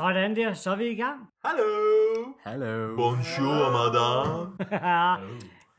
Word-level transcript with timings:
Sådan 0.00 0.36
der, 0.36 0.54
så 0.54 0.70
er 0.70 0.76
vi 0.76 0.88
i 0.90 0.94
gang. 0.94 1.20
Hallo! 1.44 1.64
Hallo. 2.44 2.96
Bonjour, 2.96 3.64
madame. 3.78 4.32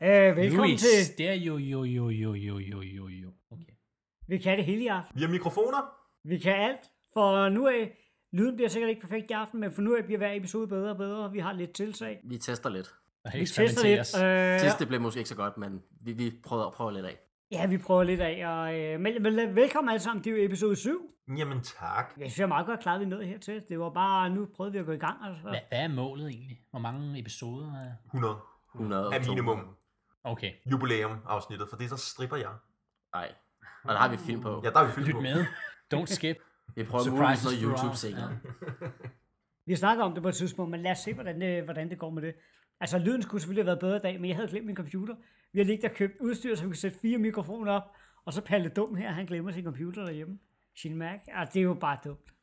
øh, 0.30 0.36
velkommen 0.36 0.56
Louis, 0.56 0.80
til, 0.80 1.18
det 1.18 1.28
er 1.28 1.34
jo, 1.34 1.56
jo, 1.56 1.84
jo, 1.84 2.08
jo, 2.08 2.34
jo, 2.34 2.58
jo, 2.58 2.80
jo, 2.80 3.08
jo. 3.08 3.30
Okay. 3.50 3.72
vi 4.28 4.38
kan 4.38 4.58
det 4.58 4.64
hele 4.64 4.82
i 4.82 4.86
aften. 4.86 5.16
Vi 5.16 5.24
har 5.24 5.30
mikrofoner. 5.30 5.78
Vi 6.24 6.38
kan 6.38 6.52
alt, 6.52 6.80
for 7.12 7.48
nu 7.48 7.68
af, 7.68 7.98
lyden 8.32 8.56
bliver 8.56 8.68
sikkert 8.68 8.88
ikke 8.88 9.00
perfekt 9.00 9.30
i 9.30 9.32
aften, 9.32 9.60
men 9.60 9.72
for 9.72 9.82
nu 9.82 9.96
af 9.96 10.04
bliver 10.04 10.18
hver 10.18 10.32
episode 10.32 10.68
bedre 10.68 10.90
og 10.90 10.96
bedre, 10.96 11.32
vi 11.32 11.38
har 11.38 11.52
lidt 11.52 11.72
tilsag. 11.72 12.20
Vi 12.24 12.38
tester 12.38 12.70
lidt. 12.70 12.94
Vi 13.34 13.46
tester 13.46 13.86
lidt. 13.86 14.24
Øh, 14.24 14.60
Sidste 14.60 14.86
blev 14.86 15.00
måske 15.00 15.18
ikke 15.18 15.28
så 15.28 15.36
godt, 15.36 15.58
men 15.58 15.82
vi, 16.04 16.12
vi 16.12 16.32
prøver, 16.44 16.70
prøver 16.70 16.90
lidt 16.90 17.06
af. 17.06 17.16
Ja, 17.52 17.66
vi 17.66 17.78
prøver 17.78 18.02
lidt 18.02 18.20
af, 18.20 18.46
og 18.46 18.80
øh, 18.80 19.00
men, 19.00 19.22
men, 19.22 19.56
velkommen 19.56 19.88
alle 19.88 20.00
sammen, 20.00 20.24
det 20.24 20.32
er 20.32 20.36
jo 20.36 20.46
episode 20.46 20.76
7. 20.76 21.10
Jamen 21.36 21.60
tak. 21.62 22.12
Jeg 22.16 22.30
synes, 22.30 22.38
jeg 22.38 22.44
er 22.44 22.48
meget 22.48 22.66
godt 22.66 22.80
klar, 22.80 22.94
at 22.94 23.00
vi 23.00 23.04
nåede 23.04 23.26
hertil. 23.26 23.62
Det 23.68 23.78
var 23.78 23.90
bare, 23.90 24.30
nu 24.30 24.46
prøvede 24.56 24.72
vi 24.72 24.78
at 24.78 24.86
gå 24.86 24.92
i 24.92 24.96
gang. 24.96 25.24
Altså. 25.24 25.42
Hvad, 25.42 25.52
hvad 25.52 25.78
er 25.78 25.88
målet 25.88 26.28
egentlig? 26.28 26.60
Hvor 26.70 26.78
mange 26.78 27.20
episoder 27.20 27.74
er... 27.74 27.92
100 28.06 28.36
100 28.74 29.14
er 29.14 29.28
minimum. 29.28 29.76
Okay, 30.24 30.52
Jubilæum 30.70 31.18
afsnittet, 31.26 31.68
for 31.68 31.76
det 31.76 31.90
så 31.90 31.96
stripper 31.96 32.36
jeg. 32.36 32.50
Nej. 33.14 33.32
Og 33.84 33.94
der 33.94 33.98
har 33.98 34.08
vi 34.08 34.16
film 34.16 34.40
på. 34.40 34.60
Ja, 34.64 34.70
der 34.70 34.80
er 34.80 34.86
vi 34.86 34.92
fyldt 34.92 35.06
lyt 35.06 35.14
på. 35.14 35.20
med. 35.20 35.44
Don't 35.94 36.06
skip. 36.06 36.36
Vi 36.76 36.84
prøver 36.84 37.04
Surprises 37.04 37.44
muligvis 37.44 37.62
noget 37.62 37.78
YouTube 37.80 37.96
senere. 37.96 38.38
Vi 39.66 39.76
snakker 39.76 40.04
om 40.04 40.14
det 40.14 40.22
på 40.22 40.28
et 40.28 40.34
tidspunkt, 40.34 40.70
men 40.70 40.82
lad 40.82 40.90
os 40.90 40.98
se, 40.98 41.14
hvordan 41.14 41.40
det, 41.40 41.64
hvordan 41.64 41.90
det 41.90 41.98
går 41.98 42.10
med 42.10 42.22
det. 42.22 42.34
Altså, 42.82 42.98
lyden 42.98 43.22
skulle 43.22 43.40
selvfølgelig 43.40 43.62
have 43.64 43.66
været 43.66 43.78
bedre 43.80 43.96
i 43.96 44.00
dag, 44.00 44.20
men 44.20 44.28
jeg 44.28 44.36
havde 44.36 44.48
glemt 44.48 44.66
min 44.66 44.76
computer. 44.76 45.14
Vi 45.52 45.58
har 45.58 45.64
lige 45.66 45.82
der 45.82 45.88
købt 45.88 46.12
udstyr, 46.20 46.54
så 46.54 46.62
vi 46.62 46.68
kan 46.68 46.76
sætte 46.76 46.98
fire 46.98 47.18
mikrofoner 47.18 47.72
op, 47.72 47.82
og 48.24 48.32
så 48.32 48.40
Palle 48.40 48.68
Dum 48.68 48.94
her, 48.94 49.10
han 49.10 49.26
glemmer 49.26 49.52
sin 49.52 49.64
computer 49.64 50.04
derhjemme. 50.04 50.38
Sin 50.76 50.96
Mac. 50.96 51.20
Altså, 51.28 51.52
det 51.54 51.60
er 51.60 51.64
jo 51.64 51.74
bare 51.74 51.98
dumt. 52.04 52.34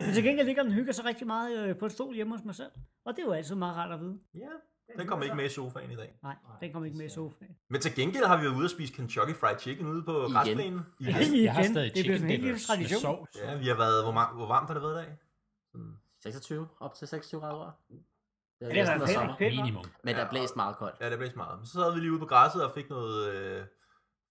Men 0.00 0.14
til 0.14 0.22
gengæld 0.24 0.46
ligger 0.46 0.62
den 0.62 0.72
hygger 0.72 0.92
sig 0.92 1.04
rigtig 1.04 1.26
meget 1.26 1.68
øh, 1.68 1.76
på 1.78 1.86
et 1.86 1.92
stol 1.92 2.14
hjemme 2.14 2.36
hos 2.36 2.44
mig 2.44 2.54
selv. 2.54 2.70
Og 3.04 3.16
det 3.16 3.22
er 3.22 3.26
jo 3.26 3.32
altid 3.32 3.54
meget 3.54 3.76
rart 3.76 3.92
at 3.92 4.00
vide. 4.00 4.18
Ja, 4.34 4.40
den 4.98 5.06
kommer 5.06 5.24
ikke 5.24 5.36
med 5.36 5.44
i 5.44 5.48
sofaen 5.48 5.90
i 5.90 5.96
dag. 5.96 6.14
Nej, 6.22 6.36
den 6.60 6.72
kommer 6.72 6.86
ikke 6.86 6.98
med 6.98 7.06
i 7.06 7.08
sofaen. 7.08 7.56
Men 7.68 7.80
til 7.80 7.94
gengæld 7.94 8.24
har 8.24 8.36
vi 8.36 8.44
været 8.44 8.54
ude 8.56 8.66
og 8.66 8.70
spise 8.70 8.92
Kentucky 8.92 9.34
Fried 9.34 9.58
Chicken 9.58 9.86
ude 9.86 10.02
på 10.02 10.18
Igen. 10.20 10.32
græsplænen. 10.32 10.80
Igen. 11.00 11.14
Igen. 11.22 11.44
Jeg 11.44 11.54
har 11.54 11.62
stadig 11.62 11.94
Det 11.94 12.06
en 12.06 12.28
dippers 12.28 12.50
med 12.50 12.58
tradition. 12.66 13.00
sovs. 13.00 13.28
Ja, 13.44 13.56
vi 13.58 13.66
har 13.66 13.76
været, 13.76 14.04
hvor, 14.04 14.34
hvor 14.36 14.46
varmt 14.46 14.66
har 14.66 14.74
det 14.74 14.82
været 14.82 15.02
i 15.02 15.06
dag? 15.06 15.16
26, 16.22 16.68
op 16.80 16.94
til 16.94 17.08
26 17.08 17.40
grader. 17.40 17.70
Det 18.60 18.66
Ja, 18.66 18.66
er 18.66 18.68
det 18.68 18.76
næsten 18.76 18.98
da 19.00 19.04
været 19.04 19.10
sommer. 19.14 19.36
Minimum. 19.40 19.84
Men 20.04 20.14
der 20.16 20.24
er 20.24 20.30
blæst 20.30 20.56
meget 20.56 20.76
koldt. 20.76 20.96
Ja, 21.00 21.10
det 21.10 21.18
blev 21.18 21.30
meget. 21.36 21.58
Så 21.68 21.72
sad 21.72 21.94
vi 21.94 22.00
lige 22.00 22.12
ude 22.12 22.18
på 22.20 22.26
græsset 22.26 22.64
og 22.64 22.72
fik 22.74 22.90
noget 22.90 23.34
øh, 23.34 23.64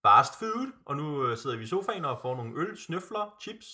fast 0.06 0.40
food, 0.40 0.72
og 0.86 0.96
nu 0.98 1.28
øh, 1.28 1.38
sidder 1.38 1.58
vi 1.58 1.64
i 1.64 1.68
sofaen 1.68 2.06
og 2.06 2.20
får 2.22 2.36
nogle 2.36 2.54
øl, 2.62 2.78
snøfler, 2.78 3.36
chips 3.42 3.66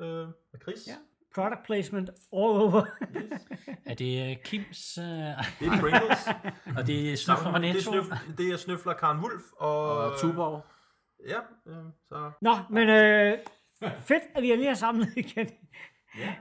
øh, 0.00 0.06
med 0.06 0.60
Chris. 0.62 0.86
Ja. 0.86 0.96
Product 1.34 1.62
placement 1.64 2.10
all 2.10 2.16
over. 2.32 2.82
Er 3.90 3.94
det 3.94 4.30
øh, 4.30 4.36
Kims... 4.44 4.98
Øh, 4.98 5.04
Det 5.04 5.66
er 5.66 5.80
Pringles. 5.80 6.28
og 6.78 6.86
det 6.86 7.12
er 7.12 7.16
snøfler 7.16 7.50
fra 7.50 7.58
det, 7.58 7.68
er 7.68 7.72
Netto? 7.74 7.90
snøf, 7.90 8.04
det 8.38 8.52
er 8.52 8.56
snøfler 8.56 8.92
Karen 8.92 9.18
Wulf 9.20 9.42
og... 9.56 9.96
Og 9.98 10.18
Tuborg. 10.20 10.64
Ja, 11.28 11.38
øh, 11.66 11.84
så... 12.08 12.30
Nå, 12.40 12.54
men 12.70 12.88
øh, 12.88 13.38
fedt, 13.98 14.22
at 14.34 14.42
vi 14.42 14.50
er 14.66 14.74
samlet 14.74 15.08
igen. 15.24 15.50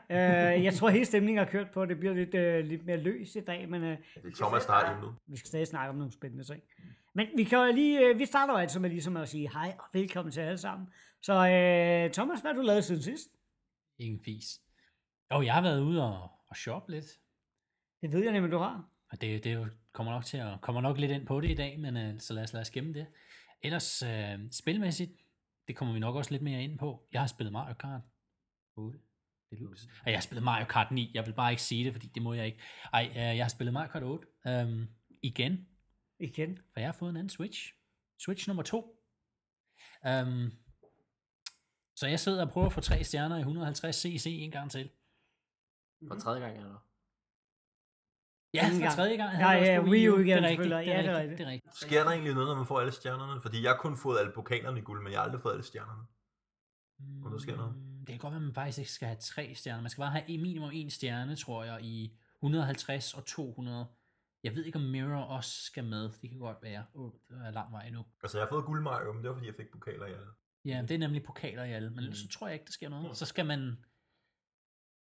Øh, 0.10 0.64
jeg 0.64 0.74
tror, 0.74 0.90
hele 0.90 1.06
stemningen 1.06 1.38
har 1.46 1.52
kørt 1.52 1.72
på, 1.72 1.86
det 1.86 2.00
bliver 2.00 2.14
lidt, 2.14 2.36
øh, 2.36 2.66
lidt 2.66 2.86
mere 2.86 2.98
løs 2.98 3.36
i 3.36 3.40
dag, 3.40 3.70
men 3.70 3.84
øh, 3.84 3.98
Det 4.16 4.26
er 4.26 4.36
Thomas, 4.36 4.66
der 4.66 4.74
har 4.74 4.94
emnet. 4.96 5.16
vi 5.28 5.38
skal 5.38 5.48
stadig 5.48 5.68
snakke 5.68 5.90
om 5.90 5.96
nogle 5.96 6.12
spændende 6.12 6.44
ting. 6.44 6.62
Men 7.14 7.28
vi 7.38 7.44
kan 7.44 7.58
jo 7.58 7.74
lige, 7.74 8.00
øh, 8.10 8.20
vi 8.20 8.26
starter 8.26 8.54
jo 8.54 8.60
altid 8.60 8.80
med 8.80 8.90
ligesom 8.90 9.18
at 9.18 9.30
sige 9.30 9.50
hej 9.50 9.76
og 9.80 9.86
velkommen 9.94 10.32
til 10.32 10.42
alle 10.42 10.58
sammen. 10.58 10.88
Så 11.22 11.34
øh, 11.34 12.12
Thomas, 12.14 12.42
hvad 12.42 12.52
har 12.52 12.56
du 12.56 12.62
lavet 12.62 12.84
siden 12.86 13.02
sidst? 13.02 13.28
Ingen 14.00 14.20
fis. 14.26 14.62
Jo, 15.34 15.42
jeg 15.42 15.54
har 15.54 15.62
været 15.62 15.82
ude 15.82 16.04
og, 16.04 16.30
og 16.48 16.56
shoppe 16.56 16.92
lidt. 16.92 17.06
Det 18.02 18.12
ved 18.12 18.24
jeg 18.24 18.32
nemlig, 18.34 18.52
du 18.52 18.58
har. 18.58 18.90
Og 19.12 19.22
det, 19.22 19.44
det 19.44 19.52
er 19.52 19.68
kommer 19.94 20.14
nok 20.14 20.26
til 20.26 20.38
at 20.38 20.62
kommer 20.62 20.82
nok 20.82 20.98
lidt 20.98 21.12
ind 21.12 21.26
på 21.28 21.42
det 21.42 21.50
i 21.52 21.56
dag, 21.56 21.80
men 21.80 21.98
øh, 21.98 22.20
så 22.20 22.34
lad 22.34 22.44
os, 22.44 22.54
lad 22.54 22.62
os 22.62 22.72
gemme 22.72 22.94
det. 22.94 23.06
Ellers 23.62 24.04
øh, 24.04 24.40
spilmæssigt, 24.52 25.12
det 25.68 25.76
kommer 25.76 25.94
vi 25.94 26.00
nok 26.00 26.16
også 26.16 26.32
lidt 26.32 26.44
mere 26.44 26.64
ind 26.64 26.80
på. 26.80 27.08
Jeg 27.14 27.22
har 27.22 27.28
spillet 27.28 27.54
Mario 27.54 27.74
Kart 27.74 28.02
8 28.76 29.00
Deluxe. 29.52 29.90
Og 30.06 30.12
jeg 30.12 30.18
har 30.18 30.22
spillet 30.22 30.44
Mario 30.44 30.66
Kart 30.66 30.92
9. 30.92 31.12
Jeg 31.14 31.26
vil 31.26 31.34
bare 31.34 31.52
ikke 31.52 31.62
sige 31.64 31.86
det, 31.86 31.94
fordi 31.94 32.08
det 32.08 32.24
må 32.24 32.34
jeg 32.34 32.46
ikke. 32.46 32.62
Ej, 32.94 33.08
øh, 33.10 33.16
jeg 33.16 33.44
har 33.44 33.50
spillet 33.50 33.74
Mario 33.74 33.92
Kart 33.92 34.04
8 34.04 34.28
øhm, 34.48 34.88
igen, 35.22 35.68
Igen. 36.20 36.58
for 36.74 36.80
jeg 36.80 36.88
har 36.88 36.94
fået 36.94 37.10
en 37.10 37.18
anden 37.18 37.30
Switch. 37.30 37.74
Switch 38.20 38.48
nummer 38.48 38.64
2. 38.64 38.98
Øhm, 40.08 40.52
så 41.96 42.08
jeg 42.08 42.20
sidder 42.20 42.46
og 42.46 42.52
prøver 42.52 42.68
at 42.68 42.74
få 42.74 42.82
tre 42.82 43.04
stjerner 43.04 43.36
i 43.38 43.40
150 43.40 43.96
cc 43.96 44.26
en 44.26 44.52
gang 44.52 44.72
til. 44.72 44.90
For 46.08 46.16
tredje 46.16 46.42
gang, 46.42 46.58
eller? 46.58 46.86
Ja, 48.54 48.64
for 48.64 48.96
tredje 48.96 49.18
gang. 49.18 49.40
Ja, 49.40 49.52
ja, 49.52 49.82
Wii 49.82 50.10
U 50.10 50.18
igen, 50.18 50.28
Det 50.28 50.44
er 50.44 50.50
rigtigt, 50.50 50.70
det 50.70 50.96
er 50.96 51.02
det 51.02 51.16
rigtigt, 51.16 51.38
det 51.38 51.48
er 51.48 51.52
rigtigt. 51.52 51.76
Sker 51.76 52.04
der 52.04 52.12
egentlig 52.12 52.34
noget, 52.34 52.50
når 52.50 52.56
man 52.56 52.66
får 52.66 52.80
alle 52.80 52.92
stjernerne? 52.92 53.42
Fordi 53.42 53.64
jeg 53.64 53.72
har 53.72 53.78
kun 53.78 53.98
fået 53.98 54.20
alle 54.20 54.32
pokalerne 54.36 54.80
i 54.80 54.82
guld, 54.82 55.04
men 55.04 55.12
jeg 55.12 55.20
har 55.20 55.26
aldrig 55.26 55.42
fået 55.42 55.54
alle 55.54 55.64
stjernerne. 55.64 56.04
Om 57.26 57.32
der 57.32 57.40
sker 57.40 57.56
noget. 57.56 57.91
Mm, 58.02 58.06
Det 58.06 58.14
kan 58.14 58.20
godt 58.20 58.32
være, 58.32 58.40
at 58.42 58.46
man 58.46 58.54
faktisk 58.54 58.80
ikke 58.80 58.92
skal 58.92 59.08
have 59.08 59.20
tre 59.20 59.56
stjerner. 59.56 59.82
Man 59.82 59.90
skal 59.90 60.02
bare 60.02 60.12
have 60.12 60.38
minimum 60.38 60.70
en 60.74 60.90
stjerne, 60.90 61.36
tror 61.36 61.64
jeg, 61.64 61.82
i 61.82 62.18
150 62.44 63.14
og 63.14 63.26
200. 63.26 63.86
Jeg 64.44 64.56
ved 64.56 64.66
ikke, 64.66 64.80
om 64.80 64.86
Mirror 64.86 65.22
også 65.24 65.62
skal 65.62 65.84
med. 65.84 66.10
Det 66.22 66.30
kan 66.30 66.40
godt 66.40 66.58
være. 66.62 66.86
Oh, 66.94 67.12
det 67.30 67.38
er 67.46 67.52
lang 67.52 67.72
vej 67.72 67.90
nu. 67.90 68.06
Altså, 68.24 68.38
jeg 68.38 68.46
har 68.46 68.50
fået 68.50 68.66
guld 68.66 68.82
Mario, 68.82 69.14
men 69.14 69.22
det 69.24 69.30
var 69.30 69.36
fordi, 69.36 69.48
jeg 69.48 69.56
fik 69.56 69.72
pokaler 69.72 70.06
i 70.06 70.12
alle. 70.12 70.28
Ja, 70.66 70.82
det 70.82 70.92
er 70.92 70.98
nemlig 70.98 71.24
pokaler 71.24 71.64
i 71.64 71.72
alle. 71.72 71.90
Men 71.90 72.00
ellers 72.00 72.18
så 72.18 72.28
tror 72.28 72.48
jeg 72.48 72.54
ikke, 72.54 72.66
der 72.66 72.72
sker 72.72 72.90
noget. 72.90 73.18
Så 73.18 73.26
skal 73.26 73.46
man... 73.46 73.78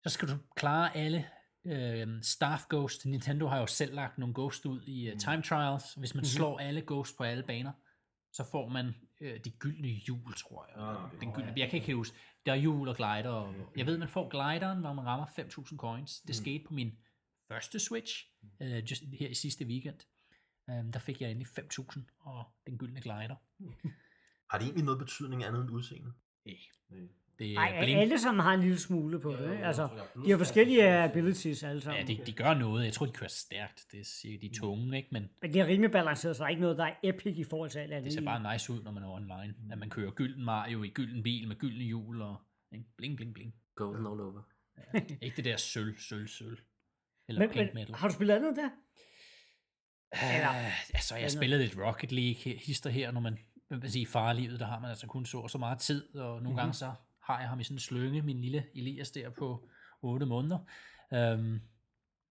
Så 0.03 0.09
skal 0.09 0.27
du 0.27 0.33
klare 0.55 0.95
alle 0.97 1.27
øh, 1.65 2.23
Staff 2.23 2.63
Ghost. 2.69 3.05
Nintendo 3.05 3.47
har 3.47 3.59
jo 3.59 3.65
selv 3.65 3.93
lagt 3.95 4.17
nogle 4.17 4.33
Ghost 4.33 4.65
ud 4.65 4.81
i 4.81 5.11
uh, 5.11 5.17
Time 5.17 5.41
Trials. 5.41 5.93
Hvis 5.93 6.15
man 6.15 6.25
slår 6.25 6.59
alle 6.59 6.83
Ghost 6.87 7.17
på 7.17 7.23
alle 7.23 7.43
baner, 7.43 7.71
så 8.33 8.43
får 8.51 8.69
man 8.69 8.95
øh, 9.21 9.39
de 9.45 9.49
gyldne 9.49 9.87
hjul, 9.87 10.33
tror 10.33 10.65
jeg. 10.65 10.75
Eller 10.75 11.09
den 11.19 11.33
gyldne, 11.33 11.53
jeg 11.57 11.69
kan 11.69 11.79
ikke 11.79 11.95
huske. 11.95 12.17
Der 12.45 12.51
er 12.51 12.55
hjul 12.57 12.87
og 12.87 12.95
glider. 12.95 13.29
Og, 13.29 13.55
jeg 13.77 13.85
ved, 13.85 13.97
man 13.97 14.09
får 14.09 14.29
glideren, 14.29 14.79
hvor 14.79 14.93
man 14.93 15.05
rammer 15.05 15.25
5.000 15.25 15.77
coins. 15.77 16.21
Det 16.21 16.35
skete 16.35 16.63
på 16.67 16.73
min 16.73 16.97
første 17.47 17.79
Switch, 17.79 18.25
øh, 18.61 18.83
just 18.91 19.03
her 19.19 19.27
i 19.29 19.33
sidste 19.33 19.65
weekend. 19.65 19.99
Um, 20.67 20.91
der 20.91 20.99
fik 20.99 21.21
jeg 21.21 21.31
endelig 21.31 21.47
5.000 21.47 21.99
og 22.19 22.45
den 22.67 22.77
gyldne 22.77 23.01
glider. 23.01 23.35
Har 24.51 24.57
det 24.57 24.65
egentlig 24.65 24.85
noget 24.85 24.99
betydning 24.99 25.43
andet 25.43 25.61
end 25.61 25.71
udseende? 25.71 26.13
Nej. 26.45 26.57
Det 27.39 27.51
er 27.51 27.55
Nej, 27.55 27.79
blink. 27.83 27.99
alle 27.99 28.19
sammen 28.19 28.43
har 28.43 28.53
en 28.53 28.59
lille 28.59 28.79
smule 28.79 29.19
på 29.19 29.31
det. 29.31 29.51
ikke? 29.51 29.65
Altså, 29.65 29.89
de 30.25 30.31
har 30.31 30.37
forskellige 30.37 30.89
abilities 30.89 31.63
alle 31.63 31.81
sammen. 31.81 32.07
Ja, 32.07 32.13
de, 32.13 32.25
de 32.25 32.31
gør 32.33 32.53
noget. 32.53 32.85
Jeg 32.85 32.93
tror, 32.93 33.05
de 33.05 33.11
kører 33.11 33.29
stærkt. 33.29 33.85
Det 33.91 34.05
siger 34.05 34.39
de 34.39 34.45
er 34.45 34.53
tunge, 34.53 34.97
ikke? 34.97 35.09
Men 35.11 35.29
Men 35.41 35.53
det 35.53 35.61
er 35.61 35.67
rimelig 35.67 35.91
balanceret, 35.91 36.35
så 36.35 36.39
der 36.43 36.45
er 36.45 36.49
ikke 36.49 36.61
noget, 36.61 36.77
der 36.77 36.85
er 36.85 36.93
epic 37.03 37.37
i 37.37 37.43
forhold 37.43 37.69
til 37.69 37.79
alt 37.79 37.93
andet. 37.93 38.05
det 38.05 38.13
ser 38.13 38.21
bare 38.25 38.53
nice 38.53 38.73
ud, 38.73 38.83
når 38.83 38.91
man 38.91 39.03
er 39.03 39.09
online. 39.09 39.55
At 39.71 39.77
man 39.77 39.89
kører 39.89 40.11
gylden 40.11 40.43
Mario 40.43 40.83
i 40.83 40.89
gylden 40.89 41.23
bil 41.23 41.47
med 41.47 41.55
gyldne 41.55 41.83
hjul 41.83 42.21
og 42.21 42.35
ikke? 42.71 42.85
bling, 42.97 43.15
bling, 43.17 43.33
bling. 43.33 43.53
Golden 43.75 44.07
all 44.07 44.21
over. 44.21 44.41
Ikke 45.21 45.35
det 45.35 45.45
der 45.45 45.57
sølv, 45.57 45.97
sølv, 45.99 46.27
sølv. 46.27 46.57
Eller 47.29 47.39
men, 47.41 47.49
pink 47.49 47.73
men, 47.73 47.81
metal. 47.81 47.95
har 47.95 48.07
du 48.07 48.13
spillet 48.13 48.35
andet 48.35 48.55
der? 48.55 48.69
Eller- 50.35 50.49
Uh, 50.49 50.95
altså, 50.95 51.15
jeg 51.15 51.23
har 51.23 51.29
spillet 51.29 51.59
lidt 51.59 51.77
Rocket 51.77 52.11
League 52.11 52.53
hister 52.65 52.89
her, 52.89 53.11
når 53.11 53.19
man 53.21 53.37
jeg 53.71 53.91
sige, 53.91 54.05
farlivet, 54.07 54.59
der 54.59 54.65
har 54.65 54.79
man 54.79 54.89
altså 54.89 55.07
kun 55.07 55.25
så 55.25 55.37
og 55.37 55.49
så 55.49 55.57
meget 55.57 55.79
tid, 55.79 56.15
og 56.15 56.21
nogle 56.27 56.39
mm-hmm. 56.41 56.55
gange 56.55 56.73
så 56.73 56.93
har 57.27 57.39
jeg 57.39 57.49
ham 57.49 57.59
i 57.59 57.63
sådan 57.63 57.75
en 57.75 57.79
slynge, 57.79 58.21
min 58.21 58.41
lille 58.41 58.65
Elias 58.75 59.11
der 59.11 59.29
på 59.29 59.69
8 60.01 60.25
måneder. 60.25 60.57
Um, 61.11 61.61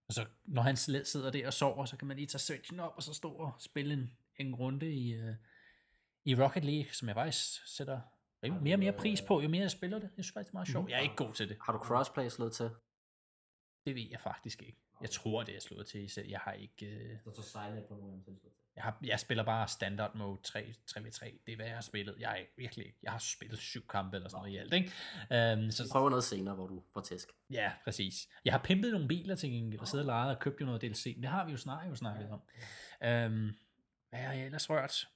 og 0.08 0.14
så 0.14 0.26
når 0.44 0.62
han 0.62 0.76
sidder 0.76 1.30
der 1.30 1.46
og 1.46 1.52
sover, 1.52 1.84
så 1.84 1.96
kan 1.96 2.08
man 2.08 2.16
lige 2.16 2.26
tage 2.26 2.38
switchen 2.38 2.80
op, 2.80 2.92
og 2.96 3.02
så 3.02 3.14
stå 3.14 3.30
og 3.32 3.52
spille 3.58 3.94
en, 3.94 4.10
en 4.38 4.54
runde 4.54 4.92
i, 4.94 5.20
uh, 5.22 5.34
i 6.24 6.34
Rocket 6.34 6.64
League, 6.64 6.92
som 6.92 7.08
jeg 7.08 7.14
faktisk 7.16 7.76
sætter 7.76 8.00
rimelig- 8.44 8.62
mere 8.62 8.74
og 8.74 8.78
mere 8.78 8.92
pris 8.92 9.22
på, 9.22 9.40
jo 9.40 9.48
mere 9.48 9.62
jeg 9.62 9.70
spiller 9.70 9.98
det. 9.98 10.04
Jeg 10.16 10.24
synes 10.24 10.32
faktisk, 10.32 10.46
det 10.48 10.52
er 10.52 10.56
meget 10.58 10.68
sjovt. 10.68 10.90
Jeg 10.90 10.96
er 10.96 11.02
ikke 11.02 11.16
god 11.16 11.34
til 11.34 11.48
det. 11.48 11.56
Har 11.60 11.72
du 11.72 11.78
crossplay 11.78 12.28
slået 12.28 12.52
til? 12.52 12.70
Det 13.86 13.94
ved 13.94 14.06
jeg 14.10 14.20
faktisk 14.20 14.62
ikke. 14.62 14.78
Jeg 15.00 15.10
tror, 15.10 15.42
det 15.42 15.56
er 15.56 15.60
slået 15.60 15.86
til 15.86 16.10
selv. 16.10 16.28
Jeg 16.28 16.40
har 16.40 16.52
ikke... 16.52 16.86
Øh, 16.86 17.18
Så 17.24 17.42
så 17.42 17.42
silent 17.42 17.88
på 17.88 17.94
nogen 17.94 18.24
til. 18.24 18.50
Jeg, 18.76 18.84
har, 18.84 18.98
jeg 19.04 19.20
spiller 19.20 19.44
bare 19.44 19.68
standard 19.68 20.14
mode 20.14 20.38
3, 20.42 20.74
3v3. 20.90 21.24
Det 21.46 21.52
er, 21.52 21.56
hvad 21.56 21.66
jeg 21.66 21.74
har 21.74 21.82
spillet. 21.82 22.14
Jeg 22.18 22.40
er 22.40 22.44
virkelig. 22.56 22.94
Jeg 23.02 23.12
har 23.12 23.18
spillet 23.18 23.58
syv 23.58 23.86
kampe 23.86 24.16
eller 24.16 24.28
sådan 24.28 24.40
noget 24.40 24.54
i 24.54 24.56
alt, 24.56 24.74
ikke? 24.74 24.92
Um, 25.62 25.70
så, 25.70 25.88
prøver 25.92 26.10
noget 26.10 26.24
senere, 26.24 26.54
hvor 26.54 26.66
du 26.66 26.82
får 26.92 27.00
tæsk. 27.00 27.28
ja, 27.50 27.72
præcis. 27.84 28.28
Jeg 28.44 28.52
har 28.52 28.58
pimpet 28.58 28.92
nogle 28.92 29.08
biler 29.08 29.34
til 29.34 29.50
gengæld, 29.50 29.80
og 29.80 29.88
siddet 29.88 30.06
og 30.06 30.06
lejet 30.06 30.34
og 30.34 30.40
købt 30.40 30.60
jo 30.60 30.66
noget 30.66 30.82
DLC. 30.82 31.12
Men 31.16 31.22
det 31.22 31.30
har 31.30 31.44
vi 31.44 31.50
jo 31.50 31.56
snart 31.56 31.88
jo 31.88 31.94
snakket 31.94 32.30
om. 32.30 32.40
Um, 33.00 33.56
hvad 34.10 34.20
har 34.20 34.32
jeg 34.32 34.44
ellers 34.44 34.70
rørt? 34.70 35.08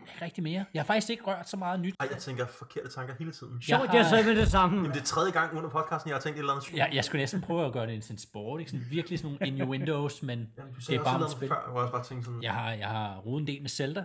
Ikke 0.00 0.24
rigtig 0.24 0.42
mere. 0.42 0.64
Jeg 0.74 0.82
har 0.82 0.86
faktisk 0.86 1.10
ikke 1.10 1.22
rørt 1.24 1.48
så 1.48 1.56
meget 1.56 1.80
nyt. 1.80 1.94
Ej, 2.00 2.08
jeg 2.10 2.18
tænker 2.18 2.46
forkerte 2.46 2.88
tanker 2.88 3.14
hele 3.18 3.32
tiden. 3.32 3.62
Sjovt, 3.62 3.86
har- 3.88 3.96
jeg 3.96 4.06
sad 4.06 4.24
med 4.24 4.36
det 4.36 4.48
samme. 4.48 4.76
Jamen, 4.76 4.90
det 4.92 5.00
er 5.00 5.04
tredje 5.04 5.32
gang 5.32 5.56
under 5.56 5.70
podcasten, 5.70 6.08
jeg 6.08 6.16
har 6.16 6.20
tænkt 6.20 6.36
et 6.36 6.40
eller 6.40 6.52
andet. 6.52 6.72
Jeg, 6.72 6.90
jeg 6.92 7.04
skulle 7.04 7.20
næsten 7.22 7.40
prøve 7.40 7.66
at 7.66 7.72
gøre 7.72 7.86
det 7.86 8.02
til 8.02 8.12
en 8.12 8.18
sport, 8.18 8.60
ikke? 8.60 8.70
Sådan 8.70 8.86
virkelig 8.90 9.18
sådan 9.18 9.32
nogle 9.40 9.46
innuendos, 9.46 10.22
men 10.22 10.52
Jamen, 10.58 10.74
det 10.74 10.84
sagde 10.84 10.98
er 11.00 11.04
bare 11.04 11.24
et 11.24 11.30
spil. 11.30 11.48
før, 11.48 11.70
hvor 11.70 11.82
jeg 11.82 11.90
bare 11.92 12.04
tænkte 12.04 12.24
sådan... 12.24 12.42
Jeg 12.42 12.52
har, 12.54 12.72
jeg 12.72 12.88
har 12.88 13.18
rodet 13.18 13.40
en 13.40 13.46
del 13.46 13.60
med 13.62 13.68
Zelda. 13.70 14.04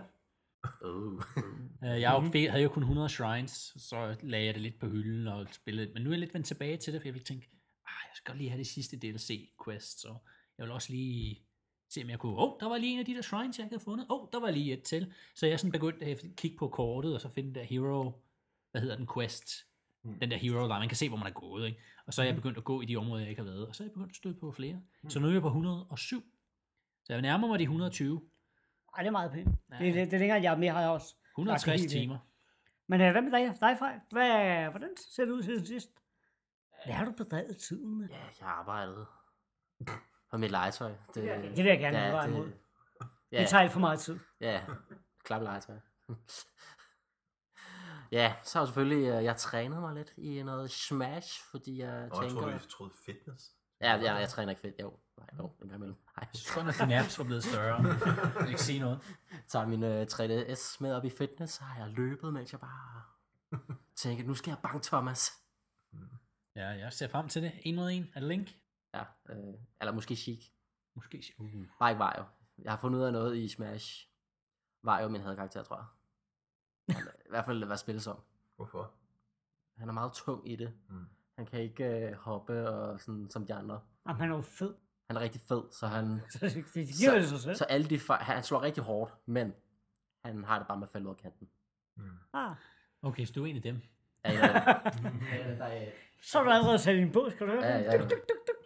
Øh, 0.84 2.00
Jeg 2.00 2.18
mm-hmm. 2.20 2.50
havde 2.50 2.62
jo 2.62 2.68
kun 2.68 2.82
100 2.82 3.08
shrines, 3.08 3.72
så 3.76 4.16
lagde 4.22 4.46
jeg 4.46 4.54
det 4.54 4.62
lidt 4.62 4.80
på 4.80 4.86
hylden 4.86 5.28
og 5.28 5.46
spillede. 5.52 5.90
Men 5.94 6.02
nu 6.02 6.10
er 6.10 6.14
jeg 6.14 6.20
lidt 6.20 6.34
vendt 6.34 6.46
tilbage 6.46 6.76
til 6.76 6.92
det, 6.92 7.00
for 7.02 7.08
jeg 7.08 7.14
vil 7.14 7.24
tænke, 7.24 7.46
ah, 7.86 7.92
jeg 8.04 8.10
skal 8.14 8.30
godt 8.30 8.38
lige 8.38 8.50
have 8.50 8.58
det 8.58 8.66
sidste 8.66 8.96
DLC-quest, 8.96 10.00
så 10.00 10.08
jeg 10.58 10.64
vil 10.66 10.72
også 10.72 10.92
lige 10.92 11.40
se, 11.88 12.02
om 12.02 12.10
jeg 12.10 12.18
kunne, 12.18 12.32
åh, 12.36 12.42
oh, 12.52 12.60
der 12.60 12.68
var 12.68 12.76
lige 12.78 12.92
en 12.92 12.98
af 12.98 13.04
de 13.04 13.14
der 13.14 13.22
shrines, 13.22 13.58
jeg 13.58 13.66
havde 13.66 13.80
fundet, 13.84 14.06
åh, 14.10 14.22
oh, 14.22 14.28
der 14.32 14.40
var 14.40 14.50
lige 14.50 14.72
et 14.72 14.82
til. 14.82 15.12
Så 15.34 15.46
jeg 15.46 15.52
er 15.52 15.56
sådan 15.56 15.72
begyndt 15.72 16.02
at 16.02 16.24
kigge 16.36 16.56
på 16.56 16.68
kortet, 16.68 17.14
og 17.14 17.20
så 17.20 17.28
finde 17.28 17.48
den 17.48 17.54
der 17.54 17.62
hero, 17.62 18.12
hvad 18.70 18.80
hedder 18.80 18.96
den, 18.96 19.08
quest, 19.14 19.50
Mm. 20.06 20.18
den 20.20 20.30
der 20.30 20.36
hero, 20.36 20.60
der 20.60 20.68
man 20.78 20.88
kan 20.88 20.96
se, 20.96 21.08
hvor 21.08 21.18
man 21.18 21.26
er 21.26 21.30
gået, 21.32 21.66
ikke? 21.66 21.80
Og 22.06 22.14
så 22.14 22.22
er 22.22 22.26
jeg 22.26 22.34
begyndt 22.34 22.58
at 22.58 22.64
gå 22.64 22.80
i 22.80 22.84
de 22.84 22.96
områder, 22.96 23.20
jeg 23.20 23.30
ikke 23.30 23.42
har 23.42 23.50
været, 23.50 23.66
og 23.68 23.74
så 23.74 23.82
er 23.82 23.86
jeg 23.86 23.92
begyndt 23.92 24.10
at 24.10 24.16
støde 24.16 24.34
på 24.34 24.52
flere. 24.52 24.80
Så 25.08 25.20
nu 25.20 25.28
er 25.28 25.32
jeg 25.32 25.42
på 25.42 25.48
107. 25.48 26.22
Så 27.04 27.12
jeg 27.12 27.22
nærmer 27.22 27.48
mig 27.48 27.58
de 27.58 27.62
120. 27.62 28.22
Ej, 28.96 29.02
det 29.02 29.06
er 29.06 29.10
meget 29.12 29.32
pænt. 29.32 29.48
Det, 29.78 29.88
er- 29.88 29.92
det, 29.92 29.94
det 29.94 30.12
er 30.14 30.18
længere, 30.18 30.36
end 30.38 30.42
jeg 30.44 30.52
er 30.52 30.56
mere, 30.58 30.72
har 30.72 30.80
jeg 30.80 30.90
også. 30.90 31.14
160 31.30 31.66
Lagt 31.66 31.80
det 31.82 31.90
helt 31.90 32.02
timer. 32.02 32.18
Men 32.86 33.00
øh, 33.00 33.12
hvad 33.12 33.22
med 33.22 33.30
dig, 33.30 33.60
dig 33.60 33.76
Frej? 33.78 34.00
Hvad, 34.10 34.70
hvordan 34.70 34.88
ser 34.96 35.24
det 35.24 35.32
ud 35.32 35.42
siden 35.42 35.66
sidst? 35.66 35.90
Hvad 36.84 36.94
har 36.94 37.04
du 37.04 37.12
bedrevet 37.12 37.56
tiden 37.56 37.98
med? 37.98 38.08
Ja, 38.08 38.16
jeg 38.40 38.48
arbejdede 38.48 39.06
på 40.34 40.38
mit 40.38 40.50
legetøj. 40.50 40.92
Det, 41.14 41.24
Det 41.56 41.56
vil 41.56 41.70
jeg 41.70 41.78
gerne 41.78 41.98
have 41.98 42.16
ja, 42.16 42.26
imod. 42.26 42.50
Ja, 43.32 43.40
Det 43.40 43.48
tager 43.48 43.62
alt 43.62 43.72
for 43.72 43.80
meget 43.80 44.00
tid. 44.00 44.18
ja, 44.40 44.60
klap 45.24 45.42
legetøj. 45.42 45.76
ja, 48.12 48.34
så 48.42 48.58
har 48.58 48.62
jeg 48.62 48.68
selvfølgelig, 48.68 49.08
øh, 49.08 49.24
jeg 49.24 49.36
trænet 49.36 49.80
mig 49.80 49.94
lidt 49.94 50.12
i 50.16 50.42
noget 50.42 50.70
Smash, 50.70 51.40
fordi 51.50 51.78
jeg 51.80 51.88
Og 51.88 52.22
jeg 52.22 52.28
tænker... 52.30 52.42
troede, 52.42 52.60
vi 52.60 52.66
troede 52.70 52.92
fitness. 53.06 53.50
Ja, 53.80 53.96
ja, 53.96 54.14
jeg 54.14 54.28
træner 54.28 54.50
ikke 54.50 54.60
fedt. 54.60 54.74
Jo, 54.80 54.98
nej, 55.18 55.26
jo, 55.38 55.46
en 55.62 55.68
gang 55.68 55.74
imellem. 55.74 55.96
Nej. 56.16 56.28
Jeg 56.32 56.40
synes 56.40 56.54
godt, 56.54 56.68
at 56.68 56.74
dine 56.80 56.98
apps 57.00 57.18
var 57.18 57.24
blevet 57.24 57.44
større. 57.44 57.76
Jeg 57.76 58.32
vil 58.40 58.48
ikke 58.48 58.62
sige 58.62 58.80
noget. 58.80 59.16
tager 59.48 59.66
min 59.66 59.82
uh, 59.82 60.02
3DS 60.02 60.76
med 60.80 60.94
op 60.94 61.04
i 61.04 61.10
fitness, 61.10 61.52
så 61.52 61.64
har 61.64 61.84
jeg 61.84 61.94
løbet, 61.94 62.32
mens 62.32 62.52
jeg 62.52 62.60
bare 62.60 63.02
tænker, 63.96 64.24
nu 64.24 64.34
skal 64.34 64.50
jeg 64.50 64.58
banke 64.62 64.86
Thomas. 64.86 65.32
Ja, 66.56 66.68
jeg 66.68 66.92
ser 66.92 67.08
frem 67.08 67.28
til 67.28 67.42
det. 67.42 67.52
En 67.62 67.76
mod 67.76 67.90
en. 67.90 68.10
Er 68.14 68.20
det 68.20 68.28
Link? 68.28 68.48
Ja, 68.94 69.04
øh, 69.28 69.54
eller 69.80 69.92
måske 69.92 70.16
Chic. 70.16 70.50
Måske. 70.94 71.22
Uh. 71.38 71.50
Bare 71.78 71.90
ikke 71.90 71.98
Vario. 71.98 72.24
Jeg 72.58 72.72
har 72.72 72.76
fundet 72.78 72.98
ud 72.98 73.04
af 73.04 73.12
noget 73.12 73.36
i 73.36 73.48
Smash. 73.48 74.08
Vario 74.82 75.06
er 75.06 75.10
min 75.10 75.20
hadkarakter, 75.20 75.62
tror 75.62 75.76
jeg. 75.76 75.86
Han, 76.96 77.06
I 77.26 77.28
hvert 77.28 77.44
fald, 77.44 77.64
hvad 77.64 77.76
spilles 77.76 78.06
om. 78.06 78.20
Hvorfor? 78.56 78.92
Han 79.78 79.88
er 79.88 79.92
meget 79.92 80.12
tung 80.12 80.50
i 80.50 80.56
det. 80.56 80.72
Mm. 80.88 81.06
Han 81.36 81.46
kan 81.46 81.60
ikke 81.60 81.84
øh, 81.84 82.12
hoppe 82.14 82.68
og 82.68 83.00
sådan, 83.00 83.30
som 83.30 83.46
de 83.46 83.54
andre. 83.54 83.80
Jamen, 84.06 84.20
han 84.20 84.30
er 84.30 84.36
jo 84.36 84.42
fed. 84.42 84.74
Han 85.06 85.16
er 85.16 85.20
rigtig 85.20 85.40
fed, 85.40 85.62
så 85.72 85.86
han... 85.86 86.20
Så 86.30 86.38
det, 86.40 86.54
det, 86.54 86.64
det 86.74 86.88
giver 87.00 87.14
det 87.14 87.28
sig 87.28 87.40
selv. 87.40 87.54
så 87.54 87.64
alle 87.64 87.86
de 87.90 87.98
fejl, 87.98 88.22
han 88.24 88.42
slår 88.42 88.62
rigtig 88.62 88.82
hårdt, 88.82 89.14
men 89.26 89.54
han 90.24 90.44
har 90.44 90.58
det 90.58 90.68
bare 90.68 90.78
med 90.78 90.86
at 90.86 90.90
falde 90.92 91.06
ud 91.06 91.14
af 91.14 91.16
kanten. 91.16 91.48
Mm. 91.96 92.10
Ah, 92.32 92.56
Okay, 93.02 93.24
så 93.24 93.32
du 93.32 93.42
er 93.42 93.46
en 93.46 93.56
af 93.56 93.62
dem. 93.62 93.80
Ja, 94.24 94.32
ja, 94.32 94.48
ja, 95.32 95.56
der 95.58 95.64
er, 95.64 95.90
så 96.22 96.38
har 96.38 96.44
du 96.44 96.50
allerede 96.50 96.78
sat 96.78 96.94
din 96.96 97.12
båd, 97.12 97.30
skal 97.30 97.46
du 97.46 97.52
høre? 97.52 97.64
Ja, 97.64 97.78
ja. 97.78 97.92
Duk, 97.92 98.10
duk, 98.10 98.10
duk, 98.10 98.46
duk. 98.46 98.63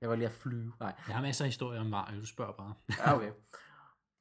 Jeg 0.00 0.08
var 0.08 0.16
lige 0.16 0.26
at 0.26 0.32
flyve. 0.32 0.72
Nej. 0.80 0.94
Jeg 1.08 1.14
har 1.14 1.22
masser 1.22 1.44
af 1.44 1.48
historier 1.48 1.80
om 1.80 1.86
Mario, 1.86 2.20
du 2.20 2.26
spørger 2.26 2.52
bare. 2.52 2.74
Ja, 2.98 3.16
okay. 3.16 3.32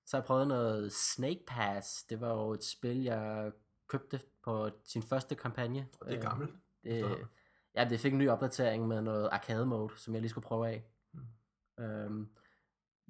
Så 0.05 0.17
har 0.17 0.21
jeg 0.21 0.25
prøvet 0.27 0.47
noget 0.47 0.93
Snake 0.93 1.43
Pass. 1.47 2.03
Det 2.03 2.21
var 2.21 2.33
jo 2.33 2.51
et 2.51 2.63
spil, 2.63 3.03
jeg 3.03 3.51
købte 3.89 4.19
på 4.43 4.69
sin 4.85 5.03
første 5.03 5.35
kampagne. 5.35 5.87
Og 6.01 6.05
det 6.07 6.13
er 6.13 6.17
Øh, 6.17 6.23
gammelt. 6.23 6.55
Det, 6.83 7.27
ja, 7.75 7.85
det 7.89 7.99
fik 7.99 8.11
en 8.13 8.19
ny 8.19 8.29
opdatering 8.29 8.87
med 8.87 9.01
noget 9.01 9.29
arcade 9.31 9.65
mode, 9.65 9.93
som 9.97 10.13
jeg 10.13 10.21
lige 10.21 10.29
skulle 10.29 10.47
prøve 10.47 10.67
af. 10.67 10.83
Mm. 11.13 11.83
Øhm, 11.83 12.29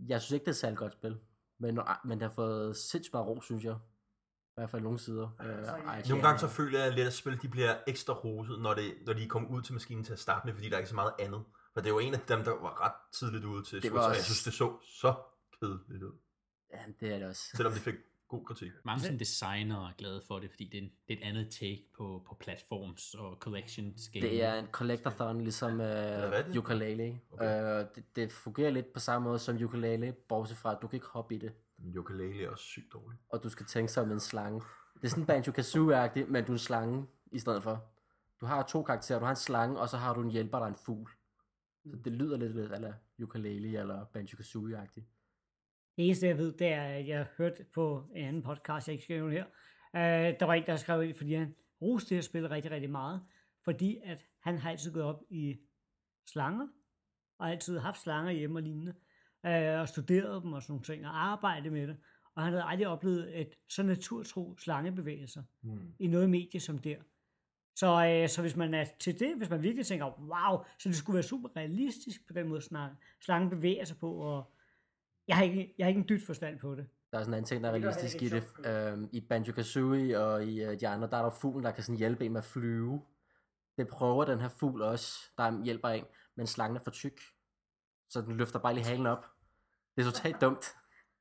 jeg 0.08 0.22
synes 0.22 0.32
ikke, 0.32 0.44
det 0.44 0.48
er 0.48 0.52
et 0.52 0.58
særligt 0.58 0.80
godt 0.80 0.94
spil. 0.94 1.18
Men, 1.60 1.80
men 2.06 2.20
det 2.20 2.28
har 2.28 2.36
fået 2.36 2.78
sindssygt 2.78 3.14
meget 3.14 3.28
ro, 3.28 3.42
synes 3.42 3.64
jeg. 3.64 3.76
I 3.76 4.60
hvert 4.60 4.70
fald 4.70 4.82
nogle 4.82 5.00
sider. 5.00 5.30
Øh. 5.42 6.10
Nogle 6.10 6.24
gange 6.24 6.40
så 6.40 6.48
føler 6.48 6.84
jeg 6.84 6.94
lidt, 6.94 7.08
at 7.08 7.14
spil 7.14 7.42
de 7.42 7.50
bliver 7.50 7.76
ekstra 7.88 8.14
roset, 8.14 8.62
når, 8.62 8.74
det, 8.74 8.94
når 9.06 9.14
de 9.14 9.30
kommer 9.30 9.50
ud 9.50 9.62
til 9.62 9.74
maskinen 9.74 10.04
til 10.04 10.14
at 10.14 10.20
starte 10.20 10.46
med, 10.48 10.54
fordi 10.54 10.70
der 10.70 10.76
er 10.76 10.80
ikke 10.80 10.90
så 10.90 10.96
meget 10.96 11.14
andet. 11.20 11.44
For 11.78 11.82
det 11.82 11.90
jo 11.90 12.00
en 12.00 12.14
af 12.14 12.20
dem, 12.20 12.44
der 12.44 12.52
var 12.52 12.86
ret 12.86 13.12
tidligt 13.14 13.46
ude 13.46 13.64
til 13.64 13.84
Det 13.84 13.92
var 13.92 13.98
var 13.98 14.04
og 14.04 14.10
også- 14.10 14.20
jeg 14.20 14.26
synes, 14.26 14.44
det 14.44 14.54
så 14.54 14.78
så 14.82 15.14
kedeligt 15.60 16.04
ud. 16.04 16.18
Ja, 16.74 16.80
det 17.00 17.14
er 17.14 17.20
det 17.20 17.28
også. 17.28 17.42
Selvom 17.56 17.74
de 17.74 17.80
fik 17.80 17.96
god 18.28 18.46
kritik. 18.46 18.72
Mange 18.86 19.02
sådan 19.02 19.20
designer 19.20 19.88
er 19.88 19.94
glade 19.98 20.22
for 20.28 20.40
det, 20.40 20.50
fordi 20.52 20.66
det 20.66 20.78
er, 20.78 20.82
en, 20.82 20.92
det 21.08 21.14
er 21.14 21.18
et 21.18 21.24
andet 21.30 21.52
take 21.52 21.90
på, 21.98 22.24
på 22.28 22.36
platforms 22.40 23.14
og 23.14 23.38
collections 23.40 24.10
game. 24.14 24.26
Det 24.26 24.44
er 24.44 24.54
en 24.54 24.68
collectathon, 24.72 25.42
ligesom 25.42 25.78
det 25.78 26.50
uh, 26.50 26.58
ukulele. 26.58 27.20
Okay. 27.32 27.82
Uh, 27.82 27.88
det, 27.96 28.16
det 28.16 28.32
fungerer 28.32 28.70
lidt 28.70 28.94
på 28.94 29.00
samme 29.00 29.28
måde 29.28 29.40
som 29.40 29.64
ukulele, 29.64 30.12
bortset 30.30 30.58
fra, 30.58 30.72
at 30.72 30.78
du 30.82 30.88
kan 30.88 30.98
ikke 30.98 31.08
hoppe 31.08 31.36
i 31.36 31.38
det. 31.38 31.52
Men 31.78 31.98
ukulele 31.98 32.44
er 32.44 32.50
også 32.50 32.64
sygt 32.64 32.94
dårligt. 32.94 33.22
og 33.30 33.44
du 33.44 33.50
skal 33.50 33.66
tænke 33.66 33.92
som 33.92 34.12
en 34.12 34.20
slange. 34.20 34.62
Det 34.94 35.04
er 35.04 35.10
sådan 35.10 35.26
banjo 35.26 35.52
kazooie 35.52 36.26
men 36.28 36.44
du 36.46 36.52
er 36.52 36.56
en 36.56 36.60
slange 36.60 37.08
i 37.32 37.40
stedet 37.40 37.64
for. 37.64 37.86
Du 38.42 38.46
har 38.46 38.64
to 38.64 38.84
karakterer, 38.84 39.20
du 39.20 39.26
har 39.26 39.32
en 39.32 39.36
slange, 39.38 39.80
og 39.80 39.90
så 39.90 39.98
har 39.98 40.14
du 40.14 40.22
en 40.22 40.32
hjælper, 40.32 40.58
der 40.58 40.66
er 40.66 40.70
en 40.70 40.80
fugl. 40.86 41.12
Så 41.92 41.98
det 42.06 42.14
lyder 42.14 42.38
lidt, 42.38 42.56
lidt 42.56 42.72
eller 42.72 42.94
ukulele 43.24 43.80
eller 43.80 44.06
banjo 44.06 44.36
kazooie 44.38 44.78
-agtigt. 44.78 45.06
Det 45.98 46.06
eneste, 46.06 46.28
jeg 46.28 46.38
ved, 46.38 46.54
det 46.54 46.68
er, 46.68 46.84
at 46.84 47.08
jeg 47.08 47.28
hørte 47.38 47.66
på 47.74 48.06
en 48.16 48.26
anden 48.26 48.44
podcast, 48.44 48.88
jeg 48.88 48.94
ikke 48.94 49.04
skal 49.04 49.16
nævne 49.16 49.32
her, 49.34 49.46
øh, 49.96 50.40
der 50.40 50.46
var 50.46 50.54
en, 50.54 50.64
der 50.66 50.76
skrev 50.76 51.04
ind, 51.04 51.16
fordi 51.16 51.34
han 51.34 51.56
roste 51.82 52.10
det 52.10 52.18
her 52.18 52.22
spil 52.22 52.48
rigtig, 52.50 52.72
rigtig 52.72 52.90
meget, 52.90 53.22
fordi 53.64 53.98
at 54.04 54.26
han 54.40 54.58
har 54.58 54.70
altid 54.72 54.94
gået 54.94 55.06
op 55.06 55.24
i 55.30 55.58
slanger, 56.26 56.68
og 57.40 57.52
altid 57.52 57.78
haft 57.80 58.02
slanger 58.02 58.32
hjemme 58.32 58.60
og 58.60 58.64
lignende, 58.64 58.94
øh, 59.46 59.80
og 59.80 59.88
studeret 59.90 60.44
dem 60.44 60.54
og 60.54 60.62
sådan 60.62 60.72
nogle 60.72 60.84
ting, 60.84 61.06
og 61.08 61.26
arbejdet 61.28 61.72
med 61.72 61.88
det, 61.88 61.98
og 62.36 62.44
han 62.44 62.54
havde 62.54 62.64
aldrig 62.64 62.88
oplevet 62.88 63.42
et 63.42 63.54
så 63.70 63.84
naturtro 63.84 64.58
slangebevægelser 64.58 65.44
Mm. 65.62 65.94
i 66.00 66.08
noget 66.08 66.30
medie 66.30 66.60
som 66.60 66.78
der. 66.78 66.98
Så, 67.78 68.06
øh, 68.06 68.30
så 68.30 68.42
hvis 68.42 68.56
man 68.56 68.74
er 68.74 68.86
til 69.00 69.20
det, 69.20 69.38
hvis 69.38 69.50
man 69.50 69.64
virkelig 69.64 69.86
tænker, 69.86 70.06
wow, 70.06 70.66
så 70.80 70.90
det 70.90 70.96
skulle 70.96 71.16
være 71.16 71.24
super 71.24 71.50
realistisk 71.56 72.28
på 72.28 72.34
den 72.34 72.48
måde, 72.48 72.62
slangen 73.22 73.50
bevæger 73.50 73.86
sig 73.86 73.98
på, 73.98 74.12
og 74.12 74.52
jeg 75.28 75.36
har 75.36 75.44
ikke, 75.44 75.76
jeg 75.78 75.86
har 75.86 75.90
ikke 75.90 76.00
en 76.00 76.10
dyt 76.10 76.26
forstand 76.26 76.60
på 76.60 76.76
det. 76.76 76.88
Der 77.12 77.18
er 77.18 77.22
sådan 77.22 77.34
en 77.34 77.34
anden 77.34 77.48
ting, 77.48 77.64
der 77.64 77.70
er 77.70 77.74
Det 77.74 77.84
realistisk 77.84 78.22
i 78.22 78.30
det. 78.30 78.44
Øhm, 78.66 79.10
I 79.12 79.22
banjo 79.22 79.54
kazooie 79.54 80.20
og 80.20 80.46
i 80.46 80.68
uh, 80.68 80.74
de 80.80 80.88
andre, 80.88 81.08
der 81.10 81.18
er 81.18 81.22
der 81.22 81.30
fuglen, 81.30 81.64
der 81.64 81.72
kan 81.72 81.84
sådan 81.84 81.98
hjælpe 81.98 82.26
en 82.26 82.32
med 82.32 82.42
at 82.42 82.46
flyve. 82.46 83.02
Det 83.78 83.88
prøver 83.88 84.26
den 84.26 84.40
her 84.40 84.50
fugl 84.50 84.82
også, 84.82 85.32
der 85.38 85.64
hjælper 85.64 85.90
en, 85.90 86.06
men 86.36 86.48
slangen 86.48 86.78
er 86.78 86.82
for 86.84 86.92
tyk. 86.92 87.22
Så 88.10 88.22
den 88.22 88.38
løfter 88.38 88.60
bare 88.60 88.74
lige 88.74 88.86
halen 88.86 89.06
op. 89.06 89.26
Det 89.96 90.06
er 90.06 90.12
totalt 90.12 90.42
dumt. 90.46 90.76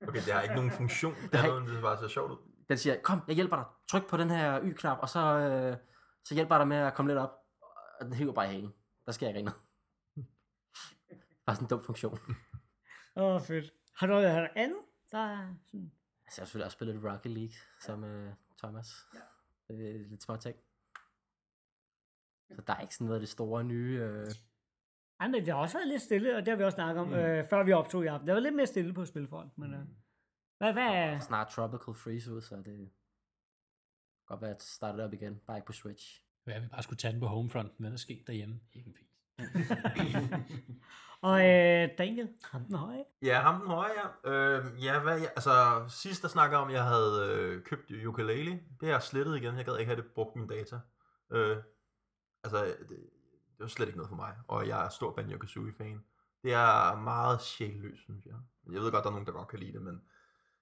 Okay, 0.08 0.20
det 0.24 0.32
har 0.32 0.42
ikke 0.42 0.54
nogen 0.54 0.70
funktion. 0.70 1.14
Det 1.14 1.40
har 1.40 1.48
er 1.48 1.60
noget, 1.60 1.74
det 1.74 1.82
bare 1.82 1.98
så 1.98 2.08
sjovt 2.08 2.30
ud. 2.30 2.36
Den 2.68 2.78
siger, 2.78 2.96
kom, 3.02 3.20
jeg 3.28 3.34
hjælper 3.34 3.56
dig. 3.56 3.64
Tryk 3.88 4.08
på 4.08 4.16
den 4.16 4.30
her 4.30 4.60
Y-knap, 4.62 4.98
og 5.02 5.08
så, 5.08 5.20
øh, 5.20 5.76
så 6.26 6.34
hjælper 6.34 6.54
jeg 6.54 6.60
dig 6.60 6.68
med 6.68 6.76
at 6.76 6.94
komme 6.94 7.10
lidt 7.10 7.18
op. 7.18 7.34
Og 8.00 8.06
den 8.06 8.12
hiver 8.12 8.32
bare 8.32 8.44
i 8.44 8.48
halen. 8.48 8.74
Der 9.06 9.12
sker 9.12 9.28
ikke 9.28 9.42
noget. 9.42 9.60
Bare 11.46 11.56
sådan 11.56 11.64
en 11.64 11.70
dum 11.70 11.80
funktion. 11.80 12.18
Åh, 13.16 13.34
oh, 13.34 13.40
fedt. 13.40 13.72
Har 13.94 14.06
du 14.06 14.12
du 14.12 14.48
andet, 14.56 14.78
der 15.10 15.18
er 15.18 15.54
sådan... 15.66 15.92
Altså, 16.26 16.40
jeg 16.40 16.42
har 16.42 16.46
selvfølgelig 16.46 16.64
også 16.64 16.76
spillet 16.76 16.96
lidt 16.96 17.04
Rocket 17.04 17.32
League 17.32 17.54
som 17.80 18.04
øh, 18.04 18.32
Thomas. 18.58 19.06
Ja. 19.14 19.20
Det 19.74 19.90
er 19.90 20.08
lidt 20.08 20.22
små 20.22 20.36
ting. 20.36 20.56
Så 22.54 22.62
der 22.66 22.74
er 22.74 22.80
ikke 22.80 22.94
sådan 22.94 23.04
noget 23.04 23.16
af 23.16 23.20
det 23.20 23.28
store 23.28 23.64
nye. 23.64 24.00
Øh... 24.02 24.26
Ej, 25.20 25.28
men 25.28 25.34
det 25.46 25.48
har 25.48 25.60
også 25.60 25.78
været 25.78 25.88
lidt 25.88 26.02
stille, 26.02 26.36
og 26.36 26.40
det 26.46 26.48
har 26.48 26.56
vi 26.56 26.64
også 26.64 26.76
snakket 26.76 27.00
om, 27.00 27.08
Mm. 27.08 27.14
øh, 27.14 27.48
før 27.48 27.62
vi 27.62 27.72
optog 27.72 28.04
i 28.04 28.06
aften. 28.06 28.26
Det 28.26 28.34
var 28.34 28.40
lidt 28.40 28.54
mere 28.54 28.66
stille 28.66 28.94
på 28.94 29.04
spilfront, 29.04 29.58
men... 29.58 29.74
Øh, 29.74 29.86
hvad, 30.58 30.72
hvad 30.72 30.82
er... 30.82 31.18
Snart 31.20 31.48
Tropical 31.48 31.94
Freeze 31.94 32.34
ud, 32.34 32.40
så 32.40 32.56
det 32.56 32.90
godt 34.26 34.40
være, 34.40 34.50
at 34.50 34.56
det 34.56 34.62
starter 34.62 35.04
op 35.04 35.12
igen. 35.12 35.40
Bare 35.46 35.56
ikke 35.56 35.66
på 35.66 35.72
Switch. 35.72 36.22
Hvad 36.44 36.54
er, 36.54 36.60
vi 36.60 36.66
bare 36.68 36.82
skulle 36.82 36.98
tage 36.98 37.12
den 37.12 37.20
på 37.20 37.26
Homefront, 37.26 37.72
hvad 37.78 37.90
der 37.90 37.94
er 37.94 37.98
sket 37.98 38.26
derhjemme? 38.26 38.60
Ikke 38.74 38.88
en. 38.88 38.96
Og 41.20 41.40
øh, 41.40 41.88
Daniel, 41.98 42.28
ham 42.44 42.64
den 42.64 42.74
høje. 42.74 43.04
Ja, 43.22 43.40
ham 43.40 43.60
den 43.60 43.70
høje, 43.70 43.92
ja. 44.24 44.30
Øh, 44.30 44.84
ja, 44.84 44.98
hvad, 45.02 45.18
jeg, 45.18 45.32
altså, 45.36 45.84
sidst 45.88 46.22
der 46.22 46.28
snakkede 46.28 46.60
om, 46.60 46.68
at 46.68 46.74
jeg 46.74 46.84
havde 46.84 47.28
øh, 47.30 47.62
købt 47.62 47.90
ukulele. 48.06 48.50
Det 48.50 48.88
har 48.88 48.88
jeg 48.88 49.02
slettet 49.02 49.36
igen. 49.36 49.56
Jeg 49.56 49.64
gad 49.64 49.78
ikke 49.78 49.92
have 49.92 50.02
det 50.02 50.10
brugt 50.14 50.36
mine 50.36 50.48
data. 50.48 50.80
Øh, 51.30 51.56
altså, 52.44 52.64
det, 52.64 52.88
det 52.88 53.58
var 53.58 53.66
slet 53.66 53.86
ikke 53.86 53.98
noget 53.98 54.08
for 54.08 54.16
mig. 54.16 54.36
Og 54.48 54.68
jeg 54.68 54.84
er 54.84 54.88
stor 54.88 55.12
Banjo 55.12 55.38
Kazooie-fan. 55.38 56.04
Det 56.42 56.52
er 56.52 56.96
meget 56.96 57.42
sjælløst, 57.42 58.02
synes 58.02 58.26
jeg. 58.26 58.34
Jeg 58.72 58.80
ved 58.80 58.92
godt, 58.92 59.04
der 59.04 59.10
er 59.10 59.14
nogen, 59.14 59.26
der 59.26 59.32
godt 59.32 59.48
kan 59.48 59.58
lide 59.58 59.72
det, 59.72 59.82
men 59.82 60.02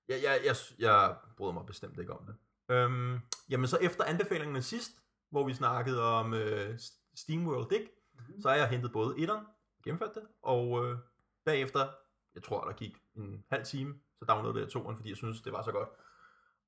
jeg, 0.09 0.17
jeg, 0.23 0.41
jeg, 0.47 0.57
jeg 0.79 1.17
bryder 1.37 1.53
mig 1.53 1.67
bestemt 1.67 1.99
ikke 1.99 2.13
om 2.13 2.27
det. 2.27 2.35
Øhm, 2.69 3.21
jamen, 3.49 3.67
så 3.67 3.79
efter 3.81 4.05
anbefalingerne 4.05 4.63
sidst, 4.63 4.93
hvor 5.31 5.47
vi 5.47 5.55
snakkede 5.55 6.03
om 6.03 6.35
øh, 6.35 6.79
SteamWorld 7.17 7.71
Dig, 7.71 7.81
mm-hmm. 7.81 8.43
så 8.43 8.49
har 8.49 8.57
jeg 8.57 8.69
hentet 8.69 8.93
både 8.93 9.19
etteren, 9.19 9.45
gennemført 9.85 10.15
det, 10.15 10.23
og 10.43 10.85
øh, 10.85 10.99
bagefter, 11.45 11.89
jeg 12.35 12.43
tror, 12.43 12.65
der 12.65 12.73
gik 12.73 12.97
en 13.17 13.45
halv 13.51 13.65
time, 13.65 13.95
så 14.19 14.25
downloadede 14.25 14.65
jeg 14.65 14.71
toeren, 14.73 14.97
fordi 14.97 15.09
jeg 15.09 15.17
synes 15.17 15.41
det 15.41 15.53
var 15.53 15.63
så 15.63 15.73
godt. 15.73 15.89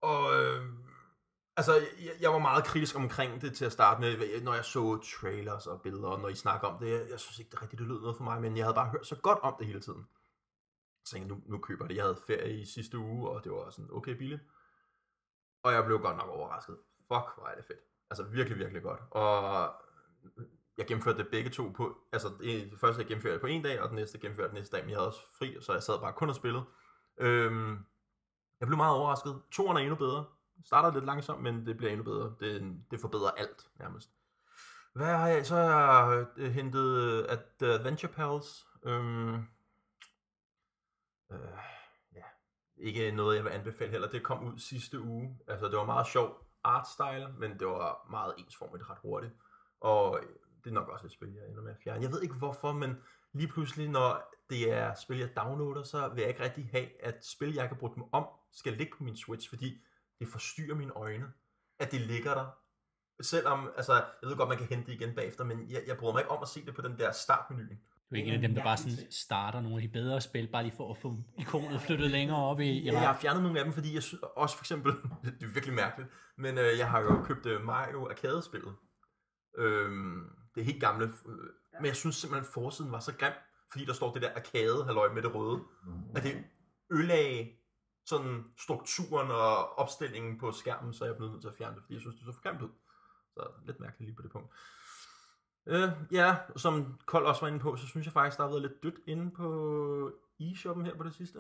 Og 0.01 0.43
øh, 0.43 0.65
altså, 1.57 1.75
jeg, 1.75 2.13
jeg 2.21 2.33
var 2.33 2.39
meget 2.39 2.65
kritisk 2.65 2.97
omkring 2.97 3.41
det 3.41 3.57
til 3.57 3.65
at 3.65 3.73
starte 3.73 4.01
med, 4.01 4.43
når 4.43 4.55
jeg 4.55 4.65
så 4.65 4.99
trailers 5.21 5.67
og 5.67 5.83
billeder, 5.83 6.09
og 6.09 6.21
når 6.21 6.29
I 6.29 6.35
snakker 6.35 6.69
om 6.69 6.79
det. 6.79 6.91
Jeg, 6.91 7.11
jeg 7.11 7.21
synes 7.21 7.39
ikke, 7.39 7.51
det 7.51 7.63
rigtigt 7.63 7.79
det 7.81 7.89
lød 7.89 8.01
noget 8.01 8.17
for 8.17 8.25
mig, 8.25 8.41
men 8.41 8.57
jeg 8.57 8.65
havde 8.65 8.75
bare 8.75 8.91
hørt 8.91 9.07
så 9.07 9.17
godt 9.17 9.39
om 9.39 9.55
det 9.59 9.67
hele 9.67 9.81
tiden. 9.81 10.07
Så 11.05 11.13
tænkte 11.13 11.35
jeg, 11.35 11.39
nu, 11.39 11.53
nu 11.53 11.59
køber 11.59 11.85
jeg 11.85 11.89
det. 11.89 11.97
Jeg 11.97 12.05
havde 12.05 12.19
ferie 12.27 12.61
i 12.61 12.65
sidste 12.65 12.99
uge, 12.99 13.31
og 13.31 13.45
det 13.45 13.53
var 13.53 13.71
sådan 13.71 13.89
okay 13.93 14.13
billigt. 14.13 14.43
Og 15.63 15.73
jeg 15.73 15.85
blev 15.85 15.99
godt 15.99 16.17
nok 16.17 16.29
overrasket. 16.29 16.77
Fuck, 16.99 17.27
hvor 17.37 17.47
er 17.47 17.55
det 17.55 17.65
fedt. 17.65 17.81
Altså 18.11 18.23
virkelig, 18.25 18.59
virkelig 18.59 18.83
godt. 18.83 19.01
Og 19.11 19.73
jeg 20.79 20.87
gennemførte 20.87 21.19
det 21.19 21.29
begge 21.29 21.51
to 21.51 21.69
på, 21.69 21.99
altså 22.13 22.29
det 22.41 22.79
første 22.81 23.01
jeg 23.01 23.07
gennemførte 23.07 23.35
det 23.35 23.41
på 23.41 23.47
en 23.47 23.63
dag, 23.63 23.81
og 23.81 23.89
den 23.89 23.97
næste 23.97 24.19
gennemførte 24.19 24.49
den 24.49 24.59
næste 24.59 24.77
dag, 24.77 24.85
men 24.85 24.91
jeg 24.91 24.99
havde 24.99 25.09
også 25.09 25.21
fri, 25.39 25.57
så 25.61 25.73
jeg 25.73 25.83
sad 25.83 26.01
bare 26.01 26.13
kun 26.13 26.29
og 26.29 26.35
spillede. 26.35 26.65
Øhm, 27.19 27.79
jeg 28.61 28.67
blev 28.69 28.77
meget 28.77 28.97
overrasket. 28.97 29.43
Toren 29.51 29.77
er 29.77 29.81
endnu 29.81 29.97
bedre. 29.97 30.25
Starter 30.65 30.93
lidt 30.93 31.05
langsomt, 31.05 31.43
men 31.43 31.67
det 31.67 31.77
bliver 31.77 31.93
endnu 31.93 32.05
bedre. 32.05 32.35
Det, 32.41 32.77
det 32.91 33.01
forbedrer 33.01 33.31
alt, 33.31 33.69
nærmest. 33.79 34.11
Hvad 34.93 35.07
har 35.07 35.29
jeg? 35.29 35.47
Så 35.47 35.55
har 35.55 36.13
jeg 36.13 36.27
øh, 36.37 36.51
hentet 36.51 37.23
at 37.25 37.63
uh, 37.63 37.69
Adventure 37.69 38.13
Pals. 38.13 38.67
Øhm, 38.85 39.35
øh, 41.33 41.39
ikke 42.77 43.11
noget, 43.11 43.37
jeg 43.37 43.45
vil 43.45 43.51
anbefale 43.51 43.91
heller. 43.91 44.09
Det 44.09 44.23
kom 44.23 44.45
ud 44.45 44.59
sidste 44.59 45.01
uge. 45.01 45.39
Altså, 45.49 45.67
det 45.67 45.77
var 45.77 45.85
meget 45.85 46.07
sjov 46.07 46.47
artstyle, 46.65 47.29
men 47.39 47.59
det 47.59 47.67
var 47.67 48.07
meget 48.11 48.35
ensformigt 48.39 48.91
ret 48.91 48.99
hurtigt. 49.03 49.33
Og 49.81 50.21
det 50.65 50.71
er 50.71 50.75
nok 50.75 50.89
også 50.89 51.07
et 51.07 51.13
spil, 51.13 51.35
jeg 51.35 51.49
ender 51.49 51.63
med 51.63 51.71
at 51.71 51.79
fjerne. 51.85 52.03
Jeg 52.03 52.13
ved 52.13 52.23
ikke 52.23 52.35
hvorfor, 52.35 52.73
men 52.73 52.97
lige 53.33 53.49
pludselig, 53.49 53.89
når 53.89 54.33
det 54.51 54.73
er 54.73 54.95
spil, 54.95 55.19
jeg 55.19 55.37
downloader, 55.37 55.83
så 55.83 56.09
vil 56.09 56.21
jeg 56.21 56.29
ikke 56.29 56.43
rigtig 56.43 56.69
have, 56.73 57.05
at 57.05 57.27
spil, 57.27 57.55
jeg 57.55 57.69
kan 57.69 57.77
bruge 57.77 57.95
dem 57.95 58.05
om, 58.13 58.27
skal 58.53 58.73
ligge 58.73 58.93
på 58.97 59.05
min 59.05 59.17
Switch, 59.17 59.49
fordi 59.49 59.83
det 60.19 60.29
forstyrrer 60.29 60.75
mine 60.75 60.93
øjne, 60.93 61.33
at 61.79 61.93
det 61.93 62.01
ligger 62.01 62.35
der. 62.35 62.47
Selvom, 63.21 63.71
altså, 63.77 63.93
jeg 63.93 64.31
ved 64.31 64.37
godt, 64.37 64.49
man 64.49 64.59
kan 64.59 64.67
hente 64.67 64.87
det 64.87 65.01
igen 65.01 65.15
bagefter, 65.15 65.45
men 65.45 65.71
jeg, 65.71 65.83
jeg 65.87 65.97
bryder 65.97 66.13
mig 66.13 66.21
ikke 66.21 66.31
om 66.31 66.43
at 66.43 66.49
se 66.49 66.67
det 66.67 66.75
på 66.75 66.83
den 66.83 66.99
der 66.99 67.13
startmenuen. 67.13 67.81
Du 68.11 68.15
er 68.15 68.19
ikke 68.19 68.29
en 68.29 68.35
af 68.35 68.41
dem, 68.41 68.55
der 68.55 68.63
bare 68.63 68.77
sådan 68.77 69.11
starter 69.11 69.61
nogle 69.61 69.77
af 69.77 69.83
de 69.83 69.89
bedre 69.89 70.21
spil, 70.21 70.49
bare 70.53 70.63
lige 70.63 70.77
for 70.77 70.91
at 70.91 70.99
få 70.99 71.17
ikonet 71.39 71.81
flyttet 71.81 72.11
længere 72.11 72.39
op 72.39 72.61
i, 72.61 72.65
i 72.65 72.85
Ja, 72.85 72.93
jeg 72.93 73.09
har 73.09 73.19
fjernet 73.21 73.43
nogle 73.43 73.59
af 73.59 73.65
dem, 73.65 73.75
fordi 73.75 73.95
jeg 73.95 74.03
også 74.37 74.57
for 74.57 74.63
eksempel, 74.63 74.93
det 75.41 75.43
er 75.43 75.53
virkelig 75.53 75.75
mærkeligt, 75.75 76.11
men 76.39 76.59
øh, 76.59 76.79
jeg 76.79 76.91
har 76.91 77.01
jo 77.01 77.25
købt 77.25 77.47
øh, 77.47 77.65
Mario 77.65 78.09
Arcade-spillet. 78.09 78.75
Øhm, 79.59 80.31
det 80.55 80.61
er 80.61 80.65
helt 80.65 80.81
gamle, 80.81 81.05
øh, 81.05 81.37
men 81.81 81.87
jeg 81.87 81.97
synes 81.97 82.17
simpelthen, 82.17 82.47
at 82.47 82.53
forsiden 82.55 82.93
var 82.93 83.01
så 83.01 83.13
grim, 83.17 83.33
fordi 83.73 83.85
der 83.85 83.93
står 83.93 84.13
det 84.13 84.23
der 84.23 84.31
arcade 84.37 84.85
halløj 84.85 85.13
med 85.13 85.23
det 85.23 85.35
røde, 85.35 85.61
at 86.17 86.23
det 86.23 86.45
ødelagde 86.91 87.49
sådan 88.07 88.45
strukturen 88.59 89.31
og 89.31 89.79
opstillingen 89.79 90.39
på 90.39 90.53
skærmen, 90.53 90.93
så 90.95 91.05
jeg 91.05 91.13
er 91.13 91.17
blevet 91.17 91.33
nødt 91.33 91.43
til 91.43 91.49
at 91.49 91.55
fjerne 91.59 91.75
det, 91.75 91.83
fordi 91.83 91.95
jeg 91.95 92.01
synes, 92.01 92.17
det 92.17 92.25
så 92.25 92.33
for 92.33 92.43
grimt 92.43 92.63
ud. 92.63 92.71
Så 93.35 93.49
lidt 93.67 93.81
mærkeligt 93.81 94.09
lige 94.09 94.17
på 94.17 94.23
det 94.23 94.31
punkt. 94.31 94.55
Øh, 95.67 95.89
ja, 96.13 96.37
som 96.57 96.99
Kold 97.07 97.27
også 97.27 97.41
var 97.41 97.49
inde 97.49 97.61
på, 97.61 97.77
så 97.77 97.87
synes 97.87 98.07
jeg 98.07 98.13
faktisk, 98.13 98.37
der 98.37 98.45
har 98.45 98.51
været 98.51 98.63
lidt 98.63 98.83
dødt 98.83 98.99
inde 99.07 99.31
på 99.31 100.13
e-shoppen 100.41 100.85
her 100.85 100.95
på 100.95 101.03
det 101.03 101.15
sidste. 101.15 101.39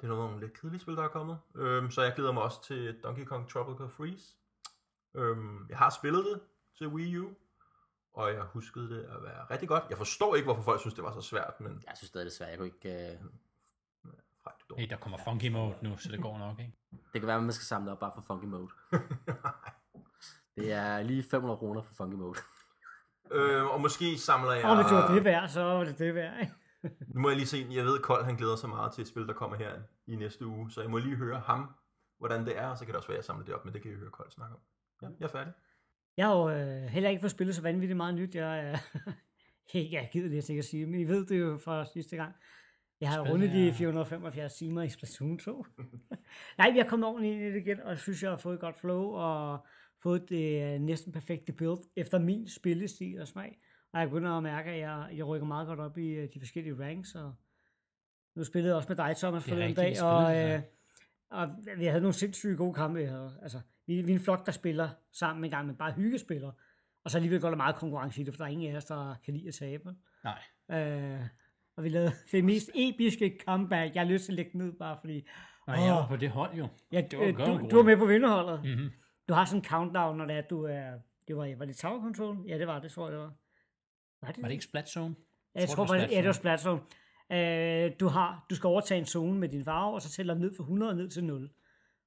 Det 0.00 0.04
er 0.04 0.08
nogle 0.08 0.40
lidt 0.40 0.60
kedelige 0.60 0.80
spil, 0.80 0.96
der 0.96 1.02
er 1.02 1.08
kommet. 1.08 1.38
Øhm, 1.54 1.90
så 1.90 2.02
jeg 2.02 2.12
glæder 2.14 2.32
mig 2.32 2.42
også 2.42 2.62
til 2.62 3.00
Donkey 3.02 3.24
Kong 3.24 3.48
Tropical 3.48 3.88
Freeze. 3.88 4.36
Øhm, 5.14 5.66
jeg 5.68 5.78
har 5.78 5.90
spillet 5.90 6.24
det 6.24 6.40
til 6.78 6.88
Wii 6.88 7.18
U, 7.18 7.28
og 8.12 8.32
jeg 8.32 8.42
huskede 8.42 8.90
det 8.90 9.04
at 9.04 9.22
være 9.22 9.44
rigtig 9.50 9.68
godt. 9.68 9.84
Jeg 9.90 9.98
forstår 9.98 10.34
ikke, 10.34 10.46
hvorfor 10.46 10.62
folk 10.62 10.80
synes, 10.80 10.94
det 10.94 11.04
var 11.04 11.12
så 11.12 11.20
svært, 11.20 11.60
men 11.60 11.82
Jeg 11.86 11.96
synes 11.96 12.08
stadig, 12.08 12.24
det 12.24 12.32
er 12.32 12.36
svært. 12.36 12.50
Jeg 12.50 12.58
kunne 12.58 12.66
ikke... 12.66 13.18
Uh... 14.04 14.12
frej, 14.42 14.52
du 14.68 14.74
Hey, 14.78 14.88
der 14.90 14.96
kommer 14.96 15.18
funky 15.24 15.48
mode 15.48 15.74
nu, 15.82 15.96
så 15.96 16.08
det 16.12 16.22
går 16.22 16.38
nok, 16.38 16.58
ikke? 16.58 16.72
Det 17.12 17.20
kan 17.20 17.26
være, 17.26 17.36
at 17.36 17.42
man 17.42 17.52
skal 17.52 17.64
samle 17.64 17.92
op 17.92 17.98
bare 17.98 18.12
for 18.14 18.20
Funky 18.20 18.44
Mode. 18.44 18.68
Det 20.56 20.72
er 20.72 21.02
lige 21.02 21.22
500 21.22 21.58
kroner 21.58 21.82
for 21.82 21.94
Funky 21.94 22.14
Mode. 22.14 22.38
Øh, 23.32 23.64
og 23.66 23.80
måske 23.80 24.18
samler 24.18 24.52
jeg... 24.52 24.64
Og 24.64 24.76
hvis 24.76 24.86
det 24.86 24.96
var 24.96 25.14
det 25.14 25.24
værd, 25.24 25.48
så 25.48 25.62
var 25.62 25.84
det 25.84 25.98
det 25.98 26.14
værd. 26.14 26.40
ikke? 26.40 26.52
Nu 27.14 27.20
må 27.20 27.28
jeg 27.28 27.36
lige 27.36 27.46
se, 27.46 27.66
jeg 27.70 27.84
ved, 27.84 27.98
Kold 27.98 28.24
han 28.24 28.36
glæder 28.36 28.56
sig 28.56 28.68
meget 28.68 28.92
til 28.92 29.02
et 29.02 29.08
spil, 29.08 29.26
der 29.26 29.32
kommer 29.32 29.56
her 29.56 29.72
i 30.06 30.16
næste 30.16 30.46
uge, 30.46 30.70
så 30.70 30.80
jeg 30.80 30.90
må 30.90 30.98
lige 30.98 31.16
høre 31.16 31.38
ham, 31.40 31.70
hvordan 32.18 32.44
det 32.46 32.58
er, 32.58 32.66
og 32.66 32.78
så 32.78 32.84
kan 32.84 32.92
det 32.92 32.96
også 32.96 33.08
være, 33.08 33.16
at 33.16 33.18
jeg 33.18 33.24
samler 33.24 33.44
det 33.44 33.54
op, 33.54 33.64
men 33.64 33.74
det 33.74 33.82
kan 33.82 33.90
I 33.90 33.94
høre 33.94 34.10
Kold 34.10 34.30
snakke 34.30 34.54
om. 34.54 34.60
Ja, 35.02 35.06
jeg 35.20 35.24
er 35.26 35.30
færdig. 35.30 35.52
Jeg 36.16 36.26
har 36.26 36.36
jo 36.36 36.50
øh, 36.50 36.82
heller 36.82 37.10
ikke 37.10 37.20
fået 37.20 37.30
spillet 37.30 37.54
så 37.56 37.62
vanvittigt 37.62 37.96
meget 37.96 38.14
nyt. 38.14 38.34
Jeg, 38.34 38.80
øh, 39.74 39.92
jeg 39.92 40.08
gider 40.12 40.28
næsten 40.30 40.52
ikke 40.52 40.58
at 40.58 40.64
sige, 40.64 40.86
men 40.86 41.00
I 41.00 41.04
ved 41.04 41.26
det 41.26 41.40
jo 41.40 41.58
fra 41.64 41.84
sidste 41.84 42.16
gang. 42.16 42.32
Jeg 43.00 43.08
har 43.10 43.20
rundet 43.30 43.50
de 43.50 43.68
er- 43.68 43.72
475 43.72 44.54
timer 44.54 44.82
i 44.82 44.88
Splatoon 44.88 45.38
2. 45.38 45.66
Nej, 46.58 46.70
vi 46.70 46.78
har 46.78 46.84
kommet 46.88 47.08
ordentligt 47.08 47.34
ind 47.34 47.42
i 47.42 47.46
det 47.52 47.56
igen, 47.66 47.80
og 47.80 47.90
jeg 47.90 47.98
synes, 47.98 48.22
jeg 48.22 48.30
har 48.30 48.36
fået 48.38 48.54
et 48.54 48.60
godt 48.60 48.78
flow, 48.80 49.02
og 49.02 49.66
fået 50.02 50.28
det 50.28 50.74
øh, 50.74 50.80
næsten 50.80 51.12
perfekte 51.12 51.52
build 51.52 51.78
efter 51.96 52.18
min 52.18 52.48
spillestil 52.48 53.20
og 53.20 53.28
smag. 53.28 53.58
Og 53.92 54.00
jeg 54.00 54.08
begynder 54.08 54.30
at 54.30 54.42
mærke, 54.42 54.70
at 54.70 54.78
jeg, 54.78 55.08
jeg 55.14 55.26
rykker 55.26 55.46
meget 55.46 55.66
godt 55.66 55.80
op 55.80 55.98
i 55.98 56.08
øh, 56.08 56.28
de 56.34 56.40
forskellige 56.40 56.84
ranks, 56.84 57.14
og 57.14 57.34
nu 58.36 58.44
spillede 58.44 58.70
jeg 58.70 58.76
også 58.76 58.88
med 58.88 58.96
dig, 58.96 59.16
Thomas, 59.16 59.48
rigtigt, 59.52 59.68
vi 59.68 59.74
dag, 59.74 60.02
og, 60.02 60.38
øh, 60.38 60.62
og 61.30 61.48
vi 61.76 61.84
havde 61.84 62.00
nogle 62.00 62.14
sindssygt 62.14 62.58
gode 62.58 62.74
kampe. 62.74 63.06
Havde, 63.06 63.38
altså, 63.42 63.60
vi, 63.86 64.02
vi 64.02 64.12
er 64.12 64.16
en 64.16 64.20
flok, 64.20 64.46
der 64.46 64.52
spiller 64.52 64.90
sammen 65.12 65.44
en 65.44 65.50
gang, 65.50 65.66
men 65.66 65.76
bare 65.76 65.92
hyggespiller. 65.92 66.52
Og 67.04 67.10
så 67.10 67.18
alligevel 67.18 67.40
går 67.40 67.48
der 67.48 67.56
meget 67.56 67.76
konkurrence 67.76 68.20
i 68.20 68.24
det, 68.24 68.34
for 68.34 68.38
der 68.38 68.44
er 68.44 68.52
ingen 68.52 68.72
af 68.72 68.76
os, 68.76 68.84
der 68.84 69.14
kan 69.24 69.34
lide 69.34 69.48
at 69.48 69.54
tabe. 69.54 69.94
Nej. 70.24 70.78
Øh, 70.80 71.20
og 71.76 71.84
vi 71.84 71.88
lavede 71.88 72.12
det 72.32 72.44
mest 72.44 72.70
episke 72.74 73.38
comeback. 73.44 73.94
Jeg 73.94 74.02
har 74.02 74.08
lyst 74.08 74.24
til 74.24 74.32
at 74.32 74.36
lægge 74.36 74.58
ned, 74.58 74.72
bare 74.72 74.98
fordi... 75.00 75.28
Nej, 75.66 75.76
jeg 75.76 75.94
var 75.94 76.08
på 76.08 76.16
det 76.16 76.30
hold 76.30 76.54
jo. 76.54 76.68
Ja, 76.92 77.00
Det 77.10 77.18
var 77.18 77.24
en 77.24 77.40
øh, 77.40 77.46
du, 77.46 77.68
du 77.70 77.76
var 77.76 77.82
med 77.82 77.96
på 77.96 78.06
vinderholdet. 78.06 78.64
Mm-hmm. 78.64 78.90
Du 79.28 79.34
har 79.34 79.44
sådan 79.44 79.58
en 79.58 79.64
countdown, 79.64 80.16
når 80.16 80.24
det 80.24 80.36
er, 80.36 80.40
du 80.40 80.64
er... 80.64 80.90
Det 81.28 81.36
var, 81.36 81.56
var 81.56 81.64
det 81.64 81.76
Tower 81.76 82.00
Control? 82.00 82.44
Ja, 82.46 82.58
det 82.58 82.66
var 82.66 82.78
det, 82.78 82.90
tror 82.90 83.06
jeg, 83.06 83.12
det 83.12 83.20
var. 83.20 83.32
Var 84.22 84.32
det, 84.32 84.42
Var 84.42 84.48
det 84.48 84.52
ikke 84.52 84.64
Splat 84.64 84.88
Zone? 84.88 85.14
Ja, 85.54 85.60
jeg 85.60 85.68
tror, 85.68 85.74
tror, 85.74 85.84
det 85.84 85.92
var 85.92 85.98
faktisk, 86.00 86.16
ja, 86.16 86.20
det 86.20 86.26
var 86.26 86.32
Splat 86.32 86.60
Zone. 86.60 86.80
Øh, 87.32 87.92
du, 88.00 88.08
har, 88.08 88.46
du 88.50 88.54
skal 88.54 88.68
overtage 88.68 88.98
en 88.98 89.06
zone 89.06 89.38
med 89.38 89.48
din 89.48 89.64
farve, 89.64 89.94
og 89.94 90.02
så 90.02 90.10
tæller 90.10 90.34
ned 90.34 90.54
fra 90.56 90.62
100 90.62 90.94
ned 90.94 91.08
til 91.08 91.24
0. 91.24 91.50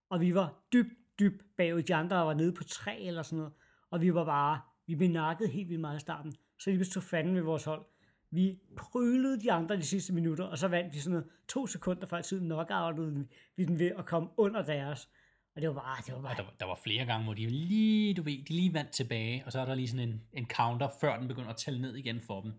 Og 0.10 0.22
vi 0.22 0.36
var 0.36 0.64
dybt, 0.74 0.94
dybt 1.20 1.46
bagud. 1.58 1.82
De 1.82 1.96
andre 1.96 2.26
var 2.26 2.34
nede 2.34 2.54
på 2.54 2.64
3 2.64 3.00
eller 3.00 3.22
sådan 3.22 3.38
noget. 3.38 3.54
Og 3.90 4.02
vi 4.02 4.14
var 4.14 4.26
bare, 4.26 4.62
vi 4.88 4.96
blev 4.96 5.10
nakket 5.10 5.50
helt 5.50 5.70
vildt 5.70 5.82
meget 5.82 5.98
i 5.98 6.00
starten. 6.00 6.36
Så 6.60 6.70
lige 6.70 6.78
pludselig 6.78 6.94
tog 6.94 7.04
fanden 7.04 7.36
ved 7.36 7.42
vores 7.42 7.64
hold. 7.64 7.86
Vi 8.32 8.60
prølede 8.78 9.42
de 9.42 9.52
andre 9.52 9.76
de 9.76 9.86
sidste 9.86 10.14
minutter, 10.14 10.46
og 10.46 10.58
så 10.58 10.68
vandt 10.68 10.94
vi 10.94 11.00
sådan 11.00 11.12
noget 11.12 11.30
to 11.48 11.68
sekunder 11.68 12.08
før 12.08 12.22
tiden 12.22 12.46
knockoutede 12.46 13.28
vi 13.56 13.66
den 13.66 13.80
ved 13.80 13.92
at 13.98 14.06
komme 14.06 14.30
under 14.38 14.62
deres. 14.62 15.10
Og 15.56 15.62
det 15.62 15.70
var 15.70 15.76
bare, 15.76 15.98
det 16.06 16.14
var 16.16 16.22
bare 16.22 16.32
Og 16.32 16.38
der, 16.38 16.44
var- 16.44 16.54
der 16.60 16.66
var 16.66 16.80
flere 16.84 17.06
gange, 17.06 17.24
hvor 17.24 17.34
de 17.34 17.48
lige, 17.48 18.14
du 18.14 18.22
ved, 18.22 18.46
de 18.46 18.54
lige 18.54 18.74
vandt 18.74 18.92
tilbage, 18.92 19.44
og 19.46 19.52
så 19.52 19.60
er 19.60 19.66
der 19.66 19.76
lige 19.76 19.88
sådan 19.88 20.10
en, 20.10 20.22
en 20.34 20.48
counter, 20.50 20.90
før 21.02 21.20
den 21.20 21.28
begynder 21.28 21.50
at 21.50 21.56
tælle 21.58 21.82
ned 21.82 21.96
igen 21.96 22.22
for 22.22 22.42
dem. 22.42 22.52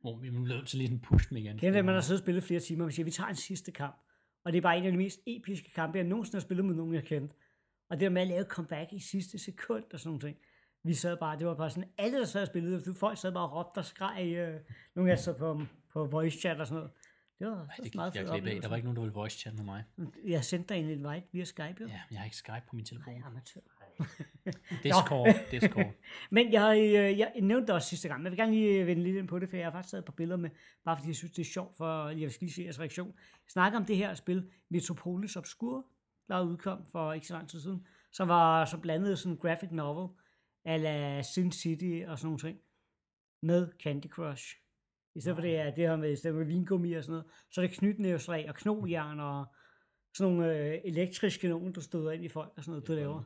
Hvor 0.00 0.16
vi 0.18 0.28
er 0.28 0.32
nødt 0.32 0.68
til 0.68 0.78
lige 0.78 0.88
sådan 0.88 1.00
push 1.00 1.28
dem 1.30 1.36
igen. 1.36 1.58
Kender 1.58 1.78
det, 1.78 1.84
man 1.84 1.94
har 1.94 2.00
siddet 2.02 2.20
og 2.20 2.24
spillet 2.24 2.44
flere 2.44 2.60
timer, 2.60 2.82
og 2.84 2.86
man 2.86 2.92
siger, 2.92 3.04
vi 3.04 3.10
tager 3.10 3.28
en 3.28 3.34
sidste 3.36 3.72
kamp. 3.72 3.96
Og 4.44 4.52
det 4.52 4.58
er 4.58 4.62
bare 4.62 4.78
en 4.78 4.84
af 4.84 4.92
de 4.92 4.98
mest 4.98 5.20
episke 5.26 5.70
kampe, 5.74 5.98
jeg 5.98 6.06
nogensinde 6.06 6.36
har 6.36 6.40
spillet 6.40 6.64
med 6.64 6.74
nogen, 6.74 6.94
jeg 6.94 7.04
kendte. 7.04 7.34
Og 7.90 7.96
det 7.96 8.04
der 8.04 8.10
med 8.10 8.22
at 8.22 8.28
lave 8.28 8.44
comeback 8.44 8.92
i 8.92 8.98
sidste 8.98 9.38
sekund 9.38 9.84
og 9.92 10.00
sådan 10.00 10.08
nogle 10.08 10.20
ting. 10.20 10.36
Vi 10.84 10.94
sad 10.94 11.16
bare, 11.16 11.38
det 11.38 11.46
var 11.46 11.54
bare 11.54 11.70
sådan, 11.70 11.88
alle 11.98 12.18
der 12.18 12.24
sad 12.24 12.40
og 12.40 12.46
spillede, 12.46 12.94
folk 12.94 13.18
sad 13.18 13.32
bare 13.32 13.48
og 13.48 13.56
råbte 13.56 13.78
og 13.78 13.84
skreg, 13.84 14.26
øh, 14.36 14.60
nogle 14.96 15.12
af 15.12 15.18
sig 15.18 15.36
på, 15.36 15.62
på 15.92 16.04
voice 16.06 16.38
chat 16.40 16.60
og 16.60 16.66
sådan 16.66 16.78
noget. 16.78 16.92
Det 17.38 17.46
var, 17.46 17.52
det 17.52 17.58
var 17.58 17.74
det 17.76 17.84
gik 17.84 17.94
meget 17.94 18.14
jeg 18.14 18.26
glip 18.26 18.46
af. 18.46 18.60
Der 18.62 18.68
var 18.68 18.76
ikke 18.76 18.86
nogen, 18.86 18.96
der 18.96 19.02
ville 19.02 19.14
voice 19.14 19.38
chat 19.38 19.54
med 19.54 19.64
mig. 19.64 19.84
Jeg 20.24 20.44
sendte 20.44 20.74
dig 20.74 20.80
en 20.80 20.90
invite 20.90 21.26
via 21.32 21.44
Skype, 21.44 21.76
jo. 21.80 21.86
Ja, 21.86 22.00
men 22.08 22.10
jeg 22.10 22.18
har 22.18 22.24
ikke 22.24 22.36
Skype 22.36 22.62
på 22.68 22.76
min 22.76 22.84
telefon. 22.84 23.22
Amatør. 23.22 23.60
Discord, 24.84 25.34
Discord. 25.50 25.92
Men 26.30 26.52
jeg, 26.52 26.78
øh, 26.78 27.18
jeg 27.18 27.32
nævnte 27.42 27.66
det 27.66 27.74
også 27.74 27.88
sidste 27.88 28.08
gang, 28.08 28.20
men 28.20 28.24
jeg 28.24 28.30
vil 28.30 28.38
gerne 28.38 28.52
lige 28.52 28.86
vende 28.86 29.02
lidt 29.02 29.16
ind 29.16 29.28
på 29.28 29.38
det, 29.38 29.48
for 29.48 29.56
jeg 29.56 29.66
har 29.66 29.72
faktisk 29.72 29.90
taget 29.90 30.02
et 30.02 30.04
par 30.04 30.12
billeder 30.12 30.36
med, 30.36 30.50
bare 30.84 30.96
fordi 30.96 31.08
jeg 31.08 31.16
synes, 31.16 31.32
det 31.32 31.42
er 31.42 31.50
sjovt, 31.52 31.76
for 31.76 32.08
jeg 32.08 32.32
skal 32.32 32.44
lige 32.44 32.54
se 32.54 32.62
jeres 32.62 32.80
reaktion. 32.80 33.08
Jeg 33.16 33.50
snakker 33.50 33.78
om 33.78 33.84
det 33.84 33.96
her 33.96 34.14
spil, 34.14 34.50
Metropolis 34.68 35.36
Obscure, 35.36 35.82
der 36.28 36.40
udkom 36.40 36.86
for 36.92 37.12
ikke 37.12 37.26
så 37.26 37.34
lang 37.34 37.48
tid 37.48 37.60
siden, 37.60 37.86
som 38.12 38.28
var 38.28 38.64
så 38.64 38.78
blandet 38.78 39.18
sådan 39.18 39.32
en 39.32 39.38
graphic 39.38 39.70
novel, 39.72 40.08
ala 40.64 41.22
Sin 41.22 41.52
City 41.52 42.02
og 42.06 42.18
sådan 42.18 42.26
nogle 42.26 42.38
ting, 42.38 42.58
med 43.42 43.68
Candy 43.82 44.06
Crush. 44.06 44.56
I 45.14 45.20
stedet 45.20 45.36
for 45.36 45.42
det 45.42 45.56
er 45.58 45.64
det 45.64 45.88
her 45.88 45.96
med, 45.96 46.12
i 46.12 46.16
stedet 46.16 46.36
med 46.36 46.44
vingummi 46.44 46.92
og 46.92 47.04
sådan 47.04 47.12
noget, 47.12 47.26
så 47.50 47.60
er 47.62 47.66
det 47.66 47.76
knytnævslag 47.78 48.48
og 48.48 48.54
knogjern 48.54 49.20
og 49.20 49.46
sådan 50.14 50.32
nogle 50.32 50.58
øh, 50.58 50.80
elektriske 50.84 51.48
nogen, 51.48 51.72
du 51.72 51.80
støder 51.80 52.10
ind 52.10 52.24
i 52.24 52.28
folk 52.28 52.52
og 52.56 52.64
sådan 52.64 52.70
noget, 52.72 52.88
du 52.88 52.92
laver. 52.92 53.22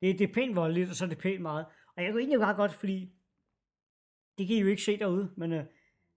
Det, 0.00 0.18
det 0.18 0.28
er 0.30 0.34
pænt 0.34 0.56
voldeligt, 0.56 0.90
og 0.90 0.96
så 0.96 1.04
er 1.04 1.08
det 1.08 1.18
pænt 1.18 1.40
meget. 1.42 1.66
Og 1.96 2.02
jeg 2.02 2.12
kunne 2.12 2.20
egentlig 2.20 2.38
bare 2.40 2.54
godt, 2.54 2.72
fordi 2.72 3.12
det 4.38 4.46
kan 4.46 4.56
I 4.56 4.60
jo 4.60 4.66
ikke 4.66 4.82
se 4.82 4.98
derude, 4.98 5.32
men 5.36 5.52
øh, 5.52 5.64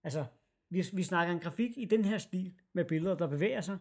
altså, 0.04 0.26
vi, 0.70 0.84
vi 0.94 1.04
snakker 1.04 1.34
en 1.34 1.40
grafik 1.40 1.72
i 1.78 1.86
den 1.86 2.06
her 2.06 2.18
stil 2.18 2.54
med 2.74 2.86
billeder, 2.86 3.16
der 3.18 3.28
bevæger 3.28 3.62
sig. 3.62 3.78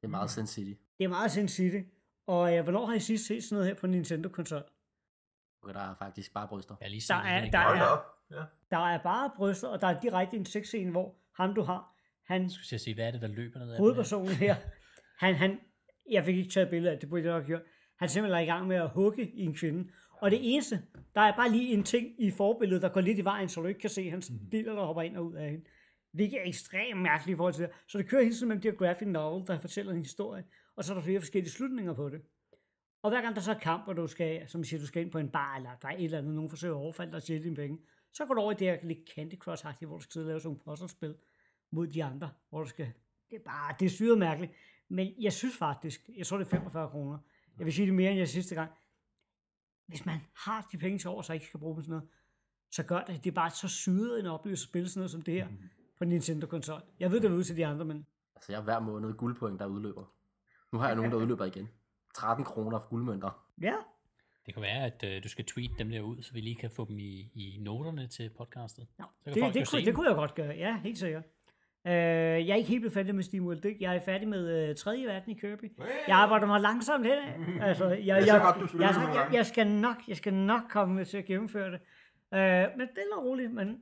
Det 0.00 0.06
er 0.06 0.10
meget 0.10 0.30
Sin 0.30 0.46
City. 0.46 0.80
Det 0.98 1.04
er 1.04 1.08
meget 1.08 1.30
Sin 1.30 1.48
City. 1.48 1.80
Og 2.26 2.56
øh, 2.56 2.62
hvornår 2.62 2.86
har 2.86 2.94
I 2.94 3.00
sidst 3.00 3.26
set 3.26 3.44
sådan 3.44 3.54
noget 3.56 3.68
her 3.68 3.74
på 3.80 3.86
en 3.86 3.90
Nintendo-konsol? 3.92 4.62
Okay, 5.62 5.74
der 5.74 5.80
er 5.80 5.94
faktisk 5.94 6.32
bare 6.34 6.48
bryster. 6.48 6.76
Jeg 6.80 6.90
lige 6.90 7.02
Der 7.08 7.22
det 7.22 7.30
er- 7.46 7.50
der 7.50 7.58
er-. 7.58 8.19
Ja. 8.30 8.42
Der 8.70 8.78
er 8.78 9.02
bare 9.02 9.30
bryster, 9.36 9.68
og 9.68 9.80
der 9.80 9.86
er 9.86 10.00
direkte 10.00 10.36
en 10.36 10.44
sexscene, 10.44 10.90
hvor 10.90 11.14
ham 11.36 11.54
du 11.54 11.62
har, 11.62 11.96
han 12.26 12.50
skal 12.50 12.64
jeg 12.70 12.80
se, 12.80 12.94
hvad 12.94 13.06
er 13.06 13.10
det, 13.10 13.20
der 13.20 13.28
løber 13.28 13.58
ned 13.58 13.72
ad 13.72 13.78
hovedpersonen 13.78 14.34
her, 14.34 14.56
han, 15.18 15.34
han, 15.34 15.58
jeg 16.10 16.24
fik 16.24 16.36
ikke 16.36 16.50
taget 16.50 16.70
billeder 16.70 16.90
af 16.90 16.96
det, 16.96 17.02
det 17.02 17.10
burde 17.10 17.24
jeg 17.24 17.32
nok 17.32 17.46
gjort. 17.46 17.62
Han 17.98 18.06
er 18.06 18.10
simpelthen 18.10 18.38
er 18.38 18.42
i 18.42 18.46
gang 18.46 18.66
med 18.66 18.76
at 18.76 18.90
hugge 18.90 19.30
i 19.30 19.40
en 19.40 19.54
kvinde. 19.54 19.90
Og 20.20 20.30
det 20.30 20.38
eneste, 20.42 20.82
der 21.14 21.20
er 21.20 21.36
bare 21.36 21.50
lige 21.50 21.72
en 21.72 21.82
ting 21.82 22.22
i 22.22 22.30
forbilledet, 22.30 22.82
der 22.82 22.88
går 22.88 23.00
lidt 23.00 23.18
i 23.18 23.24
vejen, 23.24 23.48
så 23.48 23.60
du 23.60 23.66
ikke 23.66 23.80
kan 23.80 23.90
se 23.90 24.10
hans 24.10 24.32
biler, 24.50 24.74
der 24.74 24.84
hopper 24.84 25.02
ind 25.02 25.16
og 25.16 25.26
ud 25.26 25.34
af 25.34 25.50
hende. 25.50 25.64
Hvilket 26.12 26.40
er 26.40 26.44
ekstremt 26.44 27.02
mærkeligt 27.02 27.34
i 27.34 27.36
forhold 27.36 27.54
til 27.54 27.64
det. 27.64 27.72
Så 27.88 27.98
det 27.98 28.08
kører 28.08 28.22
hele 28.22 28.34
tiden 28.34 28.48
mellem 28.48 28.62
de 28.62 28.70
her 28.70 28.76
graphic 28.76 29.08
novel, 29.08 29.46
der 29.46 29.58
fortæller 29.58 29.92
en 29.92 29.98
historie, 29.98 30.44
og 30.76 30.84
så 30.84 30.92
er 30.92 30.94
der 30.94 31.02
flere 31.02 31.20
forskellige 31.20 31.50
slutninger 31.50 31.94
på 31.94 32.08
det. 32.08 32.20
Og 33.02 33.10
hver 33.10 33.22
gang 33.22 33.34
der 33.34 33.40
så 33.40 33.50
er 33.50 33.58
kamp, 33.58 33.88
og 33.88 33.96
du 33.96 34.06
skal, 34.06 34.48
som 34.48 34.64
siger, 34.64 34.80
du 34.80 34.86
skal 34.86 35.02
ind 35.02 35.12
på 35.12 35.18
en 35.18 35.28
bar, 35.28 35.56
eller 35.56 35.70
der 35.82 35.88
er 35.88 35.92
et 35.92 36.04
eller 36.04 36.18
andet, 36.18 36.34
nogen 36.34 36.50
forsøger 36.50 36.74
at 36.74 36.78
overfalde 36.78 37.10
dig 37.10 37.16
og 37.16 37.22
stjæle 37.22 37.44
dine 37.44 37.56
penge, 37.56 37.78
Så 38.12 38.26
går 38.26 38.34
du 38.34 38.40
over 38.40 38.52
i 38.52 38.54
det 38.54 38.66
her 38.66 38.78
lidt 38.82 39.08
Candy 39.14 39.38
crush 39.38 39.64
hvor 39.86 39.96
du 39.96 40.02
skal 40.02 40.12
sidde 40.12 40.24
og 40.24 40.28
lave 40.28 40.40
sådan 40.40 40.48
nogle 40.48 40.60
puzzle-spil 40.64 41.16
mod 41.70 41.86
de 41.86 42.04
andre, 42.04 42.30
hvor 42.48 42.60
du 42.62 42.68
skal... 42.68 42.92
Det 43.30 43.36
er 43.36 43.42
bare, 43.44 43.74
det 43.78 43.86
er 43.86 43.90
syret 43.90 44.18
mærkeligt. 44.18 44.52
Men 44.88 45.14
jeg 45.18 45.32
synes 45.32 45.56
faktisk, 45.56 46.10
jeg 46.16 46.26
tror 46.26 46.38
det 46.38 46.44
er 46.44 46.50
45 46.50 46.88
kroner. 46.90 47.18
Jeg 47.58 47.66
vil 47.66 47.74
sige 47.74 47.86
det 47.86 47.94
mere 47.94 48.10
end 48.10 48.18
jeg 48.18 48.28
sidste 48.28 48.54
gang. 48.54 48.70
Hvis 49.86 50.06
man 50.06 50.18
har 50.36 50.68
de 50.72 50.78
penge 50.78 50.98
til 50.98 51.10
over, 51.10 51.22
så 51.22 51.32
ikke 51.32 51.46
skal 51.46 51.60
bruge 51.60 51.74
dem 51.74 51.82
sådan 51.82 51.90
noget, 51.90 52.08
så 52.70 52.82
gør 52.82 53.04
det. 53.04 53.24
Det 53.24 53.30
er 53.30 53.34
bare 53.34 53.50
så 53.50 53.68
syret 53.68 54.20
en 54.20 54.26
oplevelse 54.26 54.64
at 54.64 54.68
spille 54.68 54.88
sådan 54.88 55.00
noget 55.00 55.10
som 55.10 55.22
det 55.22 55.34
her 55.34 55.48
på 55.98 56.04
Nintendo-konsol. 56.04 56.82
Jeg 57.00 57.10
ved, 57.12 57.20
det 57.20 57.30
er 57.30 57.34
ud 57.34 57.44
til 57.44 57.56
de 57.56 57.66
andre, 57.66 57.84
men 57.84 58.06
Altså, 58.36 58.52
jeg 58.52 58.58
har 58.58 58.64
hver 58.64 58.80
måned 58.80 59.14
guldpoint, 59.14 59.60
der 59.60 59.66
udløber. 59.66 60.04
Nu 60.72 60.78
har 60.78 60.86
jeg 60.86 60.96
nogen, 60.96 61.10
der 61.10 61.18
udløber 61.18 61.44
igen. 61.44 61.68
13 62.14 62.44
kroner 62.44 62.78
for 62.78 62.88
guldmønter. 62.88 63.46
ja, 63.60 63.74
Det 64.50 64.54
kan 64.54 64.62
være, 64.62 64.84
at 64.86 65.04
øh, 65.04 65.22
du 65.24 65.28
skal 65.28 65.44
tweet 65.44 65.70
dem 65.78 65.90
der 65.90 66.00
ud, 66.00 66.22
så 66.22 66.32
vi 66.32 66.40
lige 66.40 66.54
kan 66.56 66.70
få 66.70 66.84
dem 66.88 66.98
i, 66.98 67.30
i 67.34 67.56
noterne 67.60 68.06
til 68.06 68.30
podcastet. 68.30 68.86
Så 68.98 69.04
kan 69.24 69.34
det, 69.34 69.54
det, 69.54 69.68
kunne, 69.70 69.84
det 69.84 69.94
kunne 69.94 70.08
jeg 70.08 70.16
godt 70.16 70.34
gøre. 70.34 70.54
Ja, 70.56 70.80
helt 70.80 70.98
sikkert. 70.98 71.22
Øh, 71.86 71.92
jeg 71.92 72.48
er 72.48 72.54
ikke 72.54 72.68
helt 72.68 72.80
blevet 72.80 72.94
færdig 72.94 73.14
med 73.14 73.22
SteamWorld. 73.22 73.60
Det- 73.60 73.76
Jeg 73.80 73.96
er 73.96 74.00
færdig 74.00 74.28
med 74.28 74.68
øh, 74.68 74.76
tredje 74.76 75.06
verden 75.06 75.30
i 75.30 75.34
Kirby. 75.34 75.72
Jeg 76.08 76.16
arbejder 76.16 76.46
mig 76.46 76.60
langsomt 76.60 77.06
hen. 77.06 77.18
Altså, 77.62 77.88
jeg, 77.88 77.98
jeg, 78.06 78.26
jeg, 78.26 78.26
jeg, 78.80 79.14
jeg, 79.14 79.28
jeg, 79.32 79.46
skal 79.46 79.66
nok, 79.66 79.96
jeg 80.08 80.16
skal 80.16 80.34
nok 80.34 80.62
komme 80.70 81.04
til 81.04 81.18
at 81.18 81.24
gennemføre 81.24 81.70
det. 81.70 81.80
Øh, 82.34 82.68
men 82.78 82.88
det 82.88 82.98
er 83.12 83.16
roligt, 83.18 83.52
men... 83.52 83.66
Men 83.66 83.78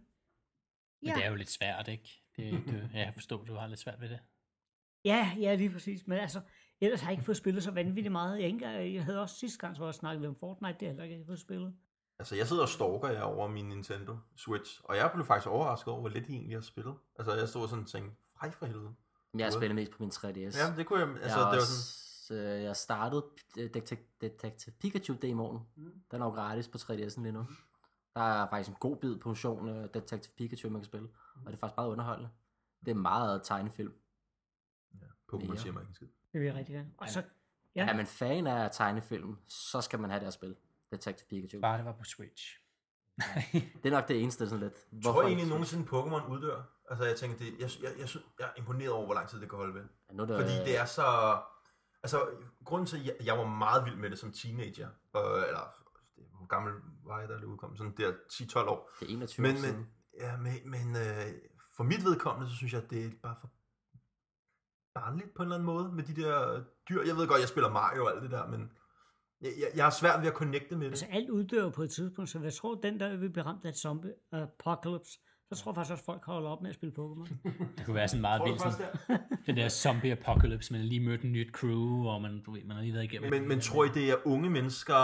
Ja, 1.02 1.12
det 1.14 1.25
er 1.25 1.30
jo 1.30 1.34
lidt 1.37 1.50
svært, 1.50 1.88
ikke? 1.88 2.22
Det, 2.37 2.52
det, 2.66 2.90
ja, 2.94 2.98
jeg 2.98 3.14
forstår, 3.14 3.44
du 3.44 3.54
har 3.54 3.66
lidt 3.66 3.80
svært 3.80 4.00
ved 4.00 4.08
det. 4.08 4.18
ja, 5.04 5.30
ja, 5.40 5.54
lige 5.54 5.70
præcis. 5.70 6.06
Men 6.06 6.18
altså, 6.18 6.40
ellers 6.80 7.00
har 7.00 7.08
jeg 7.08 7.12
ikke 7.12 7.25
fået 7.25 7.37
spillet 7.37 7.62
så 7.62 7.70
vanvittigt 7.70 8.12
meget. 8.12 8.38
Jeg, 8.40 8.47
ikke, 8.49 8.68
jeg 8.94 9.04
havde 9.04 9.20
også 9.20 9.35
sidste 9.35 9.58
gang, 9.58 9.76
så 9.76 9.85
jeg 9.85 9.94
snakket 9.94 10.28
om 10.28 10.37
Fortnite. 10.37 10.76
Det 10.80 10.88
har 10.88 10.94
jeg 10.94 11.02
heller 11.02 11.16
ikke 11.16 11.26
fået 11.26 11.40
spillet. 11.40 11.75
Altså, 12.18 12.35
jeg 12.35 12.47
sidder 12.47 12.62
og 12.62 12.68
stalker 12.68 13.08
jer 13.08 13.23
over 13.23 13.49
min 13.49 13.68
Nintendo 13.68 14.16
Switch, 14.37 14.80
og 14.85 14.97
jeg 14.97 15.11
blev 15.14 15.26
faktisk 15.26 15.49
overrasket 15.49 15.88
over, 15.88 16.00
hvor 16.00 16.08
lidt 16.08 16.28
I 16.28 16.32
egentlig 16.32 16.56
har 16.56 16.61
spillet. 16.62 16.94
Altså, 17.18 17.35
jeg 17.35 17.49
stod 17.49 17.68
sådan 17.68 17.85
og 17.85 17.90
tænkte, 17.90 18.16
fej 18.40 18.50
for 18.50 18.66
helvede. 18.66 18.94
Men 19.32 19.40
jeg 19.40 19.52
spiller 19.52 19.75
mest 19.75 19.92
på 19.92 19.97
min 20.02 20.11
3DS. 20.11 20.28
Ja, 20.58 20.76
det 20.76 20.87
kunne 20.87 20.99
jeg, 20.99 21.08
altså, 21.08 21.23
jeg, 21.23 21.25
det 21.25 21.30
har 21.30 21.44
var 21.44 21.61
sådan, 21.61 21.61
også, 21.61 22.35
øh, 22.35 22.62
jeg 22.62 22.76
startede 22.76 23.25
øh, 23.58 23.75
Detective, 23.75 24.00
Detective 24.20 24.75
Pikachu 24.80 25.14
demoen. 25.23 25.58
Mm. 25.76 25.92
Den 26.11 26.23
er 26.23 26.26
jo 26.26 26.32
gratis 26.32 26.68
på 26.68 26.78
3DS'en 26.78 27.23
lige 27.23 27.32
nu. 27.32 27.47
Der 28.14 28.20
er 28.20 28.49
faktisk 28.50 28.70
en 28.70 28.76
god 28.80 28.97
bid 28.97 29.16
på 29.16 29.28
motion 29.28 29.68
af 29.68 29.88
Detective 29.88 30.32
Pikachu, 30.37 30.70
man 30.70 30.80
kan 30.80 30.85
spille. 30.85 31.08
Og 31.37 31.47
det 31.47 31.52
er 31.52 31.58
faktisk 31.58 31.76
bare 31.76 31.88
underholdende. 31.88 32.30
Det 32.85 32.90
er 32.90 32.94
meget 32.94 33.40
tegnefilm. 33.44 33.92
ja, 35.00 35.06
Pokémon 35.32 35.47
mere. 35.47 35.58
siger 35.58 35.73
mig 35.73 35.80
ikke 35.80 35.88
en 35.90 35.94
skid. 35.94 36.08
Det 36.32 36.44
jeg 36.44 36.54
rigtig 36.54 36.75
gerne. 36.75 36.90
Og 36.99 37.08
så, 37.08 37.23
Ja. 37.75 37.87
Er 37.88 37.97
man 37.97 38.06
fan 38.06 38.47
af 38.47 38.70
tegnefilm, 38.73 39.37
så 39.49 39.80
skal 39.80 39.99
man 40.00 40.11
have 40.11 40.20
det 40.20 40.26
at 40.26 40.32
spille. 40.32 40.56
Detective 40.92 41.26
Pikachu. 41.28 41.61
Bare 41.61 41.76
det 41.78 41.85
var 41.85 41.92
på 41.92 42.04
Switch. 42.04 42.44
Det 43.82 43.87
er 43.87 43.90
nok 43.90 44.08
det 44.08 44.23
eneste 44.23 44.49
sådan 44.49 44.61
lidt. 44.64 45.04
Tror 45.04 45.23
I 45.23 45.26
egentlig 45.26 45.49
nogensinde 45.49 45.87
Pokémon 45.88 46.30
uddør? 46.30 46.62
Altså, 46.90 47.04
jeg 47.04 47.16
tænker, 47.16 47.38
det, 47.38 47.47
jeg, 47.58 47.70
jeg, 47.82 47.90
jeg, 48.00 48.08
synes- 48.08 48.26
jeg 48.38 48.47
er 48.47 48.50
imponeret 48.56 48.90
over, 48.92 49.04
hvor 49.04 49.14
lang 49.14 49.28
tid 49.28 49.40
det 49.40 49.49
kan 49.49 49.56
holde 49.56 49.75
ved. 49.75 49.85
Ja, 50.11 50.14
nu 50.14 50.23
er 50.23 50.26
det, 50.26 50.37
Fordi 50.40 50.52
det 50.70 50.78
er 50.78 50.85
så... 50.85 51.38
Altså, 52.02 52.28
grunden 52.64 52.87
til, 52.87 52.97
at 52.99 53.06
jeg, 53.06 53.14
jeg 53.25 53.38
var 53.38 53.47
meget 53.47 53.85
vild 53.85 53.97
med 53.97 54.11
det 54.11 54.18
som 54.18 54.32
teenager, 54.32 54.88
og, 55.12 55.38
eller 55.47 55.75
hvor 56.37 56.47
gammel 56.47 56.73
var 57.04 57.20
jeg, 57.20 57.28
da 57.28 57.35
det 57.35 57.44
udkom? 57.44 57.76
Sådan 57.76 57.94
der 57.97 58.12
10-12 58.32 58.58
år. 58.58 58.90
det 59.00 59.08
er 59.11 59.12
21 59.12 59.42
Men, 59.47 59.56
år 59.56 59.61
siden. 59.61 59.76
men, 59.76 59.87
ja, 60.20 60.37
men, 60.37 60.70
men 60.70 60.97
øh, 60.97 61.26
for 61.76 61.85
mit 61.85 62.04
vedkommende, 62.04 62.50
så 62.50 62.56
synes 62.56 62.73
jeg, 62.73 62.82
at 62.82 62.90
det 62.90 63.06
er 63.06 63.11
bare 63.23 63.37
for 63.40 63.50
barnligt 65.00 65.34
på 65.34 65.42
en 65.42 65.46
eller 65.46 65.56
anden 65.56 65.66
måde 65.66 65.92
med 65.92 66.04
de 66.04 66.22
der 66.22 66.60
dyr. 66.88 67.02
Jeg 67.06 67.16
ved 67.16 67.26
godt, 67.28 67.40
jeg 67.40 67.48
spiller 67.48 67.70
Mario 67.70 68.04
og 68.04 68.10
alt 68.12 68.22
det 68.22 68.30
der, 68.30 68.46
men 68.46 68.70
jeg, 69.40 69.50
jeg, 69.58 69.68
jeg 69.76 69.84
har 69.84 69.90
svært 69.90 70.20
ved 70.20 70.28
at 70.28 70.34
connecte 70.34 70.76
med 70.76 70.87
det. 70.87 70.92
Altså 70.92 71.06
alt 71.11 71.30
uddør 71.30 71.70
på 71.70 71.82
et 71.82 71.90
tidspunkt, 71.90 72.30
så 72.30 72.38
jeg 72.42 72.52
tror, 72.52 72.74
den 72.74 73.00
der 73.00 73.16
vil 73.16 73.30
blive 73.30 73.44
ramt 73.44 73.64
af 73.64 73.68
et 73.68 73.76
zombie 73.76 74.12
apocalypse, 74.32 75.18
så 75.52 75.62
tror 75.62 75.70
jeg 75.70 75.74
faktisk 75.74 75.92
også, 75.92 76.02
at 76.02 76.04
folk 76.04 76.24
holder 76.24 76.50
op 76.50 76.62
med 76.62 76.70
at 76.70 76.74
spille 76.74 76.94
Pokémon. 76.98 77.28
Det 77.76 77.87
kunne 77.87 77.94
være 77.94 78.08
sådan 78.08 78.20
meget 78.20 78.42
vildt. 78.44 78.61
Sådan, 78.61 78.87
der? 79.08 79.18
den 79.46 79.56
der 79.56 79.68
zombie 79.68 80.12
apocalypse, 80.12 80.72
man 80.72 80.80
har 80.80 80.88
lige 80.88 81.00
mødt 81.00 81.22
en 81.22 81.32
nyt 81.32 81.50
crew, 81.52 82.06
og 82.06 82.22
man, 82.22 82.42
du 82.42 82.52
ved, 82.52 82.64
man 82.64 82.76
har 82.76 82.82
lige 82.82 82.94
været 82.94 83.04
igennem. 83.04 83.30
Men, 83.30 83.48
men 83.48 83.61
tror 83.61 83.84
I, 83.84 83.88
det 83.88 84.11
er 84.11 84.16
unge 84.24 84.50
mennesker 84.50 84.94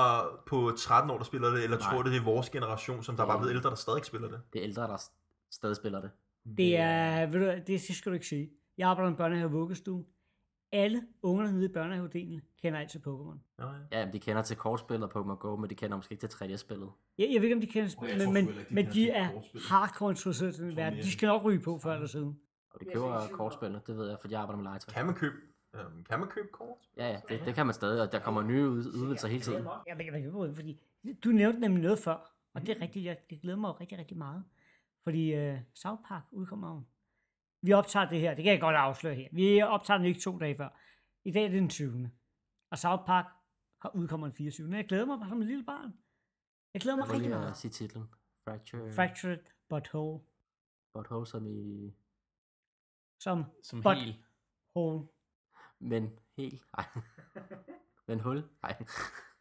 på 0.46 0.72
13 0.78 1.10
år, 1.10 1.16
der 1.16 1.24
spiller 1.24 1.48
det, 1.50 1.64
eller 1.64 1.78
Nej. 1.78 1.90
tror 1.90 2.06
I, 2.06 2.10
det 2.10 2.18
er 2.18 2.24
vores 2.24 2.50
generation, 2.50 3.02
som 3.02 3.16
der 3.16 3.22
er 3.22 3.26
bare 3.26 3.38
blevet 3.38 3.54
ældre, 3.54 3.70
der 3.70 3.76
stadig 3.76 4.04
spiller 4.04 4.28
det? 4.28 4.40
Det 4.52 4.58
er 4.58 4.64
ældre, 4.64 4.82
der 4.82 4.96
stadig 5.50 5.76
spiller 5.76 6.00
det. 6.00 6.10
Det 6.58 6.76
er, 6.76 7.26
ved 7.26 7.40
du, 7.40 7.62
det 7.66 7.80
skal 7.80 8.10
du 8.10 8.14
ikke 8.14 8.26
sige. 8.26 8.50
Jeg 8.78 8.88
arbejder 8.88 9.08
i 9.08 9.10
en 9.10 9.16
børnehave 9.16 9.46
og 9.46 9.52
vuggestue. 9.52 10.04
Alle 10.72 11.02
ungerne 11.22 11.52
nede 11.52 11.64
i 11.64 11.68
børnehavedelen 11.68 12.40
kender 12.62 12.78
alt 12.78 12.90
til 12.90 12.98
Pokémon. 12.98 13.38
Ja, 13.58 13.66
ja. 13.92 14.00
Ja, 14.00 14.10
de 14.12 14.20
kender 14.20 14.42
til 14.42 14.56
kortspillet 14.56 15.12
og 15.12 15.20
Pokémon 15.20 15.34
Go, 15.36 15.56
men 15.56 15.70
de 15.70 15.74
kender 15.74 15.96
måske 15.96 16.12
ikke 16.12 16.26
til 16.26 16.44
3D-spillet. 16.44 16.90
Jeg, 17.18 17.28
jeg 17.32 17.40
ved 17.40 17.42
ikke, 17.42 17.54
om 17.54 17.60
de 17.60 17.66
kender 17.66 17.82
jeg 17.82 17.90
spillet, 17.90 18.22
tror 18.22 18.32
men, 18.32 18.48
ikke, 18.48 18.60
de 18.60 18.74
men 18.74 18.86
de 18.92 19.10
er 19.10 19.28
hardcore 19.68 20.10
interesseret 20.10 20.58
i 20.58 20.62
den 20.62 20.76
verden. 20.76 20.98
De 20.98 21.12
skal 21.12 21.26
nok 21.26 21.44
ryge 21.44 21.60
på 21.60 21.78
før 21.78 21.94
eller 21.94 22.06
siden. 22.06 22.40
Og 22.70 22.80
de 22.80 22.84
køber 22.84 23.28
kortspillet, 23.32 23.86
det 23.86 23.96
ved 23.96 24.08
jeg, 24.08 24.16
for 24.20 24.28
jeg 24.30 24.40
arbejder 24.40 24.62
med 24.62 24.70
legetøj. 24.70 24.94
Kan 24.94 25.06
man 25.06 25.14
købe, 25.14 25.34
øhm, 25.74 26.04
kan 26.04 26.18
man 26.20 26.28
købe 26.28 26.48
kort? 26.52 26.76
Ja, 26.96 27.08
ja, 27.10 27.20
det, 27.28 27.40
det 27.46 27.54
kan 27.54 27.66
man 27.66 27.74
stadig, 27.74 28.02
og 28.02 28.12
der 28.12 28.18
kommer 28.18 28.42
nye 28.42 28.68
ud- 28.68 28.92
udvidelser 28.94 29.28
hele 29.28 29.40
tiden. 29.40 29.64
Jeg 29.86 29.98
ved 29.98 30.04
ikke, 30.04 30.30
hvad 30.30 30.54
fordi 30.54 30.80
du 31.24 31.28
nævnte 31.28 31.60
nemlig 31.60 31.82
noget 31.82 31.98
før, 31.98 32.32
og 32.54 32.60
det 32.60 32.68
er 32.76 32.80
rigtigt, 32.80 33.04
jeg, 33.04 33.16
det 33.30 33.40
glæder 33.40 33.58
mig 33.58 33.80
rigtig, 33.80 33.98
rigtig 33.98 34.16
meget. 34.16 34.44
Fordi 35.02 35.48
uh, 35.50 35.58
South 35.74 36.02
Park 36.08 36.22
udkommer 36.32 36.74
jo. 36.74 36.82
Vi 37.66 37.72
optager 37.72 38.08
det 38.08 38.20
her, 38.20 38.34
det 38.34 38.44
kan 38.44 38.52
jeg 38.52 38.60
godt 38.60 38.76
afsløre 38.76 39.14
her. 39.14 39.28
Vi 39.32 39.62
optager 39.62 39.98
den 39.98 40.06
ikke 40.06 40.20
to 40.20 40.38
dage 40.38 40.56
før. 40.56 40.68
I 41.24 41.32
dag 41.32 41.44
er 41.44 41.48
det 41.48 41.60
den 41.60 41.68
20. 41.70 42.10
Og 42.70 42.78
South 42.78 43.04
Park 43.06 43.26
har- 43.82 43.92
udkommer 43.94 44.26
den 44.26 44.36
24. 44.36 44.76
Jeg 44.76 44.88
glæder 44.88 45.06
mig 45.06 45.18
bare 45.18 45.28
som 45.28 45.40
et 45.40 45.46
lille 45.46 45.64
barn. 45.64 45.90
Jeg 46.74 46.80
glæder 46.82 46.96
mig 46.96 47.10
rigtig 47.10 47.30
meget. 47.30 47.56
sige 47.56 47.70
titlen. 47.70 48.04
Fracture, 48.44 48.92
Fractured 48.92 49.38
Butthole. 49.68 50.24
Butthole 50.94 51.26
som 51.26 51.46
i... 51.46 51.90
Som 53.20 53.44
Som 53.62 53.78
But- 53.86 53.94
helt... 53.98 54.24
hole. 54.76 55.08
Men 55.80 56.18
helt... 56.36 56.62
Ej. 56.78 56.84
Men 58.08 58.20
hul? 58.20 58.38
Nej. 58.62 58.76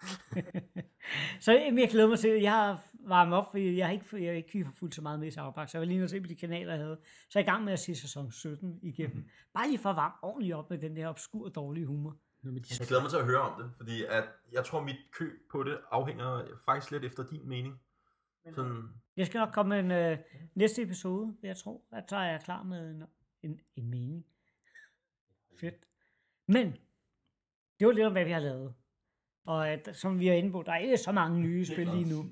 så 1.45 1.51
jeg 1.51 1.89
glæder 1.89 2.07
mig 2.07 2.19
til, 2.19 2.41
jeg 2.41 2.51
har 2.51 2.83
varmet 3.07 3.37
op, 3.37 3.51
fordi 3.51 3.77
jeg 3.77 3.85
har 3.85 3.93
ikke, 3.93 4.23
jeg 4.23 4.31
har 4.31 4.37
ikke 4.37 4.67
fuldt 4.79 4.95
så 4.95 5.01
meget 5.01 5.19
med 5.19 5.27
i 5.27 5.35
Park, 5.35 5.69
så 5.69 5.77
jeg 5.77 5.81
var 5.81 5.85
lige 5.85 5.99
nødt 5.99 6.09
til 6.09 6.21
på 6.21 6.27
de 6.27 6.35
kanaler, 6.35 6.73
jeg 6.73 6.81
havde. 6.83 6.99
Så 7.29 7.39
jeg 7.39 7.45
er 7.45 7.51
i 7.51 7.51
gang 7.51 7.63
med 7.63 7.73
at 7.73 7.79
se 7.79 7.95
sæson 7.95 8.31
17 8.31 8.79
igennem. 8.81 9.15
Mm-hmm. 9.15 9.29
Bare 9.53 9.67
lige 9.67 9.79
for 9.79 9.89
at 9.89 9.95
varme 9.95 10.13
ordentligt 10.21 10.55
op 10.55 10.69
med 10.69 10.77
den 10.77 10.95
der 10.95 11.07
obskur 11.07 11.49
dårlige 11.49 11.85
humor. 11.85 12.17
Nu 12.41 12.51
med 12.51 12.61
de 12.61 12.75
Jeg 12.79 12.87
glæder 12.87 13.01
mig 13.01 13.11
til 13.11 13.17
at 13.17 13.25
høre 13.25 13.41
om 13.41 13.61
det, 13.61 13.71
fordi 13.77 14.03
at 14.03 14.23
jeg 14.51 14.65
tror, 14.65 14.83
mit 14.83 14.97
køb 15.11 15.31
på 15.51 15.63
det 15.63 15.79
afhænger 15.91 16.43
faktisk 16.65 16.91
lidt 16.91 17.05
efter 17.05 17.23
din 17.27 17.49
mening. 17.49 17.81
Sådan, 18.55 18.83
Jeg 19.17 19.25
skal 19.25 19.39
nok 19.39 19.53
komme 19.53 19.69
med 19.69 19.79
en 19.79 19.91
øh, 19.91 20.17
næste 20.55 20.81
episode, 20.81 21.35
vil 21.41 21.47
jeg 21.47 21.57
tror, 21.57 21.81
at 21.91 22.09
så 22.09 22.15
er 22.15 22.31
jeg 22.31 22.41
klar 22.41 22.63
med 22.63 22.91
en, 22.91 23.03
en, 23.43 23.59
en 23.75 23.89
mening. 23.89 24.25
Fedt. 25.59 25.75
Men, 26.47 26.71
det 27.79 27.87
var 27.87 27.93
lidt 27.93 28.05
om, 28.05 28.11
hvad 28.11 28.25
vi 28.25 28.31
har 28.31 28.39
lavet. 28.39 28.73
Og 29.45 29.69
at, 29.69 29.89
som 29.93 30.19
vi 30.19 30.27
er 30.27 30.33
inde 30.33 30.51
på, 30.51 30.63
der 30.65 30.71
er 30.71 30.77
ikke 30.77 30.97
så 30.97 31.11
mange 31.11 31.39
nye 31.39 31.65
spil 31.65 31.87
lige 31.87 32.09
nu. 32.09 32.25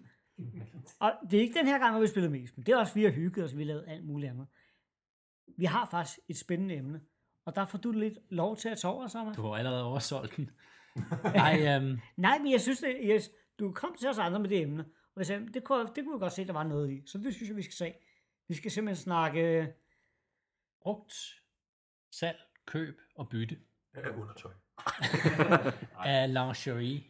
Og 0.99 1.13
det 1.31 1.37
er 1.37 1.41
ikke 1.41 1.59
den 1.59 1.67
her 1.67 1.79
gang, 1.79 1.91
hvor 1.91 2.01
vi 2.01 2.07
spiller 2.07 2.29
mest, 2.29 2.57
men 2.57 2.65
det 2.65 2.71
er 2.71 2.77
også, 2.77 2.93
vi 2.93 3.03
har 3.03 3.11
hygget 3.11 3.45
os, 3.45 3.57
vi 3.57 3.61
har 3.61 3.67
lavet 3.67 3.85
alt 3.87 4.05
muligt 4.05 4.31
andet. 4.31 4.47
Vi 5.57 5.65
har 5.65 5.85
faktisk 5.85 6.19
et 6.27 6.37
spændende 6.37 6.75
emne, 6.75 7.01
og 7.45 7.55
der 7.55 7.65
får 7.65 7.77
du 7.77 7.91
lidt 7.91 8.19
lov 8.29 8.57
til 8.57 8.69
at 8.69 8.77
tage 8.77 8.93
over, 8.93 9.07
Sommer. 9.07 9.33
Du 9.33 9.41
har 9.41 9.55
allerede 9.55 9.83
oversolgt 9.83 10.35
den. 10.37 10.51
Nej, 11.35 11.75
øhm, 11.75 11.99
Nej, 12.17 12.37
men 12.37 12.51
jeg 12.51 12.61
synes, 12.61 12.79
det, 12.79 12.95
yes, 13.03 13.31
du 13.59 13.71
kom 13.71 13.95
til 13.99 14.09
os 14.09 14.17
andre 14.17 14.39
med 14.39 14.49
det 14.49 14.61
emne, 14.61 14.83
og 14.83 15.17
jeg 15.17 15.25
sagde, 15.25 15.53
det 15.53 15.63
kunne, 15.63 15.87
det 15.95 16.03
kunne 16.03 16.15
jeg 16.15 16.19
godt 16.19 16.33
se, 16.33 16.47
der 16.47 16.53
var 16.53 16.63
noget 16.63 16.91
i. 16.91 17.03
Så 17.05 17.17
det 17.17 17.35
synes 17.35 17.49
jeg, 17.49 17.57
vi 17.57 17.61
skal 17.61 17.73
se. 17.73 17.93
Vi 18.47 18.55
skal 18.55 18.71
simpelthen 18.71 19.03
snakke 19.03 19.73
brugt, 20.81 21.13
salg, 22.11 22.39
køb 22.65 23.01
og 23.15 23.29
bytte 23.29 23.57
af 23.93 24.09
undertøj. 24.09 24.51
af 26.05 26.33
lingerie. 26.33 27.03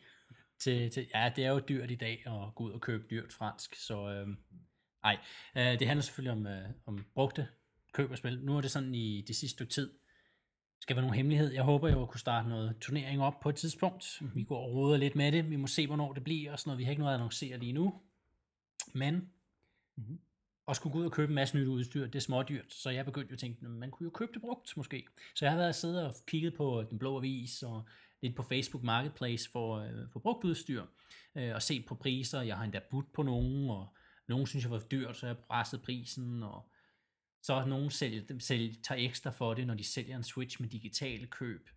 Til, 0.59 0.91
til, 0.91 1.07
ja, 1.15 1.31
det 1.35 1.45
er 1.45 1.49
jo 1.49 1.61
dyrt 1.69 1.91
i 1.91 1.95
dag 1.95 2.23
at 2.27 2.55
gå 2.55 2.63
ud 2.63 2.71
og 2.71 2.81
købe 2.81 3.03
dyrt 3.09 3.33
fransk, 3.33 3.75
så 3.75 4.09
øhm, 4.09 4.37
ej. 5.03 5.17
Øh, 5.55 5.79
det 5.79 5.87
handler 5.87 6.01
selvfølgelig 6.01 6.31
om, 6.31 6.47
øh, 6.47 6.69
om 6.85 7.05
brugte 7.13 7.47
køb 7.93 8.11
og 8.11 8.17
spil. 8.17 8.39
Nu 8.39 8.57
er 8.57 8.61
det 8.61 8.71
sådan 8.71 8.95
i 8.95 9.21
det 9.27 9.35
sidste 9.35 9.55
stykke 9.55 9.73
tid. 9.73 9.91
Skal 10.79 10.95
være 10.95 11.03
nogen 11.03 11.15
hemmelighed. 11.15 11.53
Jeg 11.53 11.63
håber 11.63 11.89
jo 11.89 12.01
at 12.01 12.09
kunne 12.09 12.19
starte 12.19 12.49
noget 12.49 12.77
turnering 12.81 13.21
op 13.21 13.39
på 13.39 13.49
et 13.49 13.55
tidspunkt. 13.55 14.17
Mhm. 14.21 14.31
Vi 14.35 14.43
går 14.43 14.67
og 14.67 14.73
roder 14.73 14.97
lidt 14.97 15.15
med 15.15 15.31
det. 15.31 15.49
Vi 15.49 15.55
må 15.55 15.67
se, 15.67 15.87
hvornår 15.87 16.13
det 16.13 16.23
bliver 16.23 16.51
og 16.51 16.59
sådan 16.59 16.69
noget. 16.69 16.77
Vi 16.77 16.83
har 16.83 16.91
ikke 16.91 16.99
noget 16.99 17.13
at 17.13 17.19
annoncere 17.19 17.57
lige 17.57 17.73
nu. 17.73 18.01
Men 18.93 19.29
Mhm 19.95 20.19
og 20.71 20.75
skulle 20.75 20.93
gå 20.93 20.99
ud 20.99 21.05
og 21.05 21.11
købe 21.11 21.29
en 21.29 21.35
masse 21.35 21.57
nyt 21.57 21.67
udstyr, 21.67 22.05
det 22.05 22.15
er 22.15 22.19
smådyrt. 22.19 22.73
Så 22.73 22.89
jeg 22.89 23.05
begyndte 23.05 23.31
jo 23.31 23.33
at 23.33 23.39
tænke, 23.39 23.65
man 23.65 23.91
kunne 23.91 24.05
jo 24.05 24.09
købe 24.09 24.31
det 24.33 24.41
brugt 24.41 24.77
måske. 24.77 25.05
Så 25.35 25.45
jeg 25.45 25.51
har 25.51 25.57
været 25.57 25.75
siddet 25.75 26.05
og 26.05 26.13
kigget 26.27 26.53
på 26.53 26.81
øh, 26.81 26.89
Den 26.89 26.99
Blå 26.99 27.17
Avis 27.17 27.63
og 27.63 27.87
lidt 28.21 28.35
på 28.35 28.43
Facebook 28.43 28.83
Marketplace 28.83 29.49
for, 29.51 29.75
øh, 29.75 30.09
for 30.11 30.19
brugt 30.19 30.43
udstyr. 30.43 30.85
Øh, 31.35 31.55
og 31.55 31.61
set 31.61 31.85
på 31.85 31.95
priser. 31.95 32.41
Jeg 32.41 32.57
har 32.57 32.63
endda 32.63 32.79
budt 32.91 33.13
på 33.13 33.23
nogen, 33.23 33.69
og 33.69 33.87
nogen 34.27 34.47
synes 34.47 34.63
jeg 34.63 34.71
var 34.71 34.79
dyrt, 34.79 35.17
så 35.17 35.27
jeg 35.27 35.37
pressede 35.37 35.81
prisen. 35.81 36.43
Og 36.43 36.71
så 37.41 37.53
er 37.53 37.65
nogen 37.65 37.89
sælger, 37.89 38.39
selv 38.39 38.75
tager 38.83 39.01
ekstra 39.01 39.29
for 39.29 39.53
det, 39.53 39.67
når 39.67 39.75
de 39.75 39.83
sælger 39.83 40.17
en 40.17 40.23
Switch 40.23 40.61
med 40.61 40.69
digitale 40.69 41.27
køb. 41.27 41.69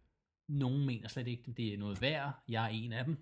Nogen 0.48 0.86
mener 0.86 1.08
slet 1.08 1.28
ikke, 1.28 1.44
at 1.48 1.56
det 1.56 1.74
er 1.74 1.78
noget 1.78 2.00
værd. 2.00 2.32
Jeg 2.48 2.64
er 2.64 2.68
en 2.68 2.92
af 2.92 3.04
dem. 3.04 3.16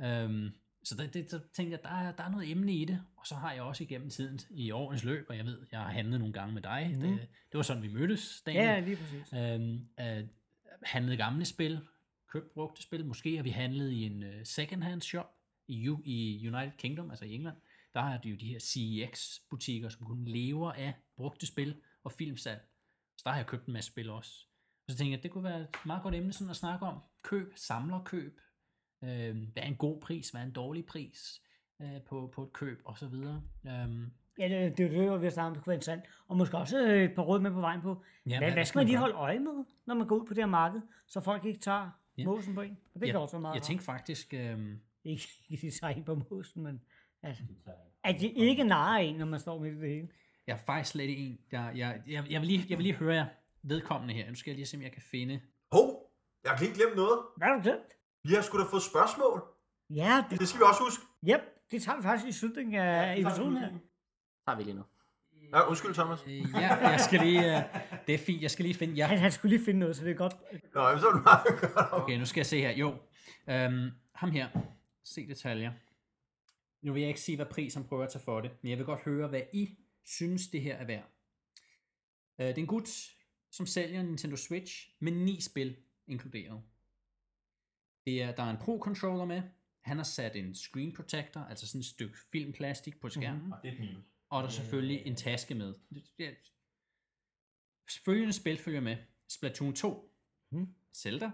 Øhm, 0.00 0.50
så 0.84 0.96
der, 0.96 1.06
det, 1.06 1.30
så 1.30 1.38
tænkte 1.52 1.72
jeg, 1.72 1.82
der 1.82 1.88
er, 1.88 2.12
der 2.12 2.24
er 2.24 2.30
noget 2.30 2.50
emne 2.50 2.72
i 2.74 2.84
det, 2.84 3.02
og 3.16 3.26
så 3.26 3.34
har 3.34 3.52
jeg 3.52 3.62
også 3.62 3.84
igennem 3.84 4.10
tiden 4.10 4.40
i 4.50 4.70
årens 4.70 5.04
løb, 5.04 5.26
og 5.28 5.36
jeg 5.36 5.44
ved, 5.44 5.66
jeg 5.72 5.80
har 5.80 5.90
handlet 5.90 6.20
nogle 6.20 6.32
gange 6.32 6.54
med 6.54 6.62
dig, 6.62 6.92
mm. 6.94 7.00
det, 7.00 7.18
det 7.20 7.56
var 7.56 7.62
sådan, 7.62 7.82
vi 7.82 7.88
mødtes, 7.88 8.42
Daniel. 8.46 8.64
Ja, 8.64 8.80
lige 8.80 8.96
præcis. 8.96 9.32
Øhm, 9.32 9.88
øh, 10.00 10.28
handlet 10.82 11.18
gamle 11.18 11.44
spil, 11.44 11.80
købt 12.28 12.54
brugte 12.54 12.82
spil. 12.82 13.06
Måske 13.06 13.36
har 13.36 13.42
vi 13.42 13.50
handlet 13.50 13.90
i 13.90 14.02
en 14.02 14.22
uh, 14.22 14.30
second-hand 14.44 15.00
shop 15.02 15.36
i, 15.68 15.88
U- 15.88 16.02
i 16.04 16.48
United 16.48 16.78
Kingdom, 16.78 17.10
altså 17.10 17.24
i 17.24 17.34
England. 17.34 17.56
Der 17.94 18.00
har 18.00 18.18
de 18.18 18.28
jo 18.28 18.36
de 18.36 18.46
her 18.46 18.58
CEX-butikker, 18.58 19.88
som 19.88 20.06
kun 20.06 20.24
lever 20.24 20.72
af 20.72 20.94
brugte 21.16 21.46
spil 21.46 21.76
og 22.04 22.12
filmsalg. 22.12 22.60
Så 23.16 23.22
der 23.24 23.30
har 23.30 23.36
jeg 23.36 23.46
købt 23.46 23.66
en 23.66 23.72
masse 23.72 23.90
spil 23.90 24.10
også. 24.10 24.46
Og 24.86 24.92
så 24.92 24.96
tænkte 24.98 25.10
jeg, 25.10 25.18
at 25.18 25.22
det 25.22 25.30
kunne 25.30 25.44
være 25.44 25.60
et 25.60 25.68
meget 25.86 26.02
godt 26.02 26.14
emne 26.14 26.32
sådan 26.32 26.50
at 26.50 26.56
snakke 26.56 26.86
om. 26.86 26.98
Køb, 27.22 27.52
samlerkøb. 27.56 28.40
Øh, 29.04 29.36
hvad 29.52 29.62
er 29.62 29.66
en 29.66 29.76
god 29.76 30.00
pris, 30.00 30.30
hvad 30.30 30.40
er 30.40 30.44
en 30.44 30.52
dårlig 30.52 30.86
pris 30.86 31.42
øh, 31.82 32.02
på, 32.08 32.30
på 32.34 32.42
et 32.42 32.52
køb, 32.52 32.82
og 32.84 32.98
så 32.98 33.06
videre. 33.06 33.42
Øhm, 33.66 34.12
Ja, 34.38 34.48
det, 34.48 34.78
det, 34.78 34.90
det 34.90 35.10
var 35.10 35.16
vi 35.16 35.26
har 35.26 35.30
snakket 35.30 35.48
om, 35.48 35.54
det 35.54 35.64
kunne 35.64 35.70
være 35.70 35.76
interessant. 35.76 36.04
Og 36.28 36.36
måske 36.36 36.56
også 36.58 36.78
øh, 36.86 37.02
et 37.04 37.14
par 37.14 37.22
råd 37.22 37.40
med 37.40 37.50
på 37.50 37.60
vejen 37.60 37.80
på. 37.82 38.02
ja, 38.26 38.38
hvad, 38.38 38.52
hvad 38.52 38.64
skal 38.64 38.78
man 38.78 38.86
lige 38.86 38.98
holde 38.98 39.14
øje 39.14 39.38
med, 39.38 39.64
når 39.86 39.94
man 39.94 40.06
går 40.06 40.16
ud 40.16 40.26
på 40.26 40.34
det 40.34 40.42
her 40.44 40.50
marked, 40.50 40.80
så 41.06 41.20
folk 41.20 41.44
ikke 41.44 41.60
tager 41.60 41.90
Ja. 42.18 42.24
måsen 42.24 42.54
på 42.54 42.60
en? 42.60 42.78
Og 42.94 43.00
det 43.00 43.06
jeg, 43.06 43.12
kan 43.12 43.20
også 43.20 43.36
være 43.36 43.40
meget 43.40 43.54
Jeg 43.54 43.62
tænkte 43.62 43.84
faktisk, 43.84 44.34
øh, 44.34 44.58
Ikke, 45.04 45.28
ikke 45.50 45.66
de 45.66 45.70
tager 45.80 45.94
en 45.94 46.04
på 46.04 46.14
måsen, 46.30 46.62
men 46.62 46.80
at, 47.22 47.42
at 48.04 48.20
de 48.20 48.28
ikke 48.28 48.64
narrer 48.64 48.98
en, 48.98 49.16
når 49.16 49.26
man 49.26 49.40
står 49.40 49.58
midt 49.58 49.74
i 49.74 49.80
det 49.80 49.88
hele. 49.88 50.08
Jeg 50.46 50.52
er 50.52 50.58
faktisk 50.58 50.90
slet 50.92 51.08
ikke 51.08 51.22
en, 51.22 51.38
der... 51.50 51.70
Jeg, 51.70 52.02
jeg, 52.06 52.24
jeg, 52.30 52.40
vil 52.40 52.48
lige, 52.48 52.66
jeg 52.68 52.78
vil 52.78 52.82
lige 52.82 52.94
høre 52.94 53.14
jer 53.14 53.26
vedkommende 53.62 54.14
her. 54.14 54.28
Nu 54.28 54.34
skal 54.34 54.50
jeg 54.50 54.56
lige 54.56 54.66
se, 54.66 54.76
om 54.76 54.82
jeg 54.82 54.92
kan 54.92 55.02
finde... 55.02 55.40
Hov, 55.72 56.10
jeg 56.44 56.52
har 56.52 56.58
lige 56.64 56.74
glemt 56.74 56.96
noget. 56.96 57.18
Hvad 57.36 57.46
har 57.48 57.54
du 57.56 57.62
glemt? 57.62 57.92
Vi 58.24 58.34
har 58.34 58.42
sgu 58.42 58.58
da 58.58 58.64
fået 58.64 58.82
spørgsmål. 58.82 59.42
Ja, 59.90 60.24
det, 60.30 60.40
Det 60.40 60.48
skal 60.48 60.58
vi 60.60 60.64
også 60.68 60.82
huske. 60.82 61.04
yep, 61.28 61.40
det 61.70 61.82
tager 61.82 61.96
vi 61.96 62.02
faktisk 62.02 62.28
i 62.28 62.32
slutningen 62.32 62.74
af 62.74 63.18
episoden 63.18 63.56
her. 63.56 63.68
Tager 64.46 64.56
vi 64.56 64.62
lige 64.62 64.74
nu. 64.74 64.82
Ja, 65.52 65.68
undskyld, 65.68 65.94
Thomas. 65.94 66.22
Øh, 66.26 66.32
ja, 66.54 66.76
jeg 66.76 67.00
skal 67.00 67.20
lige... 67.20 67.56
Øh, 67.58 67.62
det 68.06 68.14
er 68.14 68.18
fint, 68.18 68.42
jeg 68.42 68.50
skal 68.50 68.62
lige 68.64 68.74
finde... 68.74 69.02
Han, 69.02 69.16
Ja, 69.16 69.20
han 69.20 69.32
skulle 69.32 69.56
lige 69.56 69.64
finde 69.64 69.80
noget, 69.80 69.96
så 69.96 70.04
det 70.04 70.10
er 70.10 70.14
godt. 70.14 70.36
Nå, 70.74 70.80
jamen, 70.80 71.00
så 71.00 71.08
er 71.08 71.12
det 71.12 71.22
meget 71.24 71.60
godt. 71.60 71.72
okay, 72.02 72.18
nu 72.18 72.26
skal 72.26 72.38
jeg 72.40 72.46
se 72.46 72.60
her. 72.60 72.70
Jo, 72.70 72.94
øhm, 73.48 73.90
ham 74.14 74.30
her. 74.30 74.48
Se 75.04 75.28
detaljer. 75.28 75.72
Nu 76.82 76.92
vil 76.92 77.00
jeg 77.00 77.08
ikke 77.08 77.20
sige, 77.20 77.36
hvad 77.36 77.46
pris 77.46 77.74
han 77.74 77.84
prøver 77.84 78.04
at 78.04 78.10
tage 78.12 78.22
for 78.24 78.40
det, 78.40 78.50
men 78.62 78.70
jeg 78.70 78.78
vil 78.78 78.86
godt 78.86 79.00
høre, 79.00 79.28
hvad 79.28 79.42
I 79.52 79.78
synes, 80.04 80.48
det 80.48 80.60
her 80.62 80.76
er 80.76 80.84
værd. 80.86 81.04
Øh, 82.38 82.46
det 82.46 82.58
er 82.58 82.62
en 82.62 82.66
gut, 82.66 82.88
som 83.50 83.66
sælger 83.66 84.00
en 84.00 84.06
Nintendo 84.06 84.36
Switch 84.36 84.88
med 85.00 85.12
ni 85.12 85.40
spil 85.40 85.76
inkluderet. 86.06 86.62
Det 88.06 88.22
er, 88.22 88.34
der 88.34 88.42
er 88.42 88.50
en 88.50 88.56
Pro-controller 88.56 89.24
med. 89.24 89.42
Han 89.80 89.96
har 89.96 90.04
sat 90.04 90.36
en 90.36 90.54
screen 90.54 90.92
protector, 90.92 91.40
altså 91.40 91.66
sådan 91.66 91.78
et 91.78 91.84
stykke 91.84 92.18
filmplastik 92.32 93.00
på 93.00 93.08
skærmen. 93.08 93.42
Mm-hmm. 93.42 93.60
Det 93.62 93.72
er 93.72 93.78
minus. 93.78 94.04
Og 94.28 94.42
der 94.42 94.48
er 94.48 94.52
selvfølgelig 94.52 95.06
en 95.06 95.16
taske 95.16 95.54
med. 95.54 95.74
Følgende 98.04 98.32
spil 98.32 98.58
følger 98.58 98.80
med. 98.80 98.96
Splatoon 99.28 99.74
2. 99.74 100.14
Hmm. 100.48 100.74
Zelda. 100.94 101.30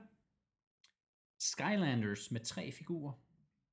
Skylanders 1.39 2.31
med 2.31 2.41
tre 2.41 2.73
figurer. 2.73 3.13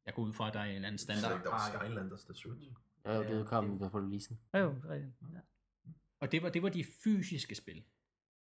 Jeg 0.06 0.14
går 0.14 0.24
ud 0.24 0.34
fra, 0.34 0.48
at 0.48 0.54
der 0.54 0.60
er 0.60 0.64
en 0.64 0.76
eller 0.76 0.88
anden 0.88 1.00
Standard. 1.00 1.44
Der 1.44 1.50
var 1.50 1.80
Skylanders, 1.80 2.26
der 2.26 2.34
Switch. 2.34 2.72
Ja, 3.06 3.20
det 3.20 3.42
udkom 3.42 3.80
på 3.80 3.86
releasen. 3.86 4.40
Ja, 4.54 4.60
jo, 4.60 4.76
det 4.76 4.84
er 4.84 4.90
rigtigt. 4.90 5.14
Ja. 5.34 5.40
Og 6.20 6.32
det 6.32 6.44
var, 6.44 6.50
det 6.50 6.64
var 6.64 6.70
de 6.70 6.84
fysiske 7.04 7.56
spil. 7.56 7.84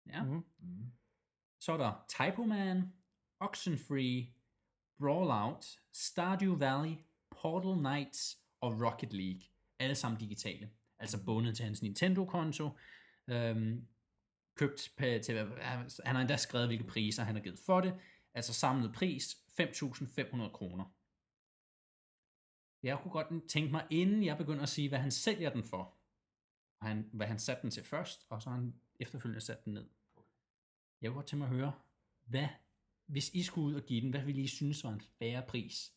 Ja. 0.07 0.25
Mhm. 0.25 0.45
Så 1.61 1.73
er 1.73 1.77
der 1.77 2.05
Typo 2.09 2.45
Man, 2.45 2.93
Oxenfree, 3.41 4.35
Brawlout, 4.99 5.81
Stardew 5.93 6.57
Valley, 6.59 6.97
Portal 7.31 7.79
Knights 7.79 8.39
og 8.61 8.81
Rocket 8.81 9.13
League. 9.13 9.43
Alle 9.79 9.95
sammen 9.95 10.21
digitale. 10.21 10.71
Altså 10.99 11.25
bundet 11.25 11.57
til 11.57 11.65
hans 11.65 11.83
Nintendo-konto. 11.83 12.71
Øhm, 13.29 13.87
købt 14.55 14.93
til, 15.25 15.37
han 16.05 16.15
har 16.15 16.21
endda 16.21 16.37
skrevet, 16.37 16.69
hvilke 16.69 16.85
priser 16.85 17.23
han 17.23 17.35
har 17.35 17.43
givet 17.43 17.59
for 17.59 17.81
det. 17.81 17.95
Altså 18.35 18.55
samlet 18.55 18.93
pris 18.95 19.35
5.500 19.61 20.49
kroner. 20.49 20.85
Jeg 22.83 22.99
kunne 22.99 23.13
godt 23.13 23.49
tænke 23.49 23.71
mig, 23.73 23.87
inden 23.91 24.25
jeg 24.25 24.39
begynder 24.39 24.63
at 24.63 24.69
sige, 24.69 24.89
hvad 24.89 24.99
han 24.99 25.11
sælger 25.11 25.51
den 25.51 25.65
for, 25.65 25.97
og 26.81 26.87
han, 26.87 27.11
hvad 27.13 27.27
han 27.27 27.39
satte 27.39 27.63
den 27.63 27.71
til 27.71 27.85
først, 27.85 28.27
og 28.29 28.43
så 28.43 28.51
har 28.51 28.57
han 28.57 28.75
efterfølgende 29.01 29.41
sat 29.41 29.65
den 29.65 29.75
ned. 29.75 29.89
Jeg 31.01 31.11
kunne 31.11 31.15
godt 31.15 31.27
tænke 31.27 31.39
mig 31.39 31.51
at 31.51 31.57
høre, 31.57 31.73
hvad, 32.25 32.49
hvis 33.07 33.29
I 33.35 33.43
skulle 33.43 33.67
ud 33.67 33.75
og 33.75 33.83
give 33.83 34.01
den, 34.01 34.11
hvad 34.11 34.21
ville 34.23 34.43
I 34.43 34.47
synes 34.47 34.85
var 34.85 34.91
en 34.91 35.03
færre 35.19 35.43
pris? 35.49 35.91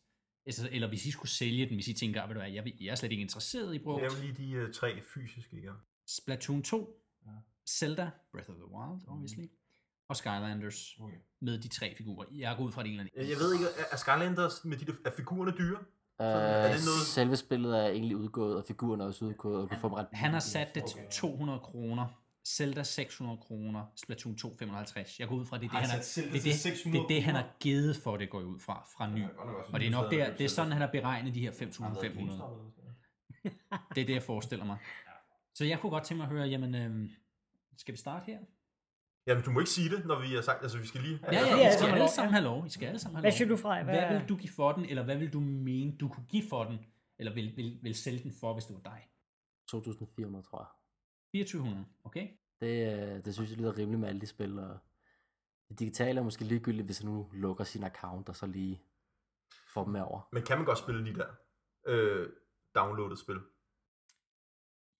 Altså, 0.46 0.68
eller 0.72 0.88
hvis 0.88 1.06
I 1.06 1.10
skulle 1.10 1.30
sælge 1.30 1.66
den, 1.66 1.74
hvis 1.74 1.88
I 1.88 1.92
tænker, 1.92 2.26
ved 2.26 2.34
du 2.34 2.40
hvad, 2.40 2.50
jeg, 2.50 2.72
jeg 2.80 2.90
er 2.90 2.94
slet 2.94 3.12
ikke 3.12 3.22
interesseret 3.22 3.74
i 3.74 3.78
brugt. 3.78 4.02
Jeg 4.02 4.10
vil 4.10 4.34
lige 4.34 4.58
de 4.58 4.64
uh, 4.66 4.72
tre 4.72 5.02
fysiske 5.02 5.56
igen. 5.56 5.72
Splatoon 6.06 6.62
2, 6.62 7.02
Ja. 7.26 7.30
Zelda, 7.68 8.10
Breath 8.32 8.50
of 8.50 8.56
the 8.56 8.64
Wild, 8.70 9.00
obviously, 9.08 9.46
og 10.08 10.16
Skylanders 10.16 10.96
Okay. 11.00 11.16
med 11.40 11.58
de 11.58 11.68
tre 11.68 11.94
figurer. 11.96 12.26
Jeg 12.32 12.56
går 12.56 12.64
ud 12.64 12.72
fra 12.72 12.82
det 12.82 12.92
ene 12.92 12.98
eller 13.00 13.12
Jeg, 13.16 13.30
jeg 13.30 13.38
ved 13.38 13.52
ikke, 13.54 13.64
er, 13.78 13.84
er 13.92 13.96
Skylanders 13.96 14.64
med 14.64 14.76
de 14.76 14.84
der, 14.86 14.92
er 15.04 15.10
figurerne 15.16 15.52
dyre? 15.58 15.78
Uh, 16.20 16.26
er 16.26 16.62
det 16.62 16.84
noget- 16.84 17.06
Selve 17.06 17.36
spillet 17.36 17.78
er 17.84 17.86
egentlig 17.88 18.16
udgået, 18.16 18.56
og 18.56 18.64
figurerne 18.68 19.02
er 19.02 19.08
også 19.08 19.24
udgået, 19.24 19.62
og 19.62 19.70
du 19.70 19.76
får 19.80 19.96
ret 19.96 20.06
Han 20.12 20.30
har 20.32 20.40
sat 20.40 20.74
det 20.74 20.84
til 20.84 20.98
Okay. 21.00 21.10
200 21.12 21.58
kroner. 21.60 22.06
Zelda 22.56 22.82
600 22.82 23.38
kroner, 23.38 23.84
Splatoon 23.96 24.36
2 24.36 24.56
55. 24.58 25.20
Jeg 25.20 25.28
går 25.28 25.36
ud 25.36 25.46
fra, 25.46 25.58
det 25.58 25.64
er 25.64 25.70
det, 25.70 25.78
han 25.78 25.90
har, 25.90 25.96
det, 25.96 26.18
er 26.26 26.42
det, 26.42 26.54
600 26.54 27.02
det, 27.02 27.04
er 27.04 27.08
det, 27.16 27.22
han 27.22 27.34
har 27.34 27.56
givet 27.60 27.96
for 27.96 28.16
det, 28.16 28.30
går 28.30 28.38
jeg 28.40 28.46
ud 28.46 28.60
fra, 28.60 28.86
fra 28.96 29.10
ny. 29.10 29.24
Og 29.72 29.80
det 29.80 29.86
er 29.86 29.90
nok 29.90 30.10
der, 30.10 30.36
det 30.36 30.44
er 30.44 30.48
sådan, 30.48 30.72
han 30.72 30.80
har 30.80 30.88
beregnet 30.88 31.34
de 31.34 31.40
her 31.40 31.52
5.500. 31.52 31.58
Det 33.94 34.00
er 34.00 34.06
det, 34.06 34.14
jeg 34.14 34.22
forestiller 34.22 34.64
mig. 34.64 34.78
Så 35.54 35.64
jeg 35.64 35.80
kunne 35.80 35.90
godt 35.90 36.04
tænke 36.04 36.18
mig 36.18 36.24
at 36.24 36.30
høre, 36.32 36.46
jamen, 36.46 36.74
øhm, 36.74 37.10
skal 37.76 37.92
vi 37.92 37.98
starte 37.98 38.24
her? 38.26 38.38
Jamen, 39.26 39.44
du 39.44 39.50
må 39.50 39.60
ikke 39.60 39.70
sige 39.70 39.90
det, 39.96 40.06
når 40.06 40.20
vi 40.20 40.34
har 40.34 40.42
sagt, 40.42 40.62
altså 40.62 40.78
vi 40.78 40.86
skal 40.86 41.00
lige... 41.00 41.18
Ja, 41.22 41.32
ja, 41.32 41.46
Ja, 41.46 41.56
I 41.56 41.60
ja, 41.60 41.76
skal 41.76 41.88
ja. 41.88 41.94
alle 41.94 42.08
sammen 42.08 42.34
have 42.34 42.44
lov. 42.44 42.66
I 42.66 42.70
skal 42.70 42.86
alle 42.86 42.98
sammen 42.98 43.16
have 43.16 43.22
Hvad 43.22 43.30
lov. 43.30 43.36
siger 43.36 43.48
du 43.48 43.56
fra? 43.56 43.82
Hvad, 43.82 43.94
hvad 43.94 44.18
vil 44.18 44.28
du 44.28 44.36
give 44.36 44.52
for 44.52 44.72
den, 44.72 44.84
eller 44.84 45.02
hvad 45.02 45.16
vil 45.16 45.32
du 45.32 45.40
mene, 45.40 45.96
du 45.96 46.08
kunne 46.08 46.26
give 46.28 46.42
for 46.48 46.64
den, 46.64 46.78
eller 47.18 47.34
vil, 47.34 47.56
vil, 47.56 47.78
vil 47.82 47.94
sælge 47.94 48.22
den 48.22 48.32
for, 48.40 48.52
hvis 48.52 48.64
det 48.64 48.74
var 48.74 48.90
dig? 48.90 49.00
2.400, 49.74 50.50
tror 50.50 50.60
jeg. 50.60 50.77
2400, 51.32 51.86
okay? 52.04 52.28
Det, 52.60 52.92
øh, 53.16 53.24
det 53.24 53.34
synes 53.34 53.50
jeg 53.50 53.58
lyder 53.58 53.78
rimeligt 53.78 54.00
med 54.00 54.08
alle 54.08 54.20
de 54.20 54.26
spil, 54.26 54.58
og 54.58 54.78
det 55.68 55.78
digitale 55.78 56.20
er 56.20 56.24
måske 56.24 56.44
ligegyldigt, 56.44 56.84
hvis 56.86 56.98
han 56.98 57.10
nu 57.10 57.30
lukker 57.32 57.64
sin 57.64 57.84
account, 57.84 58.28
og 58.28 58.36
så 58.36 58.46
lige 58.46 58.82
får 59.74 59.84
dem 59.84 59.92
med 59.92 60.00
over. 60.00 60.28
Men 60.32 60.42
kan 60.42 60.56
man 60.58 60.66
godt 60.66 60.78
spille 60.78 61.06
de 61.06 61.14
der 61.14 61.26
øh, 61.86 62.28
downloaded 62.74 63.16
spil? 63.16 63.36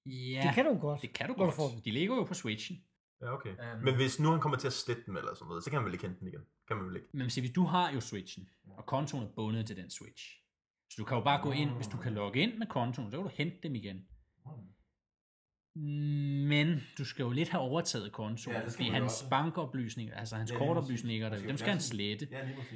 Ja, 0.07 0.43
Det 0.47 0.55
kan 0.55 0.64
du 0.64 0.79
godt. 0.81 1.03
det 1.03 1.12
kan 1.14 1.29
du 1.29 1.35
godt. 1.35 1.55
den. 1.75 1.81
De 1.85 1.91
ligger 1.91 2.17
jo 2.17 2.25
på 2.25 2.35
Switchen. 2.35 2.85
Ja, 3.21 3.33
okay. 3.35 3.51
Øhm. 3.73 3.85
Men 3.85 3.95
hvis 3.95 4.21
nu 4.21 4.31
han 4.31 4.41
kommer 4.41 4.59
til 4.59 4.67
at 4.67 4.73
slette 4.73 5.03
dem 5.07 5.17
eller 5.17 5.35
sådan 5.35 5.49
noget, 5.49 5.64
så 5.64 5.71
kan 5.71 5.77
man 5.79 5.85
vel 5.85 5.93
ikke 5.95 6.07
hente 6.07 6.21
den 6.21 6.29
igen? 6.29 6.41
Kan 6.69 6.77
man 6.77 6.87
vel 6.87 6.97
ikke? 6.97 7.09
Men 7.12 7.31
se, 7.31 7.41
hvis 7.41 7.51
du 7.51 7.62
har 7.64 7.91
jo 7.93 8.01
Switchen, 8.01 8.49
og 8.77 8.87
kontoen 8.87 9.25
er 9.25 9.29
bundet 9.29 9.67
til 9.67 9.77
den 9.77 9.91
Switch. 9.91 10.43
Så 10.91 10.95
du 10.99 11.05
kan 11.05 11.17
jo 11.17 11.25
bare 11.25 11.43
gå 11.43 11.51
ind, 11.51 11.71
hvis 11.71 11.87
du 11.87 11.97
kan 11.97 12.12
logge 12.12 12.41
ind 12.41 12.59
med 12.59 12.67
kontoen, 12.67 13.11
så 13.11 13.17
kan 13.17 13.25
du 13.25 13.31
hente 13.35 13.57
dem 13.62 13.75
igen. 13.75 14.09
Men 16.49 16.81
du 16.99 17.05
skal 17.05 17.23
jo 17.23 17.31
lidt 17.31 17.49
have 17.49 17.61
overtaget 17.61 18.12
kontoen, 18.12 18.55
Ja, 18.55 18.61
ja, 18.61 18.64
det 18.67 18.73
fordi 18.75 18.88
hans 18.88 19.05
også. 19.12 19.31
bankoplysninger, 19.31 20.14
altså 20.14 20.37
hans 20.37 20.53
Ja, 20.53 20.59
kortoplysninger, 20.59 21.29
der, 21.29 21.38
dem 21.38 21.57
skal 21.57 21.71
han 21.73 21.81
slette. 21.81 22.29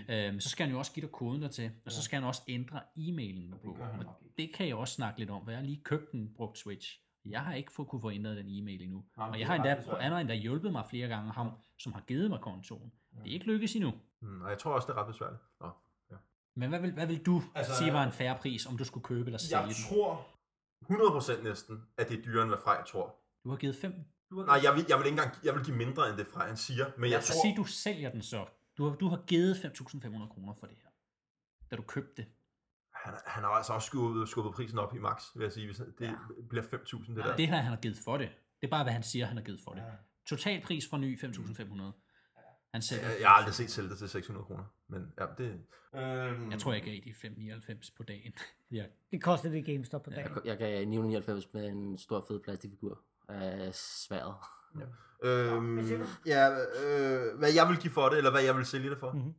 Ja. 0.08 0.28
Øhm, 0.28 0.40
så 0.40 0.48
skal 0.48 0.66
han 0.66 0.72
jo 0.72 0.78
også 0.78 0.92
give 0.92 1.02
dig 1.06 1.12
koden 1.12 1.42
dertil, 1.42 1.70
og 1.86 1.92
så 1.92 2.02
skal 2.02 2.18
han 2.18 2.28
også 2.28 2.42
ændre 2.48 2.80
e-mailen 2.96 3.54
på. 3.64 3.76
han 3.92 4.06
Og 4.06 4.14
det 4.38 4.50
kan 4.54 4.66
jeg 4.68 4.74
også 4.76 4.94
snakke 4.94 5.18
lidt 5.18 5.30
om, 5.30 5.44
for 5.44 5.50
jeg 5.50 5.58
har 5.60 5.66
lige 5.66 5.80
købt 5.84 6.12
en 6.12 6.30
brugt 6.36 6.58
Switch. 6.58 6.98
Jeg 7.24 7.40
har 7.40 7.54
ikke 7.54 7.72
fået 7.72 7.88
kunne 7.88 8.00
få 8.00 8.10
ændret 8.10 8.36
den 8.36 8.46
e-mail 8.48 8.82
endnu. 8.82 9.04
Nej, 9.16 9.26
og 9.26 9.32
det 9.32 9.40
jeg 9.40 9.46
har 9.46 9.54
endda, 9.54 9.82
han 10.00 10.12
har 10.12 10.18
endda 10.20 10.34
hjulpet 10.34 10.72
mig 10.72 10.84
flere 10.90 11.08
gange, 11.08 11.32
ham, 11.32 11.50
som 11.78 11.92
har 11.92 12.00
givet 12.00 12.30
mig 12.30 12.40
kontoen. 12.40 12.92
Det 13.24 13.30
er 13.30 13.34
ikke 13.34 13.46
lykkes 13.46 13.74
endnu. 13.76 13.92
Mm, 14.22 14.40
og 14.42 14.50
jeg 14.50 14.58
tror 14.58 14.72
også, 14.74 14.86
det 14.86 14.92
er 14.96 15.00
ret 15.00 15.06
besværligt. 15.06 15.42
Nå. 15.60 15.66
Men 16.56 16.68
hvad 16.68 16.80
vil, 16.80 16.92
hvad 16.92 17.06
vil 17.06 17.18
du 17.26 17.42
Altså, 17.54 17.72
sige 17.76 17.92
var 17.92 18.04
en 18.06 18.12
færre 18.12 18.38
pris, 18.40 18.66
om 18.66 18.76
du 18.78 18.84
skulle 18.84 19.04
købe 19.04 19.26
eller 19.26 19.38
sælge 19.38 19.58
Jeg 19.58 19.66
den? 19.66 19.74
tror 19.96 20.26
100% 20.90 21.42
næsten, 21.42 21.82
at 21.96 22.08
det 22.08 22.18
er 22.18 22.22
dyrere, 22.22 22.42
end 22.42 22.50
hvad 22.50 22.58
Frej 22.64 22.84
tror. 22.84 23.16
Du 23.44 23.50
har 23.50 23.56
givet 23.56 23.76
fem. 23.76 23.94
Nej, 24.30 24.60
jeg 24.62 24.74
vil, 24.74 24.86
jeg 24.88 24.98
vil 24.98 25.06
ikke 25.06 25.20
engang 25.20 25.34
jeg 25.44 25.54
vil 25.54 25.64
give 25.64 25.76
mindre, 25.76 26.08
end 26.08 26.18
det 26.18 26.26
Frej 26.26 26.46
han 26.46 26.56
siger. 26.56 26.86
Men 26.98 27.10
jeg 27.10 27.22
Så 27.22 27.32
tror... 27.32 27.42
sig, 27.48 27.56
du 27.56 27.64
sælger 27.64 28.10
den 28.10 28.22
så. 28.22 28.46
Du 28.78 28.88
har, 28.88 28.96
du 28.96 29.08
har 29.08 29.22
givet 29.26 29.54
5.500 29.54 30.28
kroner 30.28 30.54
for 30.54 30.66
det 30.66 30.76
her. 30.82 30.88
Da 31.70 31.76
du 31.76 31.82
købte 31.82 32.12
det. 32.16 32.26
Han, 32.94 33.14
han 33.26 33.44
har 33.44 33.50
altså 33.50 33.72
også 33.72 33.86
skubbet, 33.86 34.28
skubbet 34.28 34.54
prisen 34.54 34.78
op 34.78 34.94
i 34.94 34.98
max, 34.98 35.22
vil 35.34 35.42
jeg 35.42 35.52
sige. 35.52 35.66
Hvis 35.66 35.76
det 35.76 35.92
ja. 36.00 36.14
bliver 36.48 36.64
5.000, 36.64 37.14
det 37.14 37.24
der. 37.24 37.36
Det 37.36 37.48
her, 37.48 37.56
han 37.56 37.64
har 37.64 37.76
givet 37.76 37.98
for 38.04 38.16
det. 38.16 38.28
Det 38.60 38.66
er 38.66 38.70
bare, 38.70 38.84
hvad 38.84 38.92
han 38.92 39.02
siger, 39.02 39.26
han 39.26 39.36
har 39.36 39.44
givet 39.44 39.60
for 39.64 39.72
det. 39.72 39.82
Total 40.26 40.62
pris 40.62 40.88
for 40.88 40.96
ny 40.96 41.24
5.500. 41.24 41.82
Han 42.72 42.82
sælger. 42.82 43.08
Jeg, 43.08 43.20
jeg 43.20 43.28
har 43.28 43.34
aldrig 43.36 43.54
set 43.54 43.70
Zelda 43.70 43.94
til 43.96 44.08
600 44.08 44.46
kroner. 44.46 44.64
Men 44.88 45.12
ja, 45.18 45.26
det... 45.38 45.64
Øhm, 45.94 46.50
Jeg 46.50 46.58
tror, 46.60 46.72
jeg 46.72 46.82
gav 46.82 46.94
de 47.04 47.10
5,99 47.10 47.92
på 47.96 48.02
dagen. 48.02 48.32
Ja. 48.72 48.86
Det 49.10 49.22
kostede 49.22 49.52
det 49.54 49.64
GameStop 49.66 50.02
på 50.02 50.10
dagen. 50.10 50.30
Jeg, 50.34 50.46
jeg 50.46 50.58
gav 50.58 50.86
999 50.86 51.52
med 51.52 51.68
en 51.68 51.98
stor 51.98 52.24
fed 52.28 52.40
plastikfigur 52.40 53.00
af 53.28 53.74
sværet. 53.74 54.34
Øhm, 55.24 55.78
ja, 56.26 56.50
øh, 56.50 57.38
hvad 57.38 57.52
jeg 57.54 57.68
vil 57.68 57.78
give 57.80 57.92
for 57.92 58.08
det, 58.08 58.18
eller 58.18 58.30
hvad 58.30 58.42
jeg 58.42 58.56
vil 58.56 58.66
sælge 58.66 58.90
det 58.90 58.98
for. 58.98 59.12
Mhm. 59.12 59.34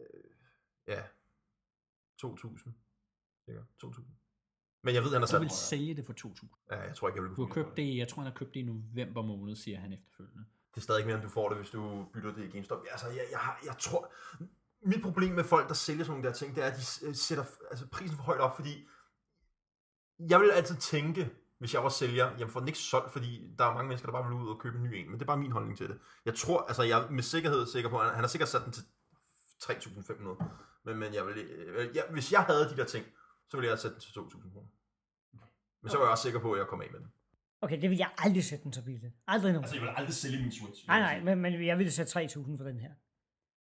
Øh, 0.00 0.06
ja. 0.88 1.02
2.000. 2.26 2.72
Cirka 3.46 3.60
2.000. 3.84 4.02
Men 4.82 4.94
jeg 4.94 5.02
ved, 5.02 5.10
han 5.10 5.20
har 5.20 5.26
Du 5.26 5.30
sat... 5.30 5.40
vil 5.40 5.50
sælge 5.50 5.94
det 5.94 6.06
for 6.06 6.12
2.000. 6.12 6.66
Ja, 6.70 6.80
jeg 6.80 6.96
tror 6.96 7.08
ikke, 7.08 7.16
jeg 7.22 7.28
vil 7.28 7.36
Du 7.36 7.46
har 7.46 7.54
købt 7.54 7.76
det, 7.76 7.96
jeg 7.96 8.08
tror, 8.08 8.22
han 8.22 8.32
har 8.32 8.38
købt 8.38 8.54
det 8.54 8.60
i 8.60 8.62
november 8.62 9.22
måned, 9.22 9.56
siger 9.56 9.78
han 9.80 9.92
efterfølgende. 9.92 10.44
Det 10.74 10.76
er 10.76 10.80
stadig 10.80 10.98
ikke 10.98 11.06
mere, 11.06 11.16
end 11.16 11.24
du 11.24 11.32
får 11.32 11.48
det, 11.48 11.58
hvis 11.58 11.70
du 11.70 12.06
bytter 12.12 12.32
det 12.34 12.44
i 12.44 12.50
GameStop. 12.50 12.84
Altså, 12.90 13.06
jeg, 13.08 13.24
jeg, 13.30 13.38
har, 13.38 13.60
jeg 13.64 13.74
tror... 13.78 14.12
Mit 14.82 15.02
problem 15.02 15.34
med 15.34 15.44
folk, 15.44 15.68
der 15.68 15.74
sælger 15.74 16.04
sådan 16.04 16.10
nogle 16.12 16.28
der 16.28 16.34
ting, 16.34 16.54
det 16.54 16.64
er, 16.64 16.68
at 16.68 16.76
de 16.76 17.06
øh, 17.06 17.14
sætter 17.14 17.44
altså, 17.70 17.86
prisen 17.86 18.16
for 18.16 18.22
højt 18.22 18.40
op, 18.40 18.56
fordi 18.56 18.88
jeg 20.18 20.40
vil 20.40 20.50
altid 20.50 20.76
tænke, 20.76 21.30
hvis 21.58 21.74
jeg 21.74 21.82
var 21.82 21.88
sælger, 21.88 22.36
jeg 22.38 22.50
får 22.50 22.60
den 22.60 22.68
ikke 22.68 22.78
solgt, 22.78 23.12
fordi 23.12 23.54
der 23.58 23.64
er 23.64 23.74
mange 23.74 23.88
mennesker, 23.88 24.06
der 24.06 24.12
bare 24.12 24.24
vil 24.24 24.32
ud 24.32 24.48
og 24.48 24.60
købe 24.60 24.76
en 24.76 24.82
ny 24.82 24.94
en, 24.94 25.06
men 25.06 25.14
det 25.14 25.22
er 25.22 25.26
bare 25.26 25.36
min 25.36 25.52
holdning 25.52 25.78
til 25.78 25.88
det. 25.88 25.98
Jeg 26.24 26.34
tror, 26.34 26.60
altså 26.62 26.82
jeg 26.82 27.00
er 27.00 27.10
med 27.10 27.22
sikkerhed 27.22 27.66
sikker 27.66 27.90
på, 27.90 27.98
at 27.98 28.10
han 28.10 28.20
har 28.20 28.28
sikkert 28.28 28.48
sat 28.48 28.64
den 28.64 28.72
til 28.72 28.84
3.500, 29.62 30.44
men, 30.84 30.96
men 30.96 31.14
jeg 31.14 31.26
vil, 31.26 31.38
øh, 31.38 31.96
jeg, 31.96 32.04
hvis 32.10 32.32
jeg 32.32 32.42
havde 32.42 32.70
de 32.70 32.76
der 32.76 32.84
ting, 32.84 33.06
så 33.48 33.56
ville 33.56 33.66
jeg 33.66 33.72
have 33.72 33.80
sat 33.80 33.92
den 33.92 34.00
til 34.00 34.10
2.000 34.20 34.52
kroner. 34.52 34.68
Men 35.82 35.90
så 35.90 35.96
var 35.96 36.04
jeg 36.04 36.10
også 36.10 36.22
sikker 36.22 36.40
på, 36.40 36.52
at 36.52 36.58
jeg 36.58 36.66
kom 36.66 36.82
af 36.82 36.88
med 36.92 37.00
den. 37.00 37.12
Okay, 37.62 37.80
det 37.82 37.90
vil 37.90 37.98
jeg 37.98 38.10
aldrig 38.18 38.44
sætte 38.44 38.64
den 38.64 38.72
så 38.72 38.84
billigt. 38.84 39.14
Aldrig 39.26 39.52
nogen. 39.52 39.64
Altså, 39.64 39.76
jeg 39.76 39.82
vil 39.82 39.90
aldrig 39.96 40.14
sælge 40.14 40.42
min 40.42 40.52
Switch. 40.52 40.86
Nej, 40.86 41.00
nej, 41.00 41.20
men, 41.20 41.38
men 41.38 41.66
jeg 41.66 41.78
ville 41.78 41.92
sætte 41.92 42.20
3.000 42.20 42.56
for 42.56 42.64
den 42.64 42.80
her. 42.80 42.90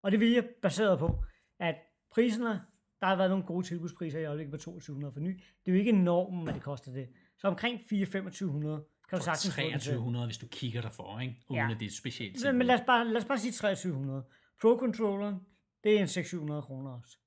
Og 0.04 0.12
det 0.12 0.20
vil 0.20 0.32
jeg 0.32 0.50
baseret 0.62 1.00
på, 1.00 1.24
at 1.60 1.76
priserne, 2.12 2.62
der 3.02 3.08
har 3.08 3.16
været 3.16 3.30
nogle 3.30 3.46
gode 3.46 3.68
tilbudspriser 3.68 4.20
i 4.20 4.26
øjeblikket 4.26 4.52
på 4.52 4.58
2200 4.58 5.14
for 5.14 5.20
ny. 5.20 5.44
Det 5.66 5.72
er 5.72 5.76
jo 5.76 5.80
ikke 5.80 5.92
normen, 5.92 6.44
hvad 6.44 6.54
det 6.54 6.62
koster 6.64 6.92
det. 6.92 7.10
Så 7.38 7.48
omkring 7.48 7.80
4-2500 7.80 7.86
kan 7.90 9.18
du 9.18 9.24
sagtens 9.24 9.56
få 9.56 9.62
den 9.62 9.72
til. 9.72 9.80
2300, 9.80 10.26
hvis 10.26 10.38
du 10.38 10.48
kigger 10.48 10.82
derfor, 10.82 11.20
ikke? 11.20 11.36
Uden 11.50 11.60
Ja. 11.62 11.72
at 11.72 11.80
det 11.80 11.86
er 11.86 11.90
et 11.90 11.96
specielt 11.96 12.44
Men, 12.46 12.58
men 12.58 12.68
lad, 12.68 12.76
os 12.76 12.82
bare, 12.86 13.08
lad 13.08 13.18
os 13.18 13.26
bare 13.26 13.38
sige 13.40 13.52
2300. 13.52 14.26
Pro-controlleren, 14.62 15.36
det 15.84 15.96
er 15.98 16.02
en 16.02 16.08
600 16.08 16.62
kroner 16.62 16.92
også. 16.92 17.18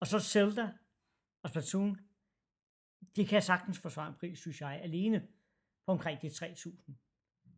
Og 0.00 0.06
så 0.06 0.18
Zelda 0.18 0.68
og 1.42 1.50
Splatoon, 1.50 1.98
de 3.16 3.26
kan 3.26 3.42
sagtens 3.42 3.78
forsvare 3.78 4.08
en 4.08 4.14
pris, 4.20 4.38
synes 4.38 4.60
jeg, 4.60 4.80
alene 4.82 5.22
på 5.86 5.92
omkring 5.92 6.22
de 6.22 6.28
3000. 6.30 6.96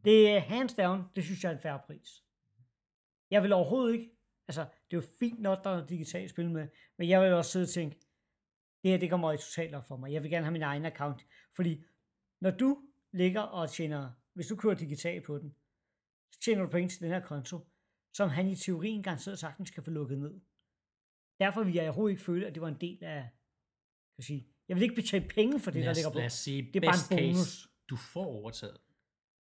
Det 0.04 0.30
er 0.30 0.38
hands 0.38 0.74
down, 0.74 1.02
det 1.16 1.24
synes 1.24 1.44
jeg 1.44 1.50
er 1.50 1.54
en 1.56 1.62
færre 1.62 1.80
pris. 1.86 2.24
Jeg 3.30 3.42
vil 3.42 3.52
overhovedet 3.52 3.94
ikke, 3.94 4.10
altså 4.48 4.60
det 4.62 4.96
er 4.96 5.00
jo 5.00 5.06
fint 5.18 5.40
nok, 5.40 5.64
der 5.64 5.70
er 5.70 5.86
digitalt 5.86 6.30
spil 6.30 6.50
med, 6.50 6.68
men 6.98 7.08
jeg 7.08 7.22
vil 7.22 7.32
også 7.32 7.50
sidde 7.50 7.64
og 7.64 7.68
tænke, 7.68 7.96
det 8.82 8.90
her 8.90 8.98
det 8.98 9.10
kommer 9.10 9.32
i 9.32 9.36
totalt 9.36 9.74
op 9.74 9.88
for 9.88 9.96
mig. 9.96 10.12
Jeg 10.12 10.22
vil 10.22 10.30
gerne 10.30 10.44
have 10.44 10.52
min 10.52 10.62
egen 10.62 10.86
account, 10.86 11.26
fordi 11.56 11.84
når 12.40 12.50
du 12.50 12.82
ligger 13.12 13.40
og 13.40 13.70
tjener, 13.70 14.10
hvis 14.34 14.46
du 14.46 14.56
kører 14.56 14.74
digitalt 14.74 15.24
på 15.24 15.38
den, 15.38 15.54
så 16.32 16.40
tjener 16.40 16.62
du 16.62 16.70
penge 16.70 16.88
til 16.88 17.00
den 17.00 17.08
her 17.10 17.20
konto, 17.20 17.68
som 18.12 18.28
han 18.28 18.48
i 18.48 18.56
teorien 18.56 19.02
garanteret 19.02 19.38
sagtens 19.38 19.70
kan 19.70 19.82
få 19.82 19.90
lukket 19.90 20.18
ned. 20.18 20.40
Derfor 21.40 21.62
vil 21.64 21.74
jeg 21.74 21.84
overhovedet 21.84 22.12
ikke 22.12 22.24
føle, 22.24 22.46
at 22.46 22.54
det 22.54 22.62
var 22.62 22.68
en 22.68 22.80
del 22.80 23.04
af, 23.04 23.22
kan 23.22 24.18
jeg 24.18 24.24
sige, 24.24 24.48
jeg 24.68 24.76
vil 24.76 24.82
ikke 24.82 24.94
betale 24.94 25.28
penge 25.28 25.60
for 25.60 25.70
det, 25.70 25.80
lad 25.80 25.84
der 25.84 25.90
os, 25.90 25.96
ligger 25.96 26.10
på. 26.10 26.18
lad 26.18 26.26
os 26.26 26.32
sige, 26.32 26.62
Det 26.62 26.76
er 26.76 26.80
bare 26.80 26.94
en 27.12 27.18
case, 27.18 27.32
bonus. 27.32 27.68
Du 27.90 27.96
får 27.96 28.24
overtaget. 28.26 28.76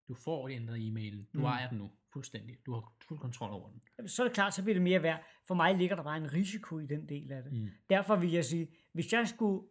Du 0.09 0.15
får 0.15 0.49
ændret 0.49 0.77
e-mailen. 0.87 1.25
Du 1.33 1.39
Mm. 1.39 1.41
mm. 1.41 1.45
ejer 1.45 1.69
den 1.69 1.79
nu, 1.79 1.91
fuldstændig. 2.13 2.57
Du 2.67 2.73
har 2.73 2.93
fuld 3.09 3.19
kontrol 3.19 3.51
over 3.51 3.71
den. 3.71 4.09
Så 4.09 4.23
er 4.23 4.27
det 4.27 4.35
klart, 4.35 4.55
så 4.55 4.63
bliver 4.63 4.75
det 4.75 4.83
mere 4.83 5.03
værd. 5.03 5.25
For 5.47 5.55
mig 5.55 5.75
ligger 5.75 5.97
der 5.97 6.03
bare 6.03 6.17
en 6.17 6.33
risiko 6.33 6.79
i 6.79 6.87
den 6.87 7.09
del 7.09 7.33
af 7.33 7.43
det. 7.43 7.53
Mm. 7.53 7.69
Derfor 7.91 8.17
vil 8.17 8.31
jeg 8.33 8.45
sige, 8.45 8.69
hvis 8.93 9.13
jeg 9.13 9.29
skulle, 9.29 9.67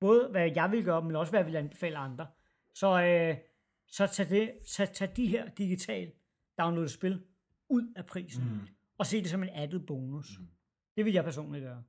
både 0.00 0.28
hvad 0.30 0.50
jeg 0.54 0.70
vil 0.70 0.84
gøre, 0.84 1.02
men 1.04 1.16
også 1.16 1.32
hvad 1.32 1.40
jeg 1.40 1.46
vil 1.46 1.56
anbefale 1.56 1.96
andre, 1.96 2.26
så, 2.74 3.02
øh, 3.02 3.36
så 3.88 4.06
tag, 4.06 4.28
det, 4.28 4.52
tag, 4.68 4.92
tag 4.92 5.16
de 5.16 5.26
her 5.26 5.48
digital 5.48 6.12
download 6.58 6.88
spil 6.88 7.24
ud 7.68 7.92
af 7.96 8.06
prisen, 8.06 8.44
mm. 8.44 8.60
og 8.98 9.06
se 9.06 9.20
det 9.22 9.30
som 9.30 9.42
en 9.42 9.48
added 9.52 9.80
bonus. 9.86 10.38
Mm. 10.38 10.48
Det 10.96 11.04
vil 11.04 11.12
jeg 11.12 11.24
personligt 11.24 11.62
gøre. 11.64 11.84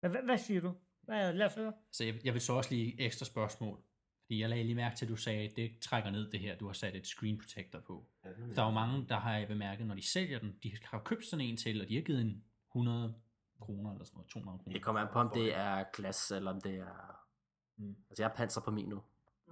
Hvad, 0.00 0.10
hvad, 0.10 0.20
hvad 0.24 0.38
siger 0.38 0.60
du? 0.60 0.74
Hvad, 1.02 1.32
lad 1.34 1.46
os 1.46 1.54
høre. 1.54 1.72
Så 1.92 2.04
jeg, 2.04 2.14
jeg 2.24 2.32
vil 2.32 2.40
så 2.40 2.52
også 2.52 2.74
lige 2.74 3.00
ekstra 3.00 3.24
spørgsmål. 3.26 3.82
Fordi 4.28 4.40
jeg 4.40 4.48
lagde 4.48 4.64
lige 4.64 4.74
mærke 4.74 4.96
til, 4.96 5.04
at 5.04 5.08
du 5.08 5.16
sagde, 5.16 5.48
at 5.48 5.56
det 5.56 5.78
trækker 5.80 6.10
ned 6.10 6.30
det 6.30 6.40
her. 6.40 6.56
Du 6.56 6.66
har 6.66 6.72
sat 6.72 6.96
et 6.96 7.06
screen 7.06 7.38
protector 7.38 7.80
på. 7.80 8.06
Der 8.54 8.62
er 8.62 8.66
jo 8.66 8.70
mange, 8.70 9.06
der 9.08 9.16
har 9.16 9.36
jeg 9.36 9.48
bemærket, 9.48 9.86
når 9.86 9.94
de 9.94 10.08
sælger 10.08 10.38
den, 10.38 10.56
de 10.62 10.72
har 10.82 10.98
købt 10.98 11.26
sådan 11.26 11.44
en 11.44 11.56
til, 11.56 11.82
og 11.82 11.88
de 11.88 11.94
har 11.94 12.02
givet 12.02 12.20
en 12.20 12.44
100 12.70 13.14
kroner 13.60 13.92
eller 13.92 14.04
sådan 14.04 14.16
noget, 14.16 14.28
200 14.30 14.58
kroner. 14.58 14.72
Det 14.72 14.82
kommer 14.82 15.00
an 15.00 15.08
på, 15.12 15.18
om 15.18 15.30
det 15.34 15.56
er 15.56 15.84
glas, 15.92 16.30
eller 16.30 16.50
om 16.50 16.60
det 16.60 16.74
er... 16.74 17.24
Mm. 17.76 17.96
Altså, 18.10 18.22
jeg 18.22 18.30
har 18.30 18.36
panser 18.36 18.60
på 18.60 18.70
min 18.70 18.88
nu. 18.88 19.02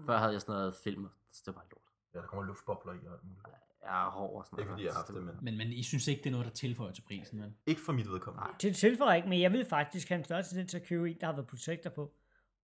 Før 0.07 0.19
havde 0.19 0.33
jeg 0.33 0.41
sådan 0.41 0.53
noget 0.53 0.75
film, 0.85 1.09
så 1.33 1.43
det 1.47 1.55
var 1.55 1.61
bare 1.61 1.71
lort. 1.71 1.83
Ja, 2.15 2.19
der 2.19 2.27
kommer 2.27 2.45
luftbobler 2.47 2.93
i 2.93 3.07
og 3.07 3.13
alt 3.13 3.25
muligt. 3.25 3.47
Jeg 3.83 4.07
er 4.07 4.11
hård 4.11 4.39
og 4.39 4.47
sådan 4.47 4.59
Ikke 4.59 4.69
noget. 4.69 4.75
fordi 4.75 4.85
jeg 4.85 4.93
har 4.93 4.99
haft 4.99 5.09
det, 5.09 5.25
men... 5.25 5.35
Men, 5.43 5.57
men 5.59 5.73
I 5.73 5.83
synes 5.83 6.09
ikke, 6.09 6.19
det 6.19 6.27
er 6.27 6.31
noget, 6.31 6.47
der 6.47 6.53
tilføjer 6.53 6.93
til 6.93 7.03
prisen, 7.03 7.43
vel? 7.43 7.53
Ikke 7.67 7.81
for 7.81 7.93
mit 7.93 8.09
vedkommende. 8.09 8.49
Til 8.59 8.75
tilføjer 8.75 9.15
ikke, 9.15 9.29
men 9.29 9.41
jeg 9.41 9.53
vil 9.53 9.65
faktisk 9.65 10.09
have 10.09 10.19
en 10.19 10.25
større 10.25 10.43
tendens 10.43 10.71
til 10.71 10.79
at 10.79 10.87
købe 10.87 11.11
en, 11.11 11.17
der 11.21 11.27
har 11.27 11.33
været 11.33 11.47
protector 11.47 11.91
på. 11.91 12.15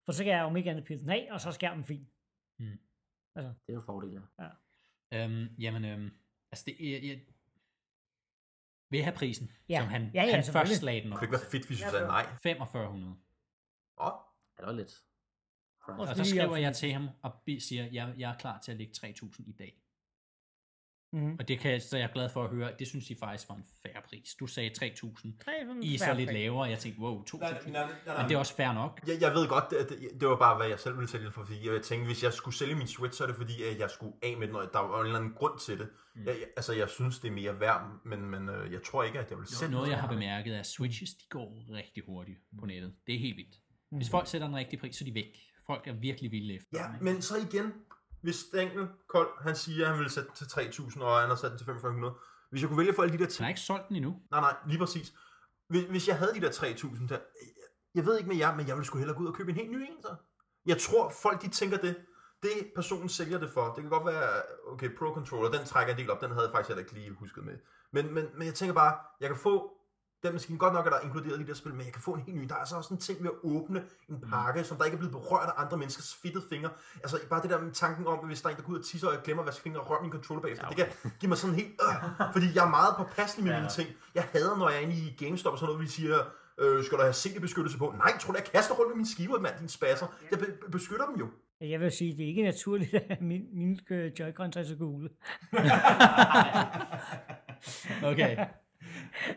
For 0.04 0.12
så 0.12 0.24
kan 0.24 0.32
jeg 0.32 0.44
om 0.44 0.56
ikke 0.56 0.70
andet 0.70 0.84
pille 0.84 1.02
den 1.02 1.10
af, 1.10 1.28
og 1.30 1.40
så 1.40 1.48
er 1.48 1.52
skærmen 1.52 1.84
fin. 1.84 2.08
Det 2.58 2.78
er 3.36 3.54
jo 3.68 3.78
en 3.80 3.84
fordel, 3.86 4.22
ja. 4.38 4.48
Øhm, 5.24 5.54
jamen, 5.58 5.84
øhm, 5.84 6.10
altså 6.52 6.64
det, 6.66 6.76
jeg, 6.92 7.02
jeg 7.02 7.20
vil 8.90 8.98
jeg 8.98 9.04
have 9.06 9.16
prisen, 9.16 9.50
Ja. 9.68 9.78
som 9.80 9.88
han, 9.88 10.10
Ja, 10.14 10.22
ja, 10.24 10.34
han 10.34 10.44
først 10.52 10.82
lagde 10.82 11.00
den 11.00 11.06
Det 11.06 11.12
op. 11.12 11.18
kunne 11.18 11.26
ikke 11.26 11.32
være 11.32 11.50
fedt, 11.50 11.66
hvis 11.66 11.78
vi 11.78 11.90
sagde 11.90 12.06
nej. 12.06 12.26
4500. 12.42 13.16
Åh, 14.00 14.06
Ja, 14.06 14.10
det 14.62 14.66
var 14.66 14.72
lidt. 14.72 14.92
Og 15.86 16.16
så 16.16 16.24
skriver 16.24 16.56
jeg 16.56 16.74
til 16.76 16.92
ham 16.92 17.08
og 17.22 17.42
siger, 17.58 17.84
at 17.86 17.92
jeg, 17.94 18.14
jeg 18.18 18.30
er 18.32 18.38
klar 18.38 18.58
til 18.60 18.72
at 18.72 18.78
lægge 18.78 18.92
3000 18.94 19.48
i 19.48 19.52
dag. 19.52 19.82
Mm-hmm. 21.12 21.36
Og 21.38 21.48
det 21.48 21.58
kan, 21.58 21.80
så 21.80 21.96
jeg 21.96 22.04
er 22.04 22.12
glad 22.12 22.28
for 22.28 22.44
at 22.44 22.50
høre, 22.50 22.70
det 22.78 22.88
synes 22.88 23.10
I 23.10 23.16
faktisk 23.20 23.48
var 23.48 23.54
en 23.54 23.64
færre 23.82 24.02
pris. 24.08 24.34
Du 24.40 24.46
sagde 24.46 24.70
3000. 24.70 25.34
Mm, 25.46 25.80
I 25.82 25.94
er 25.94 25.98
så 25.98 26.14
lidt 26.14 26.32
lavere, 26.32 26.68
jeg 26.68 26.78
tænkte, 26.78 27.00
wow, 27.00 27.24
2000. 27.24 27.72
nej, 27.72 27.82
nej, 27.82 27.92
nej. 28.06 28.16
Men 28.16 28.28
det 28.28 28.34
er 28.34 28.38
også 28.38 28.54
fair 28.54 28.72
nok. 28.72 29.00
Jeg, 29.06 29.20
jeg 29.20 29.34
ved 29.34 29.48
godt, 29.48 29.64
det, 29.70 29.88
det, 29.88 30.20
det 30.20 30.28
var 30.28 30.36
bare, 30.36 30.56
hvad 30.56 30.66
jeg 30.66 30.78
selv 30.78 30.96
ville 30.96 31.10
sælge 31.10 31.30
for, 31.30 31.44
fordi 31.44 31.68
jeg 31.72 31.82
tænkte, 31.82 32.06
hvis 32.06 32.22
jeg 32.22 32.32
skulle 32.32 32.56
sælge 32.56 32.74
min 32.74 32.86
Switch, 32.86 33.18
så 33.18 33.24
er 33.24 33.28
det 33.28 33.36
fordi, 33.36 33.62
at 33.62 33.78
jeg 33.78 33.90
skulle 33.90 34.12
af 34.22 34.36
med 34.38 34.46
den, 34.46 34.56
og 34.56 34.70
der 34.72 34.78
var 34.78 35.00
en 35.00 35.06
eller 35.06 35.18
anden 35.18 35.32
grund 35.32 35.58
til 35.58 35.78
det. 35.78 35.88
Mm. 36.14 36.26
Jeg, 36.26 36.34
altså, 36.56 36.72
jeg 36.72 36.88
synes, 36.88 37.18
det 37.18 37.28
er 37.28 37.32
mere 37.32 37.60
værd, 37.60 37.90
men, 38.04 38.30
men 38.30 38.48
øh, 38.48 38.72
jeg 38.72 38.82
tror 38.82 39.02
ikke, 39.04 39.18
at 39.18 39.30
jeg 39.30 39.38
vil 39.38 39.46
sælge 39.46 39.72
noget, 39.72 39.84
den. 39.84 39.92
jeg 39.92 40.00
har 40.00 40.08
bemærket, 40.08 40.54
er, 40.54 40.60
at 40.60 40.66
Switches, 40.66 41.14
de 41.14 41.24
går 41.30 41.64
rigtig 41.70 42.02
hurtigt 42.06 42.38
på 42.60 42.66
nettet. 42.66 42.92
Det 43.06 43.14
er 43.14 43.18
helt 43.18 43.36
vildt. 43.36 43.56
Hvis 43.90 44.10
folk 44.10 44.26
sætter 44.26 44.48
en 44.48 44.56
rigtig 44.56 44.78
pris, 44.78 44.96
så 44.96 45.04
er 45.04 45.06
de 45.06 45.14
væk. 45.14 45.38
Folk 45.66 45.86
er 45.86 45.92
virkelig 45.92 46.32
vilde 46.32 46.54
efter 46.54 46.78
Ja, 46.78 46.86
men 47.00 47.22
så 47.22 47.34
igen, 47.36 47.72
hvis 48.22 48.44
Daniel 48.52 48.88
Kold, 49.08 49.28
han 49.40 49.56
siger, 49.56 49.84
at 49.86 49.90
han 49.90 50.00
vil 50.00 50.10
sætte 50.10 50.30
til 50.34 50.44
3.000, 50.44 51.02
og 51.02 51.20
han 51.20 51.28
har 51.28 51.36
sat 51.36 51.50
den 51.50 51.58
til 51.58 51.64
5.500. 51.64 52.48
Hvis 52.50 52.60
jeg 52.60 52.68
kunne 52.68 52.78
vælge 52.78 52.94
for 52.94 53.02
alle 53.02 53.12
de 53.12 53.18
der 53.18 53.24
Han 53.24 53.30
ting, 53.30 53.44
har 53.44 53.48
ikke 53.48 53.60
solgt 53.60 53.88
den 53.88 53.96
endnu. 53.96 54.16
Nej, 54.30 54.40
nej, 54.40 54.54
lige 54.66 54.78
præcis. 54.78 55.12
Hvis, 55.68 55.84
hvis 55.84 56.08
jeg 56.08 56.18
havde 56.18 56.34
de 56.34 56.40
der 56.40 56.50
3.000 56.50 57.08
der, 57.08 57.18
jeg 57.94 58.06
ved 58.06 58.18
ikke 58.18 58.28
med 58.28 58.36
jer, 58.36 58.56
men 58.56 58.68
jeg 58.68 58.76
ville 58.76 58.86
sgu 58.86 58.98
hellere 58.98 59.16
gå 59.16 59.22
ud 59.22 59.28
og 59.28 59.34
købe 59.34 59.50
en 59.50 59.56
helt 59.56 59.70
ny 59.70 59.76
en, 59.76 60.02
så. 60.02 60.14
Jeg 60.66 60.78
tror, 60.78 61.12
folk 61.22 61.42
de 61.42 61.48
tænker 61.48 61.76
det. 61.76 61.96
Det 62.42 62.72
personen 62.74 63.08
sælger 63.08 63.38
det 63.38 63.50
for, 63.50 63.64
det 63.64 63.82
kan 63.82 63.90
godt 63.90 64.06
være, 64.06 64.42
okay, 64.66 64.96
Pro 64.98 65.14
Controller, 65.14 65.50
den 65.50 65.66
trækker 65.66 65.92
en 65.92 65.98
del 65.98 66.10
op, 66.10 66.20
den 66.20 66.30
havde 66.30 66.44
jeg 66.44 66.52
faktisk 66.52 66.68
heller 66.68 66.82
ikke 66.82 66.94
lige 66.94 67.10
husket 67.10 67.44
med. 67.44 67.54
Men, 67.92 68.14
men, 68.14 68.26
men 68.34 68.46
jeg 68.46 68.54
tænker 68.54 68.74
bare, 68.74 68.98
jeg 69.20 69.28
kan 69.28 69.38
få 69.38 69.72
den 70.22 70.32
maskine, 70.32 70.58
godt 70.58 70.74
nok 70.74 70.86
er 70.86 70.90
der 70.90 71.00
inkluderet 71.00 71.36
i 71.36 71.38
det 71.38 71.48
der 71.48 71.54
spil, 71.54 71.74
men 71.74 71.84
jeg 71.84 71.92
kan 71.92 72.02
få 72.02 72.12
en 72.12 72.20
helt 72.20 72.38
ny. 72.38 72.44
Der 72.48 72.54
er 72.54 72.58
altså 72.58 72.76
også 72.76 72.94
en 72.94 73.00
ting 73.00 73.22
ved 73.22 73.30
at 73.30 73.36
åbne 73.50 73.82
en 74.08 74.20
pakke, 74.30 74.64
som 74.64 74.76
der 74.76 74.84
ikke 74.84 74.94
er 74.94 74.98
blevet 74.98 75.12
berørt 75.12 75.48
af 75.48 75.62
andre 75.62 75.76
menneskers 75.76 76.14
fedtede 76.22 76.44
fingre. 76.48 76.70
Altså 76.94 77.18
bare 77.30 77.42
det 77.42 77.50
der 77.50 77.60
med 77.60 77.72
tanken 77.72 78.06
om, 78.06 78.18
at 78.18 78.26
hvis 78.26 78.42
der 78.42 78.48
er 78.48 78.50
en, 78.50 78.56
der 78.56 78.62
går 78.62 78.72
ud 78.72 78.78
og 78.78 78.84
tisser, 78.84 79.08
og 79.08 79.14
jeg 79.14 79.22
glemmer 79.22 79.42
at 79.42 79.46
vaske 79.46 79.62
fingre 79.62 79.80
og 79.80 79.90
rører 79.90 80.02
min 80.02 80.12
controller 80.12 80.42
bagefter, 80.42 80.64
ja, 80.64 80.70
okay. 80.72 80.86
det 80.92 81.00
kan 81.02 81.10
give 81.20 81.28
mig 81.28 81.38
sådan 81.38 81.56
helt, 81.56 81.72
øh, 81.88 82.26
fordi 82.32 82.46
jeg 82.54 82.64
er 82.64 82.68
meget 82.70 82.94
påpasselig 82.96 83.44
med 83.44 83.52
ja. 83.52 83.58
mine 83.58 83.70
ting. 83.70 83.88
Jeg 84.14 84.24
hader, 84.32 84.56
når 84.56 84.68
jeg 84.68 84.78
er 84.78 84.82
inde 84.82 84.94
i 84.94 85.24
GameStop 85.24 85.52
og 85.52 85.58
sådan 85.58 85.72
noget, 85.72 85.84
vi 85.86 85.90
siger, 85.90 86.16
øh, 86.58 86.84
skal 86.84 86.98
der 86.98 87.04
have 87.04 87.14
CD-beskyttelse 87.14 87.78
på? 87.78 87.94
Nej, 87.98 88.18
tror 88.18 88.32
du, 88.32 88.38
jeg 88.38 88.46
kaster 88.52 88.74
rundt 88.74 88.88
med 88.90 88.96
mine 88.96 89.08
skiver, 89.08 89.40
mand, 89.40 89.54
din 89.60 89.68
spasser. 89.68 90.06
Jeg 90.30 90.38
be- 90.38 90.70
beskytter 90.70 91.06
dem 91.06 91.14
jo. 91.20 91.26
Jeg 91.60 91.80
vil 91.80 91.90
sige, 91.90 92.16
det 92.16 92.24
er 92.24 92.28
ikke 92.28 92.42
naturligt, 92.42 92.94
at 92.94 93.20
min, 93.20 93.42
mine 93.52 93.78
øh, 93.90 94.12
Joy-Cons 94.20 94.58
er 94.58 94.64
så 94.64 94.76
gule. 94.78 95.08
Okay. 98.10 98.36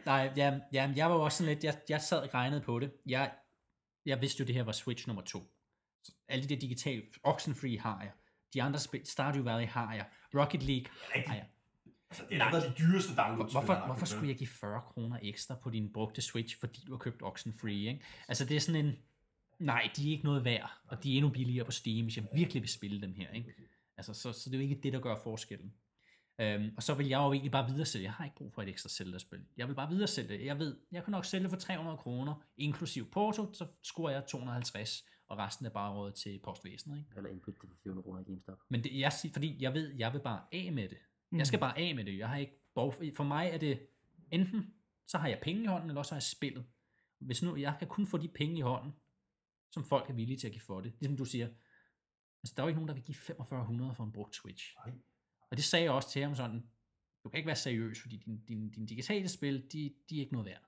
Nej, 0.05 0.33
ja, 0.37 0.59
ja, 0.73 0.91
jeg 0.95 1.09
var 1.09 1.15
også 1.15 1.37
sådan 1.37 1.53
lidt, 1.53 1.63
jeg, 1.63 1.77
jeg 1.89 2.01
sad 2.01 2.19
og 2.19 2.33
regnede 2.33 2.61
på 2.61 2.79
det. 2.79 2.91
Jeg, 3.05 3.31
jeg 4.05 4.21
vidste 4.21 4.41
jo, 4.41 4.47
det 4.47 4.55
her 4.55 4.63
var 4.63 4.71
Switch 4.71 5.07
nummer 5.07 5.23
to. 5.23 5.39
Så 6.03 6.11
alle 6.27 6.43
de 6.43 6.53
der 6.53 6.59
digitale, 6.59 7.01
Oxenfree 7.23 7.79
har 7.79 8.01
jeg. 8.01 8.11
De 8.53 8.63
andre 8.63 8.79
spil, 8.79 9.05
Stardew 9.05 9.43
Valley 9.43 9.67
har 9.67 9.93
jeg. 9.93 10.05
Rocket 10.35 10.63
League 10.63 10.85
har 11.27 11.35
jeg. 11.35 11.45
Altså, 12.09 12.25
det 12.29 12.41
har 12.41 12.51
været 12.51 12.77
de 12.77 12.83
dyreste 12.83 13.15
downloads. 13.15 13.51
Hvorfor, 13.51 13.85
hvorfor 13.85 14.05
skulle 14.05 14.27
jeg 14.27 14.37
give 14.37 14.47
40 14.47 14.81
kroner 14.81 15.19
ekstra 15.21 15.55
på 15.55 15.69
din 15.69 15.93
brugte 15.93 16.21
Switch, 16.21 16.59
fordi 16.59 16.83
du 16.87 16.91
har 16.91 16.97
købt 16.97 17.21
Oxenfree, 17.23 17.73
ikke? 17.73 18.05
Altså, 18.27 18.45
det 18.45 18.55
er 18.55 18.59
sådan 18.59 18.85
en... 18.85 18.95
Nej, 19.59 19.89
de 19.95 20.07
er 20.07 20.11
ikke 20.11 20.23
noget 20.23 20.45
værd, 20.45 20.71
og 20.87 21.03
de 21.03 21.13
er 21.13 21.17
endnu 21.17 21.29
billigere 21.29 21.65
på 21.65 21.71
Steam, 21.71 22.03
hvis 22.03 22.17
jeg 22.17 22.25
virkelig 22.35 22.61
vil 22.61 22.69
spille 22.69 23.01
dem 23.01 23.13
her, 23.13 23.31
ikke? 23.31 23.53
Altså, 23.97 24.13
så, 24.13 24.33
så 24.33 24.49
det 24.49 24.55
er 24.55 24.59
jo 24.59 24.69
ikke 24.69 24.81
det, 24.83 24.93
der 24.93 24.99
gør 24.99 25.15
forskellen. 25.23 25.73
Øhm, 26.39 26.73
og 26.77 26.83
så 26.83 26.93
vil 26.93 27.07
jeg 27.07 27.17
jo 27.17 27.31
egentlig 27.33 27.51
bare 27.51 27.67
videre 27.69 27.85
sælge. 27.85 28.03
Jeg 28.03 28.13
har 28.13 28.25
ikke 28.25 28.35
brug 28.35 28.53
for 28.53 28.61
et 28.61 28.69
ekstra 28.69 28.89
Zelda-spil. 28.89 29.45
Jeg 29.57 29.67
vil 29.67 29.75
bare 29.75 29.89
videre 29.89 30.07
sælge 30.07 30.29
det. 30.37 30.45
Jeg 30.45 30.59
ved, 30.59 30.77
jeg 30.91 31.03
kan 31.03 31.11
nok 31.11 31.25
sælge 31.25 31.43
det 31.43 31.51
for 31.51 31.57
300 31.57 31.97
kroner, 31.97 32.43
inklusiv 32.57 33.11
porto, 33.11 33.53
så 33.53 33.67
scorer 33.83 34.11
jeg 34.13 34.25
250, 34.27 35.05
og 35.27 35.37
resten 35.37 35.65
er 35.65 35.69
bare 35.69 35.93
råd 35.93 36.11
til 36.11 36.39
postvæsenet, 36.43 36.97
ikke? 36.97 37.09
Eller 37.17 37.29
indbytte 37.29 37.59
det 37.61 37.69
for 37.69 37.75
400 37.83 38.03
kroner 38.03 38.19
i 38.21 38.23
GameStop. 38.23 38.59
Men 38.69 38.83
det, 38.83 38.99
jeg, 38.99 39.13
siger- 39.13 39.33
fordi 39.33 39.63
jeg 39.63 39.73
ved, 39.73 39.93
jeg 39.95 40.13
vil 40.13 40.19
bare 40.19 40.41
af 40.51 40.71
med 40.73 40.89
det. 40.89 40.97
Jeg 41.37 41.47
skal 41.47 41.59
bare 41.59 41.77
af 41.79 41.95
med 41.95 42.05
det. 42.05 42.17
Jeg 42.17 42.29
har 42.29 42.37
ikke 42.37 42.53
for, 42.73 42.93
for 43.15 43.23
mig 43.23 43.49
er 43.49 43.57
det 43.57 43.79
enten, 44.31 44.73
så 45.07 45.17
har 45.17 45.27
jeg 45.27 45.39
penge 45.41 45.63
i 45.63 45.65
hånden, 45.65 45.89
eller 45.89 45.99
også 45.99 46.11
har 46.11 46.17
jeg 46.17 46.23
spillet. 46.23 46.65
Hvis 47.19 47.43
nu, 47.43 47.55
jeg 47.55 47.75
kan 47.79 47.87
kun 47.87 48.07
få 48.07 48.17
de 48.17 48.27
penge 48.27 48.57
i 48.57 48.61
hånden, 48.61 48.91
som 49.71 49.83
folk 49.85 50.09
er 50.09 50.13
villige 50.13 50.37
til 50.37 50.47
at 50.47 50.53
give 50.53 50.61
for 50.61 50.81
det. 50.81 50.93
Ligesom 50.99 51.17
du 51.17 51.25
siger, 51.25 51.47
altså 52.43 52.53
der 52.55 52.61
er 52.61 52.65
jo 52.65 52.67
ikke 52.67 52.77
nogen, 52.79 52.87
der 52.87 52.93
vil 52.93 53.03
give 53.03 53.15
4500 53.15 53.95
for 53.95 54.03
en 54.03 54.11
brugt 54.11 54.35
Switch. 54.35 54.65
Nej. 54.85 54.95
Og 55.51 55.57
det 55.57 55.63
sagde 55.65 55.85
jeg 55.85 55.91
også 55.91 56.09
til 56.09 56.21
ham 56.23 56.35
sådan, 56.35 56.63
du 57.23 57.29
kan 57.29 57.37
ikke 57.37 57.47
være 57.47 57.55
seriøs, 57.55 58.01
fordi 58.01 58.17
dine 58.17 58.39
din, 58.47 58.71
din 58.71 58.85
digitale 58.85 59.27
spil, 59.29 59.55
de, 59.71 59.93
de 60.09 60.15
er 60.15 60.19
ikke 60.19 60.33
noget 60.33 60.45
værd. 60.45 60.61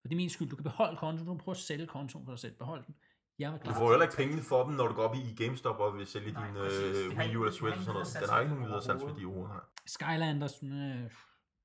For 0.00 0.08
det 0.08 0.12
er 0.12 0.16
min 0.16 0.30
skyld, 0.30 0.48
du 0.48 0.56
kan 0.56 0.62
beholde 0.62 0.96
kontoen, 0.96 1.26
du 1.26 1.32
kan 1.34 1.38
prøve 1.44 1.52
at 1.54 1.58
sælge 1.60 1.86
kontoen 1.86 2.24
for 2.24 2.32
dig 2.32 2.38
selv, 2.38 2.54
behold 2.58 2.84
den. 2.86 2.94
Jeg 3.38 3.52
var 3.52 3.58
Du 3.58 3.62
klar. 3.64 3.74
får 3.74 3.90
heller 3.90 4.06
ikke 4.06 4.16
penge 4.16 4.42
for 4.42 4.64
dem, 4.64 4.74
når 4.74 4.88
du 4.88 4.94
går 4.94 5.02
op 5.02 5.16
i 5.16 5.34
GameStop 5.44 5.78
og 5.80 5.98
vil 5.98 6.06
sælge 6.06 6.32
Nej, 6.32 6.46
din 6.46 6.56
øh, 6.56 7.18
Wii 7.18 7.36
U 7.36 7.40
eller 7.42 7.52
Switch 7.52 7.78
og 7.78 7.84
sådan 7.84 7.92
noget. 7.92 8.16
Den 8.20 8.28
har 8.30 8.40
ikke 8.40 8.52
nogen 8.54 8.64
videre 8.68 8.82
salgsværdi 8.82 9.24
overhovedet. 9.24 9.52
nej. 9.54 9.60
Skylanders, 9.86 10.62
øh, 10.62 10.70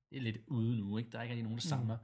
det 0.10 0.17
er 0.17 0.21
lidt 0.21 0.38
ude 0.47 0.78
nu, 0.80 0.97
ikke? 0.97 1.10
Der 1.12 1.17
er 1.17 1.21
ikke 1.24 1.32
rigtig 1.32 1.43
nogen, 1.43 1.58
der 1.58 1.62
samler. 1.63 1.97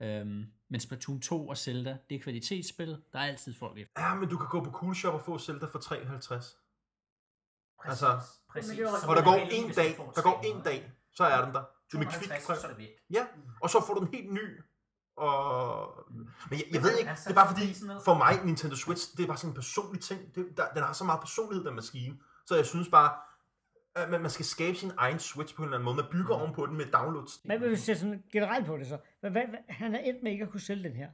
Mm. 0.00 0.06
Øhm, 0.06 0.44
men 0.70 0.80
Splatoon 0.80 1.20
2 1.20 1.48
og 1.48 1.56
Zelda, 1.56 1.98
det 2.10 2.16
er 2.16 2.20
kvalitetsspil. 2.20 2.88
Der 3.12 3.18
er 3.18 3.22
altid 3.22 3.54
folk 3.54 3.78
efter. 3.78 4.02
Ja, 4.02 4.14
men 4.14 4.28
du 4.28 4.36
kan 4.36 4.48
gå 4.48 4.64
på 4.64 4.70
Cool 4.70 4.94
Shop 4.94 5.14
og 5.14 5.22
få 5.24 5.38
Zelda 5.38 5.66
for 5.66 5.78
53. 5.78 6.56
Præcis, 7.84 8.02
Altså- 8.02 8.20
præcis. 8.52 8.80
Og 9.08 9.16
der 9.16 9.22
er 9.22 9.24
går 9.24 9.34
en 9.34 9.68
du 9.68 9.74
dag, 9.76 9.96
der 10.16 10.22
går 10.22 10.32
300. 10.42 10.48
en 10.56 10.62
dag, 10.64 10.92
så 11.14 11.24
er 11.24 11.44
den 11.44 11.54
der. 11.54 11.60
Det 11.90 11.94
er 11.94 11.98
med 11.98 12.06
250, 12.06 12.46
kvikt 12.46 12.60
så 12.60 12.66
er 12.66 12.70
det 12.70 12.78
væk. 12.78 12.88
Ja, 13.10 13.26
og 13.62 13.70
så 13.70 13.84
får 13.86 13.94
du 13.94 14.00
den 14.00 14.08
helt 14.14 14.32
ny. 14.32 14.60
Og... 15.16 15.94
Men 16.50 16.58
jeg, 16.58 16.64
jeg 16.72 16.82
ved 16.82 16.98
ikke, 16.98 17.10
det 17.10 17.30
er 17.30 17.34
bare 17.34 17.48
fordi, 17.54 17.74
for 18.04 18.14
mig, 18.14 18.44
Nintendo 18.44 18.76
Switch, 18.76 19.16
det 19.16 19.22
er 19.22 19.26
bare 19.26 19.36
sådan 19.36 19.50
en 19.50 19.54
personlig 19.54 20.00
ting. 20.00 20.34
Det, 20.34 20.46
der, 20.56 20.68
den 20.74 20.82
har 20.82 20.92
så 20.92 21.04
meget 21.04 21.20
personlighed, 21.20 21.64
den 21.64 21.74
maskine. 21.74 22.16
Så 22.46 22.56
jeg 22.56 22.66
synes 22.66 22.88
bare, 22.88 23.12
at 23.94 24.10
man, 24.10 24.20
man 24.20 24.30
skal 24.30 24.44
skabe 24.44 24.76
sin 24.76 24.92
egen 24.98 25.18
Switch 25.18 25.54
på 25.54 25.62
en 25.62 25.66
eller 25.68 25.76
anden 25.76 25.84
måde. 25.84 25.96
Man 25.96 26.06
bygger 26.10 26.36
Mm. 26.36 26.42
ovenpå 26.42 26.66
den 26.66 26.76
med 26.76 26.86
downloads. 26.86 27.40
Hvad 27.44 27.58
vil 27.58 27.70
vi 27.70 27.76
se 27.76 27.96
sådan 27.96 28.22
generelt 28.32 28.66
på 28.66 28.76
det 28.76 28.86
så? 28.86 28.98
Hvad, 29.20 29.30
hvad, 29.30 29.42
hvad, 29.48 29.58
han 29.68 29.94
er 29.94 29.98
endt 29.98 30.22
med 30.22 30.32
ikke 30.32 30.44
at 30.44 30.50
kunne 30.50 30.60
sælge 30.60 30.84
den 30.88 30.96
her. 30.96 31.08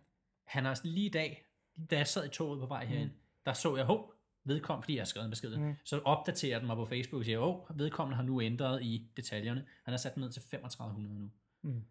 Han 0.47 0.65
har 0.65 0.81
lige 0.85 1.07
i 1.07 1.11
dag, 1.13 1.47
da 1.91 1.97
jeg 1.97 2.07
sad 2.07 2.25
i 2.27 2.29
toget 2.29 2.61
på 2.61 2.67
vej 2.67 2.85
herind, 2.85 3.11
der 3.47 3.53
så 3.53 3.77
jeg, 3.77 3.85
hov, 3.87 4.15
vedkommende, 4.49 4.85
fordi 4.85 4.95
jeg 4.95 5.01
har 5.01 5.07
skrevet 5.07 5.25
en 5.25 5.31
besked, 5.31 5.57
Mm. 5.57 5.75
så 5.85 5.99
opdaterer 6.05 6.59
den 6.59 6.67
mig 6.67 6.77
på 6.77 6.85
Facebook 6.87 7.21
og 7.21 7.25
siger, 7.25 7.39
hov, 7.39 7.69
vedkommende 7.75 8.17
har 8.17 8.23
nu 8.23 8.41
ændret 8.43 8.83
i 8.83 9.11
detaljerne. 9.17 9.67
Han 9.85 9.93
har 9.93 9.97
sat 9.99 10.15
den 10.15 10.21
ned 10.21 10.31
til 10.33 10.43
3500 10.43 11.19
nu. 11.21 11.31
Mm. 11.63 11.83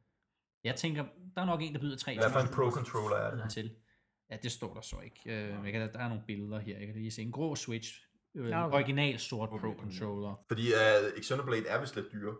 Jeg 0.63 0.75
tænker, 0.75 1.05
der 1.35 1.41
er 1.41 1.45
nok 1.45 1.61
en, 1.61 1.73
der 1.73 1.79
byder 1.79 1.97
3000 1.97 2.23
Hvad 2.23 2.31
for 2.41 2.47
en 2.49 2.53
Pro-controller 2.55 3.15
er 3.15 3.35
det? 3.43 3.51
til. 3.51 3.75
Ja, 4.29 4.37
det 4.43 4.51
står 4.51 4.73
der 4.73 4.81
så 4.81 4.95
ikke. 4.99 5.21
Øh, 5.25 5.65
jeg 5.65 5.71
kan, 5.73 5.81
der 5.93 5.99
er 5.99 6.07
nogle 6.07 6.23
billeder 6.27 6.59
her. 6.59 6.77
Jeg 6.77 6.87
kan 6.87 6.95
lige 6.95 7.11
se 7.11 7.21
en 7.21 7.31
grå 7.31 7.55
Switch. 7.55 8.01
Øh, 8.35 8.49
Ja, 8.49 8.67
okay. 8.67 8.75
Original 8.77 9.19
sort 9.19 9.49
Pro-controller. 9.49 10.45
Fordi 10.47 10.61
uh, 10.67 11.21
Xenoblade 11.23 11.67
er 11.67 11.79
vist 11.79 11.95
lidt 11.95 12.07
dyre. 12.13 12.35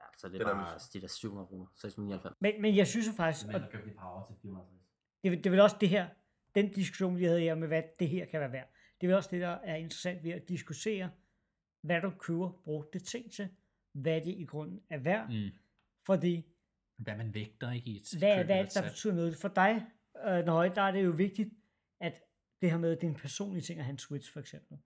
Ja, 0.00 0.04
så 0.18 0.28
det 0.28 0.40
er 0.42 0.44
bare 0.44 0.78
de 0.92 1.00
der 1.00 1.06
700 1.08 1.46
kroner, 1.46 1.66
699. 1.76 2.36
Men, 2.40 2.62
men 2.62 2.76
jeg 2.76 2.86
synes 2.86 3.06
jo 3.06 3.12
faktisk, 3.12 3.46
Men 3.46 3.54
der 3.54 3.68
købte 3.70 3.90
power 4.00 4.24
til 4.26 4.34
450. 4.42 4.82
det, 5.22 5.32
det 5.38 5.46
er 5.46 5.50
vel 5.50 5.60
også 5.60 5.76
det 5.80 5.88
her, 5.88 6.08
den 6.54 6.72
diskussion, 6.72 7.18
vi 7.18 7.24
havde 7.24 7.40
her 7.40 7.54
med, 7.54 7.68
hvad 7.68 7.82
det 7.98 8.08
her 8.08 8.26
kan 8.26 8.40
være 8.40 8.52
værd. 8.52 8.68
Det 9.00 9.10
er 9.10 9.16
også 9.16 9.28
det, 9.32 9.40
der 9.40 9.48
er 9.48 9.76
interessant 9.76 10.24
ved 10.24 10.30
at 10.30 10.48
diskutere, 10.48 11.10
hvad 11.80 12.00
du 12.00 12.10
køber 12.10 12.50
brugte 12.64 12.98
ting 12.98 13.32
til, 13.32 13.48
hvad 13.92 14.20
det 14.20 14.34
i 14.34 14.44
grunden 14.44 14.80
er 14.90 14.98
værd. 14.98 15.32
Mm. 15.32 15.50
Fordi 16.06 16.46
Hvad 16.96 17.16
man 17.16 17.34
vægter 17.34 17.72
ikke 17.72 17.90
i 17.90 17.96
et 17.96 18.18
hvad, 18.18 18.44
hvad 18.44 18.58
er 18.58 18.64
der 18.64 18.82
betyder 18.82 19.14
noget? 19.14 19.36
For 19.36 19.48
dig, 19.48 19.86
øh, 20.26 20.44
Nøje, 20.44 20.72
der 20.74 20.82
er 20.82 20.90
det 20.90 21.04
jo 21.04 21.10
vigtigt, 21.10 21.54
at 22.00 22.22
det 22.62 22.70
her 22.70 22.78
med, 22.78 22.92
at 22.92 23.00
det 23.00 23.06
er 23.06 23.10
en 23.10 23.16
personlig 23.16 23.64
ting 23.64 23.78
at 23.78 23.84
have 23.84 23.92
en 23.92 23.98
Switch, 23.98 24.32
for 24.32 24.40
eksempel. 24.40 24.78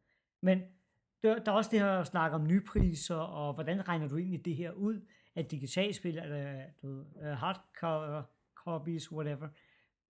Men 0.43 0.63
der, 1.23 1.39
der 1.39 1.53
er 1.53 1.57
også 1.57 1.71
det 1.71 1.81
her 1.81 1.91
at 1.91 2.07
snakke 2.07 2.35
om 2.35 2.47
nypriser, 2.47 3.17
og 3.17 3.55
hvordan 3.55 3.89
regner 3.89 4.09
du 4.09 4.17
egentlig 4.17 4.45
det 4.45 4.57
her 4.57 4.73
ud? 4.73 5.07
Det 5.37 5.51
digitalspil, 5.51 6.19
eller 6.19 6.65
du 6.83 6.89
ved, 6.89 7.05
øh, 7.23 7.29
hardcover, 7.29 8.23
copies, 8.55 9.13
whatever. 9.13 9.49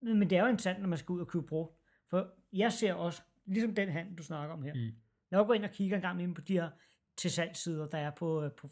Men 0.01 0.31
det 0.31 0.39
er 0.39 0.43
jo 0.43 0.49
interessant, 0.49 0.81
når 0.81 0.89
man 0.89 0.99
skal 0.99 1.13
ud 1.13 1.21
og 1.21 1.29
købe 1.29 1.47
brugt. 1.47 1.77
For 2.09 2.31
jeg 2.53 2.73
ser 2.73 2.95
også, 2.95 3.23
ligesom 3.47 3.75
den 3.75 3.89
handel, 3.89 4.19
du 4.19 4.23
snakker 4.23 4.55
om 4.55 4.63
her, 4.63 4.75
Mm. 4.75 4.97
når 5.31 5.39
jeg 5.39 5.47
går 5.47 5.55
ind 5.55 5.65
og 5.65 5.71
kigger 5.71 5.97
en 5.97 6.03
gang 6.03 6.23
ind 6.23 6.35
på 6.35 6.41
de 6.41 6.53
her 6.53 6.71
til 7.17 7.31
salgssider, 7.31 7.87
der 7.89 7.99
er 7.99 8.11
på, 8.11 8.43
øh, 8.45 8.53
på 8.53 8.69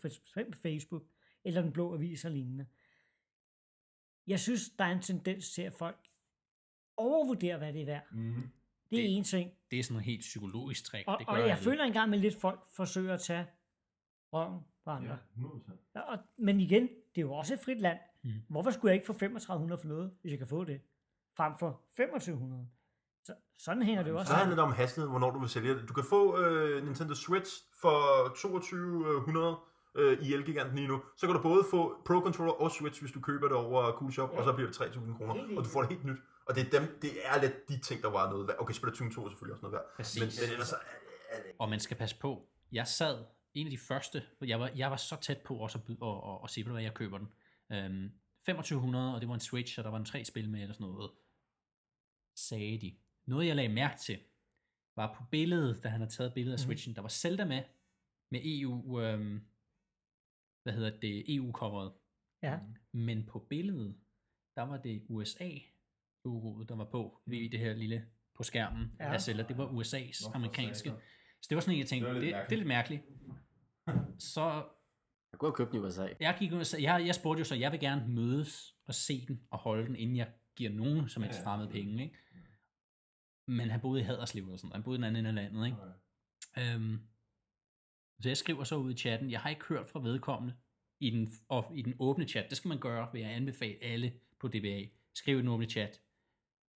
Facebook, 0.63 1.03
eller 1.45 1.63
den 1.63 1.73
blå 1.73 1.95
avis 1.95 2.25
og 2.25 2.31
lignende. 2.31 2.67
Jeg 4.27 4.41
synes, 4.41 4.71
der 4.79 4.85
er 4.85 4.93
en 4.93 5.03
tendens 5.03 5.51
til, 5.53 5.63
at 5.63 5.73
folk 5.73 6.09
overvurderer, 6.97 7.59
hvad 7.59 7.73
det 7.73 7.81
er 7.83 7.87
værd. 7.87 8.05
Mm. 8.13 8.35
Det 8.91 8.99
er 8.99 9.03
Det- 9.03 9.17
en 9.17 9.25
ting. 9.25 9.53
Det 9.71 9.79
er 9.79 9.83
sådan 9.83 9.93
noget 9.95 10.05
helt 10.07 10.21
psykologisk 10.21 10.85
træk. 10.85 11.05
Og, 11.07 11.19
det 11.19 11.27
gør 11.27 11.33
og 11.33 11.39
jeg 11.41 11.51
alle. 11.51 11.63
føler 11.65 11.85
engang 11.85 12.11
med 12.11 12.19
lidt 12.19 12.35
folk 12.41 12.61
forsøger 12.77 13.15
at 13.15 13.21
tage 13.21 13.47
røven 14.33 14.61
på 14.85 14.91
andre. 14.91 15.09
Ja, 15.11 15.13
Ja. 15.37 15.43
100%. 15.43 15.79
Og, 15.95 16.19
men 16.37 16.61
igen, 16.61 16.83
det 16.83 17.19
er 17.19 17.23
jo 17.23 17.33
også 17.33 17.55
et 17.55 17.61
frit 17.61 17.81
land. 17.81 17.99
Mm. 18.23 18.31
Hvorfor 18.49 18.71
skulle 18.71 18.91
jeg 18.91 18.95
ikke 18.95 19.07
få 19.07 19.13
3500 19.13 19.81
for 19.81 19.89
noget, 19.89 20.17
hvis 20.21 20.31
jeg 20.31 20.39
kan 20.39 20.49
få 20.49 20.65
det, 20.65 20.81
frem 21.37 21.53
for 21.59 21.83
2500? 21.97 22.69
Så, 23.29 23.35
sådan 23.59 23.83
hænger 23.83 24.03
det 24.03 24.11
jo 24.11 24.19
også 24.19 24.31
Så 24.31 24.37
handler 24.37 24.57
det 24.57 24.65
om 24.65 24.73
hastighed, 24.73 25.09
hvornår 25.11 25.31
du 25.31 25.39
vil 25.39 25.49
sælge 25.49 25.75
det. 25.75 25.89
Du 25.89 25.95
kan 25.95 26.05
få 26.05 26.39
øh, 26.43 26.85
Nintendo 26.85 27.15
Switch 27.15 27.53
for 27.81 27.99
2200 28.43 29.57
øh, 29.95 30.19
i 30.27 30.35
Elgiganten 30.35 30.77
lige 30.77 30.89
nu. 30.89 31.03
Så 31.17 31.27
kan 31.27 31.37
du 31.37 31.43
både 31.43 31.63
få 31.71 32.03
Pro 32.07 32.15
Controller 32.21 32.53
og 32.53 32.71
Switch, 32.71 33.01
hvis 33.03 33.13
du 33.13 33.21
køber 33.21 33.49
det 33.49 33.57
over 33.57 33.93
Cool 33.93 34.13
Shop, 34.13 34.31
Ja. 34.33 34.39
og 34.39 34.45
så 34.45 34.53
bliver 34.53 34.69
det 34.69 34.77
3000 34.77 35.17
kroner. 35.17 35.35
Og 35.57 35.65
du 35.65 35.69
får 35.69 35.81
det 35.83 35.91
helt 35.91 36.05
nyt. 36.05 36.19
Og 36.47 36.55
det 36.55 36.67
er, 36.67 36.71
dem, 36.81 36.99
det 37.03 37.11
er 37.25 37.41
lidt 37.41 37.69
de 37.69 37.81
ting, 37.81 38.03
der 38.03 38.11
var 38.11 38.31
noget 38.31 38.49
værd. 38.49 38.57
Okay, 38.61 38.75
Splatoon 38.75 39.11
2 39.11 39.25
er 39.25 39.29
selvfølgelig 39.31 39.53
også 39.55 39.63
noget 39.63 39.73
værd. 39.73 39.85
Præcis. 39.97 40.21
Men, 40.21 40.29
men 40.43 40.53
ellers 40.53 40.73
er, 40.73 40.77
er 41.31 41.43
det 41.43 41.53
Og 41.59 41.69
man 41.69 41.81
skal 41.81 41.97
passe 41.97 42.17
på. 42.19 42.49
Jeg 42.73 42.87
sad, 42.87 43.25
en 43.55 43.67
af 43.67 43.71
de 43.71 43.79
første, 43.79 44.23
jeg 44.43 44.61
var, 44.61 44.71
jeg 44.77 44.91
var 44.91 44.97
så 44.97 45.17
tæt 45.21 45.39
på 45.39 45.55
også 45.55 45.79
at, 45.79 45.85
byde, 45.85 45.99
og, 46.01 46.25
og, 46.25 46.43
og 46.43 46.51
se, 46.51 46.65
hvad 46.65 46.83
jeg 46.83 46.95
køber 46.95 47.19
den. 47.19 47.29
Øhm, 47.73 48.11
2500, 48.47 49.15
og 49.15 49.21
det 49.21 49.29
var 49.29 49.35
en 49.35 49.41
Switch, 49.41 49.79
og 49.79 49.85
der 49.85 49.91
var 49.91 49.99
en 49.99 50.05
tre 50.05 50.25
spil 50.25 50.51
med, 50.51 50.61
eller 50.63 50.75
sådan 50.75 50.87
noget. 50.87 51.11
Sagde 52.37 52.79
de. 52.81 52.97
Noget, 53.29 53.47
jeg 53.47 53.57
lagde 53.57 53.69
mærke 53.75 53.99
til, 53.99 54.19
var 54.97 55.15
på 55.15 55.25
billedet, 55.31 55.83
da 55.83 55.89
han 55.89 56.01
havde 56.01 56.11
taget 56.13 56.35
billedet 56.35 56.57
af 56.59 56.61
Mhm. 56.61 56.67
Switchen, 56.67 56.95
der 56.95 57.01
var 57.03 57.09
Zelda 57.09 57.45
med, 57.45 57.63
med 58.31 58.41
EU, 58.45 59.01
øhm, 59.01 59.41
hvad 60.63 60.73
hedder 60.73 60.99
det, 61.01 61.35
EU-coveret. 61.35 61.93
Ja. 62.43 62.59
Men 62.93 63.27
på 63.27 63.39
billedet, 63.39 63.97
der 64.57 64.63
var 64.63 64.77
det 64.77 65.03
USA-logoet, 65.09 66.69
der 66.69 66.75
var 66.77 66.85
på, 66.85 67.21
i 67.27 67.49
det 67.49 67.61
her 67.61 67.75
lille 67.75 68.07
på 68.35 68.43
skærmen 68.43 68.93
Ja. 69.01 69.13
af 69.13 69.21
Zelda. 69.21 69.43
Det 69.43 69.59
var 69.59 69.67
USA's 69.69 70.25
Nå, 70.25 70.31
for 70.31 70.35
amerikanske. 70.37 70.89
satan. 70.89 71.03
Så 71.43 71.47
det 71.51 71.55
var 71.57 71.61
sådan 71.61 71.75
en, 71.75 71.79
jeg 71.81 71.87
tænkte, 71.89 72.07
Det 72.09 72.15
var 72.15 72.21
det, 72.21 72.29
lidt 72.29 72.37
det, 72.37 72.45
det 72.51 72.53
er 72.53 72.57
lidt 72.59 72.69
mærkeligt. 72.69 73.03
Så 74.35 74.43
Jeg 75.33 75.39
kunne 75.39 75.49
have 75.49 75.57
købt 75.57 75.73
den 75.73 75.81
i 75.83 75.85
USA. 75.87 76.09
jeg 76.21 76.37
gik 76.39 76.51
sagde, 76.63 76.93
jeg, 76.93 77.07
jeg 77.07 77.15
spurgte 77.15 77.41
jo 77.41 77.45
så, 77.45 77.55
jeg 77.55 77.73
vil 77.73 77.81
gerne 77.81 78.09
mødes 78.09 78.77
og 78.87 78.95
se 78.95 79.27
den 79.29 79.41
og 79.51 79.59
holde 79.59 79.87
den, 79.87 79.97
inden 79.97 80.17
jeg 80.17 80.33
giver 80.57 80.71
nogen 80.71 81.09
som 81.09 81.23
helst 81.23 81.39
Ja, 81.39 81.45
fremmede 81.45 81.71
penge. 81.71 82.03
Ikke? 82.05 82.17
Men 83.49 83.71
han 83.71 83.81
boede 83.81 84.01
i 84.01 84.05
Haderslev 84.05 84.45
eller 84.45 84.57
sådan. 84.57 84.73
Han 84.73 84.83
boede 84.83 84.97
i 84.97 84.99
den 84.99 85.05
anden 85.05 85.27
ende 85.27 85.43
af 85.43 85.53
landet. 85.53 85.67
Ikke? 85.67 86.75
Øhm, 86.75 87.01
så 88.21 88.29
jeg 88.29 88.37
skriver 88.37 88.65
så 88.65 88.77
ud 88.77 88.93
i 88.93 88.97
chatten, 88.97 89.31
jeg 89.31 89.41
har 89.41 89.51
ikke 89.51 89.65
hørt 89.65 89.89
fra 89.89 90.01
vedkommende 90.01 90.55
i 91.01 91.11
den, 91.11 91.33
og 91.49 91.73
i 91.75 91.83
den 91.83 91.95
åbne 91.99 92.29
chat. 92.29 92.47
Det 92.51 92.57
skal 92.57 92.69
man 92.69 92.79
gøre, 92.79 93.09
vil 93.13 93.21
jeg 93.21 93.31
anbefale 93.31 93.77
alle 93.83 94.13
på 94.41 94.49
DBA. 94.49 94.85
Skriv 95.15 95.37
i 95.37 95.41
den 95.41 95.49
åbne 95.49 95.67
chat. 95.67 96.01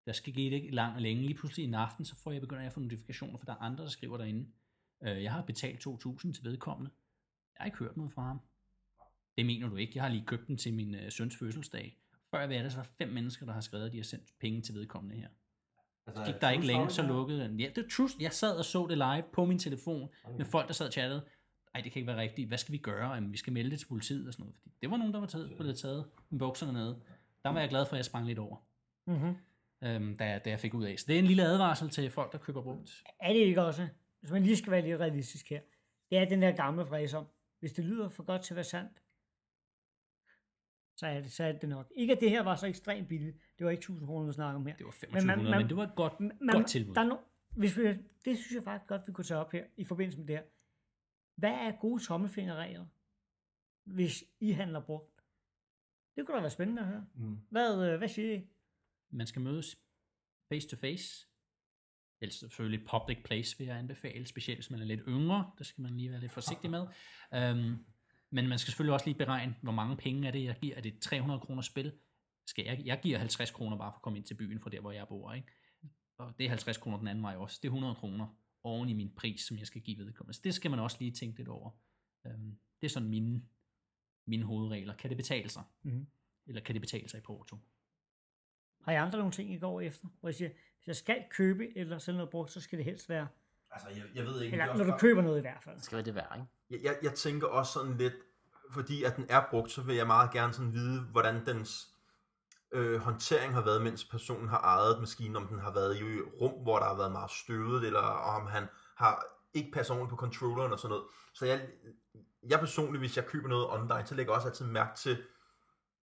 Der 0.06 0.12
skal 0.12 0.32
give 0.32 0.50
det 0.50 0.56
ikke 0.56 0.70
lang 0.70 0.94
og 0.94 1.02
længe. 1.02 1.22
Lige 1.22 1.34
pludselig 1.34 1.64
en 1.64 1.74
aften, 1.74 2.04
så 2.04 2.16
får 2.16 2.32
jeg 2.32 2.40
begynder 2.40 2.62
jeg 2.62 2.66
at 2.66 2.72
få 2.72 2.80
notifikationer, 2.80 3.38
for 3.38 3.44
der 3.44 3.52
er 3.52 3.56
andre, 3.60 3.84
der 3.84 3.90
skriver 3.90 4.16
derinde. 4.16 4.52
Øh, 5.02 5.22
jeg 5.22 5.32
har 5.32 5.42
betalt 5.42 5.86
2.000 5.86 6.32
til 6.32 6.44
vedkommende. 6.44 6.90
Jeg 7.54 7.60
har 7.60 7.64
ikke 7.64 7.78
hørt 7.78 7.96
noget 7.96 8.12
fra 8.12 8.22
ham. 8.22 8.40
Det 9.36 9.46
mener 9.46 9.68
du 9.68 9.76
ikke. 9.76 9.92
Jeg 9.94 10.02
har 10.02 10.10
lige 10.10 10.26
købt 10.26 10.46
den 10.46 10.56
til 10.56 10.74
min 10.74 10.94
øh, 10.94 11.12
søns 11.12 11.36
fødselsdag. 11.36 11.98
Før 12.30 12.40
jeg 12.40 12.48
ved 12.48 12.64
det, 12.64 12.72
så 12.72 12.78
er 12.78 12.82
der 12.82 12.90
fem 12.98 13.08
mennesker, 13.08 13.46
der 13.46 13.52
har 13.52 13.60
skrevet, 13.60 13.86
at 13.86 13.92
de 13.92 13.96
har 13.96 14.04
sendt 14.04 14.38
penge 14.40 14.62
til 14.62 14.74
vedkommende 14.74 15.16
her. 15.16 15.28
Altså, 16.06 16.24
Gik 16.24 16.40
der 16.40 16.50
ikke 16.50 16.66
længe, 16.66 16.90
så 16.90 17.02
lukkede 17.02 17.40
den. 17.40 17.60
Ja, 17.60 17.68
det 17.76 17.84
er 17.84 17.88
true. 17.96 18.08
Jeg 18.20 18.32
sad 18.32 18.56
og 18.56 18.64
så 18.64 18.86
det 18.86 18.98
live 18.98 19.24
på 19.32 19.44
min 19.44 19.58
telefon 19.58 20.08
med 20.38 20.44
folk, 20.44 20.66
der 20.68 20.74
sad 20.74 20.86
og 20.86 20.92
chattede. 20.92 21.24
Ej, 21.74 21.80
det 21.80 21.92
kan 21.92 22.00
ikke 22.00 22.06
være 22.12 22.20
rigtigt. 22.20 22.48
Hvad 22.48 22.58
skal 22.58 22.72
vi 22.72 22.78
gøre? 22.78 23.12
Jamen, 23.14 23.32
vi 23.32 23.36
skal 23.36 23.52
melde 23.52 23.70
det 23.70 23.78
til 23.78 23.86
politiet 23.86 24.26
og 24.26 24.32
sådan 24.32 24.42
noget. 24.42 24.56
Fordi 24.62 24.74
det 24.82 24.90
var 24.90 24.96
nogen, 24.96 25.12
der 25.14 25.20
var 25.20 25.26
taget, 25.26 25.52
blevet 25.58 25.78
taget 25.78 26.04
med 26.30 26.38
bukserne 26.38 26.72
nede. 26.72 27.00
Der 27.44 27.50
var 27.50 27.60
jeg 27.60 27.68
glad 27.68 27.86
for, 27.86 27.92
at 27.92 27.96
jeg 27.96 28.04
sprang 28.04 28.26
lidt 28.26 28.38
over, 28.38 28.56
Mm-hmm. 29.06 29.36
øhm, 29.84 30.16
da, 30.16 30.24
jeg, 30.24 30.44
da 30.44 30.50
jeg 30.50 30.60
fik 30.60 30.74
ud 30.74 30.84
af. 30.84 30.98
Så 30.98 31.04
det 31.08 31.14
er 31.14 31.18
en 31.18 31.26
lille 31.26 31.42
advarsel 31.42 31.88
til 31.90 32.10
folk, 32.10 32.32
der 32.32 32.38
køber 32.38 32.62
brugt. 32.62 33.02
Er 33.20 33.32
det 33.32 33.38
ikke 33.40 33.62
også, 33.62 33.88
hvis 34.20 34.30
man 34.32 34.42
lige 34.42 34.56
skal 34.56 34.72
være 34.72 34.82
lidt 34.82 35.00
realistisk 35.00 35.50
her, 35.50 35.60
det 36.10 36.18
er 36.18 36.24
den 36.24 36.42
der 36.42 36.52
gamle 36.52 36.86
fræs 36.86 37.14
om, 37.14 37.26
hvis 37.60 37.72
det 37.72 37.84
lyder 37.84 38.08
for 38.08 38.22
godt 38.22 38.42
til 38.42 38.54
at 38.54 38.56
være 38.56 38.64
sandt, 38.64 38.92
så 41.02 41.06
er 41.06 41.20
det, 41.20 41.32
så 41.32 41.44
er 41.44 41.52
det 41.52 41.68
nok. 41.68 41.92
Ikke 41.96 42.12
at 42.12 42.20
det 42.20 42.30
her 42.30 42.42
var 42.42 42.56
så 42.56 42.66
ekstremt 42.66 43.08
billigt. 43.08 43.36
Det 43.58 43.64
var 43.64 43.70
ikke 43.70 43.80
1000 43.80 44.06
kroner, 44.08 44.26
vi 44.26 44.32
snakker 44.32 44.60
om 44.60 44.66
her. 44.66 44.76
Det 44.76 44.86
var 44.86 44.94
Men 45.02 45.26
man- 45.26 45.36
2500, 45.36 45.36
men, 45.42 45.50
man- 45.50 45.60
men 45.60 45.68
det 45.68 45.76
var 45.76 45.82
et 45.86 45.94
godt, 45.96 46.20
Men, 46.20 46.48
godt 46.52 46.66
tilbud. 46.68 46.94
Der 46.94 47.00
er 47.00 47.04
no, 47.06 47.16
hvis 47.56 47.78
vi, 47.78 47.82
det 48.24 48.38
synes 48.38 48.52
jeg 48.54 48.62
faktisk 48.64 48.88
godt, 48.88 49.02
vi 49.06 49.12
kunne 49.12 49.24
tage 49.24 49.40
op 49.40 49.52
her 49.52 49.64
i 49.76 49.84
forbindelse 49.84 50.18
med 50.18 50.26
det 50.26 50.36
her. 50.36 50.44
Hvad 51.36 51.50
er 51.50 51.72
gode 51.80 52.02
tommelfingerregler, 52.04 52.86
hvis 53.84 54.24
I 54.40 54.50
handler 54.52 54.80
brugt? 54.80 55.20
Det 56.16 56.26
kunne 56.26 56.36
da 56.36 56.40
være 56.40 56.50
spændende 56.50 56.82
at 56.82 56.88
høre. 56.88 57.06
Mm. 57.14 57.38
Hvad, 57.50 57.92
øh, 57.92 57.98
hvad 57.98 58.08
siger 58.08 58.34
I? 58.34 58.46
Man 59.10 59.26
skal 59.26 59.42
mødes 59.42 59.76
face 60.52 60.68
to 60.68 60.76
face. 60.76 61.28
Ellers 62.20 62.34
selvfølgelig 62.34 62.86
public 62.86 63.18
place 63.24 63.58
vil 63.58 63.66
jeg 63.66 63.76
anbefale, 63.78 64.26
specielt 64.26 64.58
hvis 64.58 64.70
man 64.70 64.80
er 64.80 64.84
lidt 64.84 65.00
yngre. 65.08 65.50
Der 65.58 65.64
skal 65.64 65.82
man 65.82 65.96
lige 65.96 66.10
være 66.10 66.20
lidt 66.20 66.32
forsigtig 66.32 66.70
med. 66.70 66.80
Um, 67.52 67.86
men 68.32 68.48
man 68.48 68.58
skal 68.58 68.70
selvfølgelig 68.70 68.94
også 68.94 69.06
lige 69.06 69.18
beregne, 69.18 69.56
hvor 69.62 69.72
mange 69.72 69.96
penge 69.96 70.28
er 70.28 70.32
det, 70.32 70.44
jeg 70.44 70.56
giver. 70.60 70.76
Er 70.76 70.80
det 70.80 70.98
300 71.00 71.40
kroner 71.40 71.62
spil? 71.62 71.92
Skal 72.46 72.64
jeg, 72.64 72.82
jeg 72.84 73.00
giver 73.02 73.18
50 73.18 73.50
kroner 73.50 73.76
bare 73.78 73.92
for 73.92 73.96
at 73.96 74.02
komme 74.02 74.18
ind 74.18 74.26
til 74.26 74.34
byen 74.34 74.60
fra 74.60 74.70
der, 74.70 74.80
hvor 74.80 74.92
jeg 74.92 75.08
bor. 75.08 75.32
Ikke? 75.32 75.48
og 76.18 76.34
det 76.38 76.44
er 76.44 76.48
50 76.48 76.76
kroner 76.76 76.98
den 76.98 77.08
anden 77.08 77.24
vej 77.24 77.36
også, 77.36 77.58
det 77.62 77.68
er 77.68 77.72
100 77.72 77.94
kroner 77.94 78.26
oven 78.64 78.88
i 78.88 78.92
min 78.92 79.14
pris, 79.16 79.40
som 79.40 79.58
jeg 79.58 79.66
skal 79.66 79.80
give 79.80 79.98
vedkommende. 79.98 80.34
Så 80.34 80.40
det 80.44 80.54
skal 80.54 80.70
man 80.70 80.80
også 80.80 80.96
lige 81.00 81.10
tænke 81.10 81.38
lidt 81.38 81.48
over. 81.48 81.70
Øhm, 82.26 82.58
det 82.80 82.86
er 82.86 82.90
sådan 82.90 83.08
mine, 83.08 83.42
mine 84.26 84.44
hovedregler. 84.44 84.94
Kan 84.94 85.10
det 85.10 85.16
betale 85.16 85.48
sig? 85.48 85.62
Mhm. 85.82 86.06
Eller 86.46 86.60
kan 86.60 86.74
det 86.74 86.82
betale 86.82 87.08
sig 87.08 87.18
i 87.18 87.20
Porto? 87.20 87.56
Har 88.80 88.92
I 88.92 88.96
andre 88.96 89.18
nogle 89.18 89.32
ting, 89.32 89.52
I 89.52 89.58
går 89.58 89.80
efter? 89.80 90.08
Hvor 90.20 90.28
jeg 90.28 90.34
siger, 90.34 90.50
hvis 90.76 90.86
jeg 90.86 90.96
skal 90.96 91.24
købe 91.30 91.78
eller 91.78 91.98
sende 91.98 92.16
noget 92.16 92.30
brugt, 92.30 92.50
så 92.50 92.60
skal 92.60 92.78
det 92.78 92.84
helst 92.84 93.08
være, 93.08 93.28
Altså, 93.72 93.88
jeg, 93.88 94.04
jeg 94.14 94.24
ved 94.24 94.42
ikke... 94.42 94.52
eller 94.52 94.72
det 94.72 94.80
er 94.80 94.84
når 94.84 94.92
du 94.92 94.98
køber 94.98 95.22
noget 95.22 95.38
i 95.38 95.40
hvert 95.40 95.62
fald. 95.62 95.76
Det 95.76 95.84
skal 95.84 95.96
være 95.96 96.04
det 96.04 96.14
værd, 96.14 96.32
ikke? 96.34 96.46
Jeg, 96.72 96.80
jeg, 96.82 96.96
jeg 97.02 97.14
tænker 97.14 97.46
også 97.46 97.72
sådan 97.72 97.96
lidt, 97.96 98.14
fordi 98.70 99.02
at 99.02 99.16
den 99.16 99.26
er 99.28 99.42
brugt, 99.50 99.70
så 99.70 99.82
vil 99.82 99.96
jeg 99.96 100.06
meget 100.06 100.30
gerne 100.30 100.52
sådan 100.52 100.72
vide, 100.72 101.00
hvordan 101.00 101.46
dens 101.46 101.88
øh, 102.72 103.00
håndtering 103.00 103.54
har 103.54 103.60
været, 103.60 103.82
mens 103.82 104.04
personen 104.04 104.48
har 104.48 104.58
ejet 104.58 105.00
maskinen, 105.00 105.36
om 105.36 105.46
den 105.46 105.58
har 105.58 105.72
været 105.72 105.96
i 105.96 106.20
rum, 106.40 106.62
hvor 106.62 106.78
der 106.78 106.86
har 106.86 106.96
været 106.96 107.12
meget 107.12 107.30
støvet, 107.30 107.86
eller 107.86 108.00
om 108.00 108.46
han 108.46 108.68
har 108.96 109.24
ikke 109.54 109.70
passet 109.72 109.96
ordentligt 109.96 110.10
på 110.10 110.16
controlleren 110.16 110.72
og 110.72 110.78
sådan 110.78 110.90
noget. 110.90 111.04
Så 111.34 111.46
jeg, 111.46 111.68
jeg 112.48 112.60
personligt, 112.60 113.00
hvis 113.00 113.16
jeg 113.16 113.26
køber 113.26 113.48
noget 113.48 113.66
online, 113.70 114.06
så 114.06 114.14
lægger 114.14 114.32
jeg 114.32 114.36
også 114.36 114.48
altid 114.48 114.66
mærke 114.66 114.96
til 114.96 115.22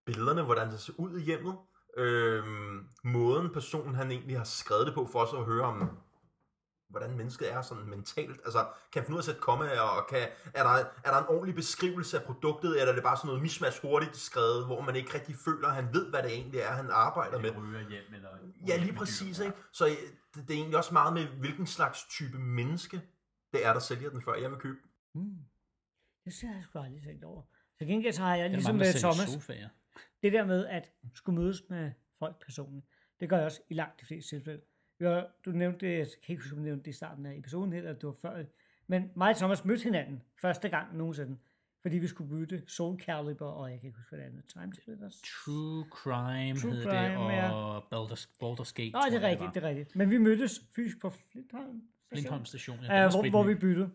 billederne, 0.04 0.42
hvordan 0.42 0.70
det 0.70 0.80
ser 0.80 0.92
ud 0.96 1.18
i 1.18 1.22
hjemmet. 1.22 1.54
øh, 1.96 2.44
måden 3.04 3.52
personen 3.52 3.94
han 3.94 4.10
egentlig 4.10 4.36
har 4.36 4.44
skrevet 4.44 4.86
det 4.86 4.94
på, 4.94 5.08
for 5.12 5.18
os 5.20 5.34
at 5.34 5.44
høre 5.44 5.64
om, 5.64 5.98
hvordan 6.90 7.16
mennesket 7.16 7.52
er 7.52 7.62
sådan 7.62 7.84
mentalt. 7.84 8.40
Altså, 8.44 8.58
kan 8.92 9.00
jeg 9.00 9.04
finde 9.04 9.14
ud 9.14 9.18
af 9.18 9.20
at 9.20 9.24
sætte 9.24 9.40
kommaer, 9.40 9.80
og 9.80 10.06
kan, 10.10 10.28
er, 10.54 10.62
der, 10.62 10.70
er 11.04 11.10
der 11.12 11.18
en 11.18 11.28
ordentlig 11.28 11.54
beskrivelse 11.54 12.18
af 12.18 12.24
produktet, 12.24 12.70
eller 12.80 12.90
er 12.90 12.94
det 12.94 13.02
bare 13.02 13.16
sådan 13.16 13.28
noget 13.28 13.42
mismatch 13.42 13.80
hurtigt 13.82 14.16
skrevet, 14.16 14.66
hvor 14.66 14.80
man 14.80 14.96
ikke 14.96 15.14
rigtig 15.14 15.36
føler, 15.44 15.68
at 15.68 15.74
han 15.74 15.88
ved, 15.94 16.10
hvad 16.10 16.22
det 16.22 16.32
egentlig 16.32 16.60
er, 16.60 16.72
han 16.72 16.90
arbejder 16.90 17.38
med. 17.38 17.56
ryger 17.56 17.88
hjem, 17.88 18.14
eller... 18.14 18.28
Ja, 18.68 18.76
lige 18.76 18.92
præcis, 18.92 19.38
ikke? 19.38 19.56
Så 19.72 19.86
øh, 19.86 19.92
det, 20.34 20.48
det 20.48 20.50
er 20.50 20.58
egentlig 20.58 20.76
også 20.76 20.92
meget 20.92 21.12
med, 21.14 21.24
hvilken 21.26 21.66
slags 21.66 22.04
type 22.04 22.38
menneske 22.38 23.02
det 23.52 23.66
er, 23.66 23.72
der 23.72 23.80
sælger 23.80 24.10
den, 24.10 24.22
før 24.22 24.34
jeg 24.34 24.50
vil 24.50 24.58
købe 24.58 24.78
den. 24.82 24.90
Hmm. 25.14 25.38
Det 26.24 26.32
synes 26.32 26.54
jeg 26.54 26.64
sgu 26.64 26.78
aldrig 26.78 27.02
tænkt 27.02 27.24
over. 27.24 27.42
Så 27.78 27.84
gengæld 27.84 28.12
så 28.12 28.22
har 28.22 28.36
jeg 28.36 28.44
er 28.44 28.48
ligesom 28.48 28.74
mange, 28.74 28.92
med 28.92 29.00
Thomas, 29.00 29.28
sofaer. 29.28 29.68
det 30.22 30.32
der 30.32 30.44
med 30.44 30.66
at 30.66 30.92
skulle 31.14 31.40
mødes 31.40 31.62
med 31.68 31.92
folk 32.18 32.44
personligt, 32.44 32.86
det 33.20 33.28
gør 33.28 33.36
jeg 33.36 33.46
også 33.46 33.62
i 33.68 33.74
langt 33.74 34.00
de 34.00 34.06
fleste 34.06 34.36
tilfælde. 34.36 34.62
Jeg, 35.00 35.26
du 35.44 35.50
nævnte 35.50 35.86
det, 35.86 35.98
jeg 35.98 36.06
kan 36.22 36.32
ikke 36.32 36.42
huske, 36.42 36.56
om 36.56 36.58
du 36.58 36.64
nævnte 36.64 36.84
det 36.84 36.90
i 36.90 36.92
starten 36.92 37.26
af 37.26 37.36
episoden, 37.36 37.72
eller 37.72 37.92
det 37.92 38.06
var 38.06 38.12
før. 38.12 38.44
Men 38.86 39.10
mig 39.16 39.30
og 39.30 39.36
Thomas 39.36 39.64
mødte 39.64 39.82
hinanden 39.84 40.22
første 40.40 40.68
gang 40.68 40.96
nogensinde, 40.96 41.38
fordi 41.82 41.98
vi 41.98 42.06
skulle 42.06 42.30
bytte 42.30 42.62
Soul 42.66 43.00
Calibur, 43.00 43.46
og 43.46 43.70
jeg 43.70 43.80
kan 43.80 43.86
ikke 43.86 43.98
huske, 43.98 44.10
hvad 44.10 44.18
det 44.24 44.30
andet, 44.32 44.44
Time 44.48 44.74
Splitters. 44.74 45.22
True 45.22 45.84
Crime 45.90 46.58
True 46.58 46.72
hed 46.72 46.82
Crime, 46.82 47.08
det, 47.08 47.16
og 47.16 47.32
ja. 47.32 47.78
Baldur's, 47.78 48.28
Baldur's 48.42 48.72
Gate. 48.74 48.90
Nå, 48.90 49.00
det 49.10 49.24
er 49.24 49.28
rigtigt, 49.28 49.40
var. 49.40 49.52
det 49.52 49.64
er 49.64 49.68
rigtigt. 49.68 49.96
Men 49.96 50.10
vi 50.10 50.18
mødtes 50.18 50.62
fysisk 50.76 51.00
på 51.00 51.10
Flintholm. 51.10 51.64
station. 51.64 51.82
Flintholm 52.12 52.44
station. 52.44 52.78
Ja, 52.82 52.94
Ja, 52.94 53.10
hvor, 53.10 53.30
hvor 53.30 53.42
vi 53.42 53.54
byttede. 53.54 53.90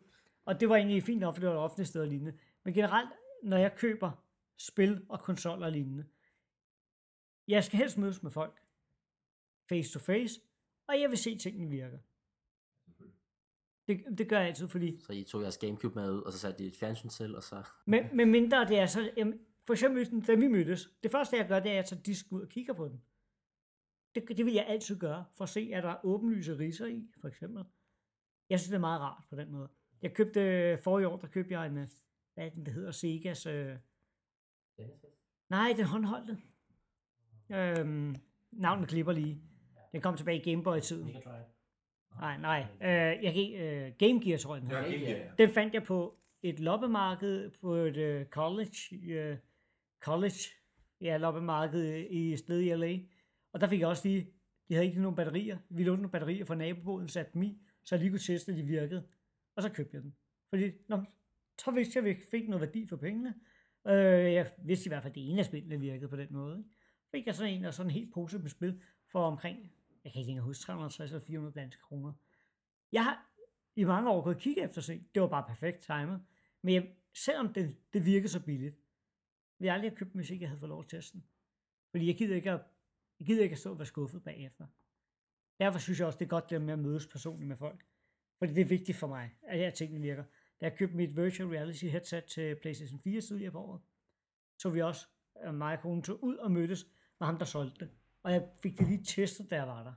Og 0.46 0.60
det 0.60 0.70
var 0.70 0.76
egentlig 0.76 1.04
fint 1.04 1.20
nok, 1.20 1.36
for 1.36 1.40
det 1.40 1.50
var 1.50 1.56
et 1.56 1.62
offentligt 1.62 1.90
sted 1.90 2.02
og 2.02 2.08
lignende. 2.08 2.34
Men 2.64 2.74
generelt, 2.74 3.10
når 3.44 3.58
jeg 3.58 3.76
køber 3.76 4.12
spil 4.58 5.06
og 5.10 5.20
konsoller 5.20 5.66
og 5.66 5.72
lignende, 5.72 6.06
jeg 7.48 7.64
skal 7.64 7.80
helst 7.80 7.98
mødes 7.98 8.24
med 8.24 8.32
folk 8.32 8.62
face 9.70 9.94
to 9.94 10.00
face, 10.00 10.42
og 10.88 11.00
jeg 11.02 11.10
vil 11.10 11.18
se, 11.18 11.30
at 11.30 11.40
tingene 11.40 11.70
virker. 11.70 11.98
Det, 13.88 14.18
det 14.18 14.30
gør 14.30 14.38
jeg 14.38 14.48
altid, 14.48 14.68
fordi 14.68 15.00
Så 15.00 15.14
I 15.14 15.24
tog 15.24 15.42
jeres 15.42 15.58
Gamecube 15.58 15.96
med 15.96 16.12
ud, 16.12 16.22
og 16.22 16.32
så 16.32 16.40
satte 16.40 16.64
I 16.64 16.68
et 16.68 16.76
fjernsyn 16.76 17.10
til, 17.10 17.36
og 17.36 17.44
så... 17.44 17.64
med, 17.86 18.12
med 18.14 18.26
mindre 18.26 18.66
det 18.68 18.80
er 18.80 18.86
så, 18.86 19.12
jamen, 19.18 19.40
for 19.66 19.74
eksempel, 19.74 20.28
da 20.28 20.36
vi 20.36 20.48
mødtes, 20.48 20.90
det 21.04 21.12
første 21.12 21.38
jeg 21.38 21.48
gør, 21.48 21.60
det 21.60 21.68
er, 21.68 21.74
at 21.74 21.76
jeg 21.76 21.86
tager 21.86 22.02
disken 22.02 22.38
ud 22.38 22.42
og 22.42 22.50
kigger 22.50 22.74
på 22.74 22.88
den. 22.88 23.02
Det, 24.16 24.38
det 24.38 24.46
vil 24.46 24.54
jeg 24.54 24.66
altid 24.68 25.00
gøre, 25.00 25.26
for 25.34 25.44
at 25.44 25.50
se, 25.50 25.72
at 25.74 25.84
der 25.84 25.90
er 25.90 26.06
åbenlyse 26.06 26.58
riser 26.58 26.86
i, 26.86 27.10
for 27.22 27.28
eksempel. 27.28 27.64
Jeg 28.50 28.60
synes, 28.60 28.70
det 28.70 28.76
er 28.76 28.80
meget 28.80 29.02
rart 29.02 29.24
på 29.30 29.36
den 29.36 29.52
måde. 29.52 29.70
Jeg 30.02 30.14
købte, 30.14 30.78
for 30.84 31.00
i 31.00 31.06
år, 31.06 31.18
der 31.18 31.28
købte 31.28 31.54
jeg 31.54 31.66
en, 31.66 31.90
hvad 32.34 32.52
den, 32.52 32.66
det 32.66 32.74
hedder, 32.74 32.92
Segas, 32.92 33.46
øh, 33.46 33.78
nej, 35.50 35.74
den 35.78 35.86
håndholdte. 35.86 36.38
Øhm, 37.50 38.16
navnet 38.52 38.90
klipper 38.90 39.12
lige. 39.12 39.42
Den 39.96 40.02
kom 40.02 40.18
tilbage 40.18 40.38
i 40.38 40.52
Gameboy-tiden. 40.52 41.06
Mega 41.06 41.20
Drive. 41.20 41.46
Nej, 42.20 42.38
nej, 42.38 42.66
øh, 42.82 43.24
jeg 43.24 43.34
kan, 43.34 43.54
øh, 43.54 43.92
Game 43.98 44.26
Gear, 44.26 44.38
tror 44.38 44.56
jeg, 44.56 44.62
den. 44.62 44.72
Ja, 44.72 44.92
ja. 44.92 45.24
Den 45.38 45.50
fandt 45.50 45.74
jeg 45.74 45.84
på 45.84 46.18
et 46.44 46.60
loppemarked 46.60 47.52
på 47.62 47.74
et 47.74 48.22
uh, 48.22 48.28
college, 48.30 48.78
uh, 48.92 49.38
college, 50.00 50.40
ja, 51.02 51.18
loppemarked 51.18 51.84
i 52.10 52.34
et 52.34 52.40
sted 52.40 52.62
i 52.62 52.76
LA. 52.76 52.98
Og 53.54 53.62
der 53.62 53.68
fik 53.68 53.80
jeg 53.80 53.88
også 53.88 54.08
lige, 54.08 54.28
de 54.70 54.74
havde 54.74 54.88
ikke 54.88 55.02
nogen 55.02 55.16
batterier. 55.16 55.58
Vi 55.70 55.84
lånte 55.84 56.02
nogle 56.02 56.12
batterier 56.12 56.46
fra 56.46 56.56
naboboden, 56.56 57.08
satte 57.08 57.32
dem 57.34 57.44
i, 57.44 57.58
så 57.84 57.96
jeg 57.96 58.00
lige 58.00 58.12
kunne 58.12 58.20
teste, 58.20 58.52
at 58.52 58.58
de 58.58 58.64
virkede. 58.64 59.08
Og 59.56 59.64
så 59.64 59.70
købte 59.70 59.96
jeg 59.96 60.04
den. 60.04 60.16
Fordi, 60.50 60.72
nå, 60.88 61.04
så 61.60 61.72
vidste 61.72 62.00
jeg, 62.00 62.10
at 62.10 62.18
vi 62.18 62.22
fik 62.32 62.50
noget 62.50 62.62
værdi 62.62 62.88
for 62.88 62.98
pengene. 62.98 63.34
Øh, 63.88 64.34
jeg 64.34 64.52
vidste 64.66 64.88
i 64.88 64.90
hvert 64.90 65.04
fald, 65.04 65.12
at 65.12 65.16
det 65.16 65.30
ene 65.30 65.40
af 65.40 65.46
spillene 65.46 65.80
virkede 65.80 66.10
på 66.10 66.16
den 66.16 66.28
måde. 66.32 66.58
Ikke? 66.58 66.70
Fik 67.12 67.26
jeg 67.26 67.36
sådan 67.36 67.54
en, 67.54 67.66
og 67.66 67.74
sådan 67.74 67.90
en 67.90 67.94
helt 67.94 68.14
pose 68.14 68.40
med 68.40 68.50
spil 68.50 68.82
for 69.12 69.28
omkring, 69.28 69.72
jeg 70.06 70.14
kan 70.14 70.20
ikke 70.20 70.30
engang 70.30 70.46
huske, 70.46 70.62
350 70.62 71.12
eller 71.12 71.26
400 71.26 71.56
danske 71.56 71.82
kroner. 71.82 72.14
Jeg 72.92 73.04
har 73.04 73.32
i 73.76 73.84
mange 73.84 74.10
år 74.10 74.24
gået 74.24 74.38
kigge 74.38 74.54
kigget 74.54 74.70
efter 74.70 74.82
se. 74.82 75.04
Det 75.14 75.22
var 75.22 75.28
bare 75.28 75.46
perfekt 75.48 75.82
timet. 75.82 76.26
Men 76.62 76.74
jeg, 76.74 76.96
selvom 77.14 77.54
det, 77.54 77.78
det 77.94 78.06
virkede 78.06 78.28
så 78.28 78.46
billigt, 78.46 78.76
ville 79.60 79.68
jeg 79.68 79.74
aldrig 79.74 79.92
have 79.92 79.98
købt 79.98 80.12
den, 80.12 80.20
hvis 80.20 80.30
ikke 80.30 80.44
jeg 80.44 80.50
havde 80.50 80.60
fået 80.60 80.70
lov 80.70 80.86
til 80.86 80.98
at 80.98 81.02
teste 81.04 81.18
den. 81.18 81.28
Fordi 81.92 82.08
jeg 82.08 82.18
gider 82.18 82.36
ikke 82.36 82.52
at, 82.52 82.62
jeg 83.20 83.28
gider 83.28 83.44
ikke 83.44 83.54
at 83.54 83.60
stå 83.60 83.72
og 83.72 83.80
være 83.80 83.86
skuffet 83.86 84.24
bagefter. 84.24 84.68
Derfor 85.60 85.80
synes 85.80 86.00
jeg 86.00 86.08
også, 86.08 86.20
det 86.20 86.26
er 86.26 86.30
godt 86.30 86.50
det 86.50 86.62
med 86.62 86.74
at 86.74 86.80
mødes 86.80 87.08
personligt 87.08 87.48
med 87.48 87.58
folk. 87.58 87.86
Fordi 88.38 88.54
det 88.54 88.62
er 88.62 88.66
vigtigt 88.66 88.98
for 88.98 89.08
mig, 89.08 89.38
at 89.42 89.60
jeg 89.60 89.74
tingene 89.74 90.02
virker. 90.02 90.24
Da 90.62 90.66
jeg 90.66 90.78
købte 90.78 90.96
mit 90.96 91.18
virtual 91.18 91.50
reality 91.50 91.86
headset 91.86 92.26
til 92.26 92.56
PlayStation 92.56 93.00
4 93.00 93.22
tidligere 93.22 93.52
på 93.52 93.60
året, 93.60 93.82
så 94.58 94.70
vi 94.70 94.82
også, 94.82 95.08
mig 95.54 95.78
og 95.78 95.82
konen 95.82 96.04
tog 96.04 96.24
ud 96.24 96.36
og 96.36 96.52
mødtes 96.52 96.86
med 97.20 97.26
ham, 97.26 97.38
der 97.38 97.46
solgte 97.46 97.86
det. 97.86 97.90
Og 98.26 98.32
jeg 98.32 98.50
fik 98.64 98.78
det 98.80 98.88
lige 98.88 99.04
testet, 99.04 99.50
da 99.50 99.56
jeg 99.56 99.68
var 99.68 99.84
der. 99.84 99.94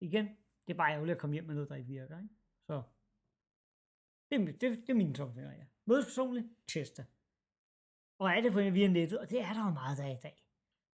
Igen, 0.00 0.26
det 0.66 0.72
er 0.72 0.76
bare 0.76 0.92
ærgerligt 0.92 1.14
at 1.16 1.20
komme 1.20 1.34
hjem 1.34 1.44
med 1.44 1.54
noget, 1.54 1.68
der 1.68 1.74
ikke 1.74 1.88
virker. 1.88 2.18
Ikke? 2.18 2.34
Så 2.66 2.82
det, 4.30 4.40
er- 4.40 4.44
det, 4.44 4.60
det 4.62 4.88
er 4.90 4.94
mine 4.94 5.14
tommelfingre, 5.14 5.50
ja. 5.50 5.64
Mødes 5.86 6.04
personligt, 6.06 6.46
teste. 6.68 7.06
Og 8.18 8.30
er 8.30 8.40
det 8.40 8.52
på 8.52 8.58
via 8.60 8.88
nettet, 8.88 9.18
og 9.18 9.30
det 9.30 9.40
er 9.40 9.52
der 9.52 9.64
jo 9.66 9.70
meget 9.72 10.00
af 10.00 10.10
i 10.12 10.20
dag. 10.22 10.46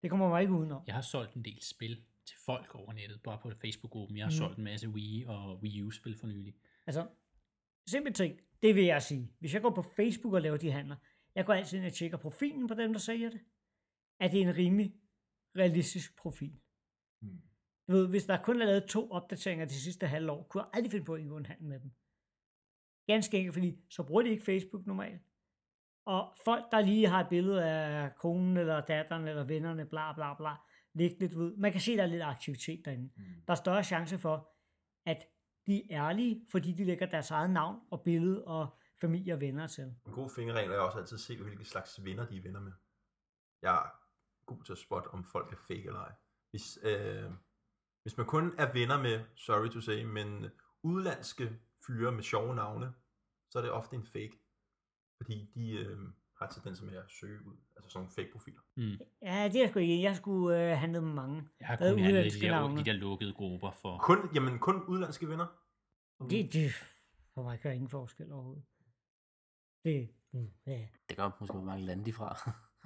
Det 0.03 0.11
kommer 0.11 0.29
man 0.29 0.41
ikke 0.43 0.53
udenom. 0.55 0.83
Jeg 0.87 0.95
har 0.95 1.03
solgt 1.03 1.35
en 1.35 1.45
del 1.45 1.63
spil 1.63 2.05
til 2.25 2.37
folk 2.47 2.75
over 2.75 2.93
nettet, 2.93 3.23
bare 3.23 3.39
på 3.43 3.51
Facebook-gruppen. 3.51 4.17
Jeg 4.17 4.25
har 4.27 4.31
Mhm. 4.31 4.37
solgt 4.39 4.59
en 4.59 4.65
masse 4.65 4.89
Wii 4.89 5.25
og 5.27 5.59
Wii 5.63 5.83
U-spil 5.83 6.17
for 6.19 6.27
nylig. 6.27 6.55
Altså, 6.87 7.09
simpelt 7.87 8.17
ting, 8.17 8.41
det 8.63 8.75
vil 8.75 8.85
jeg 8.85 9.03
sige. 9.03 9.33
Hvis 9.39 9.55
jeg 9.55 9.63
går 9.63 9.71
på 9.75 9.83
Facebook 9.83 10.35
og 10.35 10.41
laver 10.43 10.57
de 10.57 10.71
handler, 10.73 10.97
jeg 11.35 11.47
går 11.47 11.53
altid 11.53 11.79
ind 11.79 11.87
og 11.87 11.93
tjekker 11.93 12.17
profilen 12.19 12.69
på 12.69 12.75
dem, 12.75 12.93
der 12.93 13.01
sælger 13.01 13.31
det. 13.31 13.41
Er 14.21 14.29
det 14.29 14.41
en 14.41 14.57
rimelig 14.57 14.95
realistisk 15.57 16.17
profil? 16.17 16.61
Mm. 17.23 17.41
Du 17.89 17.93
ved, 17.93 18.09
hvis 18.09 18.25
der 18.25 18.43
kun 18.43 18.63
er 18.63 18.67
lavet 18.67 18.85
to 18.85 19.11
opdateringer 19.11 19.65
de 19.65 19.81
sidste 19.81 20.07
halve 20.07 20.31
år, 20.31 20.43
kunne 20.43 20.63
jeg 20.63 20.71
aldrig 20.75 20.91
finde 20.91 21.05
på 21.05 21.15
at 21.15 21.21
indgå 21.21 21.37
en 21.37 21.47
handel 21.47 21.67
med 21.67 21.81
dem. 21.81 21.91
Ganske 23.07 23.39
enkelt, 23.39 23.55
fordi 23.55 23.79
så 23.91 24.03
bruger 24.03 24.23
de 24.23 24.29
ikke 24.29 24.45
Facebook 24.45 24.87
normalt. 24.87 25.23
Og 26.07 26.37
folk, 26.45 26.65
der 26.73 26.81
lige 26.81 27.09
har 27.09 27.21
et 27.21 27.29
billede 27.29 27.65
af 27.65 28.15
konen, 28.17 28.57
eller 28.57 28.81
datteren, 28.81 29.29
eller 29.29 29.45
vennerne, 29.45 29.87
bla 29.87 30.13
bla 30.13 30.35
bla, 30.35 30.55
ligge 30.95 31.19
lidt 31.19 31.35
ud. 31.35 31.57
Man 31.57 31.73
kan 31.73 31.81
se, 31.81 31.97
der 31.97 32.03
er 32.03 32.07
lidt 32.07 32.23
aktivitet 32.23 32.85
derinde. 32.85 33.11
Mm. 33.17 33.25
Der 33.47 33.53
er 33.53 33.57
større 33.57 33.85
chance 33.85 34.19
for, 34.19 34.53
at 35.07 35.25
de 35.67 35.93
er 35.93 36.09
ærlige, 36.09 36.47
fordi 36.51 36.73
de 36.73 36.85
lægger 36.85 37.07
deres 37.07 37.31
eget 37.31 37.51
navn 37.51 37.81
og 37.91 38.03
billede 38.03 38.45
og 38.45 38.79
familie 39.01 39.35
og 39.35 39.41
venner 39.41 39.67
til. 39.67 39.85
En 39.85 40.13
god 40.13 40.31
fingerregel 40.37 40.71
er 40.71 40.79
også 40.79 40.99
altid 40.99 41.17
at 41.17 41.21
se, 41.21 41.43
hvilke 41.43 41.65
slags 41.65 42.05
venner 42.05 42.27
de 42.27 42.37
er 42.37 42.43
venner 42.43 42.61
med. 42.61 42.73
Jeg 43.63 43.91
god 44.47 44.63
til 44.63 44.73
at 44.73 44.79
spotte, 44.79 45.09
om 45.09 45.25
folk 45.25 45.53
er 45.53 45.57
fake 45.57 45.87
eller 45.87 46.01
ej. 46.01 46.13
Hvis, 46.51 46.79
øh, 46.83 47.31
hvis 48.03 48.17
man 48.17 48.27
kun 48.27 48.55
er 48.59 48.73
venner 48.73 49.03
med, 49.03 49.25
sorry 49.35 49.69
to 49.69 49.81
say, 49.81 50.05
men 50.05 50.51
udlandske 50.83 51.59
fyre 51.87 52.13
med 52.13 52.23
sjove 52.23 52.55
navne, 52.55 52.95
så 53.51 53.59
er 53.59 53.63
det 53.63 53.71
ofte 53.71 53.97
en 53.97 54.05
fake. 54.05 54.39
Fordi 55.23 55.51
de 55.55 55.71
øh, 55.71 55.99
har 56.39 56.47
tendens 56.47 56.83
med 56.83 56.97
at 56.97 57.11
søge 57.11 57.47
ud, 57.47 57.57
altså 57.77 57.91
sådan 57.91 57.99
nogle 58.01 58.11
fake 58.11 58.33
profiler. 58.33 58.61
Mm. 58.77 58.99
Ja, 59.23 59.49
det 59.53 59.63
er 59.63 59.69
sgu 59.69 59.79
ikke. 59.79 60.03
Jeg 60.03 60.17
skulle 60.17 60.71
øh, 60.71 60.79
handle 60.79 61.01
med 61.01 61.15
mange. 61.15 61.49
Jeg 61.61 61.67
har 61.67 61.77
er 61.77 61.93
kun 61.93 61.99
handlet 61.99 62.33
de 62.33 62.41
der, 62.41 62.69
de 62.69 62.85
der 62.85 62.93
lukkede 62.93 63.33
grupper 63.35 63.71
for... 63.71 63.99
Kun, 63.99 64.19
jamen, 64.35 64.59
kun 64.59 64.83
udlandske 64.83 65.29
venner. 65.29 65.47
Det, 66.31 66.53
det 66.53 66.73
for 67.35 67.43
mig 67.43 67.61
gør 67.61 67.71
ingen 67.71 67.89
forskel 67.89 68.33
overhovedet. 68.33 68.65
Det, 69.85 70.15
mm, 70.33 70.51
ja. 70.67 70.89
Det 71.09 71.17
gør 71.17 71.37
måske, 71.41 71.57
mange 71.57 71.87
lande 71.87 72.05
de 72.05 72.13
fra. 72.13 72.29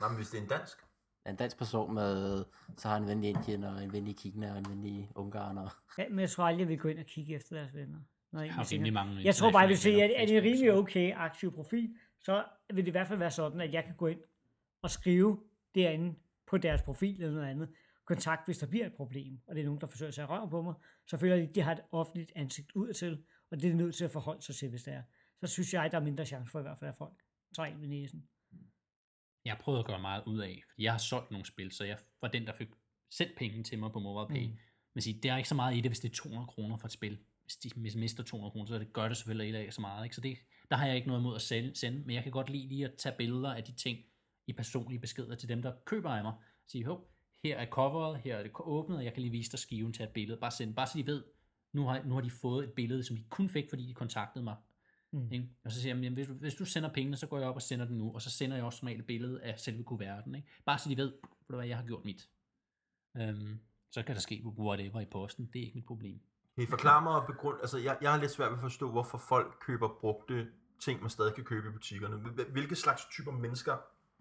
Nej, 0.01 0.09
men 0.09 0.17
hvis 0.17 0.31
det 0.31 0.39
er 0.39 0.43
en 0.43 0.49
dansk, 0.49 0.79
en 1.27 1.37
dansk 1.37 1.59
person 1.59 1.95
med, 1.95 2.45
så 2.77 2.89
har 2.89 2.95
han 2.95 3.03
en 3.03 3.09
ven 3.09 3.25
i 3.25 3.29
Indien, 3.29 3.65
og 3.65 3.85
en 3.85 3.93
ven 3.93 4.07
i 4.07 4.13
Kina, 4.13 4.53
og 4.53 4.59
en 4.59 4.67
ven 4.69 4.85
i 4.85 5.09
Ungarn, 5.15 5.59
og 5.59 5.71
ja. 5.99 6.09
Men 6.09 6.19
jeg 6.19 6.31
tror 6.31 6.45
aldrig, 6.45 6.61
jeg 6.61 6.69
vil 6.69 6.79
gå 6.79 6.89
ind 6.89 6.99
og 6.99 7.05
kigge 7.05 7.35
efter 7.35 7.57
deres 7.57 7.75
venner. 7.75 7.99
Når 8.33 8.41
Jeg 8.41 8.55
har 8.55 8.73
rimelig 8.73 8.93
mange 8.93 9.25
Jeg 9.25 9.35
tror 9.35 9.53
bare, 9.53 9.61
jeg 9.61 9.69
vil 9.69 9.79
sige, 9.79 10.05
at 10.05 10.23
er 10.23 10.27
det 10.27 10.43
rimelig 10.43 10.73
okay 10.73 11.13
aktiv 11.17 11.55
profil, 11.55 11.95
så 12.21 12.45
vil 12.69 12.85
det 12.85 12.89
i 12.89 12.91
hvert 12.91 13.09
fald 13.09 13.19
være 13.19 13.31
sådan, 13.31 13.61
at 13.61 13.73
jeg 13.73 13.85
kan 13.85 13.95
gå 13.97 14.07
ind 14.07 14.21
og 14.83 14.91
skrive 14.91 15.41
derinde 15.75 16.15
på 16.47 16.59
deres 16.59 16.83
profil 16.83 17.15
eller 17.15 17.35
noget 17.35 17.49
andet. 17.49 17.69
kontakt, 18.05 18.47
hvis 18.47 18.59
der 18.59 18.67
bliver 18.67 18.87
et 18.87 18.93
problem, 18.93 19.41
og 19.47 19.55
det 19.55 19.61
er 19.61 19.65
nogen, 19.65 19.81
der 19.81 19.87
forsøger 19.87 20.09
at 20.09 20.15
sætte 20.15 20.31
røv 20.31 20.51
på 20.51 20.63
mig, 20.63 20.75
så 21.07 21.17
føler 21.17 21.37
de, 21.37 21.43
at 21.43 21.55
de 21.55 21.63
har 21.63 21.73
et 21.73 21.83
offentligt 21.93 22.33
ansigt 22.37 22.73
ud 22.75 22.93
til, 22.93 23.25
og 23.51 23.61
det 23.61 23.65
er 23.65 23.71
de 23.71 23.77
nødt 23.77 23.95
til 23.95 24.05
at 24.05 24.11
forholde 24.11 24.43
sig 24.43 24.55
til, 24.55 24.69
hvis 24.69 24.83
det 24.83 24.95
er. 24.95 25.03
Så 25.41 25.47
synes 25.47 25.75
jeg, 25.75 25.93
der 25.93 25.99
er 25.99 26.03
mindre 26.03 26.27
chance 26.27 26.51
for 26.51 26.59
i 26.59 26.63
hvert 26.63 26.79
fald, 26.79 26.89
at 26.89 26.97
folk 26.97 27.23
tager 27.57 27.67
ind 27.67 27.81
ved 27.81 27.89
næsen. 27.89 28.29
Jeg 29.45 29.53
har 29.53 29.59
prøvet 29.59 29.79
at 29.79 29.85
gøre 29.85 30.01
meget 30.01 30.23
ud 30.27 30.39
af, 30.39 30.63
fordi 30.69 30.83
jeg 30.83 30.93
har 30.93 30.99
solgt 30.99 31.31
nogle 31.31 31.47
spil, 31.47 31.73
så 31.73 31.85
jeg 31.85 31.99
var 32.21 32.29
den, 32.29 32.47
der 32.47 32.53
fik 32.53 32.69
sendt 33.11 33.33
penge 33.37 33.63
til 33.63 33.79
mig 33.79 33.93
på 33.93 33.99
MobilePay. 33.99 34.47
Mm. 34.47 34.57
Men 34.95 35.03
sige, 35.03 35.21
det 35.23 35.31
er 35.31 35.37
ikke 35.37 35.49
så 35.49 35.55
meget 35.55 35.77
i 35.77 35.81
det, 35.81 35.91
hvis 35.91 36.01
det 36.01 36.11
er 36.11 36.15
200 36.15 36.47
kroner 36.47 36.77
for 36.77 36.87
et 36.87 36.93
spil. 36.93 37.19
Hvis 37.45 37.57
de 37.57 37.99
mister 37.99 38.25
200 38.25 38.53
kroner, 38.53 38.67
så 38.67 38.79
det 38.79 38.93
gør 38.93 39.09
det 39.09 39.17
selvfølgelig 39.17 39.61
ikke 39.61 39.73
så 39.73 39.81
meget. 39.81 40.05
Ikke? 40.05 40.15
Så 40.15 40.21
det, 40.21 40.39
der 40.71 40.77
har 40.77 40.87
jeg 40.87 40.97
ikke 40.97 41.09
noget 41.09 41.21
imod 41.21 41.35
at 41.35 41.43
sende, 41.43 41.77
sende, 41.77 41.99
men 42.07 42.15
jeg 42.15 42.23
kan 42.23 42.33
godt 42.33 42.51
lide 42.51 42.69
lige 42.69 42.85
at 42.85 42.95
tage 42.99 43.15
billeder 43.19 43.55
af 43.55 43.65
de 43.65 43.73
ting 43.73 43.99
i 44.47 44.53
personlige 44.53 45.01
beskeder 45.01 45.35
til 45.35 45.49
dem, 45.49 45.63
der 45.63 45.73
køber 45.85 46.11
af 46.11 46.23
mig. 46.23 46.35
Sige, 46.67 46.85
hov, 46.85 47.11
her 47.45 47.57
er 47.57 47.67
coveret, 47.67 48.21
her 48.21 48.37
er 48.37 48.43
det 48.43 48.53
åbnet, 48.61 48.99
og 48.99 49.05
jeg 49.05 49.13
kan 49.13 49.23
lige 49.23 49.33
vise 49.33 49.51
dig 49.51 49.59
skiven 49.59 49.93
til 49.93 50.03
et 50.03 50.11
billede. 50.11 50.41
Bare, 50.41 50.51
send, 50.51 50.75
bare 50.75 50.87
så 50.87 50.99
de 50.99 51.07
ved, 51.07 51.25
nu 51.73 51.87
har, 51.87 52.03
nu 52.03 52.15
har 52.15 52.21
de 52.21 52.31
fået 52.31 52.65
et 52.65 52.73
billede, 52.73 53.05
som 53.05 53.17
de 53.17 53.25
kun 53.31 53.49
fik, 53.49 53.65
fordi 53.69 53.87
de 53.87 53.95
kontaktede 53.95 54.45
mig. 54.45 54.57
Mm. 55.13 55.33
Ikke? 55.33 55.49
Og 55.65 55.73
så 55.73 55.81
siger 55.81 55.95
jeg, 55.95 56.03
jamen, 56.03 56.15
hvis, 56.15 56.27
du, 56.27 56.33
hvis 56.35 56.55
du 56.55 56.65
sender 56.65 56.93
pengene, 56.93 57.17
så 57.17 57.27
går 57.27 57.39
jeg 57.39 57.49
op 57.49 57.55
og 57.55 57.63
sender 57.63 57.87
den 57.87 57.99
nu, 57.99 58.15
og 58.15 58.23
så 58.23 58.31
sender 58.31 58.57
jeg 58.57 58.65
også 58.65 58.79
som 58.79 58.87
regel 58.87 59.01
et 59.01 59.07
billede 59.07 59.43
af 59.43 59.61
selve 59.61 59.83
kuverten. 59.85 60.35
Ikke? 60.35 60.49
Bare 60.67 60.79
så 60.79 60.89
de 60.89 60.97
ved, 60.97 61.13
du 61.51 61.57
hvad, 61.57 61.67
jeg 61.67 61.77
har 61.77 61.85
gjort 61.85 62.05
mit. 62.05 62.29
Øhm, 63.17 63.59
så 63.91 64.03
kan 64.03 64.15
der 64.15 64.21
ske 64.21 64.43
whatever 64.59 65.01
i 65.01 65.05
posten, 65.05 65.51
det 65.53 65.59
er 65.61 65.65
ikke 65.65 65.75
mit 65.79 65.87
problem. 65.87 66.21
Kan 66.55 66.65
I 66.65 66.67
forklare 66.67 67.03
mig 67.03 67.13
og 67.21 67.27
begrund... 67.27 67.59
Altså, 67.61 67.79
jeg, 67.79 67.99
jeg 68.03 68.13
har 68.13 68.21
lidt 68.21 68.31
svært 68.31 68.51
ved 68.51 68.57
at 68.59 68.63
forstå, 68.63 68.91
hvorfor 68.91 69.19
folk 69.19 69.57
køber 69.61 69.89
brugte 70.01 70.49
ting, 70.81 71.01
man 71.01 71.11
stadig 71.11 71.35
kan 71.35 71.45
købe 71.45 71.69
i 71.69 71.73
butikkerne. 71.73 72.17
Hvil- 72.17 72.53
Hvilke 72.53 72.77
slags 72.77 73.05
typer 73.11 73.33
mennesker... 73.33 73.77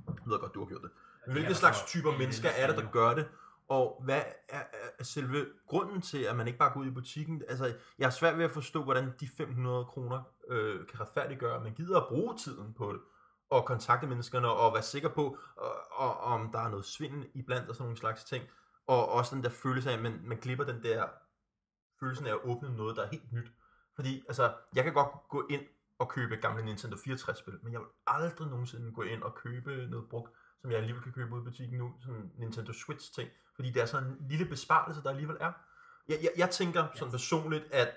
Jeg 0.08 0.16
ved 0.26 0.40
godt, 0.40 0.54
du 0.54 0.60
har 0.60 0.68
gjort 0.68 0.82
det. 0.82 0.92
Hvilke 1.28 1.48
Ja, 1.50 1.54
slags 1.54 1.78
typer 1.88 2.12
er 2.14 2.18
mennesker 2.18 2.50
er 2.50 2.68
der 2.68 2.76
det, 2.76 2.84
der 2.84 2.92
gør 2.92 3.16
det? 3.16 3.28
Og 3.70 4.02
hvad 4.04 4.22
er, 4.50 4.64
er 5.00 5.04
selve 5.04 5.46
grunden 5.68 6.02
til, 6.02 6.24
at 6.24 6.36
man 6.36 6.48
ikke 6.48 6.60
bare 6.60 6.74
går 6.74 6.80
ud 6.80 6.88
i 6.88 6.92
butikken? 6.92 7.44
Altså, 7.50 7.76
jeg 7.98 8.06
har 8.06 8.12
svært 8.12 8.38
ved 8.38 8.46
at 8.46 8.52
forstå, 8.52 8.84
hvordan 8.84 9.14
de 9.20 9.28
500 9.28 9.86
kroner 9.86 10.22
øh, 10.48 10.88
kan 10.88 11.00
retfærdiggøre, 11.00 11.56
at 11.56 11.64
man 11.64 11.74
gider 11.74 12.02
at 12.02 12.08
bruge 12.08 12.38
tiden 12.38 12.74
på 12.74 12.94
det, 12.94 13.02
og 13.50 13.66
kontakte 13.66 14.08
menneskerne, 14.08 14.52
og 14.52 14.74
være 14.74 14.84
sikker 14.84 15.10
på, 15.10 15.38
og, 15.56 15.72
og, 15.92 16.20
om 16.20 16.52
der 16.52 16.60
er 16.60 16.70
noget 16.70 16.86
svindel 16.86 17.30
iblandt 17.34 17.70
og 17.70 17.76
sådan 17.76 17.84
nogle 17.84 17.98
slags 17.98 18.24
ting. 18.24 18.44
Og 18.88 19.10
også 19.10 19.36
den 19.36 19.44
der 19.44 19.50
følelse 19.50 19.90
af, 19.90 19.94
at 19.94 20.02
man, 20.02 20.22
man 20.24 20.38
glipper 20.38 20.66
den 20.66 20.84
der 20.84 21.08
følelsen 22.00 22.28
af 22.28 22.32
at 22.32 22.44
åbne 22.44 22.78
noget, 22.78 22.96
der 22.96 23.04
er 23.04 23.08
helt 23.08 23.34
nyt. 23.34 23.52
Fordi, 23.96 24.24
altså, 24.28 24.54
jeg 24.76 24.84
kan 24.84 24.94
godt 24.94 25.10
gå 25.30 25.48
ind 25.50 25.62
og 26.00 26.10
købe 26.10 26.36
gamle 26.36 26.66
Nintendo 26.66 26.96
64-spil, 26.96 27.60
men 27.64 27.74
jeg 27.74 27.80
vil 27.80 27.88
aldrig 28.08 28.48
nogensinde 28.48 28.92
gå 28.92 29.02
ind 29.02 29.24
og 29.24 29.36
købe 29.36 29.88
noget 29.90 30.10
brugt, 30.10 30.32
som 30.62 30.72
jeg 30.72 30.80
alligevel 30.80 31.04
kan 31.04 31.12
købe 31.12 31.36
ude 31.36 31.42
i 31.42 31.46
butikken 31.46 31.78
nu, 31.78 31.94
sådan 32.00 32.16
en 32.16 32.32
Nintendo 32.38 32.74
Switch-ting, 32.74 33.30
fordi 33.56 33.72
det 33.72 33.82
er 33.82 33.86
sådan 33.86 34.10
en 34.10 34.18
lille 34.30 34.46
besparelse, 34.46 35.04
der 35.04 35.10
alligevel 35.10 35.38
er. 35.40 35.52
Jeg, 36.08 36.18
jeg, 36.22 36.32
jeg 36.38 36.50
tænker 36.50 36.88
sådan 36.96 37.12
personligt, 37.12 37.72
at 37.72 37.90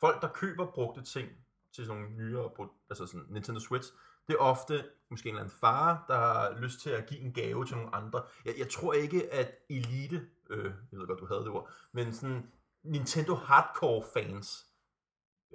folk, 0.00 0.22
der 0.22 0.28
køber 0.28 0.66
brugte 0.66 1.02
ting 1.02 1.28
til 1.72 1.86
sådan 1.86 2.02
nogle 2.02 2.16
nyere, 2.16 2.50
altså 2.90 3.06
sådan 3.06 3.26
Nintendo 3.28 3.60
Switch, 3.60 3.92
det 4.28 4.34
er 4.34 4.38
ofte 4.38 4.84
måske 5.10 5.28
en 5.28 5.34
eller 5.34 5.42
anden 5.42 5.56
far, 5.60 6.04
der 6.08 6.16
har 6.16 6.60
lyst 6.60 6.80
til 6.80 6.90
at 6.90 7.06
give 7.06 7.20
en 7.20 7.32
gave 7.32 7.64
til 7.66 7.76
nogle 7.76 7.94
andre. 7.94 8.22
Jeg, 8.44 8.54
jeg 8.58 8.68
tror 8.68 8.92
ikke, 8.92 9.32
at 9.32 9.54
elite, 9.70 10.26
øh, 10.50 10.64
jeg 10.64 10.98
ved 10.98 11.06
godt, 11.06 11.20
du 11.20 11.26
havde 11.26 11.40
det 11.40 11.48
ord, 11.48 11.70
men 11.92 12.12
sådan 12.12 12.52
Nintendo 12.82 13.34
hardcore 13.34 14.04
fans 14.14 14.66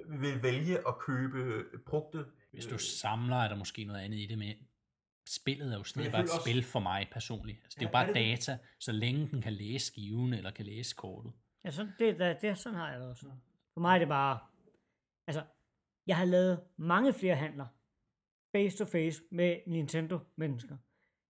vil 0.06 0.44
vælge 0.44 0.88
at 0.88 1.00
købe 1.00 1.66
brugte 1.86 2.26
Hvis 2.52 2.66
du 2.66 2.78
samler, 2.78 3.36
er 3.36 3.48
der 3.48 3.56
måske 3.56 3.84
noget 3.84 4.02
andet 4.02 4.18
i 4.18 4.26
det, 4.26 4.38
men 4.38 4.56
spillet 5.28 5.74
er 5.74 5.78
jo 5.78 5.84
stadig 5.84 6.12
bare 6.12 6.22
et 6.24 6.30
også- 6.30 6.42
spil 6.42 6.64
for 6.64 6.80
mig 6.80 7.08
personligt. 7.12 7.60
Altså, 7.64 7.76
det 7.80 7.86
er 7.86 7.90
jo 7.90 7.92
bare 7.92 8.04
er 8.04 8.08
det 8.08 8.16
det? 8.16 8.24
data, 8.48 8.58
så 8.80 8.92
længe 8.92 9.28
den 9.28 9.42
kan 9.42 9.54
læse 9.54 9.86
skiven, 9.86 10.34
eller 10.34 10.52
kan 10.52 10.66
læse 10.66 10.96
kortet. 10.96 11.32
Ja, 11.64 11.72
sådan, 11.72 11.92
det, 12.00 12.20
det, 12.20 12.38
det, 12.42 12.58
sådan 12.58 12.80
har 12.80 12.92
jeg 12.92 13.00
det 13.00 13.10
også. 13.10 13.26
For 13.74 13.80
mig 13.82 13.96
er 13.96 14.00
det 14.00 14.08
bare, 14.08 14.40
altså, 15.28 15.44
jeg 16.08 16.18
har 16.18 16.26
lavet 16.26 16.60
mange 16.78 17.14
flere 17.14 17.36
handler, 17.36 17.66
face 18.56 18.78
to 18.78 18.86
face 18.86 19.24
med 19.32 19.60
Nintendo-mennesker, 19.68 20.78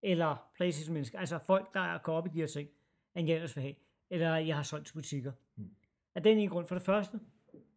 eller 0.04 0.50
Playstation-mennesker, 0.56 1.20
altså 1.20 1.38
folk, 1.40 1.74
der 1.74 1.98
går 1.98 2.14
op 2.14 2.26
i 2.26 2.30
de 2.30 2.40
her 2.40 2.48
ting, 2.48 2.70
end 3.16 3.28
jeg 3.28 3.36
ellers 3.36 3.56
vil 3.56 3.62
have, 3.62 3.76
eller 4.10 4.36
jeg 4.36 4.56
har 4.56 4.64
solgt 4.64 4.88
til 4.88 4.94
butikker. 4.94 5.32
Mm. 5.56 5.76
Af 6.16 6.24
den 6.24 6.38
ene 6.38 6.50
grund, 6.50 6.68
for 6.68 6.76
det 6.76 6.82
første, 6.86 7.20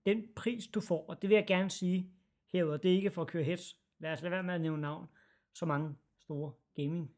den 0.06 0.22
pris 0.36 0.66
du 0.66 0.80
får, 0.80 1.06
og 1.08 1.22
det 1.22 1.30
vil 1.30 1.34
jeg 1.34 1.46
gerne 1.46 1.70
sige 1.70 2.10
herude, 2.52 2.78
det 2.78 2.90
er 2.90 2.96
ikke 2.96 3.10
for 3.10 3.22
at 3.22 3.28
køre 3.28 3.42
hets, 3.44 3.76
lad 3.98 4.12
os 4.12 4.22
lade 4.22 4.30
være 4.30 4.42
med 4.42 4.54
at 4.54 4.60
nævne 4.60 4.82
navn, 4.82 5.06
så 5.54 5.66
mange 5.66 5.94
store 6.30 6.52
gaming, 6.76 7.10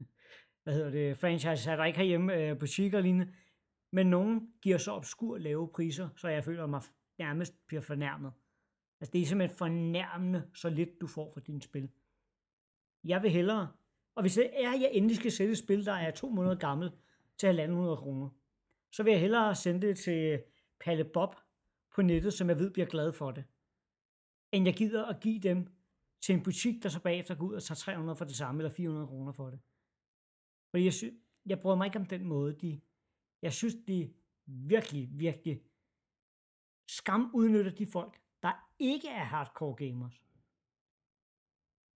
hvad 0.62 0.74
hedder 0.74 0.90
det, 0.90 1.18
franchise 1.18 1.70
er 1.70 1.76
der 1.76 1.84
ikke 1.84 1.98
herhjemme, 1.98 2.34
øh, 2.34 2.58
butikker 2.58 2.98
og 2.98 3.02
lignende, 3.02 3.32
men 3.90 4.06
nogen 4.06 4.52
giver 4.62 4.78
så 4.78 4.92
obskur 4.92 5.38
lave 5.38 5.68
priser, 5.68 6.08
så 6.16 6.28
jeg 6.28 6.44
føler 6.44 6.66
mig 6.66 6.82
nærmest 7.18 7.66
bliver 7.66 7.80
fornærmet. 7.80 8.32
Altså 9.00 9.12
det 9.12 9.22
er 9.22 9.26
simpelthen 9.26 9.58
fornærmende, 9.58 10.50
så 10.54 10.68
lidt 10.70 11.00
du 11.00 11.06
får 11.06 11.30
for 11.32 11.40
din 11.40 11.60
spil. 11.60 11.90
Jeg 13.04 13.22
vil 13.22 13.30
hellere, 13.30 13.72
og 14.14 14.22
hvis 14.22 14.34
det 14.34 14.64
er, 14.64 14.72
at 14.72 14.80
jeg 14.80 14.90
endelig 14.92 15.16
skal 15.16 15.32
sælge 15.32 15.52
et 15.52 15.58
spil, 15.58 15.86
der 15.86 15.92
er 15.92 16.10
to 16.10 16.28
måneder 16.28 16.54
gammel, 16.54 16.90
til 17.38 17.60
1.500 17.60 17.96
kroner, 17.96 18.28
så 18.92 19.02
vil 19.02 19.10
jeg 19.10 19.20
hellere 19.20 19.54
sende 19.54 19.86
det 19.86 19.98
til 19.98 20.42
Palle 20.80 21.04
Bob 21.04 21.34
på 21.94 22.02
nettet, 22.02 22.32
som 22.32 22.48
jeg 22.48 22.58
ved 22.58 22.70
bliver 22.70 22.86
glad 22.86 23.12
for 23.12 23.30
det, 23.30 23.44
end 24.52 24.64
jeg 24.64 24.74
gider 24.74 25.04
at 25.04 25.20
give 25.20 25.40
dem 25.40 25.66
til 26.22 26.34
en 26.34 26.42
butik, 26.42 26.82
der 26.82 26.88
så 26.88 27.02
bagefter 27.02 27.34
går 27.34 27.46
ud 27.46 27.54
og 27.54 27.62
tager 27.62 27.76
300 27.76 28.16
for 28.16 28.24
det 28.24 28.36
samme, 28.36 28.60
eller 28.60 28.70
400 28.70 29.06
kroner 29.06 29.32
for 29.32 29.50
det. 29.50 29.60
Fordi 30.70 30.84
jeg, 30.84 30.92
sy- 30.92 31.14
jeg 31.46 31.60
bryder 31.60 31.76
mig 31.76 31.86
ikke 31.86 31.98
om 31.98 32.06
den 32.06 32.24
måde, 32.24 32.52
de 32.60 32.80
jeg 33.42 33.52
synes, 33.52 33.74
de 33.88 34.14
virkelig, 34.46 35.08
virkelig 35.12 35.62
skam 36.88 37.30
udnytter 37.34 37.70
de 37.70 37.86
folk, 37.86 38.20
der 38.42 38.74
ikke 38.78 39.08
er 39.08 39.24
hardcore 39.24 39.74
gamers. 39.74 40.22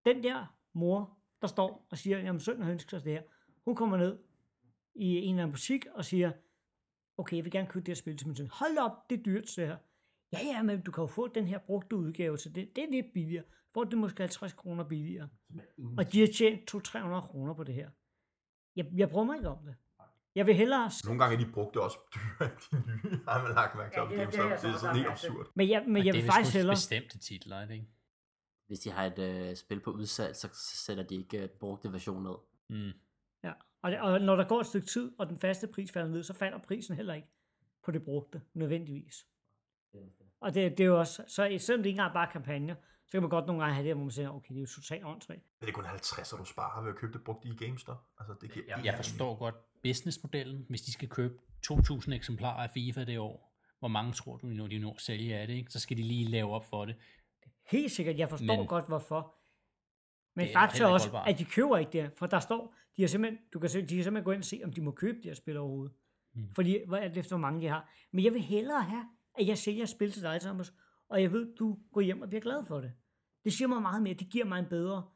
Den 0.04 0.24
der 0.24 0.56
mor, 0.72 1.18
der 1.40 1.46
står 1.46 1.86
og 1.90 1.98
siger, 1.98 2.18
jamen 2.18 2.40
søn 2.40 2.62
har 2.62 2.72
ønsket 2.72 2.90
sig 2.90 3.04
det 3.04 3.12
her, 3.12 3.22
hun 3.64 3.76
kommer 3.76 3.96
ned 3.96 4.18
i 4.94 5.16
en 5.16 5.34
eller 5.34 5.42
anden 5.42 5.52
butik 5.52 5.86
og 5.86 6.04
siger, 6.04 6.32
okay, 7.16 7.36
jeg 7.36 7.44
vil 7.44 7.52
gerne 7.52 7.68
købe 7.68 7.86
det 7.86 7.88
her 7.88 7.94
spil 8.02 8.16
til 8.16 8.26
min 8.26 8.36
søn. 8.36 8.48
Hold 8.52 8.78
op, 8.78 9.10
det 9.10 9.18
er 9.18 9.22
dyrt, 9.22 9.44
det 9.56 9.66
her. 9.66 9.78
Ja, 10.32 10.38
ja, 10.44 10.62
men 10.62 10.80
du 10.82 10.90
kan 10.92 11.02
jo 11.02 11.06
få 11.06 11.28
den 11.28 11.46
her 11.46 11.58
brugte 11.58 11.96
udgave 11.96 12.36
til 12.36 12.54
det. 12.54 12.76
Det 12.76 12.84
er 12.84 12.90
lidt 12.90 13.06
billigere. 13.14 13.44
Får 13.74 13.84
det 13.84 13.98
måske 13.98 14.22
50 14.22 14.52
kroner 14.52 14.84
billigere. 14.84 15.28
Og 15.98 16.12
de 16.12 16.20
har 16.20 16.28
tjent 16.36 16.74
200-300 16.74 17.20
kroner 17.20 17.54
på 17.54 17.64
det 17.64 17.74
her. 17.74 17.90
Jeg, 18.76 18.86
jeg 18.96 19.10
bruger 19.10 19.24
mig 19.24 19.36
ikke 19.36 19.48
om 19.48 19.64
det. 19.64 19.74
Jeg 20.34 20.46
vil 20.46 20.54
hellere... 20.54 20.90
Nogle 21.04 21.20
gange 21.24 21.36
er 21.40 21.46
de 21.46 21.52
brugte 21.52 21.80
også 21.82 21.98
dyrere 22.14 22.50
end 22.50 22.58
de 22.70 22.76
nye, 22.86 23.20
har 23.28 23.42
man 23.42 23.54
lagt 23.54 23.76
mærke 23.76 23.94
til. 23.94 24.16
Ja, 24.18 24.24
det- 24.24 24.32
det 24.32 24.40
har 24.40 24.48
jeg 24.48 24.58
det 24.62 24.68
er 24.68 24.72
så 24.72 24.78
sådan 24.78 24.96
helt 24.96 25.08
absurd. 25.08 25.46
Men 25.54 25.68
jeg, 25.68 25.84
men 25.86 26.06
jeg 26.06 26.14
det 26.14 26.22
vil 26.22 26.28
er 26.28 26.32
faktisk 26.32 26.46
vist 26.46 26.52
kun 26.54 26.58
hellere... 26.58 26.74
bestemte 26.74 27.18
titler, 27.18 27.56
er 27.56 27.66
det 27.66 27.74
ikke? 27.74 27.86
Hvis 28.66 28.78
de 28.80 28.90
har 28.90 29.04
et 29.04 29.18
øh, 29.18 29.56
spil 29.56 29.80
på 29.80 29.90
udsalg, 29.90 30.36
så 30.36 30.48
sætter 30.54 31.02
de 31.04 31.14
ikke 31.16 31.42
øh, 31.42 31.48
brugte 31.48 31.92
version 31.92 32.22
ned. 32.22 32.34
Mm. 32.70 32.92
Ja, 33.44 33.52
og, 33.82 33.90
det, 33.90 34.00
og 34.00 34.20
når 34.20 34.36
der 34.36 34.48
går 34.48 34.60
et 34.60 34.66
stykke 34.66 34.86
tid, 34.86 35.12
og 35.18 35.28
den 35.28 35.38
faste 35.38 35.66
pris 35.66 35.92
falder 35.92 36.08
ned, 36.10 36.22
så 36.22 36.34
falder 36.34 36.58
prisen 36.58 36.96
heller 36.96 37.14
ikke 37.14 37.28
på 37.84 37.90
det 37.90 38.04
brugte, 38.04 38.42
nødvendigvis. 38.54 39.26
Og 40.40 40.54
det, 40.54 40.70
det 40.78 40.80
er 40.80 40.88
jo 40.88 40.98
også, 40.98 41.22
så 41.28 41.56
selvom 41.60 41.82
det 41.82 41.86
ikke 41.88 41.96
engang 41.98 42.12
bare 42.14 42.26
er 42.28 42.32
kampagner, 42.32 42.74
så 43.06 43.12
kan 43.12 43.20
man 43.22 43.30
godt 43.30 43.46
nogle 43.46 43.62
gange 43.62 43.74
have 43.74 43.86
det, 43.88 43.94
hvor 43.94 44.04
man 44.04 44.10
siger, 44.10 44.30
okay, 44.30 44.48
det 44.48 44.56
er 44.56 44.60
jo 44.60 44.66
totalt 44.66 45.04
åndssvagt. 45.04 45.40
Men 45.60 45.66
det 45.66 45.72
er 45.72 45.72
kun 45.76 45.84
50, 45.84 46.30
du 46.30 46.44
sparer 46.44 46.82
ved 46.82 46.90
at 46.90 46.96
købe 46.96 47.12
det 47.12 47.24
brugt 47.24 47.44
i 47.44 47.48
GameStop. 47.64 48.04
Altså, 48.18 48.34
det 48.40 48.52
giver 48.52 48.64
Jeg 48.84 48.94
forstår 48.96 49.36
godt 49.36 49.54
businessmodellen, 49.82 50.66
hvis 50.68 50.82
de 50.82 50.92
skal 50.92 51.08
købe 51.08 51.34
2.000 51.72 52.12
eksemplarer 52.12 52.62
af 52.62 52.70
FIFA 52.70 53.04
det 53.04 53.18
år. 53.18 53.52
Hvor 53.78 53.88
mange 53.88 54.12
tror 54.12 54.36
du, 54.36 54.46
når 54.46 54.66
de 54.66 54.78
når 54.78 54.94
at 54.94 55.00
sælge 55.00 55.36
af 55.36 55.46
det, 55.46 55.54
ikke? 55.54 55.70
Så 55.72 55.80
skal 55.80 55.96
de 55.96 56.02
lige 56.02 56.24
lave 56.24 56.54
op 56.54 56.64
for 56.64 56.84
det. 56.84 56.96
Helt 57.70 57.92
sikkert, 57.92 58.18
jeg 58.18 58.30
forstår 58.30 58.56
Men- 58.56 58.66
godt, 58.66 58.86
hvorfor. 58.86 59.34
Men 60.34 60.44
Det 60.46 60.50
er 60.54 60.58
faktisk 60.60 60.80
ikke 60.80 60.88
også, 60.88 61.08
holdbart. 61.10 61.28
at 61.28 61.38
de 61.38 61.44
køber 61.44 61.76
ikke 61.78 61.92
det, 61.92 62.12
for 62.16 62.26
der 62.26 62.40
står, 62.40 62.74
de 62.96 63.02
har 63.02 63.08
simpelthen, 63.08 63.38
du 63.52 63.58
kan 63.58 63.68
se, 63.70 63.80
de 63.82 63.94
kan 63.94 64.04
simpelthen 64.04 64.24
gå 64.24 64.30
ind 64.32 64.38
og 64.40 64.44
se, 64.44 64.60
om 64.64 64.72
de 64.72 64.80
må 64.80 64.90
købe 64.90 65.18
de 65.22 65.28
her 65.28 65.34
spil 65.34 65.56
overhovedet. 65.56 65.94
Mm. 66.34 66.54
Fordi, 66.54 66.78
hvad 66.88 66.98
er 66.98 67.08
det 67.08 67.16
efter, 67.16 67.36
hvor 67.36 67.40
mange 67.40 67.60
de 67.60 67.66
har. 67.68 67.90
Men 68.12 68.24
jeg 68.24 68.32
vil 68.32 68.42
hellere 68.42 68.82
have, 68.82 69.04
at 69.38 69.46
jeg 69.46 69.58
sælger 69.58 69.86
spil 69.86 70.12
til 70.12 70.22
dig, 70.22 70.40
Thomas, 70.40 70.74
og 71.08 71.22
jeg 71.22 71.32
ved, 71.32 71.54
du 71.54 71.78
går 71.92 72.00
hjem 72.00 72.22
og 72.22 72.28
bliver 72.28 72.40
glad 72.40 72.64
for 72.64 72.80
det. 72.80 72.92
Det 73.44 73.52
siger 73.52 73.68
mig 73.68 73.82
meget 73.82 74.02
mere, 74.02 74.14
det 74.14 74.28
giver 74.30 74.44
mig 74.44 74.58
en 74.58 74.68
bedre 74.68 75.08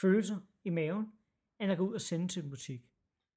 følelse 0.00 0.36
i 0.64 0.70
maven, 0.70 1.12
end 1.60 1.72
at 1.72 1.78
gå 1.78 1.88
ud 1.88 1.94
og 1.94 2.00
sende 2.00 2.28
til 2.28 2.44
en 2.44 2.50
butik. 2.50 2.80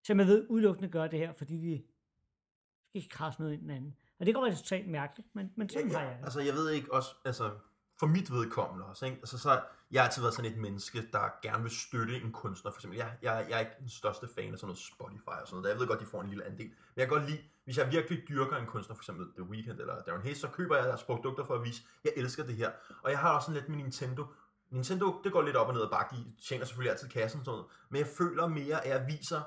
Så 0.04 0.14
jeg 0.14 0.28
ved, 0.28 0.48
udelukkende 0.50 0.90
gør 0.90 1.08
det 1.08 1.20
her, 1.20 1.34
fordi 1.34 1.58
de 1.58 1.78
skal 1.78 3.00
ikke 3.02 3.10
krasse 3.10 3.42
noget 3.42 3.54
ind 3.54 3.62
i 3.62 3.64
den 3.64 3.72
anden. 3.72 3.96
Og 4.20 4.26
det 4.26 4.36
går 4.36 4.42
være 4.46 4.56
totalt 4.56 4.88
mærkeligt, 4.88 5.36
men, 5.36 5.52
men 5.56 5.70
sådan 5.70 5.88
ja, 5.88 5.98
har 5.98 6.04
ja. 6.04 6.10
jeg 6.10 6.18
det. 6.18 6.24
Altså, 6.24 6.40
jeg 6.40 6.54
ved 6.54 6.70
ikke 6.70 6.94
også, 6.94 7.10
altså, 7.26 7.52
for 8.00 8.08
mit 8.08 8.32
vedkommende 8.32 8.86
også, 8.86 9.06
ikke? 9.06 9.18
Altså, 9.18 9.38
så, 9.38 9.62
jeg 9.92 10.02
har 10.02 10.08
altid 10.08 10.22
været 10.22 10.34
sådan 10.34 10.52
et 10.52 10.58
menneske, 10.58 11.08
der 11.14 11.42
gerne 11.42 11.64
vil 11.64 11.72
støtte 11.72 12.22
en 12.22 12.32
kunstner, 12.32 12.72
for 12.72 12.78
eksempel. 12.78 12.98
Jeg, 12.98 13.18
jeg, 13.22 13.46
jeg 13.50 13.56
er 13.56 13.60
ikke 13.60 13.72
den 13.80 13.90
største 13.90 14.28
fan 14.36 14.54
af 14.54 14.60
sådan 14.60 14.68
noget 14.68 14.80
Spotify 14.80 15.28
og 15.28 15.48
sådan 15.48 15.62
noget. 15.62 15.74
Jeg 15.74 15.80
ved 15.80 15.88
godt, 15.88 16.00
de 16.00 16.06
får 16.06 16.22
en 16.22 16.30
lille 16.30 16.46
andel. 16.46 16.68
Men 16.68 16.98
jeg 16.98 17.08
kan 17.08 17.18
godt 17.18 17.30
lide, 17.30 17.42
hvis 17.66 17.78
jeg 17.78 17.92
virkelig 17.92 18.24
dyrker 18.30 18.58
en 18.58 18.66
kunstner, 18.66 18.96
for 18.96 19.02
eksempel 19.02 19.26
The 19.34 19.44
Weeknd 19.44 19.80
eller 19.80 20.02
Darren 20.02 20.22
Hayes, 20.22 20.38
så 20.38 20.48
køber 20.48 20.76
jeg 20.76 20.86
deres 20.86 21.04
produkter 21.04 21.44
for 21.46 21.56
at 21.56 21.64
vise, 21.64 21.84
jeg 22.04 22.14
elsker 22.16 22.44
det 22.44 22.56
her. 22.56 22.72
Og 23.04 23.12
jeg 23.12 23.20
har 23.20 23.36
også 23.36 23.46
sådan 23.46 23.62
lidt 23.62 23.70
med 23.70 23.78
Nintendo. 23.78 24.26
Nintendo, 24.70 25.22
det 25.24 25.32
går 25.32 25.42
lidt 25.42 25.56
op 25.56 25.68
og 25.68 25.74
ned 25.74 25.82
og 25.82 25.92
bakke. 25.92 26.16
De 26.16 26.34
tjener 26.48 26.66
selvfølgelig 26.66 26.92
altid 26.92 27.10
kassen 27.10 27.40
og 27.40 27.46
sådan 27.46 27.58
noget. 27.58 27.72
Men 27.90 28.00
jeg 28.00 28.08
føler 28.08 28.48
mere, 28.48 28.86
at 28.86 28.90
jeg 28.90 29.08
viser, 29.08 29.42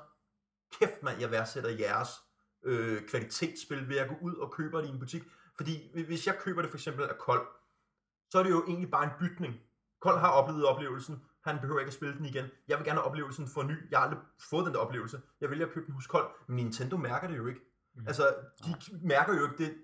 kæft 0.79 1.03
mand, 1.03 1.21
jeg 1.21 1.31
værdsætter 1.31 1.71
jeres 1.71 2.09
øh, 2.65 3.03
kvalitetsspil 3.09 3.89
ved 3.89 3.97
at 3.97 4.09
gå 4.09 4.15
ud 4.21 4.35
og 4.35 4.53
købe 4.53 4.79
det 4.79 4.87
i 4.87 4.89
en 4.89 4.99
butik. 4.99 5.23
Fordi 5.57 6.03
hvis 6.07 6.27
jeg 6.27 6.39
køber 6.41 6.63
det 6.63 6.71
for 6.71 6.77
eksempel 6.77 7.05
af 7.05 7.19
Kold, 7.19 7.47
så 8.31 8.39
er 8.39 8.43
det 8.43 8.51
jo 8.51 8.65
egentlig 8.67 8.91
bare 8.91 9.05
en 9.05 9.11
bytning. 9.21 9.55
Kold 10.01 10.19
har 10.19 10.31
oplevet 10.31 10.67
oplevelsen, 10.67 11.23
han 11.45 11.59
behøver 11.61 11.81
ikke 11.81 11.89
at 11.89 11.95
spille 11.95 12.17
den 12.17 12.25
igen. 12.25 12.45
Jeg 12.69 12.79
vil 12.79 12.85
gerne 12.87 12.99
have 13.01 13.07
oplevelsen 13.07 13.47
for 13.47 13.63
ny. 13.63 13.91
Jeg 13.91 13.99
har 13.99 14.07
aldrig 14.07 14.21
fået 14.51 14.67
den 14.67 14.75
der 14.75 14.81
oplevelse. 14.81 15.21
Jeg 15.41 15.51
vælger 15.51 15.67
at 15.67 15.73
købe 15.73 15.87
den 15.87 15.95
hos 15.95 16.07
Kold, 16.07 16.27
men 16.47 16.57
Nintendo 16.57 16.97
mærker 16.97 17.29
det 17.29 17.37
jo 17.37 17.47
ikke. 17.47 17.61
Mm. 17.95 18.05
Altså, 18.07 18.35
de 18.65 18.75
mærker 19.03 19.35
jo 19.35 19.45
ikke 19.45 19.65
det 19.65 19.75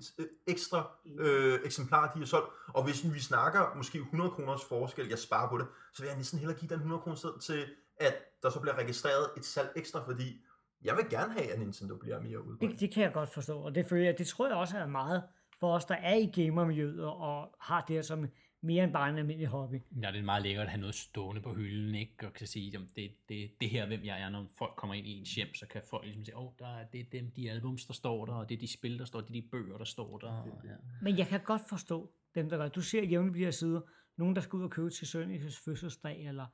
ekstra 0.47 0.91
øh, 1.19 1.59
eksemplar, 1.65 2.13
de 2.13 2.19
har 2.19 2.27
solgt. 2.27 2.49
Og 2.69 2.85
hvis 2.85 3.15
vi 3.15 3.21
snakker 3.21 3.75
måske 3.77 3.99
100 3.99 4.31
kroners 4.31 4.65
forskel, 4.65 5.09
jeg 5.09 5.19
sparer 5.19 5.49
på 5.49 5.59
det, 5.59 5.67
så 5.93 6.03
vil 6.03 6.09
jeg 6.09 6.17
næsten 6.17 6.39
hellere 6.39 6.59
give 6.59 6.69
den 6.69 6.77
100 6.77 7.03
kroner 7.03 7.39
til, 7.41 7.67
at 7.97 8.15
der 8.43 8.51
så 8.51 8.61
bliver 8.61 8.79
registreret 8.79 9.31
et 9.37 9.45
salg 9.45 9.73
ekstra, 9.77 10.01
fordi 10.07 10.45
jeg 10.85 10.97
vil 10.97 11.09
gerne 11.11 11.33
have, 11.33 11.53
at 11.53 11.59
Nintendo 11.59 11.97
bliver 11.97 12.21
mere 12.21 12.45
udbredt. 12.45 12.73
Det, 12.73 12.81
det 12.81 12.95
kan 12.95 13.03
jeg 13.03 13.13
godt 13.13 13.35
forstå, 13.35 13.59
og 13.59 13.75
det 13.75 13.87
føler 13.87 14.05
jeg, 14.05 14.19
det 14.19 14.27
tror 14.27 14.47
jeg 14.47 14.57
også 14.57 14.79
er 14.79 14.87
meget 14.87 15.23
for 15.61 15.75
os, 15.75 15.85
der 15.85 15.95
er 15.95 16.15
i 16.15 16.27
gamermiljøet 16.27 17.05
og 17.05 17.57
har 17.61 17.81
det 17.81 17.97
her 17.97 18.03
som 18.03 18.27
mere 18.65 18.85
end 18.85 18.93
bare 18.93 19.11
en 19.11 19.19
almindelig 19.19 19.49
hobby. 19.49 19.81
Ja, 20.03 20.13
det 20.13 20.19
er 20.19 20.23
meget 20.23 20.43
lækkert 20.43 20.65
at 20.65 20.71
have 20.71 20.81
noget 20.81 20.95
stående 20.95 21.43
på 21.43 21.55
hylden, 21.55 21.95
ikke? 21.95 22.27
Og 22.27 22.33
kan 22.33 22.47
sige, 22.47 22.77
at 22.77 22.83
det, 22.97 23.11
det, 23.29 23.51
det 23.61 23.71
her, 23.71 23.87
hvem 23.87 24.05
jeg 24.05 24.23
er, 24.23 24.29
når 24.29 24.47
folk 24.59 24.73
kommer 24.77 24.95
ind 24.95 25.07
i 25.07 25.11
ens 25.11 25.35
hjem, 25.35 25.55
så 25.55 25.67
kan 25.67 25.83
folk 25.91 26.05
ligesom 26.05 26.25
sige, 26.25 26.37
åh, 26.37 26.45
oh, 26.45 26.53
der 26.59 26.67
er, 26.67 26.85
det 26.87 27.01
er 27.01 27.05
dem, 27.13 27.31
de 27.31 27.51
albums, 27.51 27.87
der 27.87 27.93
står 27.93 28.27
der, 28.27 28.33
og 28.33 28.49
det 28.49 28.55
er 28.55 28.59
de 28.59 28.73
spil, 28.73 28.99
der 28.99 29.05
står, 29.05 29.21
det 29.21 29.29
er 29.29 29.33
de 29.33 29.43
bøger, 29.43 29.79
der 29.79 29.85
står 29.85 30.19
der. 30.19 30.29
Og, 30.29 30.61
ja. 30.65 30.71
Men 31.03 31.19
jeg 31.19 31.27
kan 31.27 31.41
godt 31.41 31.63
forstå 31.69 32.13
dem, 32.35 32.49
der 32.49 32.57
gør. 32.57 32.69
Du 32.69 32.81
ser 32.81 33.05
jævnligt 33.05 33.35
de 33.35 33.45
her 33.45 33.51
sider, 33.51 33.81
nogen 34.17 34.37
der 34.37 34.43
skal 34.43 34.57
ud 34.57 34.63
og 34.65 34.71
købe 34.71 34.91
til 34.91 35.07
Sønniges 35.07 35.59
fødselsdag, 35.59 36.27
eller 36.27 36.47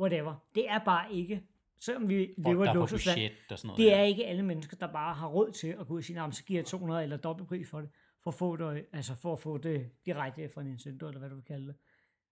whatever. 0.00 0.34
Det 0.54 0.68
er 0.70 0.78
bare 0.78 1.12
ikke, 1.12 1.42
selvom 1.80 2.08
vi 2.08 2.34
Folk, 2.42 2.54
lever 2.54 2.66
er 2.66 2.70
et 2.70 2.74
på 2.74 2.80
luksusland, 2.80 3.32
og 3.50 3.58
sådan 3.58 3.68
noget. 3.68 3.78
det 3.78 3.92
er 3.92 3.98
ja. 3.98 4.04
ikke 4.04 4.26
alle 4.26 4.42
mennesker, 4.42 4.76
der 4.76 4.92
bare 4.92 5.14
har 5.14 5.26
råd 5.28 5.50
til 5.50 5.68
at 5.68 5.86
gå 5.86 5.94
ud 5.94 5.98
og 5.98 6.04
sige, 6.04 6.16
"Nå, 6.16 6.22
men 6.22 6.32
så 6.32 6.44
giver 6.44 6.58
jeg 6.60 6.66
200 6.66 7.02
eller 7.02 7.16
dobbelt 7.16 7.48
pris 7.48 7.70
for 7.70 7.80
det, 7.80 7.90
for 8.22 8.30
at 8.30 8.34
få 8.34 8.56
det, 8.56 8.86
altså 8.92 9.14
for 9.14 9.32
at 9.32 9.40
få 9.40 9.58
det 9.58 9.90
direkte 10.06 10.48
fra 10.48 10.62
Nintendo, 10.62 11.06
eller 11.06 11.18
hvad 11.18 11.28
du 11.28 11.34
vil 11.34 11.44
kalde 11.44 11.66
det. 11.66 11.76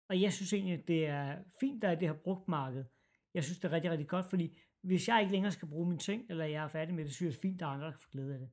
Og 0.08 0.20
jeg 0.20 0.32
synes 0.32 0.52
egentlig, 0.52 0.88
det 0.88 1.06
er 1.06 1.38
fint, 1.60 1.82
der 1.82 1.88
er 1.88 1.94
det 1.94 2.08
her 2.08 2.14
brugt 2.14 2.48
marked. 2.48 2.84
Jeg 3.34 3.44
synes, 3.44 3.58
det 3.58 3.68
er 3.68 3.72
rigtig, 3.72 3.90
rigtig 3.90 4.08
godt, 4.08 4.26
fordi 4.26 4.58
hvis 4.82 5.08
jeg 5.08 5.20
ikke 5.20 5.32
længere 5.32 5.52
skal 5.52 5.68
bruge 5.68 5.88
min 5.88 5.98
ting, 5.98 6.26
eller 6.30 6.44
jeg 6.44 6.64
er 6.64 6.68
færdig 6.68 6.94
med 6.94 7.04
det, 7.04 7.12
så 7.12 7.16
synes 7.16 7.26
jeg, 7.26 7.32
det 7.32 7.38
er 7.38 7.50
fint, 7.50 7.62
at 7.62 7.68
andre 7.68 7.92
kan 7.92 8.00
få 8.00 8.08
glæde 8.12 8.34
af 8.34 8.38
det. 8.38 8.50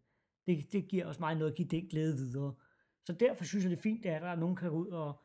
det. 0.48 0.72
Det 0.74 0.88
giver 0.88 1.06
også 1.06 1.20
mig 1.20 1.36
noget 1.36 1.52
at 1.52 1.58
give 1.58 1.68
den 1.68 1.88
glæde 1.88 2.16
videre. 2.16 2.56
Så 3.06 3.14
derfor 3.14 3.44
synes 3.44 3.64
jeg, 3.64 3.72
det 3.72 3.78
er 3.78 3.82
fint, 3.82 4.06
at 4.06 4.22
der 4.22 4.28
er 4.28 4.36
nogen, 4.36 4.56
der 4.56 4.62
kan 4.62 4.72
gå 4.72 4.78
ud 4.78 4.88
og, 4.88 5.22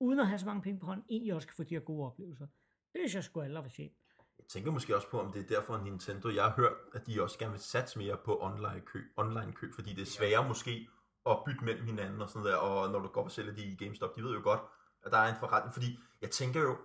uden 0.00 0.20
at 0.20 0.26
have 0.26 0.38
så 0.38 0.46
mange 0.46 0.62
penge 0.62 0.80
på 0.80 0.86
hånden, 0.86 1.04
egentlig 1.10 1.34
også 1.34 1.48
kan 1.48 1.56
få 1.56 1.62
de 1.62 1.74
her 1.74 1.80
gode 1.80 2.06
oplevelser. 2.06 2.46
Det 2.92 3.00
synes 3.00 3.14
jeg 3.14 3.24
sgu 3.24 3.40
aldrig 3.40 3.62
var 3.62 3.68
sjældent. 3.68 3.98
Jeg 4.38 4.46
tænker 4.48 4.70
måske 4.70 4.96
også 4.96 5.10
på, 5.10 5.20
om 5.20 5.32
det 5.32 5.42
er 5.42 5.46
derfor 5.46 5.84
Nintendo, 5.84 6.28
jeg 6.28 6.44
har 6.44 6.54
hørt, 6.56 6.76
at 6.94 7.06
de 7.06 7.22
også 7.22 7.38
gerne 7.38 7.52
vil 7.52 7.60
satse 7.60 7.98
mere 7.98 8.18
på 8.24 8.38
online 8.42 8.80
køb, 8.80 9.04
online 9.16 9.52
køb 9.52 9.74
fordi 9.74 9.90
det 9.90 10.02
er 10.02 10.06
sværere 10.06 10.48
måske 10.48 10.88
at 11.30 11.38
bytte 11.46 11.64
mellem 11.64 11.86
hinanden 11.86 12.22
og 12.22 12.30
sådan 12.30 12.46
der, 12.46 12.56
og 12.56 12.90
når 12.90 12.98
du 12.98 13.08
går 13.08 13.20
op 13.20 13.26
og 13.26 13.32
sælger 13.32 13.52
de 13.52 13.64
i 13.64 13.76
GameStop, 13.76 14.16
de 14.16 14.22
ved 14.22 14.34
jo 14.34 14.40
godt, 14.42 14.60
at 15.04 15.12
der 15.12 15.18
er 15.18 15.28
en 15.28 15.38
forretning, 15.40 15.72
fordi 15.72 15.98
jeg 16.20 16.30
tænker 16.30 16.60
jo, 16.60 16.76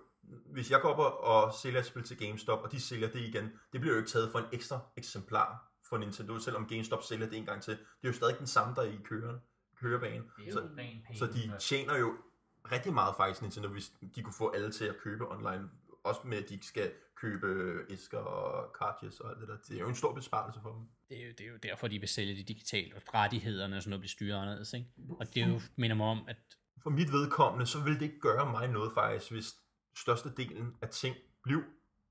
hvis 0.52 0.70
jeg 0.70 0.80
går 0.80 0.88
op 0.88 0.98
og, 0.98 1.20
og 1.20 1.54
sælger 1.54 1.80
et 1.80 1.86
spil 1.86 2.02
til 2.02 2.18
GameStop, 2.18 2.62
og 2.62 2.72
de 2.72 2.80
sælger 2.80 3.08
det 3.08 3.20
igen, 3.20 3.52
det 3.72 3.80
bliver 3.80 3.94
jo 3.94 3.98
ikke 3.98 4.10
taget 4.10 4.32
for 4.32 4.38
en 4.38 4.44
ekstra 4.52 4.80
eksemplar 4.96 5.72
for 5.88 5.98
Nintendo, 5.98 6.38
selvom 6.38 6.66
GameStop 6.66 7.02
sælger 7.02 7.28
det 7.28 7.38
en 7.38 7.46
gang 7.46 7.62
til. 7.62 7.72
Det 7.72 7.84
er 8.02 8.08
jo 8.08 8.12
stadig 8.12 8.38
den 8.38 8.46
samme, 8.46 8.74
der 8.74 8.82
er 8.82 8.86
i 8.86 8.98
køren, 9.04 9.36
kørebanen. 9.76 10.30
Så, 10.52 10.68
så 11.18 11.26
de 11.26 11.52
tjener 11.58 11.98
jo 11.98 12.16
rigtig 12.72 12.92
meget 12.94 13.14
faktisk 13.16 13.42
Nintendo, 13.42 13.68
hvis 13.68 13.92
de 14.14 14.22
kunne 14.22 14.34
få 14.34 14.50
alle 14.50 14.72
til 14.72 14.84
at 14.84 14.96
købe 14.98 15.30
online. 15.30 15.70
Også 16.04 16.20
med, 16.24 16.38
at 16.38 16.48
de 16.48 16.54
ikke 16.54 16.66
skal 16.66 16.92
købe 17.16 17.78
æsker 17.90 18.18
og 18.18 18.74
cartridges 18.78 19.20
og 19.20 19.30
alt 19.30 19.40
det 19.40 19.48
der. 19.48 19.56
Det 19.68 19.76
er 19.76 19.80
jo 19.80 19.88
en 19.88 19.94
stor 19.94 20.14
besparelse 20.14 20.60
for 20.62 20.70
dem. 20.72 20.80
det, 21.08 21.22
er 21.22 21.26
jo, 21.26 21.32
det 21.38 21.46
er 21.46 21.50
jo 21.50 21.56
derfor, 21.62 21.88
de 21.88 21.98
vil 21.98 22.08
sælge 22.08 22.36
det 22.36 22.48
digitalt, 22.48 22.94
og 22.94 23.02
rettighederne 23.14 23.76
og 23.76 23.82
sådan 23.82 23.90
noget 23.90 24.00
bliver 24.00 24.08
styret 24.08 24.38
anderledes, 24.42 24.72
ikke? 24.72 24.86
Og 25.20 25.34
det 25.34 25.42
er 25.42 25.48
jo, 25.48 25.60
minder 25.76 25.96
mig 25.96 26.06
om, 26.06 26.24
at 26.28 26.36
For 26.82 26.90
mit 26.90 27.12
vedkommende, 27.12 27.66
så 27.66 27.80
vil 27.80 27.94
det 27.94 28.02
ikke 28.02 28.20
gøre 28.20 28.50
mig 28.50 28.68
noget 28.68 28.92
faktisk, 28.94 29.32
hvis 29.32 29.54
størstedelen 29.96 30.76
af 30.82 30.88
ting 30.88 31.16
blev, 31.42 31.62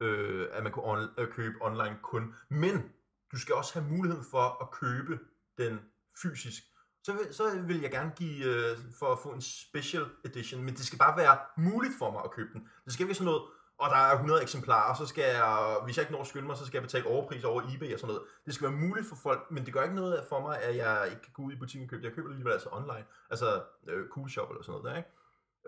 øh, 0.01 0.47
at 0.51 0.63
man 0.63 0.71
kunne 0.71 0.85
on- 0.85 1.21
øh, 1.21 1.27
købe 1.31 1.55
online 1.61 1.97
kun. 2.03 2.35
Men 2.49 2.91
du 3.31 3.39
skal 3.39 3.55
også 3.55 3.79
have 3.79 3.91
muligheden 3.93 4.25
for 4.31 4.63
at 4.63 4.71
købe 4.71 5.19
den 5.57 5.79
fysisk. 6.21 6.63
Så 7.03 7.13
vil, 7.13 7.33
så 7.33 7.59
vil 7.67 7.81
jeg 7.81 7.91
gerne 7.91 8.11
give 8.15 8.45
øh, 8.45 8.77
for 8.99 9.05
at 9.11 9.19
få 9.23 9.29
en 9.29 9.41
special 9.41 10.05
edition, 10.25 10.63
men 10.63 10.73
det 10.75 10.85
skal 10.85 10.99
bare 10.99 11.17
være 11.17 11.37
muligt 11.57 11.93
for 11.99 12.11
mig 12.11 12.21
at 12.25 12.31
købe 12.31 12.49
den. 12.53 12.67
Det 12.85 12.93
skal 12.93 13.03
ikke 13.03 13.09
være 13.09 13.15
sådan 13.15 13.25
noget, 13.25 13.43
og 13.81 13.89
der 13.89 13.97
er 13.97 14.13
100 14.13 14.41
eksemplarer, 14.41 14.95
så 14.95 15.05
skal 15.05 15.23
jeg, 15.23 15.79
hvis 15.83 15.97
jeg 15.97 16.03
ikke 16.03 16.13
når 16.13 16.21
at 16.21 16.27
skynde 16.27 16.47
mig, 16.47 16.57
så 16.57 16.65
skal 16.65 16.77
jeg 16.77 16.83
betale 16.83 17.05
overpris 17.05 17.43
over 17.43 17.61
eBay 17.75 17.93
og 17.93 17.99
sådan 17.99 18.13
noget. 18.13 18.27
Det 18.45 18.53
skal 18.53 18.67
være 18.69 18.77
muligt 18.77 19.07
for 19.07 19.15
folk, 19.15 19.51
men 19.51 19.65
det 19.65 19.73
gør 19.73 19.83
ikke 19.83 19.95
noget 19.95 20.25
for 20.29 20.39
mig, 20.41 20.61
at 20.61 20.75
jeg 20.75 21.07
ikke 21.09 21.21
kan 21.21 21.33
gå 21.33 21.41
ud 21.43 21.53
i 21.53 21.55
butikken 21.55 21.85
og 21.85 21.89
købe 21.89 22.01
det. 22.01 22.07
Jeg 22.07 22.15
køber 22.15 22.27
det 22.27 22.33
alligevel 22.33 22.53
altså 22.53 22.69
online, 22.71 23.05
altså 23.29 23.63
øh, 23.87 24.09
Cool 24.09 24.29
Shop 24.29 24.49
eller 24.49 24.63
sådan 24.63 24.81
noget 24.81 24.85
der, 24.89 24.97
ikke? 25.01 25.09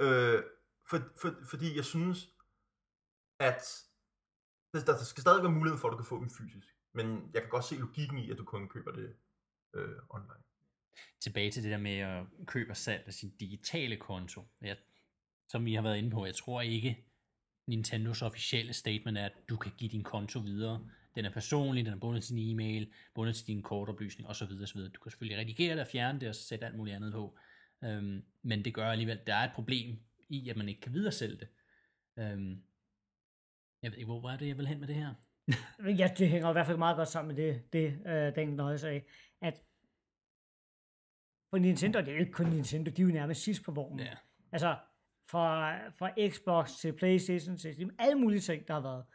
Øh, 0.03 0.43
for, 0.89 0.97
for, 1.22 1.30
fordi 1.49 1.76
jeg 1.76 1.86
synes, 1.86 2.30
at 3.39 3.64
der, 4.74 4.80
der 4.86 5.03
skal 5.03 5.22
stadig 5.22 5.43
være 5.43 5.51
mulighed 5.51 5.80
for, 5.80 5.88
at 5.88 5.91
du 5.91 5.97
kan 5.97 6.05
få 6.05 6.20
dem 6.20 6.30
fysisk. 6.30 6.68
Men 6.93 7.30
jeg 7.34 7.41
kan 7.41 7.49
godt 7.49 7.66
se 7.66 7.76
logikken 7.76 8.18
i, 8.18 8.32
at 8.32 8.38
du 8.38 8.43
kun 8.43 8.70
køber 8.70 8.91
det 8.91 9.16
øh, 9.74 9.97
online. 10.09 10.43
tilbage 11.20 11.51
til 11.51 11.64
det 11.64 11.72
der 11.72 11.78
med 11.78 11.97
at 11.97 12.26
købe 12.47 12.72
og 12.72 12.78
salg 12.78 13.03
af 13.07 13.14
sin 13.14 13.30
digitale 13.39 13.97
konto. 13.97 14.41
Jeg, 14.61 14.78
som 15.47 15.66
vi 15.66 15.74
har 15.74 15.82
været 15.82 15.97
inde 15.97 16.11
på, 16.11 16.26
jeg 16.26 16.36
tror 16.36 16.61
ikke, 16.61 17.12
Nintendos 17.68 18.22
officielle 18.22 18.74
statement 18.74 19.18
er, 19.18 19.26
at 19.26 19.49
du 19.49 19.57
kan 19.57 19.72
give 19.78 19.89
din 19.89 20.03
konto 20.03 20.39
videre. 20.39 20.89
Den 21.16 21.26
er 21.26 21.30
personlig, 21.30 21.86
den 21.86 21.93
er 21.93 21.97
bundet 21.97 22.24
til 22.24 22.36
din 22.36 22.51
e-mail, 22.51 22.91
bundet 23.16 23.36
til 23.36 23.47
din 23.47 23.61
kortoplysning 23.61 24.30
osv. 24.30 24.51
osv. 24.64 24.82
Du 24.82 24.99
kan 25.01 25.11
selvfølgelig 25.11 25.39
redigere 25.39 25.74
det 25.74 25.82
og 25.82 25.88
fjerne 25.88 26.20
det 26.20 26.30
og 26.30 26.36
sætte 26.36 26.66
alt 26.66 26.76
muligt 26.76 26.95
andet 26.95 27.14
på. 27.14 27.38
Øhm, 27.84 28.24
men 28.41 28.66
det 28.66 28.74
gør 28.74 28.91
alligevel, 28.91 29.20
der 29.28 29.36
er 29.36 29.43
et 29.43 29.53
problem 29.55 29.99
i, 30.30 30.49
at 30.49 30.57
man 30.57 30.70
ikke 30.70 30.82
kan 30.82 30.93
videresælge 30.93 31.38
det. 31.38 31.47
Øhm, 32.18 32.64
jeg 33.82 33.91
ved 33.91 33.97
ikke, 33.97 34.05
hvor 34.05 34.30
er 34.30 34.38
det, 34.38 34.47
jeg 34.47 34.57
vil 34.57 34.68
hen 34.68 34.80
med 34.80 34.88
det 34.88 34.95
her? 34.95 35.14
Ja, 35.99 36.11
det 36.18 36.30
hænger 36.30 36.49
i 36.49 36.53
hvert 36.53 36.66
fald 36.66 36.78
meget 36.78 36.97
godt 36.97 37.07
sammen 37.07 37.36
med 37.36 37.43
det, 37.43 37.74
det 37.74 38.07
øh, 38.07 38.36
den 38.36 38.47
nøje 38.55 38.78
sagde, 38.78 39.01
at 39.41 39.64
for 41.49 41.57
Nintendo, 41.57 41.99
det 41.99 42.07
er 42.07 42.14
jo 42.14 42.20
ikke 42.20 42.32
kun 42.32 42.49
Nintendo, 42.49 42.91
de 42.91 43.01
er 43.01 43.05
jo 43.05 43.11
nærmest 43.11 43.43
sidst 43.43 43.64
på 43.64 43.72
vognen. 43.72 43.99
Ja. 43.99 44.16
Altså, 44.51 44.78
fra, 45.30 45.78
fra 45.89 46.30
Xbox 46.30 46.71
til 46.71 46.93
Playstation 46.93 47.57
til 47.57 47.74
Steam, 47.74 47.95
alle 47.99 48.19
mulige 48.19 48.39
ting, 48.39 48.67
der 48.67 48.74
har 48.74 48.82
været. 48.82 49.05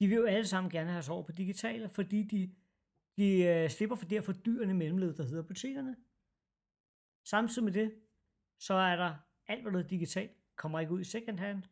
De 0.00 0.08
vil 0.08 0.16
jo 0.16 0.24
alle 0.24 0.46
sammen 0.46 0.70
gerne 0.70 0.90
have 0.90 1.02
sig 1.02 1.14
over 1.14 1.22
på 1.22 1.32
digitale, 1.32 1.88
fordi 1.88 2.22
de, 2.22 2.54
de 3.16 3.42
øh, 3.42 3.70
slipper 3.70 3.96
for 3.96 4.04
det 4.04 4.18
her 4.18 4.22
fordyrende 4.22 4.74
mellemled, 4.74 5.14
der 5.14 5.24
hedder 5.24 5.42
butikkerne. 5.42 5.96
Samtidig 7.24 7.64
med 7.64 7.72
det, 7.72 7.94
så 8.58 8.74
er 8.74 8.96
der 8.96 9.14
alt, 9.46 9.62
hvad 9.62 9.72
der 9.72 9.78
er 9.78 9.88
digitalt, 9.88 10.32
kommer 10.56 10.80
ikke 10.80 10.92
ud 10.92 11.00
i 11.00 11.04
second 11.04 11.38
hand, 11.38 11.62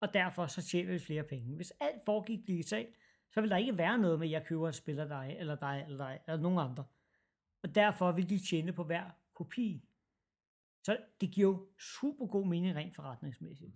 og 0.00 0.14
derfor 0.14 0.46
så 0.46 0.62
tjener 0.62 0.92
vi 0.92 0.98
flere 0.98 1.22
penge. 1.22 1.56
Hvis 1.56 1.72
alt 1.80 2.04
foregik 2.04 2.46
digitalt, 2.46 2.96
så 3.30 3.40
vil 3.40 3.50
der 3.50 3.56
ikke 3.56 3.78
være 3.78 3.98
noget 3.98 4.18
med, 4.18 4.26
at 4.26 4.30
jeg 4.30 4.46
køber 4.46 4.66
en 4.66 4.72
spiller 4.72 5.08
dig, 5.08 5.36
eller 5.38 5.54
dig, 5.54 5.84
eller 5.86 6.06
dig, 6.06 6.20
eller 6.26 6.40
nogen 6.40 6.70
andre. 6.70 6.84
Og 7.62 7.74
derfor 7.74 8.12
vil 8.12 8.30
de 8.30 8.38
tjene 8.38 8.72
på 8.72 8.84
hver 8.84 9.10
kopi. 9.34 9.87
Så 10.84 10.98
det 11.20 11.30
giver 11.30 11.48
jo 11.48 11.68
super 11.78 12.26
god 12.26 12.46
mening 12.46 12.76
rent 12.76 12.94
forretningsmæssigt. 12.94 13.74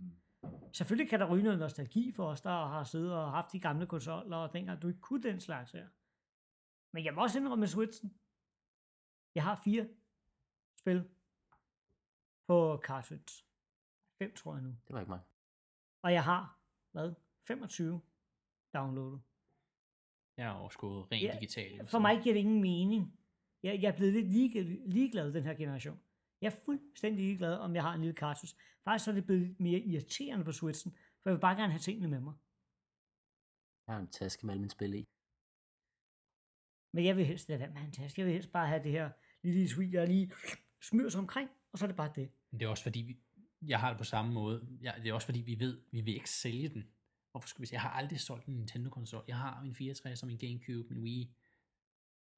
Selvfølgelig 0.72 1.10
kan 1.10 1.20
der 1.20 1.32
ryge 1.32 1.42
noget 1.42 1.58
nostalgi 1.58 2.12
for 2.12 2.26
os, 2.26 2.40
der 2.40 2.50
har 2.50 2.84
siddet 2.84 3.12
og 3.12 3.30
haft 3.30 3.52
de 3.52 3.60
gamle 3.60 3.86
konsoller, 3.86 4.36
og 4.36 4.52
dengang 4.52 4.82
du 4.82 4.88
ikke 4.88 5.00
kunne 5.00 5.22
den 5.22 5.40
slags 5.40 5.72
her. 5.72 5.88
Men 6.92 7.04
jeg 7.04 7.14
må 7.14 7.22
også 7.22 7.38
indrømme 7.38 7.60
med 7.60 7.68
Switchen. 7.68 8.14
Jeg 9.34 9.44
har 9.44 9.60
fire 9.64 9.88
spil 10.78 11.08
på 12.46 12.80
cartridge. 12.84 13.44
Fem 14.18 14.34
tror 14.34 14.54
jeg 14.54 14.62
nu. 14.62 14.68
Det 14.68 14.94
var 14.94 15.00
ikke 15.00 15.10
mig. 15.10 15.20
Og 16.02 16.12
jeg 16.12 16.24
har, 16.24 16.58
hvad, 16.92 17.14
25 17.46 18.00
downloadet. 18.74 19.22
Jeg 20.36 20.46
har 20.46 20.54
også 20.54 20.78
gået 20.78 21.12
rent 21.12 21.22
Ja, 21.22 21.34
digitalt. 21.34 21.90
For 21.90 21.98
mig 21.98 22.22
giver 22.22 22.34
det 22.34 22.40
ingen 22.40 22.60
mening. 22.60 23.18
Jeg, 23.62 23.82
jeg 23.82 23.88
er 23.88 23.96
blevet 23.96 24.12
lidt 24.12 24.28
ligeglad, 24.28 24.64
ligeglad 24.86 25.32
den 25.32 25.44
her 25.44 25.54
generation. 25.54 26.00
Jeg 26.42 26.52
er 26.52 26.56
fuldstændig 26.64 27.24
ligeglad, 27.24 27.58
om 27.58 27.74
jeg 27.74 27.82
har 27.82 27.94
en 27.94 28.00
lille 28.00 28.16
cartridge. 28.16 28.56
Faktisk 28.84 29.04
så 29.04 29.10
er 29.10 29.14
det 29.14 29.26
blevet 29.26 29.60
mere 29.60 29.80
irriterende 29.80 30.44
på 30.44 30.52
Switchen, 30.52 30.92
for 30.92 31.30
jeg 31.30 31.34
vil 31.34 31.40
bare 31.40 31.56
gerne 31.56 31.72
have 31.72 31.80
tingene 31.80 32.08
med 32.08 32.20
mig. 32.20 32.34
Jeg 33.86 33.94
har 33.94 34.00
en 34.00 34.10
taske 34.10 34.46
med 34.46 34.54
alle 34.54 34.60
mine 34.60 34.70
spil 34.70 34.94
i. 34.94 35.08
Men 36.92 37.04
jeg 37.04 37.16
vil 37.16 37.26
helst 37.26 37.48
lade 37.48 37.60
være 37.60 37.70
med 37.70 37.82
en 37.82 37.92
taske. 37.92 38.20
Jeg 38.20 38.26
vil 38.26 38.34
helst 38.34 38.52
bare 38.52 38.68
have 38.68 38.82
det 38.82 38.92
her 38.92 39.10
lille 39.42 39.68
sweet, 39.68 39.92
jeg 39.92 40.08
lige 40.08 40.32
smyrer 40.82 41.08
sig 41.08 41.18
omkring, 41.18 41.50
og 41.72 41.78
så 41.78 41.84
er 41.84 41.86
det 41.86 41.96
bare 41.96 42.12
det. 42.14 42.30
Men 42.50 42.60
det 42.60 42.66
er 42.66 42.70
også 42.70 42.82
fordi, 42.82 43.00
vi, 43.00 43.16
jeg 43.68 43.80
har 43.80 43.88
det 43.88 43.98
på 43.98 44.04
samme 44.04 44.32
måde. 44.32 44.78
Jeg, 44.80 44.94
det 45.02 45.08
er 45.08 45.14
også 45.14 45.26
fordi, 45.26 45.40
vi 45.40 45.58
ved, 45.58 45.82
vi 45.90 46.00
vil 46.00 46.14
ikke 46.14 46.30
sælge 46.30 46.68
den. 46.68 46.90
Hvorfor 47.30 47.48
skulle 47.48 47.62
vi 47.62 47.66
sige? 47.66 47.74
Jeg 47.74 47.82
har 47.82 47.90
aldrig 47.90 48.20
solgt 48.20 48.46
en 48.46 48.54
Nintendo-konsol. 48.54 49.24
Jeg 49.28 49.36
har 49.36 49.62
min 49.62 49.74
64 49.74 50.22
og 50.22 50.26
min 50.26 50.38
Gamecube, 50.38 50.94
min 50.94 51.02
Wii, 51.02 51.34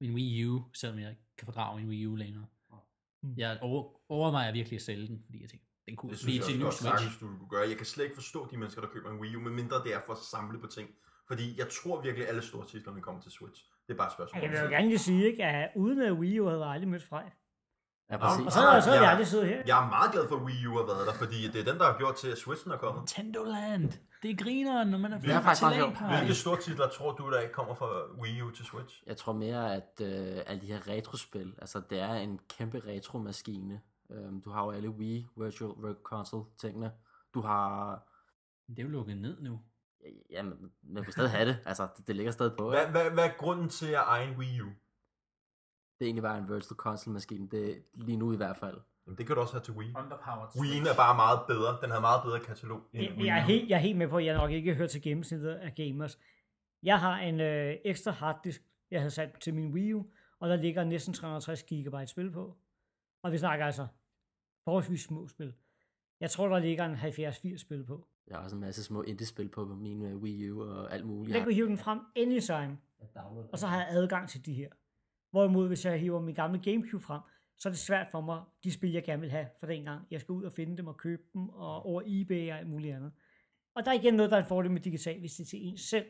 min 0.01 0.13
Wii 0.13 0.45
U, 0.45 0.63
selvom 0.73 0.99
jeg 0.99 1.09
ikke 1.09 1.23
kan 1.37 1.45
fordrage 1.45 1.77
min 1.79 1.89
Wii 1.89 2.05
U 2.05 2.15
længere. 2.15 2.47
Mm. 3.25 3.33
Jeg 3.37 3.57
over, 3.61 3.83
overvejer 4.09 4.51
virkelig 4.51 4.77
at 4.77 4.81
sælge 4.81 5.07
den, 5.07 5.21
fordi 5.25 5.41
jeg 5.41 5.49
tænker, 5.49 5.65
den 5.87 5.95
kunne 5.95 6.11
Det 6.11 6.21
blive 6.23 6.41
til 6.41 6.53
en 6.53 6.59
ny 6.59 6.71
Switch. 6.71 7.19
du 7.19 7.27
kunne 7.27 7.49
gøre. 7.49 7.69
Jeg 7.69 7.77
kan 7.77 7.85
slet 7.85 8.03
ikke 8.03 8.15
forstå 8.15 8.47
de 8.51 8.57
mennesker, 8.57 8.81
der 8.81 8.87
køber 8.87 9.09
en 9.11 9.19
Wii 9.19 9.35
U, 9.35 9.39
medmindre 9.39 9.83
det 9.83 9.93
er 9.93 10.01
for 10.05 10.13
at 10.13 10.19
samle 10.19 10.59
på 10.59 10.67
ting. 10.67 10.89
Fordi 11.27 11.59
jeg 11.59 11.67
tror 11.69 12.01
virkelig, 12.01 12.23
at 12.27 12.29
alle 12.29 12.41
store 12.41 12.65
titlerne 12.67 13.01
kommer 13.01 13.21
til 13.21 13.31
Switch. 13.31 13.61
Det 13.87 13.93
er 13.93 13.97
bare 13.97 14.07
et 14.07 14.13
spørgsmål. 14.13 14.41
Jeg 14.41 14.51
vil 14.51 14.59
jo 14.59 14.69
gerne 14.69 14.87
lige 14.87 14.97
sige, 14.97 15.25
ikke, 15.31 15.43
at 15.43 15.71
uden 15.75 16.01
at 16.01 16.11
Wii 16.11 16.39
U 16.39 16.45
havde 16.45 16.63
jeg 16.65 16.71
aldrig 16.71 16.89
mødt 16.89 17.03
Frej. 17.03 17.31
Ja, 18.09 18.17
præcis. 18.17 18.45
Og 18.45 18.51
så, 18.51 18.57
så 18.59 18.61
havde 18.89 18.95
Ja. 18.95 19.01
jeg 19.01 19.09
aldrig 19.11 19.27
siddet 19.27 19.47
her. 19.47 19.61
Jeg 19.65 19.85
er 19.85 19.89
meget 19.89 20.11
glad 20.11 20.27
for, 20.27 20.35
at 20.35 20.41
Wii 20.41 20.65
U 20.67 20.77
har 20.77 20.85
været 20.85 21.07
der, 21.07 21.13
fordi 21.13 21.47
det 21.47 21.55
er 21.67 21.71
den, 21.71 21.79
der 21.79 21.85
har 21.91 21.97
gjort 21.97 22.15
til, 22.15 22.27
at 22.27 22.37
Switchen 22.37 22.71
er 22.71 22.77
kommet. 22.77 23.01
Nintendo 23.01 23.43
Land. 23.43 23.91
Det 24.21 24.31
er 24.31 24.35
grineren, 24.43 24.87
når 24.87 24.97
man 24.97 25.13
er 25.13 25.19
Det 25.19 25.29
er 25.31 25.41
flyttet 25.41 25.57
til. 25.57 25.65
LAN-party. 25.81 26.17
Hvilke 26.17 26.33
store 26.35 26.57
titler 26.61 26.89
tror 26.89 27.11
du, 27.11 27.31
der 27.31 27.39
ikke 27.39 27.53
kommer 27.53 27.75
fra 27.75 27.87
Wii 28.21 28.41
U 28.41 28.49
til 28.49 28.65
Switch? 28.65 29.03
Jeg 29.07 29.17
tror 29.17 29.33
mere, 29.33 29.73
at 29.75 30.01
øh, 30.01 30.37
alle 30.45 30.61
de 30.61 30.65
her 30.65 30.87
retrospil, 30.87 31.53
altså 31.57 31.81
det 31.89 31.99
er 31.99 32.13
en 32.13 32.39
kæmpe 32.57 32.81
retromaskine. 32.87 33.81
Øhm, 34.11 34.41
du 34.41 34.49
har 34.51 34.63
jo 34.65 34.71
alle 34.71 34.89
Wii 34.89 35.27
Virtual 35.37 35.95
Console 36.03 36.45
tingene. 36.61 36.91
Du 37.33 37.41
har, 37.41 37.99
Det 38.67 38.79
er 38.79 38.83
jo 38.83 38.89
lukket 38.89 39.17
ned 39.17 39.37
nu. 39.41 39.59
ja, 40.31 40.43
men 40.43 40.53
man 40.83 41.03
kan 41.03 41.11
stadig 41.11 41.31
have 41.31 41.45
det. 41.49 41.57
Altså, 41.65 41.87
det, 41.97 42.07
det 42.07 42.15
ligger 42.15 42.31
stadig 42.31 42.51
på. 42.57 42.69
Hvad, 42.69 42.85
hvad, 42.87 43.09
hvad 43.11 43.23
er 43.25 43.31
grunden 43.37 43.69
til 43.69 43.87
at 43.87 44.03
eje 44.07 44.27
en 44.31 44.37
Wii 44.37 44.61
U? 44.61 44.65
Det 45.99 46.05
er 46.05 46.05
egentlig 46.05 46.23
bare 46.23 46.37
en 46.37 46.43
Virtual 46.49 46.77
Console 46.77 47.13
maskine. 47.13 47.49
Det 47.49 47.83
lige 47.93 48.17
nu 48.17 48.33
i 48.33 48.37
hvert 48.37 48.57
fald. 48.57 48.77
Jamen, 49.05 49.17
det 49.17 49.27
kan 49.27 49.35
du 49.35 49.41
også 49.41 49.53
have 49.53 49.63
til 49.63 49.73
Wii. 49.73 49.93
Underpowered 49.95 50.49
Wii'en 50.49 50.89
er 50.89 50.95
bare 50.95 51.15
meget 51.15 51.39
bedre. 51.47 51.77
Den 51.81 51.91
har 51.91 51.99
meget 51.99 52.21
bedre 52.23 52.39
katalog 52.39 52.81
end 52.93 53.03
Jeg, 53.03 53.25
jeg, 53.25 53.37
er 53.37 53.41
helt, 53.41 53.69
jeg 53.69 53.75
er 53.75 53.79
helt 53.79 53.97
med 53.97 54.07
på, 54.07 54.17
at 54.17 54.25
jeg 54.25 54.37
nok 54.37 54.51
ikke 54.51 54.73
hører 54.75 54.87
til 54.87 55.01
gennemsnittet 55.01 55.49
af 55.49 55.75
gamers. 55.75 56.19
Jeg 56.83 56.99
har 56.99 57.17
en 57.17 57.39
øh, 57.39 57.75
ekstra 57.85 58.11
harddisk, 58.11 58.63
jeg 58.91 58.99
havde 58.99 59.11
sat 59.11 59.29
til 59.41 59.53
min 59.53 59.73
Wii 59.73 59.93
U, 59.93 60.03
og 60.39 60.49
der 60.49 60.55
ligger 60.55 60.83
næsten 60.83 61.13
360 61.13 61.63
GB 61.63 62.07
spil 62.07 62.31
på. 62.31 62.57
Og 63.23 63.31
vi 63.31 63.37
snakker 63.37 63.65
altså 63.65 63.87
forholdsvis 64.63 65.01
små 65.01 65.27
spil. 65.27 65.53
Jeg 66.19 66.31
tror, 66.31 66.47
der 66.47 66.59
ligger 66.59 66.85
en 66.85 66.95
70-80 66.95 67.57
spil 67.57 67.83
på. 67.85 68.07
Jeg 68.27 68.37
har 68.37 68.43
også 68.43 68.55
en 68.55 68.61
masse 68.61 68.83
små 68.83 69.01
indie-spil 69.01 69.49
på 69.49 69.65
min 69.65 70.01
øh, 70.01 70.17
Wii 70.17 70.51
U 70.51 70.63
og 70.63 70.93
alt 70.93 71.05
muligt. 71.05 71.35
Jeg 71.35 71.43
kunne 71.43 71.53
hive 71.53 71.67
den 71.67 71.77
frem 71.77 71.99
anytime, 72.15 72.77
og 73.51 73.59
så 73.59 73.67
har 73.67 73.77
jeg 73.77 73.87
adgang 73.89 74.29
til 74.29 74.45
de 74.45 74.53
her. 74.53 74.69
Hvorimod, 75.35 75.67
hvis 75.67 75.85
jeg 75.85 75.99
hiver 75.99 76.21
min 76.21 76.35
gamle 76.35 76.59
Gamecube 76.59 77.03
frem, 77.03 77.21
så 77.57 77.69
er 77.69 77.71
det 77.71 77.79
svært 77.79 78.07
for 78.11 78.21
mig, 78.21 78.43
de 78.63 78.71
spil, 78.71 78.91
jeg 78.91 79.03
gerne 79.03 79.21
vil 79.21 79.31
have 79.31 79.47
for 79.59 79.67
den 79.67 79.83
gang. 79.83 80.07
Jeg 80.11 80.21
skal 80.21 80.31
ud 80.31 80.43
og 80.43 80.51
finde 80.51 80.77
dem 80.77 80.87
og 80.87 80.97
købe 80.97 81.23
dem, 81.33 81.49
og 81.49 81.85
over 81.85 82.01
eBay 82.05 82.51
og 82.51 82.57
alt 82.57 82.67
muligt 82.67 82.95
andet. 82.95 83.11
Og 83.75 83.85
der 83.85 83.91
er 83.91 83.95
igen 83.95 84.13
noget, 84.13 84.31
der 84.31 84.37
er 84.37 84.41
en 84.41 84.47
fordel 84.47 84.71
med 84.71 84.81
digital, 84.81 85.19
hvis 85.19 85.33
det 85.33 85.43
er 85.43 85.47
til 85.47 85.59
en 85.61 85.77
selv. 85.77 86.05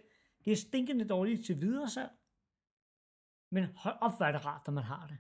Det 0.45 0.51
er 0.51 0.55
stinkende 0.55 1.07
dårligt 1.07 1.45
til 1.45 1.61
videre 1.61 1.89
salg. 1.89 2.09
Men 3.51 3.65
hold 3.75 3.95
op, 4.01 4.17
hvor 4.17 4.25
er 4.25 4.31
det 4.31 4.45
rart, 4.45 4.61
når 4.67 4.73
man 4.73 4.83
har 4.83 5.07
det. 5.07 5.17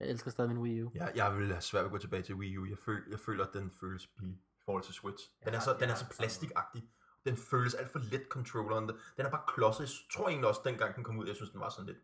Jeg 0.00 0.08
elsker 0.08 0.30
stadig 0.30 0.50
min 0.50 0.58
Wii 0.58 0.82
U. 0.82 0.90
Jeg, 0.94 1.12
jeg 1.16 1.38
vil 1.38 1.46
have 1.46 1.60
svært 1.60 1.82
ved 1.82 1.86
at 1.86 1.92
gå 1.92 1.98
tilbage 1.98 2.22
til 2.22 2.34
Wii 2.34 2.56
U. 2.56 2.64
Jeg, 2.64 2.78
føl, 2.78 3.02
jeg 3.10 3.18
føler, 3.18 3.44
at 3.44 3.52
den 3.52 3.70
føles 3.70 4.06
billig 4.06 4.34
i 4.34 4.60
forhold 4.64 4.82
til 4.82 4.94
Switch. 4.94 5.30
Den 5.44 5.54
er 5.54 5.60
så, 5.60 5.76
den 5.80 5.90
er 5.90 5.94
så 5.94 6.06
plastikagtig. 6.16 6.82
Den 7.24 7.36
føles 7.36 7.74
alt 7.74 7.90
for 7.90 7.98
let, 7.98 8.26
controlleren. 8.28 8.88
Den 8.88 9.26
er 9.26 9.30
bare 9.30 9.44
klodset. 9.48 9.82
Jeg 9.82 9.90
tror 10.12 10.28
egentlig 10.28 10.48
også, 10.48 10.60
dengang 10.64 10.94
den 10.96 11.04
kom 11.04 11.18
ud, 11.18 11.26
jeg 11.26 11.36
synes, 11.36 11.50
den 11.50 11.60
var 11.60 11.68
sådan 11.68 11.86
lidt 11.86 11.98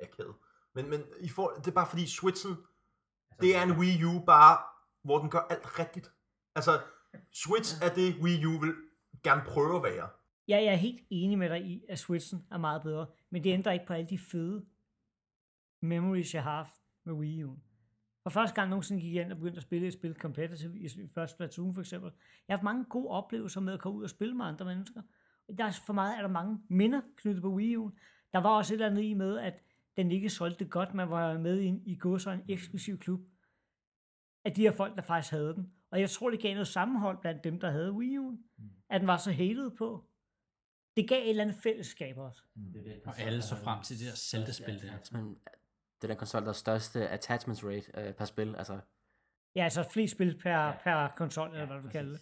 akavet. 0.00 0.34
Men, 0.74 0.90
men 0.90 1.00
i 1.20 1.28
for, 1.28 1.48
det 1.48 1.66
er 1.66 1.74
bare 1.74 1.88
fordi 1.88 2.06
Switchen, 2.06 2.56
det 3.40 3.56
er 3.56 3.62
en 3.62 3.72
Wii 3.78 4.04
U 4.04 4.24
bare, 4.26 4.58
hvor 5.02 5.18
den 5.18 5.30
gør 5.30 5.38
alt 5.38 5.78
rigtigt. 5.78 6.12
Altså, 6.54 6.80
Switch 7.32 7.82
er 7.82 7.94
det, 7.94 8.14
Wii 8.22 8.44
U 8.44 8.60
vil 8.60 8.74
gerne 9.22 9.42
prøve 9.46 9.76
at 9.76 9.82
være. 9.82 10.08
Ja, 10.48 10.56
jeg 10.56 10.72
er 10.72 10.76
helt 10.76 11.00
enig 11.10 11.38
med 11.38 11.48
dig 11.48 11.66
i, 11.66 11.84
at 11.88 11.98
Switchen 11.98 12.46
er 12.50 12.58
meget 12.58 12.82
bedre, 12.82 13.06
men 13.30 13.44
det 13.44 13.52
ændrer 13.52 13.72
ikke 13.72 13.86
på 13.86 13.92
alle 13.92 14.08
de 14.08 14.18
fede 14.18 14.64
memories, 15.82 16.34
jeg 16.34 16.42
har 16.42 16.56
haft 16.56 16.74
med 17.04 17.14
Wii 17.14 17.44
U. 17.44 17.56
For 18.22 18.30
første 18.30 18.54
gang 18.54 18.70
nogensinde 18.70 19.00
gik 19.00 19.14
jeg 19.14 19.24
ind 19.24 19.32
og 19.32 19.38
begyndte 19.38 19.56
at 19.56 19.62
spille 19.62 19.86
et 19.86 19.92
spil 19.92 20.14
competitive, 20.14 20.78
i 20.78 21.08
første 21.14 21.34
Splatoon 21.34 21.74
for 21.74 21.80
eksempel. 21.80 22.12
Jeg 22.48 22.54
har 22.54 22.56
haft 22.56 22.64
mange 22.64 22.84
gode 22.84 23.08
oplevelser 23.08 23.60
med 23.60 23.72
at 23.72 23.80
komme 23.80 23.98
ud 23.98 24.04
og 24.04 24.10
spille 24.10 24.34
med 24.34 24.44
andre 24.44 24.64
mennesker. 24.64 25.02
Der 25.58 25.64
er, 25.64 25.72
for 25.86 25.92
meget 25.92 26.18
er 26.18 26.22
der 26.22 26.28
mange 26.28 26.58
minder 26.68 27.00
knyttet 27.16 27.42
på 27.42 27.48
Wii 27.48 27.76
U. 27.76 27.90
Der 28.32 28.38
var 28.38 28.50
også 28.50 28.74
et 28.74 28.76
eller 28.76 28.90
andet 28.90 29.02
i 29.02 29.14
med, 29.14 29.38
at 29.38 29.62
den 29.98 30.10
ikke 30.10 30.30
solgte 30.30 30.64
godt, 30.64 30.94
man 30.94 31.10
var 31.10 31.38
med 31.38 31.60
i 31.60 31.82
i 31.86 31.96
går 31.96 32.18
så 32.18 32.30
en 32.30 32.42
eksklusiv 32.48 32.98
klub 32.98 33.20
af 34.44 34.54
de 34.54 34.62
her 34.62 34.72
folk, 34.72 34.96
der 34.96 35.02
faktisk 35.02 35.30
havde 35.32 35.54
den. 35.54 35.72
Og 35.90 36.00
jeg 36.00 36.10
tror, 36.10 36.30
det 36.30 36.40
gav 36.42 36.52
noget 36.52 36.68
sammenhold 36.68 37.18
blandt 37.20 37.44
dem, 37.44 37.60
der 37.60 37.70
havde 37.70 37.92
Wii 37.92 38.18
U. 38.18 38.38
At 38.90 39.00
den 39.00 39.06
var 39.08 39.16
så 39.16 39.32
hated 39.32 39.70
på. 39.70 40.04
Det 40.96 41.08
gav 41.08 41.22
et 41.22 41.30
eller 41.30 41.42
andet 41.44 41.56
fællesskab 41.62 42.18
også. 42.18 42.42
Det 42.54 42.76
er 42.80 42.82
det, 42.94 43.02
Og 43.06 43.18
alle 43.18 43.42
så 43.42 43.56
frem 43.56 43.82
til 43.82 43.98
det 43.98 44.06
der 44.06 44.14
Zelda-spil 44.16 44.82
der. 44.82 44.96
Det 46.00 46.04
er 46.04 46.06
den 46.08 46.16
konsol, 46.16 46.42
der 46.42 46.48
er 46.48 46.52
største 46.52 47.08
attachments 47.08 47.64
rate 47.64 48.08
øh, 48.08 48.14
per 48.14 48.24
spil. 48.24 48.56
Altså, 48.56 48.80
Ja, 49.54 49.64
altså 49.64 49.82
flest 49.82 50.14
spil 50.14 50.38
per, 50.42 50.50
Ja. 50.50 50.72
per 50.82 51.08
konsol, 51.16 51.48
eller 51.48 51.60
Ja, 51.60 51.66
hvad 51.66 51.82
du 51.82 51.88
kalder 51.88 52.12
det. 52.12 52.20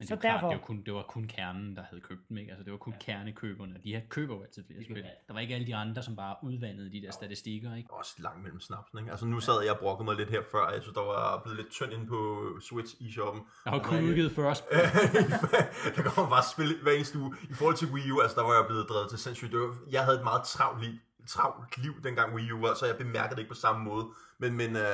Men 0.00 0.06
Så 0.08 0.14
det 0.16 0.24
er 0.24 0.32
jo 0.32 0.38
klart, 0.38 0.42
derfor- 0.42 0.48
det 0.52 0.60
var, 0.60 0.66
kun, 0.66 0.82
det 0.86 0.94
var 0.94 1.02
kun 1.02 1.24
kernen, 1.26 1.76
der 1.76 1.82
havde 1.90 2.00
købt 2.00 2.28
dem, 2.28 2.36
ikke? 2.38 2.50
Altså, 2.50 2.64
det 2.64 2.72
var 2.72 2.78
kun 2.78 2.92
ja. 2.92 2.98
kernekøberne. 3.04 3.74
De 3.84 3.92
her 3.94 4.00
køber 4.08 4.34
jo 4.36 4.42
altid 4.42 4.64
flere 4.66 4.84
spil. 4.84 5.04
Der 5.28 5.32
var 5.32 5.40
ikke 5.40 5.54
alle 5.54 5.66
de 5.66 5.76
andre, 5.76 6.02
som 6.02 6.16
bare 6.16 6.36
udvandede 6.42 6.92
de 6.92 7.02
der 7.02 7.10
statistikker, 7.12 7.74
ikke? 7.74 7.86
Der 7.86 7.94
også 7.94 8.14
langt 8.18 8.42
mellem 8.42 8.60
snapsen, 8.60 8.98
ikke? 8.98 9.10
Altså 9.10 9.26
nu 9.26 9.40
sad 9.40 9.62
jeg 9.62 9.72
og 9.72 9.78
brokkede 9.78 10.04
mig 10.04 10.16
lidt 10.16 10.30
her 10.30 10.42
før, 10.52 10.70
jeg 10.70 10.82
synes, 10.82 10.94
der 10.94 11.00
var 11.02 11.40
blevet 11.42 11.56
lidt 11.58 11.70
tynd 11.70 11.92
inde 11.92 12.06
på 12.06 12.46
Switch 12.60 12.94
e-shoppen. 13.00 13.42
Jeg 13.64 13.70
har 13.72 13.78
Og 13.78 13.84
kun 13.84 13.94
man- 13.96 14.04
udgivet 14.04 14.32
40 14.32 14.54
spil. 14.54 14.78
der 15.96 16.02
kommer 16.10 16.30
bare 16.30 16.44
spil 16.54 16.82
hver 16.82 16.92
eneste 16.92 17.18
uge. 17.18 17.36
I 17.50 17.54
forhold 17.54 17.76
til 17.76 17.88
Wii 17.88 18.10
U, 18.10 18.20
altså 18.20 18.36
der 18.40 18.46
var 18.46 18.54
jeg 18.54 18.64
blevet 18.68 18.86
drevet 18.88 19.08
til 19.10 19.18
sindssygt. 19.18 19.52
Var, 19.52 19.76
jeg 19.90 20.04
havde 20.04 20.18
et 20.18 20.24
meget 20.24 20.42
travlt 20.44 20.80
liv, 20.84 20.94
travlt 21.28 21.78
liv 21.78 21.92
dengang 22.04 22.34
Wii 22.34 22.52
U 22.52 22.60
var, 22.60 22.74
så 22.74 22.86
jeg 22.86 22.96
bemærkede 22.98 23.34
det 23.34 23.38
ikke 23.38 23.48
på 23.48 23.54
samme 23.66 23.84
måde. 23.84 24.06
Men, 24.38 24.56
men 24.56 24.76
øh, 24.76 24.84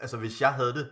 altså 0.00 0.16
hvis 0.16 0.40
jeg 0.40 0.52
havde 0.54 0.72
det, 0.74 0.90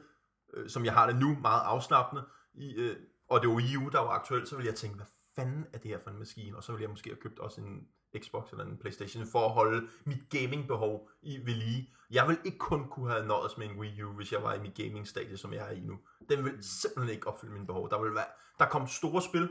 øh, 0.54 0.68
som 0.70 0.84
jeg 0.84 0.92
har 0.92 1.06
det 1.06 1.16
nu, 1.16 1.36
meget 1.40 1.60
afslappende, 1.64 2.22
i, 2.54 2.74
øh, 2.74 2.96
og 3.35 3.41
det 3.41 3.49
var 3.49 3.55
Wii 3.55 3.76
U, 3.76 3.89
der 3.89 4.01
var 4.01 4.09
aktuelt, 4.09 4.49
så 4.49 4.57
ville 4.57 4.68
jeg 4.70 4.76
tænke, 4.76 4.97
hvad 4.97 5.07
fanden 5.37 5.66
er 5.72 5.78
det 5.78 5.91
her 5.91 5.99
for 5.99 6.11
en 6.11 6.18
maskine? 6.18 6.57
Og 6.57 6.64
så 6.64 6.72
ville 6.72 6.82
jeg 6.82 6.91
måske 6.91 7.11
have 7.11 7.20
købt 7.20 7.39
også 7.39 7.61
en 7.61 7.89
Xbox 8.18 8.51
eller 8.51 8.64
en 8.64 8.78
Playstation 8.78 9.26
for 9.26 9.47
at 9.47 9.51
holde 9.53 9.89
mit 10.05 10.30
gamingbehov 10.30 11.09
i 11.22 11.39
ved 11.47 11.55
lige. 11.55 11.95
Jeg 12.11 12.28
vil 12.28 12.39
ikke 12.45 12.59
kun 12.59 12.89
kunne 12.89 13.11
have 13.11 13.26
nøjes 13.26 13.59
med 13.59 13.66
en 13.66 13.78
Wii 13.78 14.03
U, 14.03 14.12
hvis 14.12 14.32
jeg 14.32 14.43
var 14.43 14.55
i 14.55 14.61
mit 14.61 14.74
gaming-stadie, 14.74 15.37
som 15.37 15.53
jeg 15.53 15.66
er 15.68 15.70
i 15.70 15.80
nu. 15.80 15.99
Den 16.28 16.45
vil 16.45 16.59
simpelthen 16.61 17.14
ikke 17.14 17.26
opfylde 17.26 17.53
mine 17.53 17.66
behov. 17.66 17.91
Der 17.91 18.03
vil 18.03 18.14
være, 18.14 18.26
der 18.59 18.66
kom 18.66 18.87
store 18.87 19.22
spil, 19.22 19.49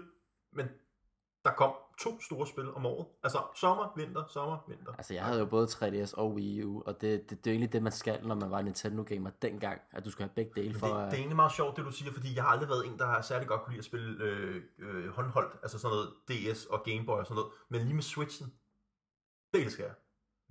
men 0.54 0.68
der 1.46 1.52
kom 1.52 1.74
to 1.98 2.22
store 2.22 2.48
spil 2.48 2.74
om 2.74 2.86
året. 2.86 3.08
Altså 3.24 3.40
sommer, 3.56 3.94
vinter, 3.96 4.24
sommer, 4.28 4.58
vinter. 4.68 4.94
altså, 4.98 5.14
jeg 5.14 5.24
havde 5.24 5.40
jo 5.40 5.46
både 5.46 5.68
3DS 5.68 6.14
og 6.18 6.34
Wii 6.34 6.64
U, 6.64 6.84
og 6.86 7.02
det, 7.02 7.30
det, 7.30 7.30
det 7.30 7.48
er 7.48 7.52
jo 7.52 7.54
egentlig 7.54 7.74
det, 7.74 7.84
man 7.84 7.92
skal, 7.92 8.28
når 8.28 8.36
man 8.36 8.52
var 8.52 8.62
Nintendo-gamer 8.62 9.30
dengang, 9.42 9.82
at 9.92 10.06
du 10.06 10.12
skulle 10.12 10.28
have 10.28 10.36
begge 10.36 10.62
dele 10.62 10.80
for 10.80 10.88
det, 10.88 10.96
det 10.96 11.14
er 11.14 11.14
egentlig 11.14 11.36
meget 11.36 11.52
sjovt, 11.52 11.78
det 11.78 11.86
du 11.86 11.92
siger, 11.92 12.12
fordi 12.12 12.36
jeg 12.36 12.44
har 12.44 12.52
aldrig 12.52 12.70
været 12.70 12.86
en, 12.86 13.00
der 13.00 13.06
har 13.06 13.22
særlig 13.22 13.48
godt 13.48 13.62
kunne 13.62 13.74
lide 13.74 13.80
at 13.80 13.86
spille 13.86 14.24
øh, 14.24 14.62
øh, 14.80 15.10
håndholdt, 15.10 15.54
altså 15.64 15.80
sådan 15.80 15.96
noget 15.96 16.10
DS 16.30 16.66
og 16.66 16.84
Game 16.86 17.06
Boy 17.06 17.18
og 17.18 17.26
sådan 17.26 17.36
noget, 17.36 17.52
men 17.70 17.82
lige 17.82 17.94
med 17.94 18.04
Switchen, 18.04 18.54
det 19.54 19.62
elsker 19.62 19.84
jeg. 19.84 19.94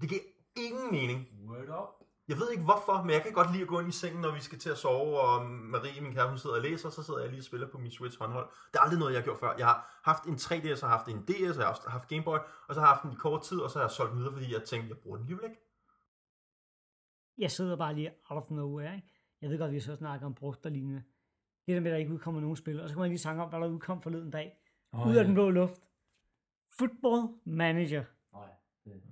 Det 0.01 0.09
giver 0.09 0.20
ingen 0.57 0.90
mening. 0.90 1.28
Word 1.49 1.68
up. 1.68 2.01
Jeg 2.28 2.36
ved 2.36 2.50
ikke 2.50 2.64
hvorfor, 2.64 3.02
men 3.02 3.10
jeg 3.10 3.22
kan 3.22 3.32
godt 3.32 3.50
lide 3.52 3.62
at 3.62 3.68
gå 3.68 3.78
ind 3.80 3.88
i 3.88 3.92
sengen, 3.92 4.20
når 4.22 4.32
vi 4.34 4.40
skal 4.40 4.58
til 4.58 4.70
at 4.70 4.78
sove, 4.78 5.20
og 5.20 5.46
Marie, 5.46 6.00
min 6.00 6.12
kæreste, 6.12 6.28
hun 6.28 6.38
sidder 6.38 6.56
og 6.56 6.62
læser, 6.62 6.90
så 6.90 7.02
sidder 7.02 7.20
jeg 7.20 7.28
lige 7.28 7.40
og 7.40 7.44
spiller 7.44 7.68
på 7.68 7.78
min 7.78 7.90
Switch 7.90 8.18
håndhold. 8.18 8.48
Det 8.72 8.78
er 8.78 8.82
aldrig 8.82 8.98
noget, 8.98 9.12
jeg 9.12 9.20
har 9.20 9.24
gjort 9.24 9.38
før. 9.38 9.54
Jeg 9.58 9.66
har 9.66 10.00
haft 10.04 10.24
en 10.24 10.34
3DS, 10.34 10.68
jeg 10.68 10.88
har 10.90 10.96
haft 10.98 11.08
en 11.08 11.22
DS, 11.28 11.56
og 11.56 11.62
jeg 11.62 11.66
har 11.66 11.90
haft- 11.90 12.08
Game 12.08 12.22
Boy, 12.22 12.38
og 12.68 12.74
så 12.74 12.80
har 12.80 12.86
jeg 12.86 12.94
haft 12.94 13.02
den 13.02 13.12
i 13.12 13.14
kort 13.14 13.42
tid, 13.42 13.58
og 13.58 13.70
så 13.70 13.78
har 13.78 13.84
jeg 13.86 13.90
solgt 13.90 14.10
den 14.10 14.18
videre, 14.18 14.32
fordi 14.32 14.52
jeg 14.52 14.62
tænkte, 14.62 14.88
jeg 14.88 14.98
bruger 14.98 15.16
den 15.16 15.24
alligevel 15.24 15.44
ikke. 15.50 15.60
Jeg 17.38 17.50
sidder 17.50 17.76
bare 17.76 17.94
lige 17.94 18.10
out 18.30 18.42
of 18.44 18.50
nowhere, 18.50 18.94
ikke? 18.96 19.08
Jeg 19.40 19.50
ved 19.50 19.58
godt, 19.58 19.72
vi 19.72 19.80
så 19.80 19.96
snakker 19.96 20.26
om 20.26 20.34
brugt 20.34 20.66
og 20.66 20.72
lignende. 20.72 21.02
Det 21.66 21.74
der 21.74 21.80
med, 21.80 21.90
at 21.90 21.92
der 21.94 21.98
ikke 21.98 22.12
udkommer 22.12 22.40
nogen 22.40 22.56
spil. 22.56 22.80
Og 22.80 22.88
så 22.88 22.94
kan 22.94 23.00
man 23.00 23.10
lige 23.10 23.18
tanke 23.18 23.42
om, 23.42 23.48
hvad 23.48 23.60
der 23.60 23.66
udkom 23.66 24.02
forleden 24.02 24.30
dag. 24.30 24.52
Oh, 24.92 25.08
Ud 25.08 25.16
af 25.16 25.24
den 25.24 25.34
blå 25.34 25.50
luft. 25.50 25.80
Football 26.78 27.28
Manager. 27.44 28.04
Nå 28.32 28.38
ja. 28.42 28.90
Det, 28.90 29.02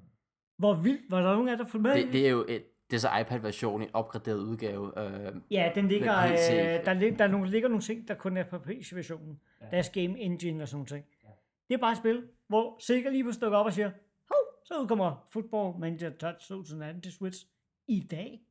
Hvor 0.59 0.75
vildt. 0.75 1.11
Var 1.11 1.21
der 1.21 1.33
nogen 1.33 1.49
af 1.49 1.57
der 1.59 1.65
fulgte 1.65 1.83
med? 1.89 2.05
det, 2.05 2.13
det 2.13 2.27
er 2.27 2.31
jo 2.31 2.45
et, 2.49 2.65
det 2.91 2.97
er 2.97 2.99
så 3.01 3.19
iPad-version, 3.21 3.83
en 3.83 3.89
opgraderet 3.93 4.39
udgave. 4.39 5.01
Øh, 5.27 5.35
Ja, 5.51 5.73
den 5.75 5.89
ligger, 5.89 6.23
øh, 6.25 6.85
der, 6.85 6.93
lig, 6.95 7.19
der, 7.19 7.25
er 7.25 7.29
nogle, 7.29 7.51
ligger 7.51 7.69
nogle 7.69 7.83
ting, 7.83 8.09
der 8.09 8.15
kun 8.15 8.37
er 8.37 8.45
på 8.45 8.59
PC-versionen. 8.59 9.41
Ja. 9.61 9.65
Ja. 9.65 9.71
Deres 9.71 9.89
Game 9.91 10.19
Engine 10.21 10.63
og 10.63 10.69
sådan 10.69 10.87
ting. 10.87 11.05
Ja. 11.25 11.29
Det 11.69 11.75
er 11.75 11.79
bare 11.79 11.93
et 11.93 11.99
spil, 11.99 12.29
hvor 12.47 12.77
Sega 12.81 13.09
lige 13.09 13.25
pludselig 13.25 13.43
dukker 13.43 13.59
op 13.59 13.67
og 13.67 13.73
siger, 13.73 13.91
Hov, 14.29 14.65
så 14.65 14.81
udkommer 14.81 15.27
Football 15.31 15.79
Manager 15.79 16.11
Touch 16.11 16.49
2018 16.49 17.03
til 17.03 17.13
Switch 17.13 17.47
i 17.89 18.01
dag. 18.11 18.43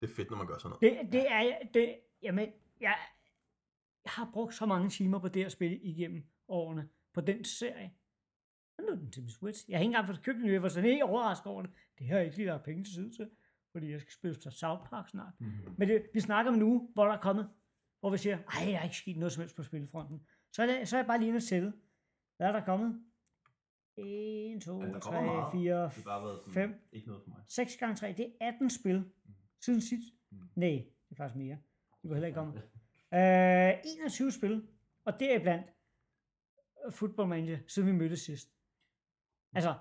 Det 0.00 0.10
er 0.10 0.14
fedt, 0.14 0.30
når 0.30 0.36
man 0.38 0.46
gør 0.46 0.58
sådan 0.58 0.76
noget. 0.82 0.98
Det, 0.98 1.12
det 1.12 1.26
er, 1.32 1.52
det, 1.74 1.94
jamen, 2.22 2.48
jeg, 2.80 2.96
jeg 4.04 4.12
har 4.12 4.30
brugt 4.32 4.54
så 4.54 4.66
mange 4.66 4.88
timer 4.90 5.18
på 5.18 5.28
det 5.28 5.42
her 5.42 5.48
spil 5.48 5.80
igennem 5.82 6.24
årene, 6.48 6.88
på 7.14 7.20
den 7.20 7.44
serie. 7.44 7.92
Nu 8.88 8.94
er 8.94 8.98
den 8.98 9.10
til 9.10 9.22
min 9.22 9.30
Switch. 9.30 9.70
Jeg 9.70 9.78
har 9.78 9.82
ikke 9.82 9.88
engang 9.88 10.06
fået 10.06 10.22
købt 10.22 10.38
den, 10.38 10.52
jeg 10.52 10.62
var 10.62 10.68
sådan 10.68 10.90
helt 10.90 11.02
overrasket 11.02 11.46
over 11.46 11.62
det. 11.62 11.70
Det 11.98 12.06
har 12.06 12.16
jeg 12.16 12.24
ikke 12.24 12.36
lige 12.36 12.46
lagt 12.46 12.64
penge 12.64 12.84
til 12.84 12.94
side 12.94 13.10
til, 13.16 13.30
fordi 13.72 13.90
jeg 13.92 14.00
skal 14.00 14.12
spille 14.12 14.36
til 14.36 14.52
South 14.52 14.88
Park 14.90 15.08
snart. 15.08 15.32
mm-hmm. 15.38 15.74
Men 15.78 15.88
det, 15.88 16.06
vi 16.14 16.20
snakker 16.20 16.52
om 16.52 16.62
uge, 16.62 16.88
hvor 16.94 17.04
der 17.04 17.12
er 17.12 17.20
kommet, 17.20 17.48
hvor 18.00 18.10
vi 18.10 18.18
siger, 18.18 18.38
ej, 18.38 18.64
der 18.66 18.78
er 18.78 18.82
ikke 18.84 18.96
sket 18.96 19.16
noget 19.16 19.32
som 19.32 19.40
helst 19.40 19.56
på 19.56 19.62
spilfronten. 19.62 20.26
Så 20.52 20.62
er, 20.62 20.66
det, 20.66 20.88
så 20.88 20.96
er 20.96 21.00
jeg 21.00 21.06
bare 21.06 21.18
lige 21.18 21.28
inde 21.28 21.40
og. 21.40 21.72
Hvad 22.36 22.46
er 22.48 22.52
der 22.52 22.64
kommet? 22.64 23.02
1, 23.96 24.62
2, 24.62 24.78
Men 24.80 24.94
der 24.94 25.00
3, 25.00 25.12
kommer 25.12 25.32
meget. 25.32 25.52
4, 25.52 25.82
Det 25.82 25.92
har 25.92 26.02
bare 26.04 26.22
været 26.24 26.40
sådan, 26.40 26.54
Fem. 26.54 26.74
ikke 26.92 27.06
noget 27.06 27.22
for 27.22 27.30
mig. 27.30 27.38
6 27.48 27.76
gange 27.76 27.96
3, 27.96 28.14
det 28.16 28.32
er 28.40 28.46
18 28.48 28.70
spil 28.70 29.04
siden 29.60 29.80
sidst. 29.80 30.14
Mm. 30.30 30.38
Nej, 30.54 30.68
det 31.08 31.10
er 31.10 31.16
faktisk 31.16 31.36
mere. 31.36 31.56
Det 31.90 32.02
kunne 32.02 32.14
heller 32.14 32.26
ikke 32.26 32.36
komme. 32.38 32.52
Øh, 33.14 33.74
21 33.84 34.32
spil, 34.32 34.68
og 35.04 35.20
det 35.20 35.34
er 35.34 35.38
blandt 35.42 35.66
Football 36.90 37.28
Manager, 37.28 37.58
siden 37.66 37.88
vi 37.88 37.92
mødtes 37.92 38.20
sidst. 38.20 38.48
Altså, 39.58 39.74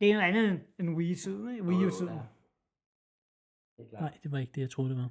Det 0.00 0.10
er 0.10 0.14
noget 0.14 0.28
andet 0.28 0.60
end- 0.80 0.96
Wii-tiden, 0.96 1.50
ikke? 1.50 1.64
Wii-tiden. 1.64 2.08
Ja. 2.14 2.20
Det 3.76 3.84
er 3.84 3.88
klart. 3.90 4.00
Nej, 4.02 4.18
det 4.22 4.32
var 4.32 4.38
ikke 4.38 4.52
det, 4.54 4.60
jeg 4.60 4.70
troede, 4.70 4.90
det 4.90 4.98
var. 4.98 5.10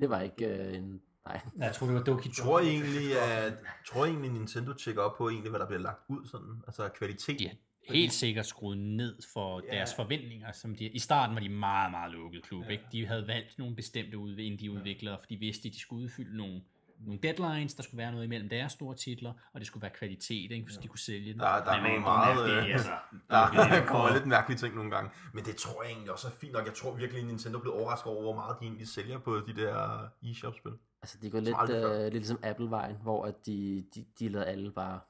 Det 0.00 0.10
var 0.10 0.20
ikke 0.20 0.46
øh, 0.46 0.74
en... 0.78 1.02
Nej. 1.26 1.40
Jeg 1.58 1.74
troede, 1.74 1.94
det 1.94 2.00
var 2.00 2.04
Doki 2.04 2.28
Tror 2.28 2.60
I 2.60 2.68
egentlig, 2.68 3.20
at 3.20 3.52
tror 3.86 4.04
I 4.04 4.08
egentlig, 4.08 4.32
Nintendo 4.32 4.72
tjekker 4.72 5.02
op 5.02 5.16
på 5.18 5.28
egentlig, 5.28 5.50
hvad 5.50 5.60
der 5.60 5.66
bliver 5.66 5.80
lagt 5.80 6.00
ud 6.08 6.26
sådan? 6.26 6.62
Altså 6.66 6.88
kvalitet? 6.88 7.50
Har 7.88 7.94
helt 7.94 8.12
sikkert 8.12 8.46
skruet 8.46 8.78
ned 8.78 9.18
for 9.32 9.62
Ja. 9.66 9.76
deres 9.76 9.94
forventninger. 9.94 10.52
Som 10.52 10.74
de, 10.74 10.84
I 10.84 10.98
starten 10.98 11.34
var 11.36 11.40
de 11.40 11.48
meget, 11.48 11.90
meget 11.90 12.12
lukket 12.12 12.42
klub. 12.42 12.64
Ikke? 12.70 12.84
De 12.92 13.06
havde 13.06 13.26
valgt 13.26 13.58
nogle 13.58 13.76
bestemte 13.76 14.18
ud, 14.18 14.36
indie-udviklere, 14.38 15.18
for 15.18 15.26
de 15.26 15.36
vidste, 15.36 15.68
at 15.68 15.74
de 15.74 15.80
skulle 15.80 16.02
udfylde 16.04 16.36
nogle, 16.36 16.62
nogle 16.98 17.20
deadlines, 17.22 17.74
der 17.74 17.82
skulle 17.82 17.98
være 17.98 18.12
noget 18.12 18.24
imellem 18.24 18.48
deres 18.48 18.72
store 18.72 18.94
titler, 18.94 19.32
og 19.52 19.60
det 19.60 19.66
skulle 19.66 19.82
være 19.82 19.90
kvalitet, 19.90 20.52
ikke? 20.52 20.72
så 20.72 20.80
de 20.80 20.88
kunne 20.88 20.98
sælge 20.98 21.32
den. 21.32 21.40
Der, 21.40 21.46
der 21.46 21.70
er 21.70 21.82
Men 21.82 21.90
nogle 21.90 22.00
meget... 22.00 22.50
er 22.50 22.60
det, 22.60 22.68
øh, 22.68 22.72
altså? 22.72 22.90
Der 23.30 23.86
kommer 23.86 24.12
lidt 24.12 24.26
mærkelige 24.26 24.58
ting 24.58 24.74
nogle 24.74 24.90
gange. 24.90 25.10
Men 25.34 25.44
det 25.44 25.56
tror 25.56 25.82
jeg 25.82 25.92
egentlig 25.92 26.12
også 26.12 26.28
er 26.28 26.32
fint 26.32 26.52
nok. 26.52 26.66
Jeg 26.66 26.74
tror 26.74 26.94
virkelig, 26.94 27.20
at 27.20 27.26
Nintendo 27.26 27.58
blev 27.58 27.74
overrasket 27.74 28.12
over, 28.12 28.22
hvor 28.22 28.34
meget 28.34 28.56
de 28.60 28.64
egentlig 28.64 28.88
sælger 28.88 29.18
på 29.18 29.36
de 29.36 29.56
der 29.56 30.08
e-shop-spil. 30.22 30.72
Altså, 31.02 31.18
de 31.22 31.30
går 31.30 31.40
lidt, 31.40 31.70
øh, 31.70 32.02
lidt 32.02 32.14
ligesom 32.14 32.38
Apple-vejen, 32.42 32.96
hvor 33.02 33.24
at 33.24 33.46
de, 33.46 33.84
de, 33.94 34.04
de 34.18 34.28
lader 34.28 34.44
alle 34.44 34.72
bare 34.72 35.00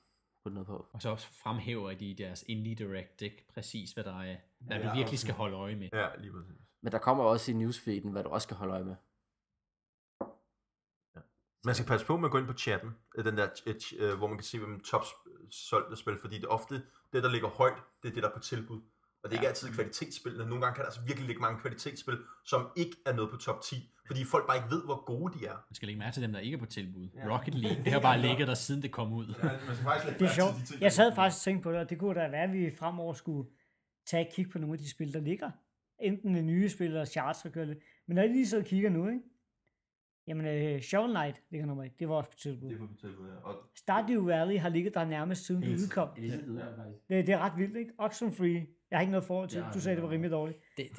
putte 0.42 0.54
noget 0.54 0.66
på. 0.66 0.86
Og 0.92 1.02
så 1.02 1.10
også 1.10 1.26
fremhæver 1.42 1.94
de 1.94 2.06
i 2.06 2.14
deres 2.14 2.44
Indie 2.48 2.74
Direct, 2.74 3.22
ikke? 3.22 3.46
præcis 3.54 3.92
hvad 3.92 4.04
der 4.04 4.20
er, 4.20 4.36
hvad 4.58 4.76
Ja, 4.76 4.88
du 4.88 4.94
virkelig 4.96 5.18
skal 5.18 5.34
holde 5.34 5.56
øje 5.56 5.76
med. 5.76 5.88
Ja, 5.92 6.06
lige 6.18 6.32
præcis. 6.32 6.56
Men 6.82 6.92
der 6.92 6.98
kommer 6.98 7.24
også 7.24 7.50
i 7.50 7.54
newsfeeden, 7.54 8.10
hvad 8.10 8.22
du 8.24 8.28
også 8.28 8.46
skal 8.46 8.56
holde 8.56 8.72
øje 8.72 8.84
med. 8.84 8.94
Man 11.66 11.74
skal 11.74 11.86
passe 11.86 12.06
på 12.06 12.16
med 12.16 12.24
at 12.28 12.30
gå 12.32 12.38
ind 12.38 12.46
på 12.46 12.52
chatten, 12.52 12.90
øh, 13.16 13.24
den 13.24 13.36
der, 13.36 13.48
øh, 13.66 13.74
øh, 13.98 14.18
hvor 14.18 14.26
man 14.26 14.36
kan 14.36 14.44
se, 14.44 14.58
hvem 14.58 14.80
top 14.80 15.04
solgte 15.50 15.96
spil, 15.96 16.18
fordi 16.20 16.36
det 16.36 16.44
er 16.44 16.48
ofte 16.48 16.74
det, 17.12 17.22
der 17.22 17.30
ligger 17.30 17.48
højt, 17.48 17.78
det 18.02 18.08
er 18.08 18.14
det, 18.14 18.22
der 18.22 18.28
er 18.28 18.34
på 18.34 18.40
tilbud. 18.40 18.80
Og 19.22 19.30
det 19.30 19.36
er 19.36 19.40
ikke 19.40 19.48
altid 19.48 19.68
kvalitetsspillene. 19.72 20.44
Nogle 20.44 20.62
gange 20.62 20.74
kan 20.74 20.80
der 20.82 20.86
altså 20.86 21.00
virkelig 21.06 21.26
ligge 21.26 21.42
mange 21.42 21.60
kvalitetsspil, 21.60 22.18
som 22.44 22.68
ikke 22.76 22.96
er 23.06 23.12
noget 23.12 23.30
på 23.30 23.36
top 23.36 23.62
10, 23.62 23.90
fordi 24.06 24.24
folk 24.24 24.46
bare 24.46 24.56
ikke 24.56 24.70
ved, 24.70 24.84
hvor 24.84 25.04
gode 25.04 25.38
de 25.38 25.46
er. 25.46 25.52
Man 25.52 25.74
skal 25.74 25.86
lægge 25.86 25.98
mærke 25.98 26.14
til 26.14 26.22
dem, 26.22 26.32
der 26.32 26.40
ikke 26.40 26.54
er 26.54 26.58
på 26.58 26.66
tilbud. 26.66 27.08
Ja. 27.14 27.34
Rocket 27.34 27.54
League, 27.54 27.82
det 27.84 27.92
har 27.92 28.00
bare 28.00 28.20
ligget 28.20 28.48
der, 28.48 28.54
siden 28.54 28.82
det 28.82 28.92
kom 28.92 29.12
ud. 29.12 29.26
man 29.26 29.74
skal 29.74 29.84
faktisk 29.84 30.06
lægge 30.06 30.18
Det 30.18 30.30
er 30.30 30.34
sjovt. 30.34 30.80
Jeg 30.80 30.92
sad 30.92 31.14
faktisk 31.14 31.40
og 31.40 31.44
tænkte 31.44 31.62
på 31.62 31.72
det, 31.72 31.80
og 31.80 31.90
det 31.90 31.98
kunne 31.98 32.14
da 32.20 32.28
være, 32.28 32.42
at 32.42 32.52
vi 32.52 32.70
fremover 32.78 33.12
skulle 33.12 33.48
tage 34.06 34.26
et 34.26 34.34
kig 34.34 34.50
på 34.50 34.58
nogle 34.58 34.74
af 34.74 34.78
de 34.78 34.90
spil, 34.90 35.12
der 35.12 35.20
ligger. 35.20 35.50
Enten 36.00 36.34
det 36.34 36.44
nye 36.44 36.68
spil 36.68 36.86
eller 36.86 37.04
charts 37.04 37.44
og 37.44 37.50
gøre 37.50 37.66
det. 37.66 37.78
Men 38.06 38.14
når 38.14 38.22
jeg 38.22 38.30
lige 38.30 38.48
så 38.48 38.62
kigger 38.62 38.90
nu, 38.90 39.08
ikke? 39.08 39.22
Jamen, 40.26 40.74
uh, 40.74 40.80
Shovel 40.80 41.10
Knight 41.14 41.42
ligger 41.50 41.66
nummer 41.66 41.84
et. 41.84 41.98
Det 41.98 42.08
var 42.08 42.14
også 42.14 42.30
på 42.30 42.36
tilbud. 42.36 42.68
Det 42.68 42.74
er 42.74 42.86
på 42.86 42.94
tilbud, 43.00 43.28
ja. 43.28 43.48
Og 43.48 43.54
Stardew 43.76 44.24
Valley 44.24 44.58
har 44.58 44.68
ligget 44.68 44.94
der 44.94 45.04
nærmest 45.04 45.46
siden 45.46 45.62
det 45.62 45.72
udkom. 45.82 46.08
Det 46.16 46.24
er. 46.34 46.38
Det, 47.08 47.26
det 47.26 47.28
er 47.34 47.38
ret 47.38 47.52
vildt, 47.56 47.76
ikke? 47.76 47.90
Oxenfree. 47.98 48.66
Jeg 48.90 48.96
har 48.98 49.00
ikke 49.00 49.10
noget 49.10 49.24
forhold 49.24 49.48
til. 49.48 49.58
Ja, 49.58 49.66
Du 49.74 49.80
sagde, 49.80 49.96
det 49.96 50.02
var 50.04 50.10
rimelig 50.10 50.30
dårligt. 50.30 50.58
Det, 50.76 50.86
det, 50.88 50.96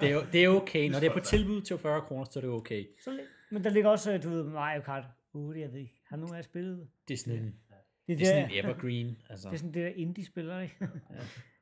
det, 0.00 0.10
er, 0.10 0.20
det 0.32 0.44
er 0.44 0.48
okay. 0.48 0.90
Når 0.90 0.98
det 1.00 1.08
er 1.08 1.12
på 1.12 1.20
tilbud 1.20 1.60
til 1.60 1.78
40 1.78 2.00
kroner, 2.00 2.24
så 2.24 2.38
er 2.38 2.40
det 2.40 2.50
okay. 2.50 2.84
Så, 3.04 3.10
lidt- 3.10 3.26
men 3.50 3.64
der 3.64 3.70
ligger 3.70 3.90
også, 3.90 4.18
du 4.18 4.28
ved, 4.30 4.44
Mario 4.44 4.80
Kart 4.80 5.04
8, 5.32 5.60
jeg 5.60 5.72
ved 5.72 5.80
ikke. 5.80 6.00
Har 6.08 6.16
nogen 6.16 6.32
af 6.34 6.36
jer 6.38 6.42
spillet 6.42 6.88
det? 7.08 7.14
Er 7.14 7.18
sådan 7.18 7.38
en, 7.38 7.44
Det 7.44 8.18
det 8.18 8.20
er 8.22 8.26
sådan 8.26 8.44
en 8.50 8.64
evergreen. 8.64 9.16
Altså. 9.30 9.48
det 9.48 9.54
er 9.54 9.58
sådan 9.58 9.74
det 9.74 9.82
der 9.84 9.92
indie-spiller, 9.96 10.60
ikke? 10.60 10.76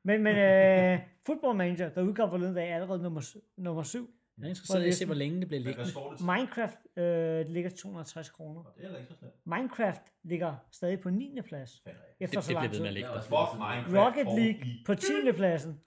men 0.03 0.23
men 0.23 0.35
uh, 0.35 0.99
Football 1.25 1.57
Manager, 1.57 1.89
der 1.89 2.01
udkom 2.01 2.29
forleden 2.29 2.55
dag, 2.55 2.69
er 2.69 2.75
allerede 2.75 3.03
nummer, 3.03 3.35
nummer 3.57 3.83
7. 3.83 4.09
Jeg 4.39 4.45
er 4.45 4.49
interesseret 4.49 4.85
i 4.85 4.87
at 4.87 4.93
se, 4.93 5.05
hvor 5.05 5.15
længe 5.15 5.39
det 5.39 5.47
bliver 5.47 5.61
liggende. 5.61 5.91
Minecraft 6.25 6.77
øh, 6.97 7.53
ligger 7.53 7.69
til 7.69 7.79
260 7.79 8.29
kroner. 8.29 8.63
Det 8.77 8.85
er 8.85 8.97
ikke 8.97 9.09
så 9.09 9.15
slemt. 9.17 9.33
Minecraft 9.45 10.01
ligger 10.23 10.55
stadig 10.71 10.99
på 10.99 11.09
9. 11.09 11.39
plads. 11.45 11.83
Efter 12.19 12.37
Det, 12.39 12.43
så 12.45 12.53
lang 12.53 12.69
bliver 12.69 12.83
ved 12.83 12.91
med 12.91 13.03
at 13.03 13.23
tid. 13.23 13.97
Rocket 13.97 14.25
League 14.39 14.63
på 14.85 14.95
10. 14.95 15.07
pladsen. 15.35 15.81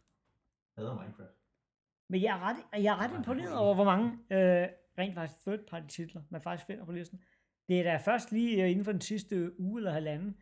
hader 0.76 0.94
Minecraft. 1.02 1.30
Men 2.08 2.22
jeg 2.22 2.36
er 2.36 2.40
ret, 2.40 2.82
jeg 2.84 2.92
er 2.92 2.96
ret 2.96 3.16
imponeret 3.18 3.56
over, 3.56 3.74
hvor 3.74 3.84
mange 3.84 4.06
øh, 4.10 4.68
rent 4.98 5.14
faktisk 5.14 5.40
third 5.40 5.60
party 5.70 5.86
titler, 5.88 6.22
man 6.30 6.42
faktisk 6.42 6.66
finder 6.66 6.84
på 6.84 6.92
listen. 6.92 7.20
Det 7.68 7.78
er 7.78 7.82
da 7.82 7.96
først 7.96 8.32
lige 8.32 8.64
øh, 8.64 8.70
inden 8.70 8.84
for 8.84 8.92
den 8.92 9.00
sidste 9.00 9.60
uge 9.60 9.80
eller 9.80 9.90
halvanden, 9.92 10.36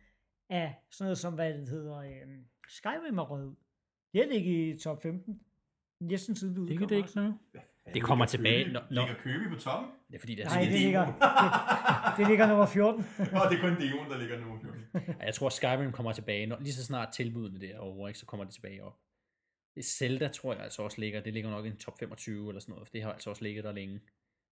af 0.49 0.75
sådan 0.91 1.05
noget 1.05 1.17
som, 1.17 1.33
hvad 1.33 1.53
det 1.53 1.69
hedder, 1.69 1.97
øh, 1.97 2.11
Skyrim 2.67 3.17
er 3.17 3.23
røget 3.23 3.45
ud. 3.45 3.55
Det 4.13 4.21
har 4.23 4.31
ligget 4.31 4.75
i 4.75 4.79
top 4.79 5.01
15. 5.01 5.41
Næsten 5.99 6.35
siden 6.35 6.55
det 6.55 6.57
Det 6.57 6.61
udkom. 6.63 6.77
kan 6.77 6.89
det 6.89 6.95
ikke 6.95 7.07
også. 7.07 7.33
Det 7.93 8.01
kommer 8.03 8.25
tilbage, 8.25 8.71
når- 8.71 8.85
når- 8.91 9.01
Ligger 9.07 9.21
Køby 9.23 9.49
på 9.53 9.59
toppen? 9.59 9.89
Det 10.07 10.15
er 10.15 10.19
fordi, 10.19 10.35
det 10.35 10.41
er 10.45 10.49
Nej, 10.49 10.53
sådan, 10.53 10.67
det 10.67 10.79
demo. 10.79 10.85
ligger, 10.85 11.05
det, 11.05 12.17
det 12.17 12.27
ligger 12.27 12.47
nummer 12.47 12.65
14. 12.65 13.05
Nå, 13.17 13.23
det 13.49 13.57
er 13.57 13.61
kun 13.61 13.75
demoen, 13.81 14.09
der 14.11 14.17
ligger 14.17 14.39
nu. 14.39 14.59
jeg 15.27 15.33
tror, 15.33 15.49
Skyrim 15.49 15.91
kommer 15.91 16.11
tilbage. 16.13 16.45
Når, 16.47 16.57
lige 16.59 16.73
så 16.73 16.85
snart 16.85 17.13
tilbudene 17.13 17.59
derovre, 17.67 18.09
ikke, 18.09 18.19
så 18.19 18.25
kommer 18.25 18.43
det 18.43 18.53
tilbage 18.53 18.83
op. 18.83 18.97
Det 19.75 19.85
Zelda 19.85 20.27
tror 20.27 20.53
jeg 20.53 20.63
altså 20.63 20.81
også 20.81 21.01
ligger. 21.01 21.21
Det 21.21 21.33
ligger 21.33 21.49
nok 21.49 21.65
i 21.65 21.67
en 21.69 21.77
top 21.77 21.99
25 21.99 22.49
eller 22.49 22.59
sådan 22.59 22.73
noget. 22.73 22.87
For 22.87 22.91
det 22.91 23.03
har 23.03 23.11
altså 23.13 23.29
også 23.29 23.43
ligget 23.43 23.63
der 23.63 23.71
længe. 23.71 23.99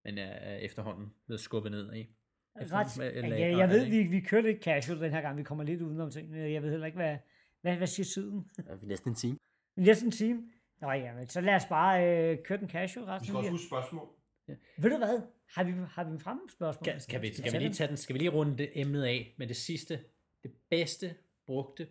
Men 0.05 0.17
er, 0.17 0.23
er 0.25 0.57
efterhånden 0.57 1.13
blevet 1.25 1.39
skubbet 1.39 1.71
ned 1.71 1.93
i. 1.95 2.07
Ret, 2.55 2.97
ja, 3.39 3.57
jeg, 3.57 3.69
ved, 3.69 3.85
vi, 3.89 4.03
vi 4.03 4.19
kører 4.19 4.41
lidt 4.41 4.63
casual 4.63 4.99
den 5.01 5.11
her 5.11 5.21
gang. 5.21 5.37
Vi 5.37 5.43
kommer 5.43 5.63
lidt 5.63 5.81
udenom 5.81 6.11
ting. 6.11 6.35
Jeg 6.53 6.63
ved 6.63 6.69
heller 6.71 6.85
ikke, 6.85 6.95
hvad, 6.95 7.17
hvad, 7.61 7.75
hvad 7.77 7.87
siger 7.87 8.05
tiden? 8.05 8.49
Er 8.67 8.75
vi 8.75 8.85
næsten 8.85 9.09
en 9.11 9.15
time? 9.15 9.37
Næsten 9.77 10.07
en 10.07 10.11
time. 10.11 10.43
Nå 10.81 10.91
ja, 10.91 11.13
men 11.13 11.27
så 11.27 11.41
lad 11.41 11.55
os 11.55 11.65
bare 11.65 12.07
øh, 12.07 12.43
køre 12.43 12.57
den 12.57 12.69
casual 12.69 13.05
Vi 13.05 13.11
resten. 13.11 13.27
skal 13.27 13.37
også 13.37 13.49
huske 13.51 13.67
spørgsmål. 13.67 14.07
Ved 14.77 14.89
du 14.89 14.97
hvad? 14.97 15.21
Har 15.55 15.63
vi, 15.63 15.71
har 15.71 16.03
vi 16.03 16.11
en 16.11 16.19
fremme 16.19 16.41
spørgsmål? 16.49 16.83
Skal, 16.85 17.01
skal, 17.01 17.21
vi, 17.21 17.33
skal, 17.33 17.53
vi 17.53 17.57
lige 17.57 17.73
tage 17.73 17.87
den? 17.87 17.97
Skal 17.97 18.13
vi 18.13 18.19
lige 18.19 18.29
runde 18.29 18.57
det 18.57 18.69
emnet 18.73 19.03
af 19.03 19.35
med 19.37 19.47
det 19.47 19.55
sidste? 19.55 20.03
Det 20.43 20.51
bedste 20.69 21.15
brugte 21.45 21.87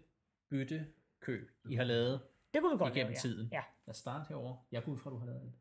bytte 0.51 0.86
køb, 1.20 1.51
I 1.70 1.74
har 1.74 1.84
lavet 1.84 2.20
Det 2.55 2.61
kunne 2.62 2.72
vi 2.72 2.78
godt 2.78 2.97
igennem 2.97 3.11
lave, 3.12 3.20
tiden. 3.20 3.49
Ja. 3.53 3.62
Lad 3.86 3.95
os 3.95 3.97
starte 3.97 4.28
herovre. 4.28 4.59
Jeg 4.72 4.84
går 4.84 4.93
ud 4.93 4.99
fra, 4.99 5.11
at 5.11 5.12
du 5.12 5.18
har 5.18 5.26
lavet 5.26 5.43
det. 5.43 5.53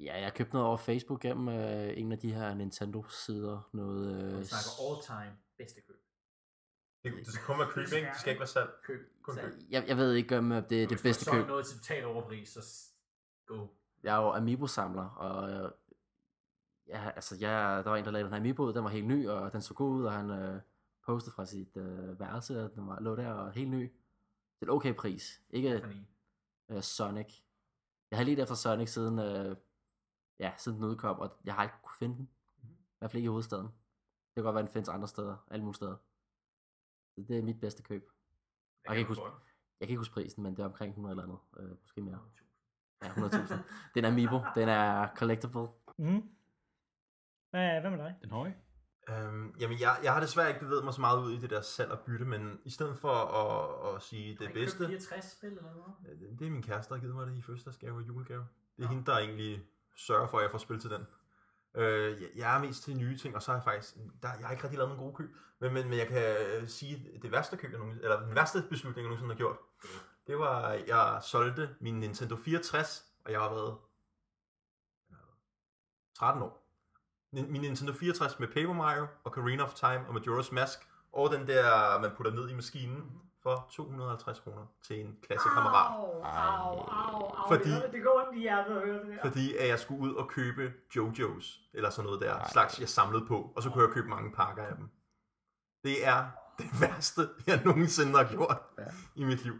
Ja, 0.00 0.14
jeg 0.14 0.24
har 0.24 0.30
købt 0.30 0.52
noget 0.52 0.68
over 0.68 0.76
Facebook 0.76 1.20
gennem 1.20 1.48
øh, 1.48 1.98
en 1.98 2.12
af 2.12 2.18
de 2.18 2.34
her 2.34 2.54
Nintendo-sider. 2.54 3.68
Noget, 3.72 4.22
øh, 4.24 4.38
all-time 4.38 5.36
bedste 5.58 5.80
køb. 5.80 5.96
Det, 7.02 7.12
det 7.16 7.26
skal 7.26 7.46
kun 7.46 7.58
være 7.58 7.70
køb, 7.70 7.92
ikke? 7.92 8.08
Det 8.08 8.20
skal 8.20 8.30
ikke 8.30 8.40
være 8.40 8.48
salg. 8.48 8.70
Køb. 8.82 9.22
Kun 9.22 9.36
køb. 9.36 9.52
jeg, 9.70 9.84
jeg 9.88 9.96
ved 9.96 10.12
ikke, 10.12 10.38
om 10.38 10.52
øh, 10.52 10.62
det 10.70 10.82
er 10.82 10.86
det 10.86 11.00
bedste 11.02 11.30
køb. 11.30 11.46
noget 11.46 11.66
til 11.66 11.78
total 11.78 12.04
overpris, 12.04 12.48
så 12.48 12.90
go. 13.46 13.66
Jeg 14.02 14.16
er 14.16 14.22
jo 14.22 14.32
Amiibo-samler, 14.32 15.08
og 15.08 15.50
øh, 15.50 15.70
ja, 16.88 17.10
altså, 17.10 17.36
jeg, 17.40 17.84
der 17.84 17.90
var 17.90 17.96
en, 17.96 18.04
der 18.04 18.10
lavede 18.10 18.24
den 18.24 18.32
her 18.32 18.40
Amiibo 18.40 18.72
den 18.72 18.84
var 18.84 18.90
helt 18.90 19.06
ny, 19.06 19.28
og 19.28 19.52
den 19.52 19.62
så 19.62 19.74
god 19.74 19.90
ud, 19.90 20.04
og 20.04 20.12
han 20.12 20.30
øh, 20.30 20.60
postede 21.06 21.34
fra 21.34 21.46
sit 21.46 21.76
øh, 21.76 22.20
værelse, 22.20 22.64
og 22.64 22.74
den 22.74 22.86
var, 22.86 23.00
lå 23.00 23.16
der 23.16 23.32
og 23.32 23.52
helt 23.52 23.70
ny. 23.70 23.92
Til 24.58 24.68
en 24.68 24.70
okay 24.70 24.94
pris. 24.94 25.40
Ikke 25.50 25.82
øh, 26.68 26.82
Sonic. 26.82 27.42
Jeg 28.10 28.18
har 28.18 28.24
lige 28.24 28.42
efter 28.42 28.54
Sonic 28.54 28.90
siden, 28.90 29.18
øh, 29.18 29.56
ja, 30.38 30.52
siden 30.58 30.78
den 30.78 30.84
udkom, 30.84 31.18
og 31.18 31.36
jeg 31.44 31.54
har 31.54 31.62
ikke 31.62 31.74
kunne 31.82 31.96
finde 31.98 32.16
den. 32.16 32.28
I 32.62 32.98
hvert 32.98 33.10
fald 33.10 33.18
ikke 33.18 33.26
i 33.26 33.28
hovedstaden. 33.28 33.66
Det 33.66 34.34
kan 34.34 34.44
godt 34.44 34.54
være, 34.54 34.64
den 34.64 34.72
findes 34.72 34.88
andre 34.88 35.08
steder, 35.08 35.36
alle 35.50 35.64
mulige 35.64 35.76
steder. 35.76 35.96
Så 37.14 37.24
det 37.28 37.38
er 37.38 37.42
mit 37.42 37.60
bedste 37.60 37.82
køb. 37.82 38.02
Jeg 38.84 38.90
kan 38.90 38.98
ikke 38.98 39.08
huske, 39.08 39.24
jeg 39.80 39.88
kan 39.88 39.92
ikke 39.92 39.98
huske 39.98 40.14
prisen, 40.14 40.42
men 40.42 40.56
det 40.56 40.62
er 40.62 40.66
omkring 40.66 40.90
100 40.90 41.12
eller 41.12 41.22
andet. 41.22 41.38
Øh, 41.58 41.70
måske 41.82 42.00
mere. 42.00 42.18
Ja, 43.02 43.08
100.000. 43.08 43.54
den 43.94 44.04
er 44.04 44.08
Amiibo. 44.08 44.40
Den 44.54 44.68
er 44.68 45.08
collectible. 45.16 45.68
Mm-hmm. 45.98 46.22
Hvad, 47.50 47.80
hvad 47.80 47.90
med 47.90 47.98
dig? 47.98 48.16
Den 48.22 48.30
høje? 48.30 48.54
Øhm, 49.10 49.54
jamen, 49.60 49.80
jeg, 49.80 49.98
jeg 50.02 50.12
har 50.12 50.20
desværre 50.20 50.48
ikke 50.48 50.60
bevæget 50.60 50.84
mig 50.84 50.94
så 50.94 51.00
meget 51.00 51.22
ud 51.24 51.32
i 51.32 51.38
det 51.38 51.50
der 51.50 51.60
salg 51.60 51.90
og 51.90 52.00
bytte, 52.00 52.24
men 52.24 52.60
i 52.64 52.70
stedet 52.70 52.98
for 52.98 53.14
at, 53.14 53.94
at 53.94 54.02
sige 54.02 54.36
det 54.38 54.52
bedste, 54.52 54.86
64 54.86 55.32
spil 55.32 55.48
eller 55.48 55.62
noget? 55.62 55.94
øh, 56.08 56.20
det, 56.20 56.38
det 56.38 56.46
er 56.46 56.50
min 56.50 56.62
kæreste, 56.62 56.88
der 56.88 56.94
har 56.94 57.00
givet 57.00 57.14
mig 57.14 57.26
det 57.26 57.36
i 57.36 57.42
fødselsdagsgave 57.42 57.96
og 57.96 58.02
julegave. 58.08 58.46
Det 58.76 58.84
er 58.84 58.88
hende, 58.88 59.06
der 59.06 59.18
egentlig 59.18 59.66
sørger 59.96 60.26
for, 60.26 60.38
at 60.38 60.42
jeg 60.42 60.50
får 60.50 60.58
spil 60.58 60.80
til 60.80 60.90
den. 60.90 61.06
Øh, 61.74 62.22
jeg, 62.36 62.56
er 62.56 62.60
mest 62.60 62.82
til 62.82 62.96
nye 62.96 63.18
ting, 63.18 63.36
og 63.36 63.42
så 63.42 63.50
har 63.50 63.58
jeg 63.58 63.64
faktisk, 63.64 63.94
der, 64.22 64.28
jeg 64.38 64.46
har 64.46 64.50
ikke 64.50 64.64
rigtig 64.64 64.78
lavet 64.78 64.88
nogen 64.88 65.04
gode 65.04 65.16
køb, 65.16 65.36
men, 65.58 65.72
men, 65.72 65.88
men 65.88 65.98
jeg 65.98 66.08
kan 66.08 66.36
øh, 66.46 66.68
sige, 66.68 67.18
det 67.22 67.32
værste 67.32 67.56
køb, 67.56 67.70
jeg 67.70 67.78
nogensinde, 67.78 68.04
eller 68.04 68.26
den 68.26 68.34
værste 68.34 68.64
beslutning, 68.70 69.04
jeg 69.04 69.04
nogensinde 69.04 69.34
har 69.34 69.38
gjort, 69.38 69.56
det 70.26 70.38
var, 70.38 70.62
at 70.62 70.88
jeg 70.88 71.20
solgte 71.22 71.76
min 71.80 72.00
Nintendo 72.00 72.36
64, 72.36 73.04
og 73.24 73.32
jeg 73.32 73.40
har 73.40 73.48
været 73.48 73.78
13 76.18 76.42
år. 76.42 76.58
Min 77.32 77.60
Nintendo 77.60 77.92
64 77.92 78.38
med 78.38 78.48
Paper 78.48 78.72
Mario, 78.72 79.02
og 79.02 79.32
Ocarina 79.32 79.62
of 79.62 79.74
Time, 79.74 80.08
og 80.08 80.14
Majora's 80.14 80.54
Mask, 80.54 80.78
og 81.12 81.30
den 81.30 81.46
der, 81.46 81.98
man 82.00 82.10
putter 82.16 82.32
ned 82.32 82.48
i 82.48 82.54
maskinen, 82.54 83.22
for 83.42 83.68
250 83.72 84.38
kroner 84.40 84.66
til 84.86 85.00
en 85.00 85.18
klassekammerat. 85.22 85.96
Au, 85.96 86.22
au, 86.22 86.78
au, 86.78 87.26
au. 87.26 87.48
Fordi- 87.48 87.70
Det, 87.92 88.02
går 88.02 88.24
ondt 88.26 88.38
i 88.38 88.40
hjertet 88.40 88.76
at 88.76 88.82
høre 88.86 88.98
det 89.06 89.06
der. 89.16 89.28
Fordi 89.30 89.56
at 89.56 89.68
jeg 89.68 89.78
skulle 89.78 90.00
ud 90.00 90.14
og 90.14 90.28
købe 90.28 90.72
Jojo's, 90.96 91.70
eller 91.74 91.90
sådan 91.90 92.06
noget 92.06 92.20
der, 92.20 92.48
slags 92.52 92.80
jeg 92.80 92.88
samlede 92.88 93.24
på, 93.26 93.52
og 93.56 93.62
så 93.62 93.70
kunne 93.70 93.84
jeg 93.84 93.92
købe 93.94 94.08
mange 94.08 94.32
pakker 94.32 94.62
af 94.64 94.76
dem. 94.76 94.88
Det 95.84 96.06
er 96.06 96.26
det 96.58 96.66
værste, 96.80 97.22
jeg 97.46 97.62
nogensinde 97.64 98.12
har 98.12 98.28
gjort 98.30 98.58
Ja. 98.78 98.84
i 99.16 99.24
mit 99.24 99.44
liv. 99.44 99.54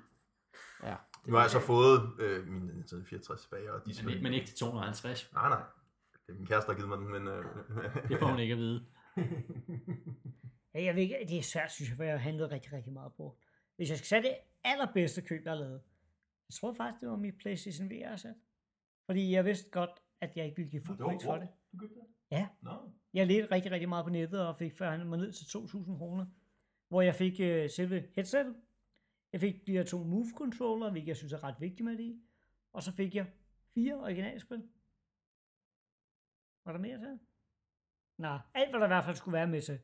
Ja. 0.82 0.96
Nu 1.26 1.34
har 1.34 1.40
jeg 1.42 1.50
så 1.50 1.60
fået 1.60 2.10
øh, 2.18 2.46
min 2.46 2.62
Nintendo 2.62 3.04
64 3.04 3.40
tilbage, 3.42 3.72
og 3.72 3.86
de. 3.86 3.92
Men, 4.04 4.22
men 4.22 4.32
ikke 4.32 4.46
til 4.46 4.56
250. 4.56 5.32
Nej, 5.32 5.48
nej. 5.48 5.62
Det 6.26 6.32
er 6.32 6.38
min 6.38 6.46
kæreste, 6.46 6.66
der 6.66 6.72
har 6.72 6.76
givet 6.78 6.88
mig 6.88 6.98
den, 6.98 7.08
men... 7.10 7.28
Øh, 7.28 7.44
Det 8.08 8.18
får 8.18 8.26
hun 8.26 8.38
ikke 8.38 8.52
at 8.52 8.58
vide. 8.58 8.86
Ja, 10.74 10.82
jeg 10.84 10.94
ved 10.94 11.02
ikke, 11.02 11.16
det 11.28 11.38
er 11.38 11.42
svært, 11.42 11.72
synes 11.72 11.88
jeg, 11.88 11.96
for 11.96 12.04
jeg 12.04 12.12
har 12.12 12.18
handlet 12.18 12.50
rigtig, 12.50 12.72
rigtig 12.72 12.92
meget 12.92 13.12
på. 13.16 13.38
Hvis 13.76 13.90
jeg 13.90 13.98
skal 13.98 14.06
sætte 14.06 14.28
det 14.28 14.36
allerbedste 14.64 15.22
køb, 15.22 15.44
jeg 15.44 15.52
har 15.52 15.58
lavet, 15.58 15.82
Jeg 16.48 16.54
tror 16.54 16.72
faktisk, 16.72 17.00
det 17.00 17.08
var 17.08 17.16
mit 17.16 17.38
PlayStation 17.38 17.90
VR-sæt. 17.90 18.34
Fordi 19.06 19.32
jeg 19.32 19.44
vidste 19.44 19.70
godt, 19.70 19.90
at 20.20 20.36
jeg 20.36 20.44
ikke 20.44 20.56
ville 20.56 20.70
give 20.70 20.82
fuld 20.82 20.98
pris 20.98 21.24
for 21.24 21.36
det. 21.36 21.48
Du 21.72 21.78
købte 21.78 21.94
det? 21.94 22.06
Ja. 22.30 22.48
Nå. 22.62 22.92
Jeg 23.14 23.26
ledte 23.26 23.54
rigtig, 23.54 23.72
rigtig 23.72 23.88
meget 23.88 24.04
på 24.04 24.10
nettet, 24.10 24.46
og 24.46 24.56
fik 24.56 24.76
forhandlet 24.76 25.08
mig 25.08 25.18
ned 25.18 25.32
til 25.32 25.44
2.000 25.44 25.98
kroner. 25.98 26.26
Hvor 26.88 27.02
jeg 27.02 27.14
fik 27.14 27.40
øh, 27.40 27.70
selve 27.70 28.08
headsetet. 28.14 28.56
Jeg 29.32 29.40
fik 29.40 29.66
de 29.66 29.72
her 29.72 29.84
to 29.84 29.98
Move-controller, 30.04 30.90
hvilket 30.90 31.08
jeg 31.08 31.16
synes 31.16 31.32
er 31.32 31.44
ret 31.44 31.56
vigtigt 31.60 31.84
med 31.84 31.98
det. 31.98 32.22
Og 32.72 32.82
så 32.82 32.92
fik 32.92 33.14
jeg 33.14 33.26
fire 33.74 33.94
originalspil. 33.94 34.68
Var 36.64 36.72
der 36.72 36.78
mere 36.78 36.98
til? 36.98 37.18
Nej, 38.18 38.38
alt 38.54 38.70
hvad 38.70 38.80
der 38.80 38.86
i 38.86 38.88
hvert 38.88 39.04
fald 39.04 39.16
skulle 39.16 39.32
være 39.32 39.46
med 39.46 39.60
til, 39.62 39.78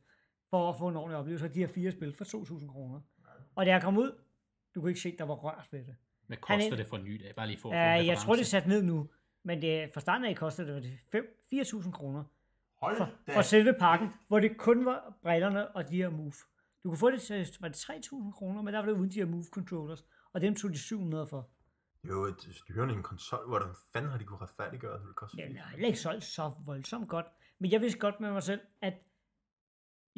for 0.50 0.68
at 0.68 0.78
få 0.78 0.88
en 0.88 0.96
ordentlig 0.96 1.18
oplevelse, 1.18 1.44
af 1.44 1.50
de 1.50 1.58
her 1.58 1.68
fire 1.68 1.92
spil 1.92 2.14
for 2.14 2.24
2.000 2.24 2.66
kroner. 2.66 3.00
Og 3.58 3.66
da 3.66 3.70
jeg 3.70 3.82
kom 3.82 3.96
ud, 3.98 4.12
du 4.74 4.80
kunne 4.80 4.90
ikke 4.90 5.00
se, 5.00 5.16
der 5.18 5.24
var 5.24 5.34
rørt 5.34 5.68
ved 5.70 5.78
det. 5.84 5.96
Hvad 6.26 6.36
Han 6.48 6.58
koster 6.58 6.72
er- 6.72 6.76
det 6.76 6.86
for 6.86 6.96
en 6.96 7.04
ny 7.04 7.20
dag? 7.24 7.34
Bare 7.34 7.46
lige 7.46 7.58
for 7.60 7.68
at 7.68 7.96
få 7.96 8.00
en 8.00 8.06
jeg 8.06 8.18
tror, 8.18 8.32
det 8.34 8.40
er 8.40 8.44
sat 8.44 8.66
ned 8.66 8.82
nu, 8.82 9.08
men 9.42 9.62
det, 9.62 9.90
fra 9.94 10.00
starten 10.00 10.24
af 10.24 10.36
kostede 10.36 10.74
det, 10.74 10.82
det 10.82 10.98
fem- 11.12 11.44
4.000 11.54 11.92
kroner 11.92 12.24
Hold 12.82 12.96
for, 12.96 13.10
da. 13.26 13.36
for 13.36 13.42
selve 13.42 13.74
pakken, 13.80 14.08
hvor 14.28 14.40
det 14.40 14.56
kun 14.56 14.84
var 14.84 15.14
brillerne 15.22 15.68
og 15.76 15.88
de 15.90 15.96
her 15.96 16.10
Move. 16.10 16.32
Du 16.84 16.88
kunne 16.88 16.98
få 16.98 17.10
det 17.10 17.22
til, 17.22 17.46
var 17.60 17.68
det 17.68 17.76
3.000 17.76 18.32
kroner, 18.32 18.62
men 18.62 18.74
der 18.74 18.80
var 18.80 18.86
det 18.86 18.92
uden 18.92 19.10
de 19.10 19.14
her 19.14 19.26
Move 19.26 19.44
controllers, 19.52 20.04
og 20.32 20.40
dem 20.40 20.54
tog 20.54 20.70
de 20.70 20.78
700 20.78 21.26
for. 21.26 21.48
Det 22.02 22.08
jo 22.08 22.24
et 22.24 22.48
styrende 22.52 22.94
en 22.94 23.02
konsol. 23.02 23.48
Hvordan 23.48 23.68
fanden 23.92 24.10
har 24.10 24.18
de 24.18 24.24
kunne 24.24 24.40
retfærdiggøre, 24.40 24.92
at 24.94 24.98
det 24.98 25.04
ville 25.06 25.14
koste 25.14 25.36
Ja, 25.38 25.46
80? 25.46 25.54
jeg 25.56 25.62
har 25.64 25.70
heller 25.70 25.86
ikke 25.86 26.00
solgt 26.00 26.24
så 26.24 26.52
voldsomt 26.66 27.08
godt, 27.08 27.26
men 27.58 27.70
jeg 27.72 27.80
vidste 27.80 27.98
godt 27.98 28.20
med 28.20 28.30
mig 28.32 28.42
selv, 28.42 28.60
at 28.82 28.94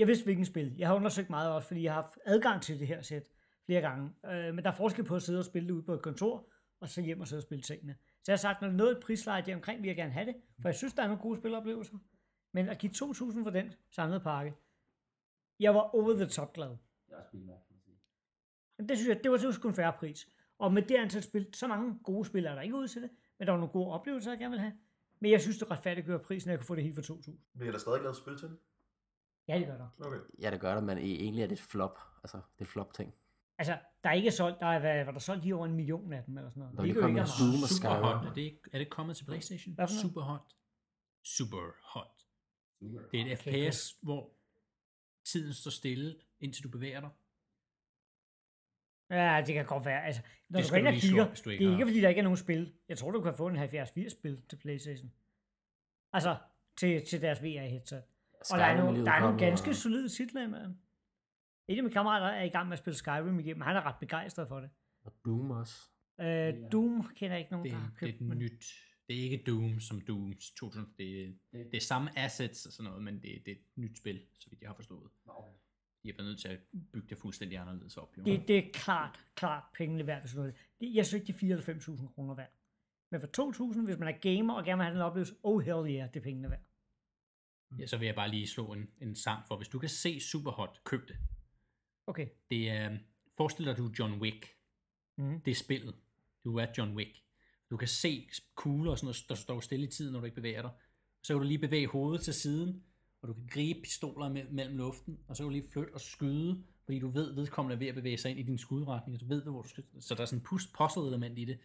jeg 0.01 0.09
vidste 0.09 0.25
hvilken 0.25 0.45
spil. 0.45 0.75
Jeg 0.79 0.89
har 0.89 0.95
undersøgt 0.95 1.31
meget 1.31 1.53
også, 1.53 1.69
fordi 1.69 1.83
jeg 1.83 1.95
har 1.95 2.03
haft 2.03 2.19
adgang 2.25 2.63
til 2.63 2.81
det 2.81 2.87
her 2.87 3.03
sæt 3.03 3.31
flere 3.67 3.81
gange. 3.81 4.11
Øh, 4.27 4.55
men 4.55 4.65
der 4.65 4.71
er 4.71 4.75
forskel 4.75 5.05
på 5.05 5.17
at 5.17 5.23
sidde 5.23 5.39
og 5.39 5.45
spille 5.45 5.69
det 5.69 5.75
ude 5.75 5.83
på 5.83 5.95
et 5.95 6.03
kontor, 6.03 6.51
og 6.81 6.89
så 6.89 7.03
hjem 7.03 7.21
og 7.21 7.29
sidde 7.29 7.41
og 7.41 7.43
spille 7.43 7.63
tingene. 7.63 7.97
Så 8.23 8.33
jeg 8.33 8.33
har 8.33 8.39
sagt, 8.39 8.61
når 8.61 8.69
det 8.69 8.75
er 8.75 8.79
noget 8.79 8.97
et 8.97 9.03
prisleje 9.03 9.43
der 9.47 9.55
omkring, 9.55 9.83
vil 9.83 9.89
jeg 9.89 9.97
gerne 9.97 10.13
have 10.13 10.27
det, 10.27 10.37
for 10.61 10.69
jeg 10.69 10.75
synes, 10.75 10.95
der 10.95 11.03
er 11.03 11.07
nogle 11.07 11.23
gode 11.23 11.39
spiloplevelser. 11.39 11.99
Men 12.53 12.69
at 12.69 12.79
give 12.79 12.93
2.000 12.93 13.43
for 13.43 13.51
den 13.51 13.73
samlede 13.91 14.21
pakke, 14.21 14.55
jeg 15.61 15.75
var 15.75 15.95
over 15.95 16.13
the 16.13 16.27
top 16.27 16.53
glad. 16.53 16.69
Det 16.69 16.79
er. 17.17 17.23
Jamen, 18.79 18.89
det 18.89 18.99
synes 18.99 19.09
jeg, 19.09 19.23
det 19.23 19.31
var 19.31 19.37
så 19.37 19.53
sgu 19.53 19.69
en 19.69 19.75
færre 19.75 19.93
pris. 19.93 20.29
Og 20.59 20.73
med 20.73 20.83
det 20.83 20.95
antal 20.95 21.23
spil, 21.23 21.47
så 21.55 21.67
mange 21.67 21.99
gode 22.05 22.25
spil 22.25 22.45
er 22.45 22.55
der 22.55 22.63
ikke 22.63 22.77
ud 22.77 22.89
til 22.89 23.03
det, 23.03 23.11
men 23.39 23.47
der 23.47 23.53
var 23.53 23.59
nogle 23.59 23.73
gode 23.73 23.93
oplevelser, 23.93 24.31
jeg 24.31 24.39
gerne 24.39 24.51
vil 24.51 24.61
have. 24.61 24.73
Men 25.21 25.31
jeg 25.31 25.41
synes, 25.41 25.59
det 25.59 25.71
retfærdiggør 25.71 26.19
prisen, 26.19 26.51
at 26.51 26.53
jeg 26.53 26.59
kunne 26.59 26.67
få 26.67 26.75
det 26.75 26.85
helt 26.85 26.95
for 26.95 27.15
2.000. 27.15 27.31
Bliver 27.59 27.73
der 27.73 27.79
stadig 27.79 28.03
lavet 28.03 28.17
spil 28.17 28.39
til 28.39 28.49
det? 28.49 28.59
Ja, 29.55 29.59
det 29.59 29.67
gør 29.67 29.77
der. 29.77 29.89
Okay. 30.07 30.19
Ja, 30.41 30.51
det 30.51 30.61
gør 30.61 30.75
det, 30.75 30.85
men 30.85 30.99
e- 30.99 31.01
egentlig 31.01 31.43
er 31.43 31.47
det 31.47 31.59
et 31.59 31.65
flop. 31.65 31.99
Altså, 32.25 32.37
det 32.37 32.59
er 32.61 32.63
et 32.65 32.69
flop-ting. 32.69 33.15
Altså, 33.59 33.79
der 34.05 34.11
er 34.11 34.15
ikke 34.15 34.31
solgt, 34.31 34.61
der 34.61 34.67
er, 34.67 34.79
hvad, 34.79 35.05
var 35.05 35.13
der 35.13 35.19
solgt 35.19 35.43
lige 35.43 35.55
over 35.55 35.67
en 35.67 35.75
million 35.75 36.13
af 36.13 36.25
dem, 36.25 36.37
eller 36.39 36.51
sådan 36.51 36.61
noget. 36.61 36.73
Der 36.77 36.83
er 36.83 36.87
Det 36.87 36.95
lige 36.95 36.99
er 36.99 37.03
kommet. 37.07 37.19
Doom 37.41 37.63
og 37.63 37.69
Super 37.69 37.95
Skyrim. 37.99 38.03
hot. 38.03 38.27
Er 38.27 38.35
det, 38.35 38.59
er 38.73 38.79
det 38.79 38.91
kommet 38.91 39.17
til 39.17 39.25
Playstation? 39.25 39.75
Hvad? 39.75 39.89
Super 40.03 40.21
hot. 40.21 40.53
Super 41.25 41.73
hot. 41.83 42.17
Super. 42.81 42.99
Det 43.13 43.21
er 43.21 43.25
et 43.27 43.39
Okay, 43.41 43.71
FPS, 43.71 43.91
hvor 44.03 44.31
tiden 45.25 45.55
står 45.55 45.71
stille, 45.71 46.17
indtil 46.41 46.65
du 46.65 46.69
bevæger 46.69 47.01
dig. 47.01 47.11
Ja, 49.11 49.43
det 49.47 49.55
kan 49.55 49.67
godt 49.67 49.85
være. 49.85 50.05
Altså, 50.07 50.23
når 50.49 50.59
Det 50.59 50.65
du 50.65 50.69
skal 50.69 50.83
går 50.83 50.87
ind 50.87 50.87
du 50.87 50.89
og 50.89 50.93
lige 50.93 51.01
slå 51.03 51.09
kigger, 51.11 51.25
op, 51.25 51.29
hvis 51.31 51.41
du 51.41 51.51
ikke 51.51 51.65
det 51.65 51.67
er 51.71 51.73
har- 51.73 51.79
ikke, 51.79 51.89
fordi 51.91 52.01
der 52.01 52.09
ikke 52.09 52.19
er 52.19 52.23
nogen 52.23 52.37
spil. 52.37 52.75
Jeg 52.89 52.99
tror, 52.99 53.11
du 53.11 53.21
kan 53.23 53.35
få 53.35 53.47
en 53.47 53.57
70-80 53.57 54.09
spil 54.09 54.43
til 54.51 54.57
Playstation. 54.57 55.13
Altså, 56.13 56.37
til, 56.77 57.07
til 57.07 57.23
deres 57.23 57.43
VR-headset. 57.43 58.03
Og 58.53 58.59
der 58.59 58.64
er, 58.64 58.76
Skyrim 58.76 58.84
nogle, 58.95 59.07
der 59.07 59.12
er 59.12 59.20
nogle 59.20 59.38
ganske 59.38 59.70
og- 59.70 59.74
solide 59.76 60.09
titler, 60.09 60.49
mand. 60.49 60.74
En 61.68 61.76
af 61.78 61.82
mine 61.82 61.91
kammerater 61.93 62.26
er 62.26 62.43
i 62.45 62.49
gang 62.49 62.68
med 62.68 62.72
at 62.72 62.78
spille 62.78 62.97
Skyrim 62.97 63.38
igennem. 63.41 63.61
Han 63.61 63.76
er 63.76 63.86
ret 63.86 63.97
begejstret 64.01 64.49
for 64.49 64.61
det. 64.61 64.70
Og 65.05 65.12
Doom 65.24 65.51
også. 65.51 65.74
Øh, 66.20 66.55
Doom 66.72 67.05
kender 67.14 67.36
jeg 67.36 67.38
ikke 67.38 67.51
nogen, 67.53 67.64
Det, 67.64 67.72
der 67.72 67.78
har 67.78 67.86
det 67.86 67.95
er 67.95 67.99
købt. 67.99 68.14
et 68.14 68.20
men- 68.20 68.38
nyt. 68.38 68.64
Det 69.09 69.18
er 69.18 69.22
ikke 69.22 69.43
Doom 69.47 69.80
som 69.80 70.01
Doom 70.01 70.32
2000. 70.32 70.86
Det, 70.99 71.24
er- 71.28 71.32
det 71.53 71.74
er 71.74 71.80
samme 71.80 72.18
assets 72.18 72.66
og 72.66 72.72
sådan 72.72 72.88
noget, 72.91 73.03
men 73.05 73.14
det, 73.14 73.22
det 73.22 73.49
er 73.49 73.57
et 73.57 73.62
nyt 73.76 73.99
spil, 73.99 74.20
så 74.38 74.51
vidt 74.51 74.61
jeg 74.61 74.68
har 74.68 74.74
forstået. 74.74 75.11
Okay. 75.26 75.51
Har 76.07 76.12
været 76.16 76.24
nødt 76.28 76.41
til 76.41 76.49
at 76.49 76.59
bygge 76.93 77.09
det 77.09 77.18
fuldstændig 77.18 77.59
anderledes 77.59 77.97
op. 77.97 78.18
Jo. 78.18 78.22
Det, 78.22 78.49
det 78.49 78.59
er 78.59 78.72
klart, 78.72 79.24
klart 79.34 79.62
pengene 79.74 80.07
værd, 80.07 80.20
hvis 80.20 80.32
du 80.32 80.36
noget. 80.38 80.55
Det, 80.80 80.95
jeg 80.95 81.07
synes 81.07 81.20
ikke, 81.20 81.26
de 81.26 81.32
er 81.32 81.38
4 81.38 81.51
eller 81.51 81.64
5.000 81.64 82.14
kroner 82.14 82.34
værd. 82.34 82.51
Men 83.11 83.20
for 83.20 83.28
2.000, 83.28 83.84
hvis 83.84 83.99
man 83.99 84.09
er 84.09 84.18
gamer 84.18 84.55
og 84.55 84.64
gerne 84.64 84.78
vil 84.78 84.84
have 84.84 84.95
den 84.95 85.03
oplevelse, 85.03 85.34
oh 85.43 85.61
hell 85.62 85.76
yeah, 85.97 86.09
det 86.09 86.16
er 86.16 86.24
pengene 86.24 86.51
værd. 86.51 86.61
Ja, 87.79 87.87
så 87.87 87.97
vil 87.97 88.07
jeg 88.07 88.14
bare 88.14 88.31
lige 88.31 88.47
slå 88.49 88.73
en, 88.73 88.91
en 89.01 89.14
sang 89.14 89.47
for. 89.49 89.57
Hvis 89.57 89.68
du 89.68 89.79
kan 89.79 89.89
se 89.89 90.21
Superhot, 90.21 90.81
køb 90.85 91.09
det. 91.09 91.16
Okay. 92.07 92.29
Det 92.51 92.71
er, 92.71 92.99
forestil 93.37 93.64
dig, 93.66 93.77
du 93.77 93.87
er 93.89 93.93
John 93.99 94.21
Wick. 94.21 94.57
Mhm. 95.18 95.41
Det 95.41 95.51
er 95.51 95.55
spillet. 95.55 95.95
Du 96.45 96.57
er 96.59 96.66
John 96.79 96.95
Wick. 96.97 97.23
Du 97.71 97.77
kan 97.77 97.89
se 97.89 98.29
kugler 98.55 98.91
og 98.91 98.99
sådan 98.99 99.07
noget, 99.07 99.25
der 99.29 99.35
står 99.35 99.61
stille 99.61 99.87
i 99.87 99.91
tiden, 99.91 100.12
når 100.12 100.21
du 100.21 100.25
ikke 100.27 100.35
bevæger 100.35 100.62
dig. 100.62 100.71
Så 101.23 101.33
kan 101.35 101.41
du 101.43 101.47
lige 101.49 101.59
bevæge 101.59 101.87
hovedet 101.87 102.25
til 102.25 102.35
siden, 102.35 102.85
og 103.23 103.29
du 103.29 103.35
kan 103.35 103.47
gribe 103.47 103.81
pistoler 103.81 104.29
me- 104.29 104.53
mellem 104.53 104.77
luften, 104.77 105.18
og 105.29 105.37
så 105.37 105.43
kan 105.43 105.45
du 105.45 105.51
lige 105.51 105.68
flytte 105.73 105.95
og 105.95 106.01
skyde, 106.01 106.64
fordi 106.85 106.99
du 106.99 107.09
ved, 107.11 107.35
vedkommende 107.35 107.75
er 107.75 107.79
ved 107.79 107.87
at 107.87 107.95
bevæge 107.95 108.18
sig 108.18 108.31
ind 108.31 108.41
i 108.41 108.43
din 108.43 108.59
skudretning, 108.59 109.14
og 109.14 109.21
du 109.21 109.27
ved, 109.27 109.43
hvor 109.43 109.62
du 109.62 109.68
skal. 109.68 109.85
Så 110.01 110.14
der 110.14 110.21
er 110.21 110.25
sådan 110.27 110.39
en 110.39 110.47
pus- 110.47 110.73
puzzle 110.79 111.07
element 111.07 111.39
i 111.39 111.45
det. 111.45 111.59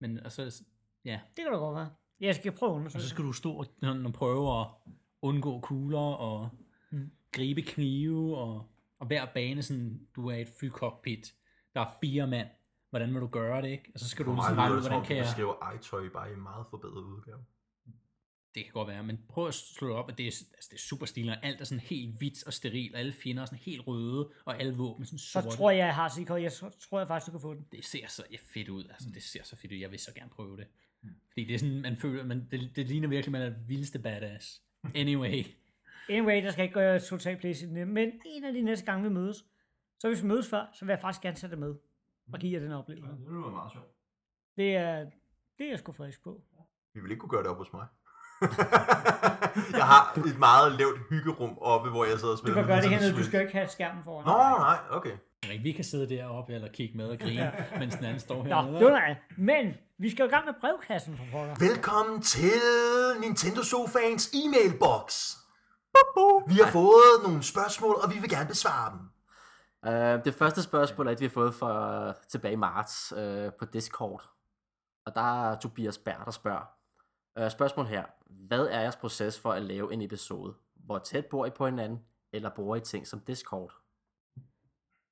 Men 0.00 0.18
altså, 0.18 0.64
ja, 1.04 1.20
Det 1.36 1.44
kan 1.44 1.52
da 1.52 1.58
godt 1.58 1.76
være. 1.76 1.94
Jeg 2.20 2.34
skal 2.34 2.52
prøve 2.52 2.80
at 2.80 2.84
og 2.94 3.00
så 3.00 3.08
skal 3.08 3.24
du 3.24 3.32
stå 3.32 3.52
og, 3.52 3.66
og 4.04 4.12
prøve 4.12 4.60
at 4.60 4.66
undgå 5.22 5.60
kugler 5.60 5.98
og 5.98 6.48
Mm. 6.92 7.10
gribe 7.32 7.62
knive, 7.62 8.36
og, 8.38 8.66
og 8.98 9.06
hver 9.06 9.26
bane, 9.34 9.62
sådan, 9.62 10.00
du 10.16 10.28
er 10.28 10.34
i 10.36 10.40
et 10.40 10.48
flycockpit. 10.58 11.34
Der 11.74 11.80
er 11.80 11.96
fire 12.00 12.26
mand. 12.26 12.48
Hvordan 12.90 13.14
vil 13.14 13.20
du 13.20 13.26
gøre 13.26 13.62
det, 13.62 13.68
ikke? 13.68 13.90
Og 13.94 14.00
så 14.00 14.08
skal 14.08 14.24
du 14.24 14.30
For 14.30 14.34
mig 14.34 14.42
ligesom 14.42 14.54
lyder 14.56 14.62
regne 14.62 14.76
ud, 14.76 14.80
hvordan 14.80 15.04
kan 15.04 15.16
du 15.16 15.18
jeg... 15.18 15.24
beskriver 15.24 15.72
iToy 15.74 16.08
bare 16.12 16.30
i 16.30 16.32
en 16.34 16.40
meget 16.42 16.66
forbedret 16.70 17.02
udgave. 17.04 17.38
Det 18.54 18.64
kan 18.64 18.72
godt 18.72 18.88
være, 18.88 19.02
men 19.02 19.18
prøv 19.28 19.46
at 19.48 19.54
slå 19.54 19.88
det 19.88 19.96
op, 19.96 20.08
at 20.10 20.18
det 20.18 20.24
er, 20.26 20.44
altså, 20.54 20.68
det 20.70 20.76
er 20.76 20.80
super 20.80 21.06
stiligt, 21.06 21.36
og 21.36 21.44
alt 21.44 21.60
er 21.60 21.64
sådan 21.64 21.80
helt 21.80 22.18
hvidt 22.18 22.46
og 22.46 22.52
steril, 22.52 22.94
alle 22.96 23.12
fjender 23.12 23.42
er 23.42 23.46
sådan 23.46 23.58
helt 23.58 23.86
røde, 23.86 24.30
og 24.44 24.60
alle 24.60 24.76
våben 24.76 25.04
sådan 25.06 25.18
Så 25.18 25.30
sorte. 25.32 25.48
tror 25.56 25.70
jeg, 25.70 25.78
jeg 25.78 25.94
har 25.94 26.08
sikker. 26.08 26.36
Jeg 26.36 26.52
så- 26.52 26.70
tror 26.90 26.98
jeg 26.98 27.08
faktisk, 27.08 27.26
du 27.26 27.30
kan 27.32 27.40
få 27.40 27.54
den. 27.54 27.66
det 27.72 27.84
ser 27.84 28.06
så 28.08 28.22
fedt 28.54 28.68
ud. 28.68 28.84
Altså, 28.84 29.08
det 29.14 29.22
ser 29.22 29.42
så 29.44 29.56
fedt 29.56 29.72
ud. 29.72 29.76
Jeg 29.78 29.90
vil 29.90 29.98
så 29.98 30.14
gerne 30.14 30.30
prøve 30.30 30.56
det. 30.56 30.66
Fordi 31.32 31.44
det 31.44 31.54
er 31.54 31.58
sådan, 31.58 31.82
man 31.82 31.96
føler, 31.96 32.24
man, 32.24 32.48
det, 32.50 32.70
det 32.76 32.86
ligner 32.86 33.08
virkelig, 33.08 33.32
man 33.32 33.42
er 33.42 33.46
den 33.50 33.64
vildeste 33.68 33.98
badass. 33.98 34.62
Anyway. 34.94 35.44
Anyway, 36.08 36.44
der 36.44 36.50
skal 36.50 36.62
ikke 36.62 36.74
gøre 36.74 37.00
totalt 37.00 37.40
place 37.40 37.66
i. 37.66 37.84
Men 37.84 38.12
en 38.26 38.44
af 38.44 38.52
de 38.52 38.62
næste 38.62 38.86
gange, 38.86 39.02
vi 39.08 39.14
mødes, 39.14 39.44
så 39.98 40.08
hvis 40.08 40.22
vi 40.22 40.28
mødes 40.28 40.50
før, 40.50 40.66
så 40.74 40.84
vil 40.84 40.92
jeg 40.92 41.00
faktisk 41.00 41.22
gerne 41.22 41.36
tage 41.36 41.50
det 41.50 41.58
med. 41.58 41.74
Og 42.32 42.38
give 42.38 42.52
jer 42.52 42.60
den 42.60 42.72
oplevelse. 42.72 43.10
det 43.12 43.18
lyder 43.28 43.50
meget 43.50 43.72
sjovt. 43.72 43.86
Det 44.56 44.76
er, 44.76 44.96
det 45.58 45.66
er 45.66 45.70
jeg 45.70 45.78
sgu 45.78 45.92
frisk 45.92 46.22
på. 46.24 46.42
Vi 46.94 47.00
vil 47.00 47.10
ikke 47.10 47.20
kunne 47.20 47.30
gøre 47.30 47.42
det 47.42 47.50
op 47.50 47.56
hos 47.56 47.72
mig. 47.72 47.86
jeg 49.80 49.86
har 49.94 50.18
et 50.26 50.38
meget 50.38 50.72
lavt 50.78 50.98
hyggerum 51.10 51.58
oppe, 51.58 51.90
hvor 51.90 52.04
jeg 52.04 52.18
sidder 52.18 52.34
og 52.34 52.38
Du 52.38 52.42
spiller. 52.42 52.54
kan 52.60 52.66
gøre 52.66 52.80
det 52.82 52.90
hernede, 52.90 53.12
du 53.12 53.24
skal 53.24 53.40
ikke 53.40 53.52
have 53.52 53.68
skærmen 53.68 54.04
foran. 54.04 54.24
Nå, 54.26 54.58
nej, 54.68 54.78
okay. 54.90 55.16
Ikke, 55.50 55.62
vi 55.62 55.72
kan 55.72 55.84
sidde 55.84 56.08
deroppe 56.08 56.54
eller 56.54 56.68
kigge 56.68 56.96
med 56.96 57.06
og 57.08 57.18
grine, 57.18 57.52
mens 57.78 57.94
den 57.94 58.04
anden 58.04 58.20
står 58.20 58.36
Nå, 58.36 58.42
hernede. 58.42 58.78
det 58.78 58.84
var 58.84 58.90
nej. 58.90 59.16
Men 59.36 59.74
vi 59.98 60.10
skal 60.10 60.22
jo 60.22 60.28
i 60.28 60.30
gang 60.30 60.44
med 60.44 60.54
brevkassen 60.60 61.16
for 61.16 61.24
pokker. 61.32 61.54
Velkommen 61.58 62.22
til 62.22 62.50
Nintendo 63.20 63.62
Sofans 63.62 64.26
e-mailbox. 64.34 65.36
Vi 66.46 66.54
har 66.54 66.70
fået 66.70 67.22
nogle 67.22 67.42
spørgsmål, 67.42 67.94
og 68.02 68.14
vi 68.14 68.18
vil 68.18 68.30
gerne 68.30 68.48
besvare 68.48 68.92
dem. 68.92 69.00
Uh, 69.86 70.24
det 70.24 70.34
første 70.34 70.62
spørgsmål 70.62 71.06
er 71.06 71.10
et, 71.10 71.20
vi 71.20 71.24
har 71.24 71.30
fået 71.30 71.54
fra 71.54 72.14
tilbage 72.28 72.52
i 72.52 72.56
marts 72.56 73.12
uh, 73.12 73.52
på 73.58 73.64
Discord. 73.64 74.30
Og 75.06 75.14
der 75.14 75.50
er 75.50 75.58
Tobias 75.58 75.98
Bær, 75.98 76.22
der 76.24 76.30
spørger. 76.30 76.70
Uh, 77.40 77.50
spørgsmål 77.50 77.86
her. 77.86 78.04
Hvad 78.48 78.66
er 78.66 78.80
jeres 78.80 78.96
proces 78.96 79.40
for 79.40 79.52
at 79.52 79.62
lave 79.62 79.92
en 79.92 80.02
episode? 80.02 80.54
Hvor 80.74 80.98
tæt 80.98 81.26
bor 81.26 81.46
I 81.46 81.50
på 81.50 81.66
hinanden, 81.66 82.00
eller 82.32 82.50
bruger 82.50 82.76
I 82.76 82.80
ting 82.80 83.06
som 83.06 83.20
Discord? 83.20 83.79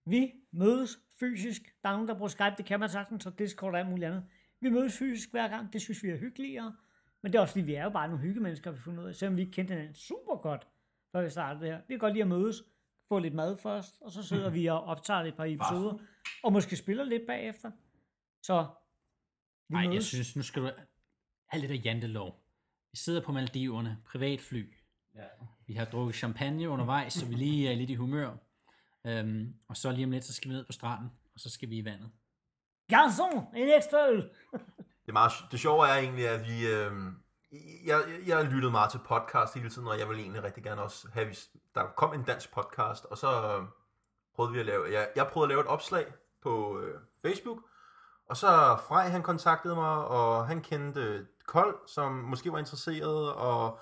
Vi 0.08 0.32
mødes 0.52 0.98
fysisk. 1.20 1.62
Der 1.82 1.88
er 1.88 1.92
nogen, 1.92 2.08
der 2.08 2.14
bruger 2.14 2.28
Skype, 2.28 2.54
det 2.58 2.66
kan 2.66 2.80
man 2.80 2.88
sagtens, 2.88 3.26
og 3.26 3.38
Discord 3.38 3.72
og 3.72 3.78
alt 3.78 3.88
muligt 3.88 4.06
andet. 4.06 4.24
Vi 4.60 4.70
mødes 4.70 4.98
fysisk 4.98 5.30
hver 5.30 5.48
gang, 5.48 5.72
det 5.72 5.80
synes 5.80 6.02
vi 6.02 6.08
er 6.08 6.16
hyggeligere. 6.16 6.76
Men 7.22 7.32
det 7.32 7.38
er 7.38 7.42
også 7.42 7.52
fordi, 7.52 7.64
vi 7.64 7.74
er 7.74 7.84
jo 7.84 7.90
bare 7.90 8.08
nogle 8.08 8.22
hyggemennesker, 8.22 8.70
vi 8.70 8.78
fundet 8.78 9.02
ud 9.02 9.08
af, 9.08 9.14
selvom 9.14 9.36
vi 9.36 9.40
ikke 9.42 9.52
kendte 9.52 9.72
hinanden 9.74 9.94
super 9.94 10.36
godt, 10.36 10.68
før 11.12 11.22
vi 11.22 11.30
startede 11.30 11.64
det 11.64 11.72
her. 11.72 11.80
Vi 11.88 11.94
kan 11.94 11.98
godt 11.98 12.12
lide 12.12 12.22
at 12.22 12.28
mødes, 12.28 12.62
få 13.08 13.18
lidt 13.18 13.34
mad 13.34 13.56
først, 13.56 13.94
og 14.00 14.12
så 14.12 14.22
sidder 14.22 14.50
vi 14.50 14.66
og 14.66 14.84
optager 14.84 15.20
et 15.20 15.36
par 15.36 15.44
episoder, 15.44 15.98
og 16.44 16.52
måske 16.52 16.76
spiller 16.76 17.04
lidt 17.04 17.26
bagefter. 17.26 17.70
Så 18.42 18.66
vi 19.68 19.72
Nej, 19.74 19.80
jeg 19.80 19.90
mødes. 19.90 20.06
synes, 20.06 20.36
nu 20.36 20.42
skal 20.42 20.62
du 20.62 20.70
have 21.48 21.60
lidt 21.60 21.72
af 21.72 21.80
jantelov. 21.84 22.44
Vi 22.92 22.96
sidder 22.96 23.20
på 23.20 23.32
Maldiverne, 23.32 23.98
privatfly. 24.06 24.74
Ja. 25.14 25.24
Vi 25.66 25.72
har 25.74 25.84
drukket 25.84 26.14
champagne 26.14 26.68
undervejs, 26.68 27.12
så 27.12 27.26
vi 27.26 27.34
lige 27.34 27.72
er 27.72 27.76
lidt 27.76 27.90
i 27.90 27.94
humør. 27.94 28.36
Øhm, 29.06 29.54
og 29.68 29.76
så 29.76 29.90
lige 29.90 30.04
om 30.04 30.10
lidt, 30.10 30.24
så 30.24 30.34
skal 30.34 30.50
vi 30.50 30.54
ned 30.54 30.66
på 30.66 30.72
stranden, 30.72 31.10
og 31.34 31.40
så 31.40 31.50
skal 31.50 31.70
vi 31.70 31.78
i 31.78 31.84
vandet. 31.84 32.10
Garçon, 32.92 33.56
en 33.56 33.68
ekstra 33.76 34.08
øl! 34.08 34.22
Det, 35.06 35.12
er 35.12 35.12
meget, 35.12 35.32
det 35.50 35.60
sjove 35.60 35.88
er 35.88 35.94
egentlig, 35.94 36.28
at 36.28 36.40
vi... 36.48 36.66
Øh, 36.66 36.92
jeg, 37.86 38.02
jeg 38.26 38.36
har 38.36 38.44
lyttet 38.44 38.70
meget 38.70 38.90
til 38.90 38.98
podcast 38.98 39.54
hele 39.54 39.70
tiden, 39.70 39.88
og 39.88 39.98
jeg 39.98 40.08
vil 40.08 40.18
egentlig 40.18 40.42
rigtig 40.42 40.64
gerne 40.64 40.82
også 40.82 41.08
have... 41.12 41.26
hvis 41.26 41.50
Der 41.74 41.86
kom 41.96 42.14
en 42.14 42.22
dansk 42.22 42.54
podcast, 42.54 43.04
og 43.04 43.18
så 43.18 43.28
øh, 43.28 43.64
prøvede 44.34 44.52
vi 44.52 44.60
at 44.60 44.66
lave... 44.66 44.92
Jeg, 44.92 45.08
jeg 45.16 45.26
prøvede 45.26 45.46
at 45.46 45.48
lave 45.48 45.60
et 45.60 45.66
opslag 45.66 46.06
på 46.42 46.80
øh, 46.80 47.00
Facebook, 47.22 47.58
Og 48.28 48.36
så 48.36 48.46
Frej, 48.88 49.08
han 49.08 49.22
kontaktede 49.22 49.74
mig, 49.74 50.04
og 50.04 50.46
han 50.46 50.62
kendte 50.62 51.26
Kold, 51.46 51.76
som 51.86 52.12
måske 52.12 52.52
var 52.52 52.58
interesseret, 52.58 53.34
og 53.34 53.80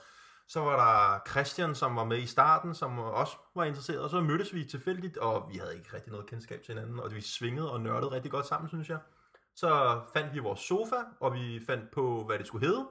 så 0.48 0.60
var 0.60 0.76
der 0.76 1.30
Christian, 1.30 1.74
som 1.74 1.96
var 1.96 2.04
med 2.04 2.18
i 2.18 2.26
starten, 2.26 2.74
som 2.74 2.98
også 2.98 3.36
var 3.54 3.64
interesseret, 3.64 4.00
og 4.00 4.10
så 4.10 4.20
mødtes 4.20 4.54
vi 4.54 4.64
tilfældigt, 4.64 5.16
og 5.16 5.48
vi 5.52 5.56
havde 5.58 5.76
ikke 5.76 5.94
rigtig 5.94 6.12
noget 6.12 6.26
kendskab 6.26 6.62
til 6.62 6.74
hinanden, 6.74 7.00
og 7.00 7.14
vi 7.14 7.20
svingede 7.20 7.72
og 7.72 7.80
nørdede 7.80 8.10
rigtig 8.10 8.30
godt 8.30 8.46
sammen, 8.46 8.68
synes 8.68 8.88
jeg. 8.88 8.98
Så 9.56 10.00
fandt 10.12 10.34
vi 10.34 10.38
vores 10.38 10.60
sofa, 10.60 10.96
og 11.20 11.34
vi 11.34 11.60
fandt 11.66 11.90
på, 11.90 12.24
hvad 12.24 12.38
det 12.38 12.46
skulle 12.46 12.66
hedde, 12.66 12.86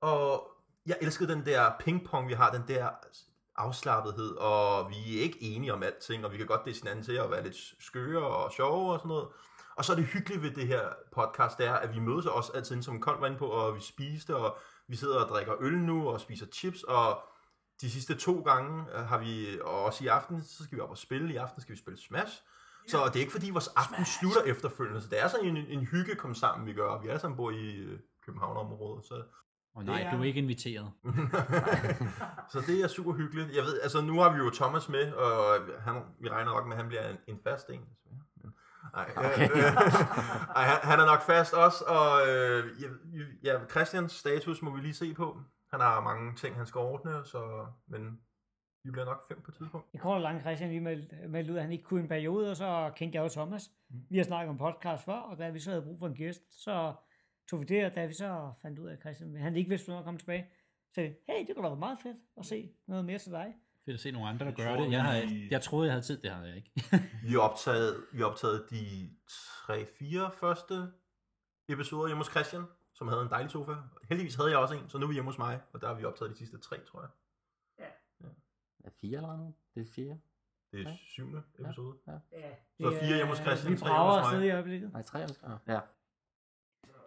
og 0.00 0.50
jeg 0.86 0.96
elskede 1.00 1.32
den 1.32 1.46
der 1.46 1.72
pingpong, 1.80 2.28
vi 2.28 2.34
har, 2.34 2.52
den 2.52 2.64
der 2.68 2.90
afslappethed, 3.56 4.36
og 4.36 4.90
vi 4.90 5.18
er 5.18 5.22
ikke 5.22 5.42
enige 5.42 5.72
om 5.72 5.82
alting, 5.82 6.24
og 6.24 6.32
vi 6.32 6.36
kan 6.36 6.46
godt 6.46 6.64
det 6.64 6.76
hinanden 6.76 7.04
til 7.04 7.12
at 7.12 7.30
være 7.30 7.42
lidt 7.42 7.56
skøre 7.80 8.26
og 8.26 8.52
sjove 8.52 8.92
og 8.92 8.98
sådan 8.98 9.08
noget. 9.08 9.28
Og 9.76 9.84
så 9.84 9.92
er 9.92 9.96
det 9.96 10.04
hyggelige 10.04 10.42
ved 10.42 10.50
det 10.50 10.66
her 10.66 10.82
podcast, 11.12 11.58
det 11.58 11.66
er, 11.66 11.74
at 11.74 11.94
vi 11.94 11.98
mødes 11.98 12.26
også 12.26 12.52
altid, 12.54 12.82
som 12.82 13.00
Kold 13.00 13.20
var 13.20 13.26
inde 13.26 13.38
på, 13.38 13.46
og 13.46 13.74
vi 13.76 13.80
spiste, 13.80 14.36
og 14.36 14.58
vi 14.88 14.96
sidder 14.96 15.20
og 15.24 15.28
drikker 15.28 15.54
øl 15.60 15.78
nu, 15.78 16.08
og 16.08 16.20
spiser 16.20 16.46
chips, 16.54 16.82
og 16.82 17.20
de 17.80 17.90
sidste 17.90 18.14
to 18.14 18.40
gange 18.40 18.84
øh, 18.94 19.04
har 19.06 19.18
vi, 19.18 19.60
og 19.60 19.84
også 19.84 20.04
i 20.04 20.06
aften, 20.06 20.42
så 20.44 20.64
skal 20.64 20.76
vi 20.76 20.80
op 20.82 20.90
og 20.90 20.98
spille. 20.98 21.32
I 21.34 21.36
aften 21.36 21.60
skal 21.62 21.72
vi 21.74 21.78
spille 21.78 21.98
Smash. 22.00 22.42
Så 22.88 23.04
det 23.06 23.16
er 23.16 23.20
ikke 23.20 23.32
fordi 23.32 23.50
vores 23.50 23.68
aften 23.76 23.96
Smash. 23.96 24.18
slutter 24.18 24.42
efterfølgende, 24.42 25.00
så 25.00 25.08
det 25.08 25.22
er 25.22 25.28
sådan 25.28 25.46
en, 25.46 25.56
en 25.56 25.86
hygge 25.86 26.14
kom 26.14 26.34
sammen, 26.34 26.66
vi 26.66 26.72
gør. 26.72 27.00
Vi 27.02 27.08
alle 27.08 27.20
sammen 27.20 27.36
bor 27.36 27.50
i 27.50 27.76
øh, 27.76 27.98
København-området, 28.26 29.04
så 29.04 29.22
Og 29.74 29.84
nej, 29.84 29.98
Det 29.98 30.06
er- 30.06 30.10
du 30.16 30.20
er 30.20 30.24
ikke 30.24 30.38
inviteret. 30.40 30.92
så 32.52 32.60
det 32.66 32.80
er 32.80 32.88
super 32.88 33.12
hyggeligt. 33.12 33.56
Jeg 33.56 33.64
ved, 33.64 33.80
altså 33.80 34.00
nu 34.00 34.20
har 34.20 34.32
vi 34.32 34.38
jo 34.38 34.50
Thomas 34.50 34.88
med, 34.88 35.12
og 35.12 35.60
han, 35.80 36.02
vi 36.20 36.28
regner 36.28 36.52
nok 36.52 36.66
med, 36.66 36.72
at 36.72 36.78
han 36.82 36.88
bliver 36.88 37.08
en, 37.08 37.16
en 37.26 37.38
fast 37.44 37.68
en. 37.70 37.80
Men- 37.80 38.22
Ej, 38.94 39.10
Okay. 39.26 39.50
øh, 39.50 39.62
ej, 40.56 40.64
han, 40.64 40.78
han 40.82 41.00
er 41.00 41.06
nok 41.06 41.22
fast 41.22 41.54
også, 41.54 41.84
og 41.86 42.28
øh, 42.28 42.64
ja, 43.44 43.66
Christians 43.70 44.12
status 44.12 44.62
må 44.62 44.70
vi 44.76 44.80
lige 44.80 44.94
se 44.94 45.14
på. 45.14 45.40
Han 45.70 45.80
har 45.80 46.00
mange 46.00 46.34
ting, 46.36 46.56
han 46.56 46.66
skal 46.66 46.78
ordne, 46.78 47.24
så, 47.24 47.66
men 47.88 48.20
vi 48.84 48.90
bliver 48.90 49.04
nok 49.04 49.28
fem 49.28 49.42
på 49.42 49.50
et 49.50 49.56
tidspunkt. 49.56 49.86
Jeg 49.92 50.00
kort 50.00 50.14
og 50.14 50.20
langt 50.20 50.42
Christian 50.42 50.70
lige 50.70 50.80
meldte, 50.80 51.16
meldte 51.28 51.52
ud, 51.52 51.56
at 51.58 51.62
han 51.62 51.72
ikke 51.72 51.84
kunne 51.84 52.00
en 52.00 52.08
periode, 52.08 52.50
og 52.50 52.56
så 52.56 52.92
kendte 52.96 53.16
jeg 53.16 53.22
jo 53.24 53.28
Thomas. 53.28 53.70
Vi 54.10 54.16
har 54.16 54.24
snakket 54.24 54.50
om 54.50 54.58
podcast 54.58 55.04
før, 55.04 55.12
og 55.12 55.38
da 55.38 55.50
vi 55.50 55.58
så 55.60 55.70
havde 55.70 55.82
brug 55.82 55.98
for 55.98 56.06
en 56.06 56.14
gæst, 56.14 56.62
så 56.64 56.94
tog 57.50 57.60
vi 57.60 57.64
det, 57.64 57.84
og 57.86 57.94
da 57.94 58.06
vi 58.06 58.12
så 58.12 58.52
fandt 58.62 58.78
ud 58.78 58.88
af, 58.88 58.92
at 58.92 59.00
Christian 59.00 59.36
han 59.36 59.56
ikke 59.56 59.68
vidste, 59.68 59.86
hvornår 59.86 59.98
han 59.98 60.04
kom 60.04 60.18
tilbage, 60.18 60.46
så 60.88 60.94
sagde 60.94 61.08
vi, 61.08 61.14
hey, 61.28 61.46
det 61.46 61.56
kunne 61.56 61.64
da 61.64 61.68
være 61.68 61.78
meget 61.78 61.98
fedt 62.02 62.16
at 62.38 62.46
se 62.46 62.70
noget 62.86 63.04
mere 63.04 63.18
til 63.18 63.32
dig. 63.32 63.54
Fedt 63.88 63.94
at 63.94 64.00
se 64.00 64.10
nogle 64.10 64.28
andre, 64.28 64.44
der 64.46 64.50
Jeg 64.50 64.56
gør 64.56 64.76
tror, 64.76 64.84
det. 64.84 64.92
Jeg, 64.92 65.02
har, 65.04 65.20
vi- 65.20 65.48
jeg 65.50 65.62
troede, 65.62 65.86
jeg 65.86 65.92
havde 65.92 66.04
tid. 66.04 66.22
Det 66.22 66.30
havde 66.30 66.48
jeg 66.48 66.56
ikke. 66.56 66.70
Vi 67.26 67.32
har 67.32 67.38
optaget, 67.40 68.04
vi 68.12 68.18
har 68.18 68.26
optaget 68.26 68.66
de 68.70 69.10
tre-fire 69.28 70.30
første 70.40 70.92
episoder 71.68 72.06
hjemme 72.08 72.20
hos 72.24 72.30
Christian, 72.30 72.62
som 72.94 73.08
havde 73.08 73.22
en 73.22 73.28
dejlig 73.28 73.50
sofa. 73.50 73.72
Heldigvis 74.08 74.34
havde 74.34 74.50
jeg 74.50 74.58
også 74.58 74.74
en, 74.74 74.88
så 74.88 74.98
nu 74.98 75.04
er 75.04 75.08
vi 75.08 75.14
hjemme 75.14 75.30
hos 75.30 75.38
mig, 75.38 75.60
og 75.72 75.80
der 75.80 75.86
har 75.86 75.94
vi 75.94 76.04
optaget 76.04 76.30
de 76.32 76.36
sidste 76.38 76.58
tre, 76.58 76.84
tror 76.84 77.00
jeg. 77.00 77.10
Er 78.84 78.90
fire 79.00 79.16
eller 79.16 79.36
noget? 79.36 79.54
Det 79.74 79.80
er 79.88 79.92
fire. 79.94 80.18
Det 80.72 80.80
er 80.86 80.90
Ja. 80.90 80.96
syvende 80.96 81.42
episode. 81.58 81.98
Ja, 82.06 82.12
Så 82.80 82.90
fire 83.00 83.16
hjemme 83.16 83.26
hos 83.32 83.38
Christian, 83.38 83.72
Vi 83.72 83.78
tre 83.78 83.86
hjemme 83.88 84.22
hos 84.22 84.32
mig. 84.34 84.46
i 84.46 84.50
øjeblikket. 84.50 84.92
Nej, 84.92 85.02
tre 85.02 85.22
eller 85.22 85.34
oh, 85.42 85.58
Ja. 85.66 85.80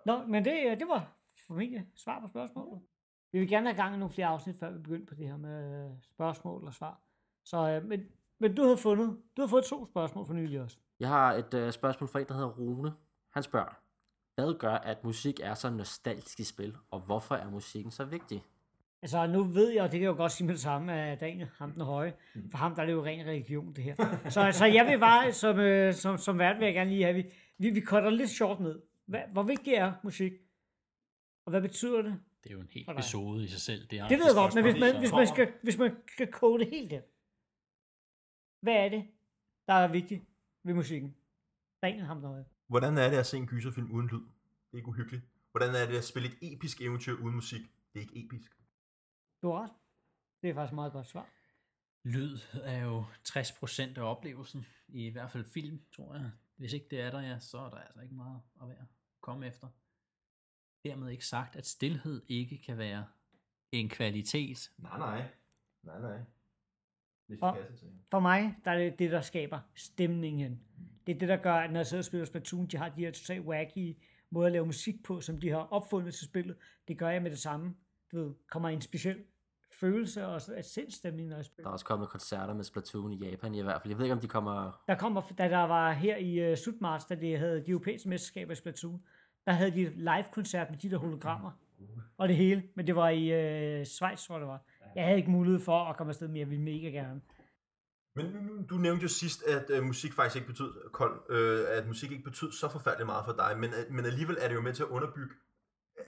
Nå, 0.06 0.26
men 0.26 0.46
det, 0.46 0.80
det 0.80 0.88
var 0.88 1.12
formentlig 1.48 1.88
svar 1.96 2.20
på 2.20 2.28
spørgsmålet. 2.28 2.82
Vi 3.32 3.40
vil 3.40 3.50
gerne 3.50 3.68
have 3.68 3.84
gang 3.84 3.96
i 3.96 3.98
nogle 3.98 4.14
flere 4.14 4.28
afsnit, 4.28 4.56
før 4.56 4.72
vi 4.72 4.80
begynder 4.80 5.06
på 5.06 5.16
det 5.16 5.28
her 5.28 5.38
med 5.38 5.86
øh, 5.86 5.92
spørgsmål 6.02 6.64
og 6.64 6.74
svar. 6.74 7.02
Så, 7.44 7.70
øh, 7.70 7.86
men, 7.86 8.04
men 8.40 8.56
du 8.56 8.64
har 8.64 8.76
fundet, 8.76 9.18
du 9.38 9.42
har 9.42 9.48
fået 9.48 9.66
to 9.66 9.86
spørgsmål 9.86 10.26
for 10.26 10.34
nylig 10.34 10.62
også. 10.62 10.78
Jeg 11.00 11.10
har 11.10 11.34
et 11.34 11.54
øh, 11.54 11.72
spørgsmål 11.72 12.08
fra 12.08 12.20
en, 12.20 12.28
der 12.28 12.34
hedder 12.34 12.50
Rune. 12.50 12.94
Han 13.30 13.44
spørger, 13.44 13.82
hvad 14.36 14.60
gør, 14.60 14.74
at 14.74 15.04
musik 15.04 15.40
er 15.44 15.54
så 15.54 15.70
nostalgisk 15.70 16.40
i 16.40 16.44
spil, 16.44 16.76
og 16.92 17.00
hvorfor 17.00 17.36
er 17.36 17.50
musikken 17.50 17.92
så 17.92 18.06
vigtig? 18.06 18.44
Altså, 19.02 19.28
nu 19.28 19.44
ved 19.44 19.70
jeg, 19.70 19.84
og 19.84 19.92
det 19.92 20.00
kan 20.00 20.04
jeg 20.04 20.12
jo 20.12 20.16
godt 20.18 20.32
sige 20.32 20.48
med 20.48 20.54
det 20.54 20.62
samme, 20.62 20.94
at 20.94 21.20
Daniel, 21.20 21.50
ham 21.58 21.72
den 21.72 21.82
høje, 21.82 22.14
for 22.52 22.58
ham 22.58 22.76
der 22.76 22.82
er 22.82 22.86
det 22.86 22.94
jo 22.94 23.06
ren 23.06 23.28
religion, 23.28 23.74
det 23.74 23.84
her. 23.84 23.96
Så, 24.30 24.52
så 24.52 24.66
jeg 24.66 24.86
vil 24.86 25.00
bare, 25.00 25.34
som, 25.34 25.60
øh, 25.60 25.94
som, 25.94 26.18
som 26.18 26.40
vært 26.40 26.60
vil 26.60 26.66
jeg 26.66 26.74
gerne 26.74 26.90
lige 26.90 27.04
have, 27.04 27.16
vi, 27.16 27.26
vi, 27.58 27.70
vi 27.70 27.82
cutter 27.82 28.10
lidt 28.10 28.30
short 28.30 28.60
ned. 28.60 28.82
Hvad, 29.06 29.22
hvor 29.32 29.44
vigtig 29.44 29.74
er 29.74 29.94
musik? 30.04 30.32
Og 31.46 31.50
hvad 31.50 31.62
betyder 31.62 32.02
det? 32.02 32.20
Det 32.44 32.50
er 32.50 32.54
jo 32.54 32.62
en 32.62 32.70
hel 32.72 32.86
For 32.86 32.94
dig. 32.94 33.00
episode 33.00 33.44
i 33.46 33.48
sig 33.48 33.62
selv. 33.62 33.88
Det, 33.88 34.00
er 34.00 34.08
Det 34.08 34.18
ved 34.18 34.26
jeg 34.26 34.36
godt, 34.36 34.56
men 34.56 34.64
hvis 34.64 34.80
man, 34.80 35.00
hvis 35.00 35.12
man, 35.12 35.28
skal, 35.28 35.54
hvis 35.64 35.78
man 35.78 35.98
skal 36.08 36.32
kode 36.32 36.64
det 36.64 36.70
helt 36.70 36.92
ind, 36.92 37.04
hvad 38.62 38.74
er 38.74 38.90
det, 38.90 39.08
der 39.68 39.74
er 39.74 39.88
vigtigt 39.92 40.24
ved 40.64 40.74
musikken? 40.74 41.16
Daniel, 41.82 42.06
ham 42.06 42.22
der 42.22 42.28
høje. 42.28 42.46
Hvordan 42.68 42.98
er 42.98 43.10
det 43.10 43.18
at 43.18 43.26
se 43.26 43.38
en 43.38 43.48
gyserfilm 43.48 43.92
uden 43.92 44.08
lyd? 44.08 44.20
Det 44.20 44.74
er 44.74 44.78
ikke 44.78 44.90
uhyggeligt. 44.90 45.24
Hvordan 45.52 45.76
er 45.76 45.86
det 45.86 45.98
at 45.98 46.04
spille 46.04 46.28
et 46.30 46.38
episk 46.54 46.82
eventyr 46.82 47.14
uden 47.14 47.36
musik? 47.36 47.62
Det 47.94 48.00
er 48.00 48.02
ikke 48.02 48.26
episk. 48.26 48.52
Du 49.42 49.52
har 49.52 49.64
ret. 49.64 49.72
Det 50.42 50.50
er 50.50 50.54
faktisk 50.54 50.72
et 50.72 50.76
meget 50.76 50.94
godt 50.94 51.08
svar. 51.08 51.30
Lyd 52.04 52.38
er 52.64 52.84
jo 52.84 53.06
60% 53.28 54.00
af 54.00 54.02
oplevelsen, 54.02 54.66
i 54.88 55.10
hvert 55.10 55.32
fald 55.32 55.46
film, 55.46 55.82
tror 55.96 56.16
jeg. 56.16 56.32
Hvis 56.56 56.74
ikke 56.74 56.88
det 56.92 57.02
er 57.02 57.12
der, 57.12 57.22
ja, 57.22 57.40
så 57.40 57.58
er 57.58 57.70
der 57.70 57.78
altså 57.78 58.02
ikke 58.02 58.16
meget 58.16 58.42
at 58.62 58.68
være 58.70 58.86
komme 59.22 59.48
efter. 59.48 59.68
Dermed 60.86 61.10
ikke 61.10 61.26
sagt, 61.26 61.56
at 61.56 61.66
stillhed 61.66 62.22
ikke 62.28 62.58
kan 62.66 62.78
være 62.78 63.06
en 63.72 63.90
kvalitet. 63.90 64.72
Nej, 64.78 64.98
nej. 64.98 65.24
Nej, 65.84 66.02
nej. 66.02 66.18
Hvis 67.28 67.40
Og- 67.42 67.58
For 68.12 68.20
mig, 68.20 68.56
der 68.66 68.72
er 68.72 68.78
det 68.78 69.00
det, 69.00 69.12
der 69.12 69.22
skaber 69.22 69.60
stemningen. 69.76 70.62
Det 71.08 71.16
er 71.16 71.20
det, 71.20 71.30
der 71.30 71.38
gør, 71.38 71.54
at 71.54 71.72
når 71.72 71.80
jeg 71.80 71.86
sidder 71.88 72.02
og 72.02 72.06
spiller 72.06 72.26
Splatoon, 72.26 72.66
de 72.68 72.78
har 72.78 72.90
de 72.90 73.02
her 73.02 73.12
totalt 73.12 73.46
wacky 73.46 73.98
måder 74.30 74.46
at 74.46 74.52
lave 74.52 74.66
musik 74.66 75.04
på, 75.04 75.22
som 75.22 75.40
de 75.40 75.50
har 75.50 75.58
opfundet 75.58 76.14
til 76.14 76.26
spillet. 76.28 76.58
Det 76.88 76.98
gør 76.98 77.10
jeg 77.10 77.22
med 77.22 77.32
det 77.32 77.40
samme. 77.40 77.76
Du 78.12 78.18
ved, 78.24 78.34
kommer 78.50 78.70
en 78.70 78.82
speciel 78.82 79.24
følelse 79.80 80.26
og 80.28 80.42
så- 80.42 80.62
sindstemning, 80.62 81.28
når 81.30 81.36
jeg 81.36 81.44
Der 81.46 81.50
spiller. 81.52 81.68
er 81.70 81.74
også 81.74 81.86
kommet 81.86 82.10
koncerter 82.10 82.54
med 82.54 82.64
Splatoon 82.64 83.12
i 83.12 83.16
Japan 83.30 83.56
i 83.56 83.62
hvert 83.62 83.82
fald. 83.82 83.92
Jeg 83.92 83.98
ved 83.98 84.06
ikke, 84.06 84.14
om 84.14 84.20
de 84.20 84.28
kommer... 84.28 84.84
Der 84.88 84.96
kommer, 84.98 85.22
da 85.38 85.50
der 85.50 85.58
var 85.64 85.92
her 85.94 86.18
i 86.18 86.52
uh, 86.52 86.58
Slutmarts, 86.58 87.06
da 87.06 87.16
de 87.16 87.38
havde 87.38 87.66
de 87.66 87.72
europæiske 87.72 88.10
mesterskaber 88.10 88.52
i 88.52 88.56
Splatoon, 88.56 89.04
der 89.46 89.52
havde 89.52 89.72
de 89.72 89.90
live-koncert 89.96 90.70
med 90.70 90.78
de 90.78 90.90
der 90.90 90.98
hologrammer. 90.98 91.52
Og 92.18 92.28
det 92.28 92.36
hele. 92.36 92.64
Men 92.76 92.88
det 92.88 92.96
var 92.96 93.10
i 93.10 93.80
uh, 93.80 93.86
Schweiz, 93.86 94.26
tror 94.26 94.36
jeg 94.36 94.40
det 94.42 94.48
var. 94.48 94.66
Jeg 94.96 95.04
havde 95.04 95.18
ikke 95.18 95.32
mulighed 95.32 95.60
for 95.60 95.84
at 95.86 95.98
komme 95.98 96.12
afsted, 96.12 96.28
men 96.28 96.38
jeg 96.38 96.50
ville 96.50 96.64
mega 96.64 96.88
gerne. 96.90 97.22
Men 98.16 98.66
du 98.70 98.76
nævnte 98.76 99.04
jo 99.04 99.08
sidst, 99.08 99.44
at 99.44 99.70
øh, 99.70 99.84
musik 99.84 100.14
faktisk 100.14 100.36
ikke 100.36 100.48
betød, 100.48 100.90
kold, 100.92 101.22
øh, 101.30 101.78
at 101.78 101.88
musik 101.88 102.12
ikke 102.12 102.24
betød 102.24 102.52
så 102.52 102.70
forfærdeligt 102.70 103.06
meget 103.06 103.26
for 103.26 103.34
dig, 103.34 103.60
men, 103.60 103.70
øh, 103.70 103.94
men 103.96 104.06
alligevel 104.06 104.38
er 104.40 104.48
det 104.48 104.56
jo 104.56 104.62
med 104.62 104.74
til 104.74 104.84
at 104.84 104.90
underbygge 104.90 105.36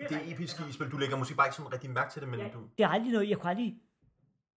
det 0.10 0.34
episke 0.34 0.64
i 0.70 0.72
spil. 0.72 0.92
Du 0.92 0.98
lægger 0.98 1.18
musik 1.18 1.38
bare 1.38 1.48
ikke 1.48 1.56
sådan 1.56 1.74
rigtig 1.74 1.90
mærke 1.90 2.14
til 2.14 2.22
det, 2.22 2.30
men 2.30 2.40
du... 2.40 2.70
Det 2.78 2.84
er 2.84 2.88
aldrig 2.88 3.12
noget, 3.12 3.30
jeg 3.30 3.38
kunne 3.38 3.50
aldrig 3.50 3.80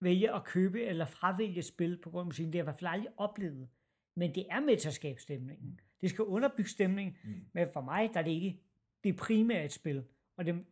vælge 0.01 0.35
at 0.35 0.45
købe 0.45 0.83
eller 0.83 1.05
fravælge 1.05 1.63
spil 1.63 1.99
på 2.03 2.11
grund 2.11 2.21
af 2.21 2.27
musikken. 2.27 2.53
Det 2.53 2.59
har 2.59 2.63
jeg 2.63 2.65
i 2.65 2.71
hvert 2.71 2.81
fald 2.81 2.91
aldrig 2.91 3.13
oplevet. 3.17 3.69
Men 4.17 4.35
det 4.35 4.47
er 4.51 4.61
med 4.61 4.77
til 4.77 4.89
at 4.89 4.95
skabe 4.95 5.21
stemningen. 5.21 5.81
Det 6.01 6.11
skal 6.11 6.25
underbygge 6.25 6.71
stemningen. 6.71 7.17
Mm. 7.25 7.31
Men 7.55 7.69
for 7.73 7.81
mig, 7.81 8.11
der 8.15 8.21
er 8.21 8.25
det 8.25 8.31
ikke 8.31 8.63
det 9.07 9.17
primære 9.17 9.65
et 9.65 9.73
spil. 9.73 10.05
Og 10.37 10.45
det, 10.45 10.65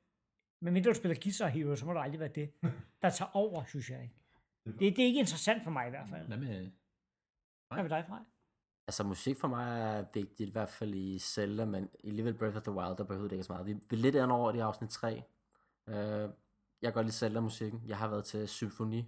men 0.60 0.72
mindre 0.72 0.90
du 0.90 0.94
spiller 0.94 1.20
Guitar 1.22 1.48
Hero, 1.48 1.76
så 1.76 1.86
må 1.86 1.92
det 1.92 2.00
aldrig 2.00 2.20
være 2.20 2.28
det, 2.28 2.50
der 3.02 3.10
tager 3.10 3.30
over, 3.34 3.64
synes 3.64 3.90
jeg 3.90 4.02
ikke. 4.02 4.14
Det, 4.64 4.80
det 4.80 4.98
er 4.98 5.06
ikke 5.06 5.20
interessant 5.20 5.64
for 5.64 5.70
mig 5.70 5.86
i 5.86 5.90
hvert 5.90 6.08
fald. 6.08 6.26
Hvad 6.26 6.36
med 6.36 6.70
Hvad 7.68 7.82
med 7.82 7.90
dig, 7.90 8.04
Frej? 8.08 8.18
Altså 8.86 9.04
musik 9.04 9.36
for 9.36 9.48
mig 9.48 9.80
er 9.80 10.04
vigtigt, 10.14 10.48
i 10.48 10.52
hvert 10.52 10.68
fald 10.68 10.94
i 10.94 11.18
Zelda, 11.18 11.64
men 11.64 11.88
i 12.04 12.08
alligevel 12.08 12.34
Breath 12.34 12.56
of 12.56 12.62
the 12.62 12.72
Wild, 12.72 12.96
der 12.96 13.04
behøver 13.04 13.28
det 13.28 13.36
ikke 13.36 13.44
så 13.44 13.52
meget. 13.52 13.66
Vi 13.66 13.72
vi 13.72 13.96
er 13.96 14.00
lidt 14.00 14.16
andet 14.16 14.36
over 14.36 14.52
det 14.52 14.58
i 14.58 14.60
afsnit 14.60 14.90
3. 14.90 15.22
Uh, 15.86 15.94
jeg 15.94 16.28
kan 16.82 16.92
godt 16.92 17.06
lide 17.06 17.16
Zelda-musikken. 17.16 17.82
Jeg 17.86 17.98
har 17.98 18.08
været 18.08 18.24
til 18.24 18.48
symfoni 18.48 18.98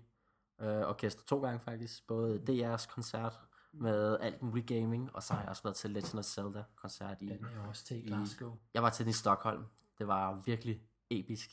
uh, 0.58 0.66
orkester 0.66 1.22
to 1.24 1.40
gange 1.40 1.60
faktisk. 1.60 2.06
Både 2.06 2.42
DR's 2.48 2.94
koncert 2.94 3.40
med 3.80 4.18
alt 4.20 4.42
muligt 4.42 4.66
gaming, 4.66 5.10
og 5.16 5.22
så 5.22 5.32
har 5.34 5.40
jeg 5.40 5.48
også 5.48 5.62
været 5.62 5.76
til 5.76 5.90
Legend 5.90 6.18
of 6.18 6.24
Zelda 6.24 6.64
koncert 6.76 7.16
i... 7.20 7.26
den 7.28 7.44
er 7.44 7.62
jo 7.62 7.68
også 7.68 7.84
til 7.84 8.04
i- 8.04 8.08
Glasgow? 8.08 8.56
Jeg 8.74 8.82
var 8.82 8.90
til 8.90 9.04
den 9.04 9.10
i 9.10 9.12
Stockholm. 9.12 9.64
Det 9.98 10.06
var 10.06 10.42
virkelig 10.46 10.80
episk. 11.10 11.50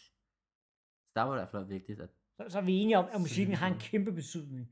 Så 1.07 1.11
der 1.15 1.21
var 1.21 1.29
det 1.31 1.37
i 1.37 1.39
hvert 1.41 1.49
fald 1.51 1.65
vigtigt, 1.65 1.99
at 2.01 2.09
Så, 2.37 2.45
så 2.49 2.57
er 2.57 2.61
vi 2.61 2.73
enige 2.73 2.97
om, 2.97 3.05
at 3.11 3.21
musikken 3.21 3.55
har 3.55 3.67
en 3.67 3.79
kæmpe 3.79 4.11
betydning. 4.11 4.69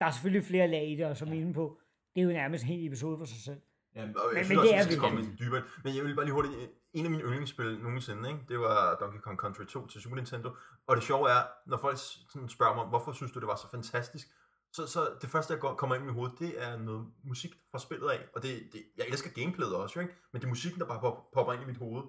Der 0.00 0.06
er 0.06 0.10
selvfølgelig 0.10 0.44
flere 0.46 0.68
lag 0.68 0.90
i 0.90 0.96
det, 0.96 1.06
og 1.06 1.16
som 1.16 1.28
ja. 1.28 1.34
inde 1.34 1.54
på, 1.54 1.80
det 2.14 2.20
er 2.20 2.24
jo 2.24 2.30
nærmest 2.32 2.64
en 2.64 2.68
hel 2.68 2.86
episode 2.86 3.18
for 3.18 3.24
sig 3.24 3.38
selv. 3.44 3.60
Ja, 3.94 4.02
og 4.02 4.08
jeg 4.08 4.14
Men- 4.34 4.44
synes 4.44 4.48
men 4.48 4.58
også, 4.58 4.68
det 4.68 4.74
vi 4.74 4.78
er 4.78 4.82
skal 4.84 4.98
komme 4.98 5.20
lidt 5.20 5.38
dybere. 5.38 5.62
Men 5.84 5.96
jeg 5.96 6.04
vil 6.04 6.14
bare 6.14 6.24
lige 6.24 6.34
hurtigt, 6.34 6.54
en 6.92 7.04
af 7.04 7.10
mine 7.10 7.22
yndlingsspil 7.22 7.78
nogensinde, 7.82 8.28
ikke? 8.28 8.40
det 8.48 8.58
var 8.58 8.96
Donkey 9.00 9.18
Kong 9.20 9.38
Country 9.38 9.64
2 9.64 9.86
til 9.86 10.00
Super 10.00 10.16
Nintendo. 10.16 10.50
Og 10.86 10.96
det 10.96 11.04
sjove 11.04 11.30
er, 11.30 11.42
når 11.66 11.76
folk 11.76 11.98
sådan 12.32 12.48
spørger 12.48 12.74
mig, 12.74 12.84
hvorfor 12.86 13.12
synes 13.12 13.32
du, 13.32 13.38
det 13.40 13.48
var 13.48 13.56
så 13.56 13.70
fantastisk? 13.70 14.28
Så, 14.76 14.86
så 14.86 15.00
det 15.22 15.28
første, 15.30 15.54
der 15.54 15.60
kommer 15.60 15.94
ind 15.96 16.04
i 16.04 16.06
mit 16.06 16.14
hoved, 16.14 16.30
det 16.38 16.62
er 16.64 16.78
noget 16.78 17.06
musik 17.24 17.50
fra 17.70 17.78
spillet 17.78 18.08
af. 18.10 18.18
Og 18.34 18.42
det, 18.42 18.50
det, 18.72 18.82
jeg 18.98 19.06
elsker 19.08 19.30
gameplayet 19.30 19.74
også, 19.76 20.00
ikke? 20.00 20.12
men 20.32 20.40
det 20.40 20.46
er 20.46 20.48
musikken, 20.48 20.80
der 20.80 20.86
bare 20.86 21.00
pop- 21.00 21.30
popper 21.34 21.52
ind 21.52 21.62
i 21.62 21.66
mit 21.66 21.76
hoved. 21.76 22.02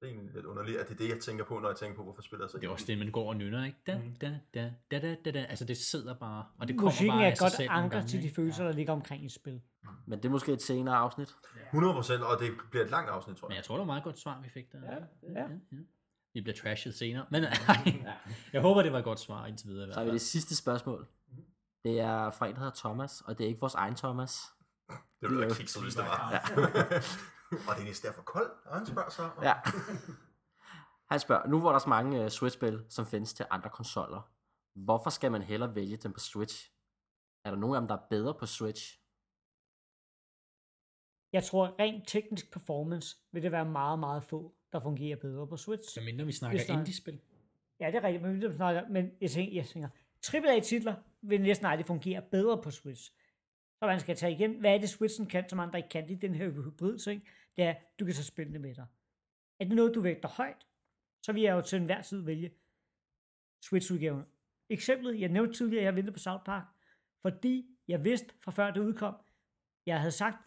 Det 0.00 0.10
er 0.10 0.14
egentlig 0.14 0.34
lidt 0.34 0.46
underligt, 0.46 0.78
at 0.78 0.88
det 0.88 0.94
er 0.94 0.98
det, 0.98 1.08
jeg 1.08 1.20
tænker 1.20 1.44
på, 1.44 1.58
når 1.58 1.68
jeg 1.68 1.76
tænker 1.76 1.96
på, 1.96 2.02
hvorfor 2.02 2.22
spiller 2.22 2.44
jeg 2.44 2.50
så 2.50 2.58
Det 2.58 2.66
er 2.66 2.70
også 2.70 2.86
det, 2.86 2.98
man 2.98 3.10
går 3.10 3.28
og 3.28 3.36
nynner, 3.36 3.64
ikke? 3.64 3.78
Da, 3.86 3.98
Mhm. 3.98 4.16
da, 4.20 4.38
da, 4.54 4.72
da, 4.90 4.98
da, 4.98 5.16
da, 5.24 5.30
da. 5.30 5.42
Altså, 5.44 5.64
det 5.64 5.76
sidder 5.76 6.14
bare, 6.14 6.44
og 6.58 6.68
det 6.68 6.76
kommer 6.76 6.90
Musikken 6.90 7.12
bare 7.12 7.22
er 7.22 7.26
af 7.26 7.32
et 7.32 7.38
sig 7.38 7.44
godt 7.44 7.52
selv 7.52 7.68
nogle 7.68 7.82
anker 7.82 7.98
gange, 7.98 8.08
til 8.08 8.18
de 8.20 8.24
ikke? 8.24 8.34
følelser, 8.34 8.64
der 8.64 8.72
ligger 8.72 8.92
omkring 8.92 9.24
et 9.26 9.32
spil. 9.32 9.60
Men 10.06 10.18
det 10.18 10.24
er 10.24 10.30
måske 10.30 10.52
et 10.52 10.62
senere 10.62 10.96
afsnit. 10.96 11.28
100%, 11.28 12.22
og 12.24 12.40
det 12.40 12.50
bliver 12.70 12.84
et 12.84 12.90
langt 12.90 13.10
afsnit, 13.10 13.36
tror 13.36 13.48
Men 13.48 13.52
jeg. 13.52 13.56
jeg 13.56 13.64
tror, 13.64 13.74
det 13.74 13.78
var 13.78 13.84
et 13.84 13.86
meget 13.86 14.04
godt 14.04 14.18
svar, 14.18 14.40
vi 14.42 14.48
fik 14.48 14.72
der. 14.72 14.78
Ja, 14.84 14.94
Ja. 15.34 15.40
ja. 15.42 15.48
Vi 16.34 16.40
bliver 16.40 16.56
trashet 16.56 16.94
senere. 16.94 17.26
Men 17.30 17.44
jeg 18.52 18.62
håber, 18.62 18.82
det 18.82 18.92
var 18.92 18.98
et 18.98 19.04
godt 19.04 19.20
svar 19.20 19.46
indtil 19.46 19.68
videre. 19.68 19.88
i 19.88 19.92
Så 19.92 19.94
hvert 19.94 19.96
har 19.96 20.04
vi 20.04 20.08
fald. 20.08 20.12
det 20.12 20.20
sidste 20.26 20.56
spørgsmål. 20.56 21.06
Det 21.84 22.00
er 22.00 22.30
fra 22.30 22.46
en, 22.46 22.52
der 22.54 22.58
hedder 22.58 22.74
Thomas, 22.76 23.20
og 23.20 23.38
det 23.38 23.44
er 23.44 23.48
ikke 23.48 23.60
vores 23.60 23.74
egen 23.74 23.94
Thomas. 23.94 24.40
Det 24.88 24.96
ville 25.20 25.40
være 25.40 25.54
kikset, 25.54 25.82
hvis 25.82 25.94
det 25.94 26.04
var. 26.04 26.30
Ja. 26.32 26.38
og 27.68 27.74
det 27.76 27.80
er 27.80 27.84
næsten 27.84 28.06
derfor 28.06 28.22
koldt, 28.22 28.52
og 28.66 28.76
han 28.78 28.86
spørger 28.86 29.10
så. 29.10 29.30
Ja. 29.42 29.54
Han 31.10 31.20
spørger, 31.20 31.46
nu 31.46 31.60
hvor 31.60 31.68
der 31.68 31.74
er 31.74 31.78
så 31.80 31.88
mange 31.88 32.22
uh, 32.24 32.28
Switch-spil, 32.28 32.84
som 32.88 33.06
findes 33.06 33.34
til 33.34 33.46
andre 33.50 33.70
konsoller, 33.70 34.32
hvorfor 34.74 35.10
skal 35.10 35.32
man 35.32 35.42
hellere 35.42 35.74
vælge 35.74 35.96
dem 35.96 36.12
på 36.12 36.20
Switch? 36.20 36.70
Er 37.44 37.50
der 37.50 37.58
nogen 37.58 37.76
af 37.76 37.80
dem, 37.80 37.88
der 37.88 37.94
er 37.94 38.06
bedre 38.10 38.34
på 38.34 38.46
Switch? 38.46 38.98
Jeg 41.32 41.44
tror, 41.44 41.74
rent 41.80 42.08
teknisk 42.08 42.52
performance 42.52 43.16
vil 43.32 43.42
det 43.42 43.52
være 43.52 43.64
meget, 43.64 43.98
meget 43.98 44.24
få, 44.24 44.54
der 44.72 44.80
fungerer 44.80 45.16
bedre 45.16 45.46
på 45.46 45.56
Switch. 45.56 45.94
Så 45.94 46.00
mindre 46.00 46.24
vi 46.24 46.32
snakker 46.32 46.58
Hvis 46.58 46.66
der 46.66 46.74
er- 46.74 46.78
indie-spil. 46.78 47.20
Ja, 47.80 47.86
det 47.86 47.94
er 47.94 48.02
rigtigt, 48.02 48.22
men, 48.22 48.50
vi 48.50 48.56
snakker, 48.56 48.88
men 48.88 49.10
jeg 49.20 49.30
tænker, 49.30 49.54
jeg 49.54 49.66
tænker 49.66 49.88
AAA-titler 50.34 50.94
vil 51.28 51.42
næsten 51.42 51.66
aldrig 51.66 51.86
fungere 51.86 52.22
bedre 52.22 52.62
på 52.62 52.70
Switch. 52.70 53.12
Så 53.78 53.86
man 53.86 54.00
skal 54.00 54.16
tage 54.16 54.32
igen, 54.32 54.60
hvad 54.60 54.74
er 54.74 54.78
det 54.78 54.88
Switchen 54.88 55.26
kan, 55.26 55.48
som 55.48 55.60
andre 55.60 55.78
ikke 55.78 55.88
kan, 55.88 56.08
det 56.08 56.14
er 56.14 56.18
den 56.18 56.34
her 56.34 56.50
hybrid 56.50 56.98
ting, 56.98 57.28
det 57.56 57.64
er, 57.64 57.74
du 57.98 58.04
kan 58.04 58.14
så 58.14 58.24
spille 58.24 58.52
det 58.52 58.60
med 58.60 58.74
dig. 58.74 58.86
Er 59.60 59.64
det 59.64 59.76
noget, 59.76 59.94
du 59.94 60.00
vægter 60.00 60.28
højt, 60.28 60.66
så 61.22 61.32
vil 61.32 61.42
jeg 61.42 61.52
jo 61.52 61.60
til 61.60 61.76
enhver 61.76 62.02
tid 62.02 62.20
vælge 62.20 62.50
Switch-udgaven. 63.62 64.22
Eksemplet, 64.68 65.20
jeg 65.20 65.28
nævnte 65.28 65.54
tidligere, 65.54 65.80
at 65.80 65.84
jeg 65.84 65.96
ventede 65.96 66.12
på 66.12 66.18
South 66.18 66.44
Park, 66.44 66.64
fordi 67.22 67.66
jeg 67.88 68.04
vidste 68.04 68.34
fra 68.40 68.52
før 68.52 68.70
det 68.70 68.80
udkom, 68.80 69.14
jeg 69.86 69.98
havde 69.98 70.12
sagt, 70.12 70.38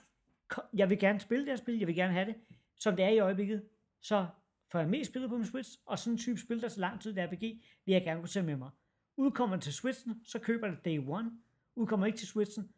jeg 0.73 0.89
vil 0.89 0.99
gerne 0.99 1.19
spille 1.19 1.45
det 1.45 1.51
her 1.51 1.57
spil, 1.57 1.79
jeg 1.79 1.87
vil 1.87 1.95
gerne 1.95 2.13
have 2.13 2.25
det, 2.25 2.35
som 2.75 2.95
det 2.95 3.05
er 3.05 3.09
i 3.09 3.19
øjeblikket, 3.19 3.69
så 4.01 4.27
får 4.71 4.79
jeg 4.79 4.89
mest 4.89 5.09
spillet 5.09 5.29
på 5.29 5.37
min 5.37 5.45
Switch, 5.45 5.79
og 5.85 5.99
sådan 5.99 6.13
en 6.13 6.17
type 6.17 6.39
spil, 6.39 6.61
der 6.61 6.67
så 6.67 6.79
lang 6.79 7.01
tid 7.01 7.13
det 7.13 7.23
er 7.23 7.27
RPG, 7.27 7.41
vil 7.85 7.93
jeg 7.93 8.03
gerne 8.03 8.19
kunne 8.19 8.29
tage 8.29 8.45
med 8.45 8.55
mig. 8.55 8.69
Udkommer 9.17 9.55
det 9.55 9.63
til 9.63 9.73
Switchen, 9.73 10.21
så 10.25 10.39
køber 10.39 10.67
jeg 10.67 10.75
det 10.75 10.85
day 10.85 11.07
one. 11.07 11.31
Udkommer 11.75 12.05
ikke 12.05 12.17
til 12.17 12.27
Switchen, 12.27 12.69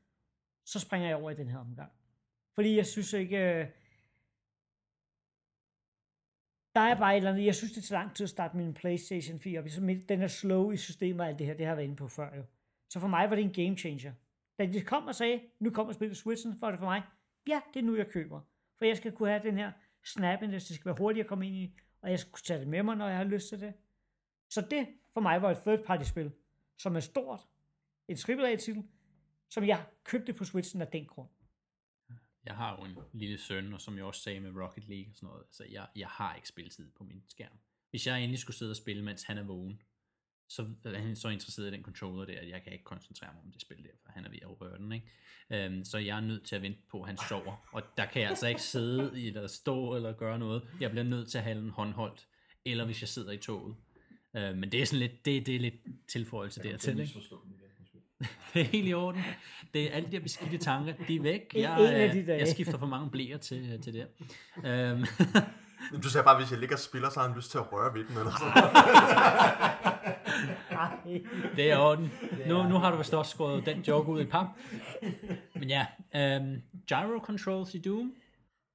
så 0.66 0.80
springer 0.80 1.08
jeg 1.08 1.18
over 1.18 1.32
i 1.32 1.36
den 1.36 1.50
her 1.50 1.58
omgang. 1.58 1.92
Fordi 2.56 2.76
jeg 2.76 2.86
synes 2.86 3.14
ikke, 3.14 3.38
øh, 3.38 3.68
der 6.76 6.82
er 6.82 7.00
bare 7.00 7.14
et 7.14 7.18
eller 7.18 7.32
andet, 7.32 7.46
jeg 7.46 7.56
synes 7.56 7.72
det 7.72 7.78
er 7.78 7.86
til 7.86 7.94
lang 7.94 8.16
tid 8.16 8.24
at 8.24 8.30
starte 8.30 8.58
min 8.58 8.74
Playstation 8.74 9.40
4 9.40 9.60
op. 9.60 9.66
Ligesom 9.66 9.88
den 9.88 10.22
er 10.22 10.28
slow 10.28 10.72
i 10.72 10.78
systemet 10.78 11.22
og 11.22 11.28
alt 11.28 11.40
det 11.40 11.48
her, 11.48 11.54
det 11.54 11.66
har 11.66 11.72
jeg 11.72 11.78
været 11.78 11.88
inde 11.88 11.96
på 11.96 12.08
før 12.08 12.36
jo. 12.36 12.44
Så 12.90 13.00
for 13.00 13.08
mig 13.08 13.30
var 13.30 13.36
det 13.36 13.44
en 13.44 13.66
game 13.66 13.78
changer. 13.78 14.14
Da 14.60 14.66
de 14.66 14.82
kom 14.82 15.08
og 15.08 15.16
sagde, 15.16 15.42
nu 15.60 15.70
kommer 15.70 15.94
spillet 15.94 16.18
til 16.18 16.22
Switchen, 16.22 16.54
så 16.54 16.60
var 16.60 16.72
det 16.72 16.80
for 16.80 16.86
mig, 16.86 17.04
ja, 17.48 17.62
det 17.74 17.80
er 17.80 17.84
nu 17.84 17.96
jeg 17.96 18.08
køber. 18.08 18.42
For 18.78 18.86
jeg 18.86 18.98
skal 18.98 19.12
kunne 19.12 19.30
have 19.30 19.44
den 19.44 19.58
her 19.58 19.72
snappiness, 20.06 20.68
det 20.68 20.76
skal 20.76 20.86
være 20.86 20.96
hurtigt 21.00 21.24
at 21.24 21.28
komme 21.28 21.48
ind 21.48 21.56
i, 21.56 21.76
og 22.02 22.10
jeg 22.10 22.20
skal 22.20 22.32
kunne 22.32 22.44
tage 22.44 22.60
det 22.60 22.68
med 22.68 22.84
mig, 22.84 22.96
når 22.96 23.08
jeg 23.08 23.18
har 23.18 23.24
lyst 23.24 23.50
til 23.50 23.60
det. 23.60 23.74
Så 24.50 24.68
det 24.72 24.88
for 25.14 25.22
mig 25.22 25.42
var 25.42 25.52
et 25.52 25.58
third 25.58 25.84
party 25.86 26.10
spil, 26.10 26.32
som 26.78 26.96
er 26.96 27.00
stort, 27.00 27.40
en 28.08 28.18
AAA-titel, 28.30 28.84
som 29.50 29.64
jeg 29.68 29.86
købte 30.04 30.34
på 30.34 30.46
Switchen 30.46 30.82
af 30.82 30.88
den 30.88 31.06
grund. 31.06 31.30
Jeg 32.46 32.56
har 32.56 32.78
jo 32.78 32.84
en 32.84 32.98
lille 33.14 33.38
søn, 33.38 33.74
og 33.74 33.82
som 33.82 33.98
jeg 33.98 34.06
også 34.06 34.22
sagde 34.22 34.40
med 34.40 34.62
Rocket 34.64 34.88
League 34.88 35.12
og 35.12 35.16
sådan 35.16 35.28
noget, 35.28 35.44
altså 35.44 35.64
jeg, 35.72 35.88
jeg 35.96 36.08
har 36.08 36.36
ikke 36.36 36.48
spilletid 36.48 36.92
på 36.92 37.04
min 37.04 37.24
skærm. 37.28 37.60
Hvis 37.90 38.08
jeg 38.08 38.20
endelig 38.20 38.40
skulle 38.40 38.58
sidde 38.58 38.72
og 38.72 38.76
spille, 38.76 39.04
mens 39.04 39.24
han 39.24 39.38
er 39.38 39.44
vågen, 39.44 39.82
så 40.48 40.66
er 40.86 41.00
han 41.00 41.16
så 41.16 41.30
interesseret 41.30 41.68
i 41.68 41.72
den 41.72 41.84
controller 41.84 42.26
der, 42.26 42.40
at 42.40 42.50
jeg 42.50 42.64
kan 42.64 42.74
ikke 42.74 42.84
koncentrere 42.84 43.34
mig 43.34 43.44
om 43.44 43.52
det 43.52 43.62
spil 43.62 43.84
der, 43.84 43.90
for 44.04 44.12
han 44.12 44.26
er 44.26 44.30
ved 44.30 44.40
at 44.42 44.62
røre 44.62 44.78
den, 44.78 44.92
ikke? 44.92 45.08
Øhm, 45.50 45.84
så 45.86 45.98
jeg 45.98 46.18
er 46.18 46.22
nødt 46.22 46.46
til 46.46 46.56
at 46.56 46.62
vente 46.62 46.80
på, 46.92 47.02
at 47.02 47.08
han 47.08 47.18
sover, 47.18 47.70
og 47.72 47.84
der 47.98 48.06
kan 48.06 48.22
jeg 48.22 48.30
altså 48.30 48.48
ikke 48.48 48.62
sidde 48.62 49.22
i, 49.22 49.28
eller 49.28 49.48
stå 49.48 49.96
eller 49.96 50.14
gøre 50.14 50.40
noget. 50.40 50.70
Jeg 50.80 50.90
bliver 50.92 51.04
nødt 51.04 51.30
til 51.32 51.38
at 51.38 51.44
have 51.44 51.62
den 51.62 51.70
håndholdt, 51.70 52.28
eller 52.66 52.86
hvis 52.86 53.02
jeg 53.02 53.10
sidder 53.10 53.32
i 53.32 53.38
toget. 53.38 53.76
Øh, 54.36 54.56
men 54.56 54.72
det 54.72 54.82
er 54.82 54.86
sådan 54.86 55.00
lidt, 55.00 55.26
det, 55.26 55.46
det 55.46 55.56
er 55.56 55.60
lidt 55.60 55.76
tilføjelse 56.08 56.64
dertil, 56.64 57.00
ikke? 57.00 57.14
Det 58.54 58.62
er 58.62 58.66
helt 58.66 58.88
i 58.88 58.94
orden. 58.94 59.22
Det 59.74 59.84
er 59.84 59.92
alle 59.92 60.08
de 60.08 60.12
her 60.12 60.20
beskidte 60.24 60.58
tanker, 60.58 60.94
de 61.08 61.16
er 61.16 61.22
væk. 61.22 61.42
Jeg, 61.56 62.12
øh, 62.18 62.28
de 62.28 62.34
jeg 62.34 62.48
skifter 62.48 62.78
for 62.78 62.86
mange 62.86 63.10
blæer 63.10 63.38
til, 63.38 63.82
til 63.82 63.94
det. 63.94 64.08
Øhm, 64.66 65.06
Du 66.04 66.10
sagde 66.10 66.26
bare, 66.26 66.38
hvis 66.40 66.52
jeg 66.52 66.60
ligger 66.60 66.76
og 66.76 66.80
spiller, 66.80 67.10
så 67.10 67.20
har 67.20 67.28
han 67.28 67.38
lyst 67.38 67.52
til 67.52 67.58
at 67.58 67.74
røre 67.74 67.94
ved 67.94 68.06
den, 68.06 68.18
eller 68.18 68.32
sådan. 68.40 68.64
Det 71.56 71.72
er 71.72 71.76
i 71.76 71.80
orden. 71.80 72.12
Nu, 72.48 72.64
nu 72.64 72.76
har 72.76 72.92
du 72.92 72.98
vist 72.98 73.14
også 73.14 73.32
skåret 73.32 73.66
den 73.66 73.82
joke 73.82 74.10
ud 74.10 74.22
i 74.22 74.26
pap. 74.26 74.48
Men 75.56 75.70
ja, 75.70 75.86
øhm, 76.16 76.62
gyro 76.88 77.20
controls 77.24 77.76
i 77.76 77.82
Doom. 77.82 78.14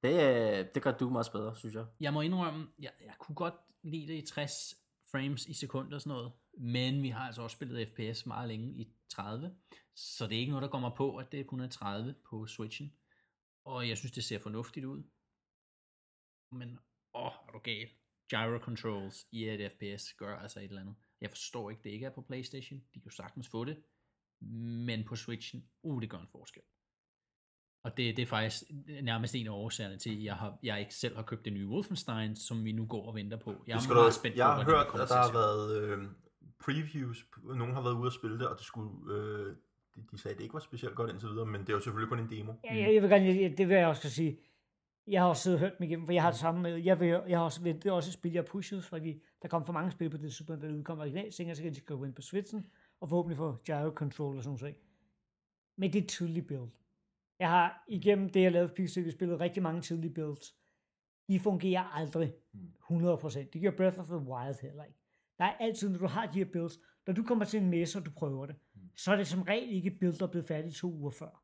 Det, 0.03 0.13
øh, 0.13 0.65
det 0.75 0.81
gør 0.83 0.91
Doom 0.91 1.15
også 1.15 1.31
bedre, 1.31 1.55
synes 1.55 1.75
jeg. 1.75 1.83
Jeg 1.99 2.13
må 2.13 2.21
indrømme, 2.21 2.67
jeg, 2.79 2.91
jeg 3.05 3.13
kunne 3.19 3.35
godt 3.35 3.53
lide 3.83 4.07
det 4.07 4.13
i 4.13 4.25
60 4.33 4.75
frames 5.11 5.45
i 5.45 5.53
sekunder 5.53 5.95
og 5.95 6.01
sådan 6.01 6.17
noget. 6.17 6.31
Men 6.57 7.03
vi 7.03 7.09
har 7.09 7.27
altså 7.27 7.41
også 7.41 7.55
spillet 7.55 7.87
FPS 7.87 8.25
meget 8.25 8.47
længe 8.47 8.81
i 8.81 8.93
30. 9.09 9.55
Så 9.95 10.27
det 10.27 10.35
er 10.35 10.39
ikke 10.39 10.51
noget, 10.51 10.63
der 10.63 10.69
kommer 10.69 10.95
på, 10.95 11.17
at 11.17 11.31
det 11.31 11.47
kun 11.47 11.59
er 11.61 11.69
30 11.69 12.15
på 12.29 12.47
Switchen. 12.47 12.93
Og 13.65 13.89
jeg 13.89 13.97
synes, 13.97 14.11
det 14.11 14.23
ser 14.23 14.39
fornuftigt 14.39 14.85
ud. 14.85 15.03
Men, 16.51 16.79
åh, 17.13 17.31
er 17.47 17.51
du 17.53 17.59
gal. 17.59 17.89
Gyro 18.29 18.59
controls 18.59 19.27
i 19.31 19.49
et 19.49 19.71
FPS 19.71 20.13
gør 20.13 20.37
altså 20.37 20.59
et 20.59 20.65
eller 20.65 20.81
andet. 20.81 20.95
Jeg 21.21 21.29
forstår 21.29 21.69
ikke, 21.69 21.83
det 21.83 21.89
ikke 21.89 22.05
er 22.05 22.09
på 22.09 22.21
Playstation. 22.21 22.79
De 22.79 22.99
kan 22.99 23.05
jo 23.05 23.15
sagtens 23.15 23.49
få 23.49 23.65
det. 23.65 23.83
Men 24.85 25.03
på 25.03 25.15
Switchen, 25.15 25.69
uh, 25.83 26.01
det 26.01 26.09
gør 26.09 26.19
en 26.19 26.27
forskel. 26.27 26.63
Og 27.85 27.97
det, 27.97 28.17
det 28.17 28.23
er 28.23 28.25
faktisk 28.25 28.63
nærmest 29.01 29.35
en 29.35 29.47
af 29.47 29.51
årsagerne 29.51 29.97
til, 29.97 30.09
at 30.09 30.23
jeg, 30.23 30.35
har, 30.35 30.57
jeg 30.63 30.79
ikke 30.79 30.95
selv 30.95 31.15
har 31.15 31.23
købt 31.23 31.45
det 31.45 31.53
nye 31.53 31.67
Wolfenstein, 31.67 32.35
som 32.35 32.65
vi 32.65 32.71
nu 32.71 32.85
går 32.85 33.07
og 33.07 33.15
venter 33.15 33.37
på. 33.37 33.49
Jeg 33.49 33.57
Det 33.65 33.73
er 33.73 33.79
skal 33.79 33.93
meget 33.93 34.07
du, 34.07 34.13
spændt 34.13 34.37
jeg 34.37 34.45
på, 34.45 34.51
har 34.51 34.57
det 34.57 34.65
hørt, 34.65 35.01
at 35.01 35.09
der 35.09 35.15
har 35.15 35.33
været 35.33 35.81
øh, 35.81 35.97
previews. 36.65 37.25
Nogen 37.43 37.73
har 37.73 37.81
været 37.81 37.93
ude 37.93 38.07
at 38.07 38.13
spille 38.13 38.39
det, 38.39 38.47
og 38.47 38.57
det 38.57 38.65
skulle, 38.65 39.13
øh, 39.13 39.55
de, 39.95 40.03
de 40.11 40.17
sagde, 40.17 40.33
at 40.33 40.37
det 40.37 40.43
ikke 40.43 40.53
var 40.53 40.59
specielt 40.59 40.95
godt 40.95 41.11
indtil 41.11 41.29
videre, 41.29 41.45
men 41.45 41.61
det 41.61 41.69
er 41.69 41.73
jo 41.73 41.79
selvfølgelig 41.79 42.09
kun 42.09 42.19
en 42.19 42.29
demo. 42.29 42.53
Jeg, 42.63 42.77
jeg, 42.77 42.93
jeg 42.93 43.01
vil 43.01 43.09
gerne, 43.09 43.25
jeg, 43.25 43.57
det 43.57 43.67
vil 43.69 43.77
jeg 43.77 43.87
også 43.87 44.09
sige. 44.09 44.39
Jeg 45.07 45.21
har 45.21 45.29
også 45.29 45.43
siddet 45.43 45.57
og 45.57 45.59
hørt 45.59 45.79
mig 45.79 45.87
igennem, 45.87 46.05
for 46.05 46.13
jeg 46.13 46.21
har 46.21 46.31
det 46.31 46.39
samme 46.39 46.61
med, 46.61 46.75
jeg, 46.75 46.99
vil, 46.99 47.07
jeg 47.07 47.37
har 47.37 47.45
også 47.45 47.61
ventet 47.61 47.91
også 47.91 48.09
et 48.09 48.13
spil, 48.13 48.31
jeg 48.31 48.45
pushet, 48.45 48.83
fordi 48.83 49.21
der 49.41 49.47
kom 49.47 49.65
for 49.65 49.73
mange 49.73 49.91
spil 49.91 50.09
på 50.09 50.17
det 50.17 50.33
super, 50.33 50.55
der 50.55 50.73
udkom 50.73 50.99
original, 50.99 51.33
så 51.33 51.43
jeg 51.43 51.55
kan 51.57 51.97
gå 51.97 52.03
ind 52.03 52.13
på 52.13 52.21
Switchen, 52.21 52.65
og 53.01 53.09
forhåbentlig 53.09 53.37
få 53.37 53.57
gyro 53.65 53.89
control 53.89 54.37
og 54.37 54.43
sådan 54.43 54.57
noget. 54.61 54.75
Men 55.77 55.93
det 55.93 55.99
er 55.99 56.03
et 56.03 56.09
tidligt 56.09 56.47
build. 56.47 56.69
Jeg 57.39 57.49
har 57.49 57.83
igennem 57.87 58.29
det, 58.29 58.41
jeg 58.41 58.51
lavede 58.51 58.69
på 58.69 58.73
PC, 58.75 58.97
vi 59.03 59.11
spillet 59.11 59.39
rigtig 59.39 59.63
mange 59.63 59.81
tidlige 59.81 60.13
builds. 60.13 60.55
De 61.27 61.39
fungerer 61.39 61.83
aldrig 61.83 62.33
100%. 62.53 63.49
Det 63.53 63.61
gør 63.61 63.71
Breath 63.71 63.99
of 63.99 64.07
the 64.07 64.17
Wild 64.17 64.61
heller 64.61 64.83
ikke. 64.83 64.99
Der 65.37 65.45
er 65.45 65.57
altid, 65.59 65.89
når 65.89 65.97
du 65.97 66.07
har 66.07 66.25
de 66.25 66.37
her 66.37 66.51
builds, 66.51 66.79
når 67.07 67.13
du 67.13 67.23
kommer 67.23 67.45
til 67.45 67.61
en 67.61 67.69
messe, 67.69 67.99
og 67.99 68.05
du 68.05 68.11
prøver 68.11 68.45
det, 68.45 68.55
så 68.95 69.11
er 69.11 69.15
det 69.15 69.27
som 69.27 69.41
regel 69.41 69.69
ikke 69.69 69.87
et 69.87 69.99
build, 69.99 70.13
der 70.13 70.27
er 70.27 70.31
blevet 70.31 70.47
færdigt 70.47 70.75
to 70.75 70.93
uger 70.93 71.11
før. 71.11 71.43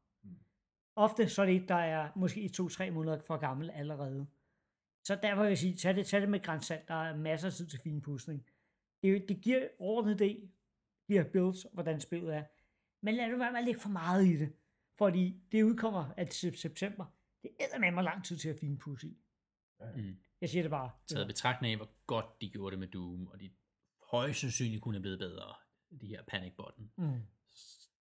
Ofte 0.96 1.30
så 1.30 1.42
er 1.42 1.46
det 1.46 1.56
et, 1.56 1.70
der 1.70 1.76
er 1.76 2.10
måske 2.16 2.42
et, 2.42 2.54
to, 2.54 2.70
tre 2.70 2.92
måneder 2.92 3.20
for 3.20 3.38
gammel 3.38 3.70
allerede. 3.70 4.28
Så 5.04 5.20
derfor 5.24 5.42
vil 5.42 5.50
jeg 5.50 5.58
sige, 5.58 5.76
tag 5.76 5.96
det, 5.96 6.08
tag 6.08 6.22
det 6.22 6.30
med 6.30 6.42
grænsalt. 6.42 6.88
Der 6.88 6.94
er 6.94 7.18
masser 7.18 7.48
af 7.48 7.54
tid 7.54 7.68
til 7.68 7.80
finpudsning. 7.80 8.46
Det, 9.04 9.26
det 9.30 9.42
giver 9.42 9.68
ordnet 9.80 10.22
idé, 10.22 10.48
de 11.08 11.14
her 11.14 11.24
builds, 11.24 11.66
hvordan 11.74 12.00
spillet 12.00 12.36
er. 12.36 12.44
Men 13.02 13.16
lad 13.16 13.30
nu 13.30 13.38
være 13.38 13.52
med 13.52 13.60
at 13.60 13.66
lægge 13.66 13.80
for 13.80 13.90
meget 13.90 14.26
i 14.26 14.38
det. 14.38 14.54
Fordi 15.02 15.44
det 15.52 15.64
udkommer 15.64 16.14
at 16.18 16.34
september. 16.34 17.06
Det 17.44 17.52
er 17.60 17.80
med 17.80 17.92
mig 17.92 18.04
lang 18.04 18.26
tid 18.26 18.38
til 18.38 18.50
at 18.50 18.58
finpudse 18.60 19.08
i. 19.08 19.18
Mm. 19.96 20.16
Jeg 20.42 20.50
siger 20.50 20.62
det 20.64 20.70
bare. 20.72 20.92
Taget 21.08 21.24
i 21.26 21.28
betragtning 21.28 21.72
af, 21.72 21.78
hvor 21.78 21.90
godt 22.08 22.42
de 22.42 22.50
gjorde 22.50 22.72
det 22.72 22.80
med 22.80 22.88
Doom, 22.88 23.28
og 23.28 23.40
de 23.40 23.52
højst 24.12 24.40
sandsynligt 24.40 24.82
kunne 24.82 24.96
have 24.96 25.02
blevet 25.02 25.20
bedre, 25.20 25.54
de 26.02 26.08
her 26.08 26.24
panic 26.28 26.54
button. 26.58 26.92
Mm. 26.98 27.22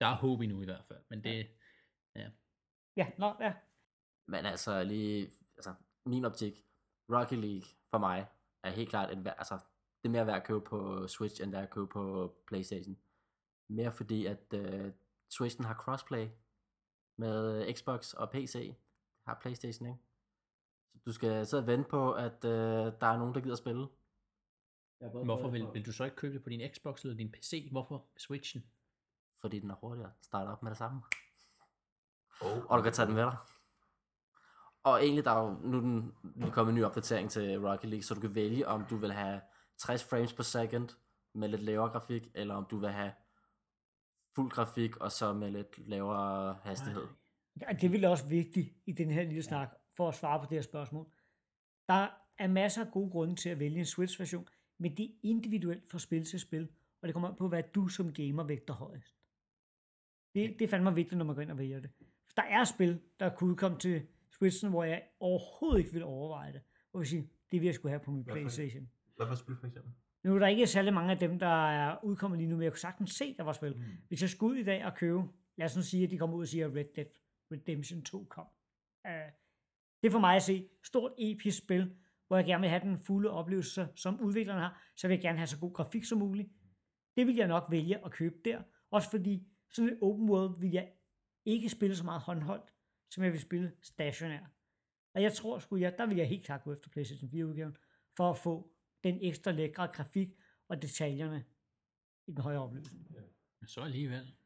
Der 0.00 0.06
er 0.06 0.14
håb 0.16 0.40
endnu 0.40 0.62
i 0.62 0.64
hvert 0.64 0.84
fald, 0.88 0.98
men 1.10 1.24
det, 1.24 1.46
Ja, 2.96 3.10
nå, 3.18 3.34
ja. 3.40 3.54
Men 4.28 4.46
altså 4.46 4.84
lige, 4.84 5.30
altså 5.56 5.74
min 6.06 6.24
optik, 6.24 6.54
Rocket 7.12 7.38
League 7.38 7.68
for 7.90 7.98
mig 7.98 8.26
er 8.62 8.70
helt 8.70 8.88
klart 8.90 9.24
værd- 9.24 9.34
altså, 9.38 9.54
det 10.02 10.08
er 10.08 10.12
mere 10.12 10.26
værd 10.26 10.36
at 10.36 10.44
købe 10.46 10.60
på 10.60 11.08
Switch, 11.08 11.42
end 11.42 11.52
det 11.52 11.58
er 11.58 11.62
at 11.62 11.70
købe 11.70 11.86
på 11.86 12.34
Playstation. 12.46 12.96
Mere 13.70 13.92
fordi, 13.92 14.26
at 14.26 14.54
uh, 14.54 14.92
Switchen 15.30 15.64
har 15.64 15.74
crossplay 15.74 16.28
med 17.18 17.74
Xbox 17.74 18.12
og 18.12 18.30
PC. 18.30 18.52
Det 18.52 18.76
har 19.26 19.38
Playstation, 19.40 19.88
ikke? 19.88 19.98
Så 20.92 20.98
du 21.06 21.12
skal 21.12 21.46
sidde 21.46 21.62
og 21.62 21.66
vente 21.66 21.88
på, 21.88 22.12
at 22.12 22.44
uh, 22.44 22.50
der 23.00 23.06
er 23.06 23.18
nogen, 23.18 23.34
der 23.34 23.40
gider 23.40 23.56
spille. 23.56 23.86
hvorfor 25.24 25.48
vil, 25.48 25.66
vil 25.72 25.86
du 25.86 25.92
så 25.92 26.04
ikke 26.04 26.16
købe 26.16 26.34
det 26.34 26.42
på 26.42 26.48
din 26.48 26.70
Xbox 26.74 27.02
eller 27.02 27.16
din 27.16 27.32
PC? 27.32 27.68
Hvorfor 27.70 28.06
Switchen? 28.16 28.64
Fordi 29.40 29.60
den 29.60 29.70
er 29.70 29.74
hurtigere. 29.74 30.12
Starter 30.22 30.52
op 30.52 30.62
med 30.62 30.70
det 30.70 30.78
samme. 30.78 31.02
Oh. 32.40 32.64
Og 32.70 32.78
du 32.78 32.82
kan 32.82 32.92
tage 32.92 33.06
den 33.06 33.14
med 33.14 33.24
dig. 33.24 33.36
Og 34.82 35.04
egentlig, 35.04 35.24
der 35.24 35.30
er 35.30 35.42
jo 35.42 35.50
nu 35.50 35.80
den 35.80 36.14
lige 36.22 36.52
kommet 36.52 36.72
en 36.72 36.78
ny 36.78 36.84
opdatering 36.84 37.30
til 37.30 37.60
Rocket 37.60 37.90
League, 37.90 38.02
så 38.02 38.14
du 38.14 38.20
kan 38.20 38.34
vælge, 38.34 38.68
om 38.68 38.84
du 38.90 38.96
vil 38.96 39.12
have 39.12 39.40
60 39.78 40.04
frames 40.04 40.32
per 40.32 40.42
second 40.42 40.88
med 41.34 41.48
lidt 41.48 41.62
lavere 41.62 41.90
grafik, 41.90 42.28
eller 42.34 42.54
om 42.54 42.66
du 42.70 42.78
vil 42.78 42.88
have 42.88 43.12
fuld 44.38 44.50
grafik, 44.50 44.96
og 44.96 45.12
så 45.12 45.32
med 45.32 45.50
lidt 45.50 45.88
lavere 45.88 46.58
hastighed. 46.64 47.06
Ja, 47.60 47.66
det 47.80 47.92
vil 47.92 48.04
også 48.04 48.26
vigtigt 48.28 48.68
i 48.86 48.92
den 48.92 49.10
her 49.10 49.22
lille 49.22 49.42
snak, 49.42 49.68
for 49.96 50.08
at 50.08 50.14
svare 50.14 50.38
på 50.40 50.46
det 50.50 50.56
her 50.56 50.62
spørgsmål. 50.62 51.06
Der 51.88 52.08
er 52.38 52.46
masser 52.46 52.84
af 52.84 52.92
gode 52.92 53.10
grunde 53.10 53.34
til 53.36 53.48
at 53.48 53.58
vælge 53.58 53.78
en 53.78 53.84
Switch-version, 53.84 54.48
men 54.78 54.96
det 54.96 55.04
er 55.04 55.10
individuelt 55.22 55.90
fra 55.90 55.98
spil 55.98 56.24
til 56.24 56.40
spil, 56.40 56.68
og 57.02 57.08
det 57.08 57.12
kommer 57.14 57.28
an 57.28 57.34
på, 57.36 57.48
hvad 57.48 57.62
du 57.74 57.88
som 57.88 58.12
gamer 58.12 58.44
vægter 58.44 58.74
højest. 58.74 59.14
Det, 60.34 60.58
det 60.58 60.62
er 60.64 60.68
fandme 60.68 60.94
vigtigt, 60.94 61.18
når 61.18 61.24
man 61.24 61.34
går 61.34 61.42
ind 61.42 61.50
og 61.50 61.58
vælger 61.58 61.80
det. 61.80 61.90
Der 62.36 62.42
er 62.42 62.64
spil, 62.64 63.00
der 63.20 63.34
kunne 63.36 63.56
komme 63.56 63.78
til 63.78 64.06
Switchen, 64.30 64.70
hvor 64.70 64.84
jeg 64.84 65.02
overhovedet 65.20 65.78
ikke 65.78 65.92
vil 65.92 66.02
overveje 66.04 66.52
det. 66.52 66.60
Hvor 66.90 67.00
jeg 67.00 67.06
sige, 67.06 67.30
det 67.50 67.60
vil 67.60 67.66
jeg 67.66 67.74
skulle 67.74 67.90
have 67.90 68.00
på 68.00 68.10
min 68.10 68.22
Hvad 68.22 68.34
for- 68.34 68.40
Playstation. 68.40 68.90
Hvad 69.16 69.26
for 69.26 69.34
spil 69.34 69.56
for 69.56 69.66
eksempel? 69.66 69.92
Nu 70.28 70.34
er 70.34 70.38
der 70.38 70.46
ikke 70.46 70.66
særlig 70.66 70.94
mange 70.94 71.12
af 71.12 71.18
dem, 71.18 71.38
der 71.38 71.70
er 71.70 72.04
udkommet 72.04 72.38
lige 72.38 72.48
nu, 72.48 72.56
men 72.56 72.62
jeg 72.62 72.72
kunne 72.72 72.78
sagtens 72.78 73.10
se, 73.10 73.36
der 73.36 73.42
var 73.42 73.52
spil. 73.52 73.76
Mm. 73.76 73.82
Hvis 74.08 74.22
jeg 74.22 74.30
skulle 74.30 74.52
ud 74.52 74.58
i 74.58 74.64
dag 74.64 74.84
og 74.84 74.94
købe, 74.94 75.22
lad 75.56 75.66
os 75.66 75.76
nu 75.76 75.82
sige, 75.82 76.04
at 76.04 76.10
de 76.10 76.18
kommer 76.18 76.36
ud 76.36 76.42
og 76.42 76.48
siger, 76.48 76.66
at 76.66 76.74
Red 76.74 76.84
Dead 76.96 77.06
Redemption 77.52 78.02
2 78.02 78.24
kom. 78.24 78.46
Uh, 79.04 79.32
det 80.02 80.08
er 80.08 80.10
for 80.10 80.18
mig 80.18 80.36
at 80.36 80.42
se 80.42 80.68
stort 80.84 81.12
episk 81.18 81.58
spil, 81.58 81.96
hvor 82.26 82.36
jeg 82.36 82.46
gerne 82.46 82.60
vil 82.60 82.70
have 82.70 82.82
den 82.82 82.98
fulde 82.98 83.30
oplevelse, 83.30 83.88
som 83.94 84.20
udviklerne 84.20 84.60
har, 84.60 84.82
så 84.96 85.08
vil 85.08 85.14
jeg 85.14 85.22
gerne 85.22 85.38
have 85.38 85.46
så 85.46 85.58
god 85.58 85.72
grafik 85.72 86.04
som 86.04 86.18
muligt. 86.18 86.48
Det 87.16 87.26
vil 87.26 87.36
jeg 87.36 87.48
nok 87.48 87.64
vælge 87.70 88.04
at 88.04 88.10
købe 88.10 88.36
der. 88.44 88.62
Også 88.90 89.10
fordi 89.10 89.46
sådan 89.70 89.92
et 89.92 89.98
open 90.02 90.30
world 90.30 90.60
vil 90.60 90.70
jeg 90.70 90.92
ikke 91.44 91.68
spille 91.68 91.96
så 91.96 92.04
meget 92.04 92.20
håndholdt, 92.20 92.74
som 93.10 93.24
jeg 93.24 93.32
vil 93.32 93.40
spille 93.40 93.72
stationær. 93.82 94.52
Og 95.14 95.22
jeg 95.22 95.32
tror 95.32 95.58
sgu, 95.58 95.76
jeg, 95.76 95.98
der 95.98 96.06
vil 96.06 96.16
jeg 96.16 96.28
helt 96.28 96.44
klart 96.44 96.62
gå 96.64 96.72
efter 96.72 96.90
PlayStation 96.90 97.30
4 97.30 97.46
udgaven, 97.46 97.76
for 98.16 98.30
at 98.30 98.38
få 98.38 98.72
den 99.04 99.18
ekstra 99.22 99.50
lækre 99.50 99.86
grafik 99.86 100.28
og 100.68 100.82
detaljerne 100.82 101.44
i 102.26 102.32
den 102.32 102.40
højere 102.40 102.62
opløsning. 102.62 103.06
Men 103.60 103.68
så 103.68 103.80
alligevel. 103.80 104.36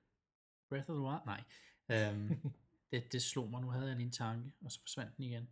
Breath 0.69 0.91
of 0.91 0.95
the 0.95 1.03
Wild? 1.03 1.21
Nej. 1.27 1.45
Øhm, 1.89 2.53
det, 2.91 3.13
det 3.13 3.23
slog 3.23 3.51
mig. 3.51 3.63
Nu 3.63 3.71
havde 3.71 3.87
jeg 3.87 3.97
lige 3.97 4.07
en 4.07 4.13
tanke, 4.13 4.53
og 4.65 4.73
så 4.73 4.81
forsvandt 4.81 5.17
den 5.17 5.25
igen. 5.25 5.49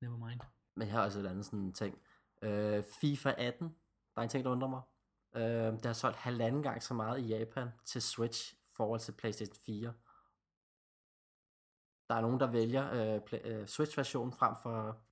Never 0.00 0.28
mind. 0.28 0.40
Men 0.74 0.88
her 0.88 0.98
er 0.98 1.04
også 1.04 1.20
et 1.20 1.26
andet 1.26 1.44
sådan 1.44 1.58
en 1.58 1.72
ting. 1.72 2.02
Øh, 2.42 2.84
FIFA 3.00 3.34
18, 3.38 3.68
der 4.14 4.20
er 4.20 4.22
en 4.22 4.28
ting, 4.28 4.44
der 4.44 4.50
undrer 4.50 4.68
mig. 4.68 4.82
Øh, 5.34 5.72
det 5.72 5.86
har 5.86 5.92
solgt 5.92 6.16
halvanden 6.16 6.62
gang 6.62 6.82
så 6.82 6.94
meget 6.94 7.20
i 7.20 7.26
Japan 7.26 7.68
til 7.84 8.02
Switch 8.02 8.54
i 8.54 8.72
forhold 8.76 9.00
til 9.00 9.12
PlayStation 9.12 9.56
4. 9.66 9.94
Der 12.08 12.14
er 12.14 12.20
nogen, 12.20 12.40
der 12.40 12.50
vælger 12.50 13.14
øh, 13.14 13.20
play, 13.20 13.38
øh, 13.44 13.66
Switch-versionen 13.66 14.32
frem 14.32 14.54
for... 14.62 15.04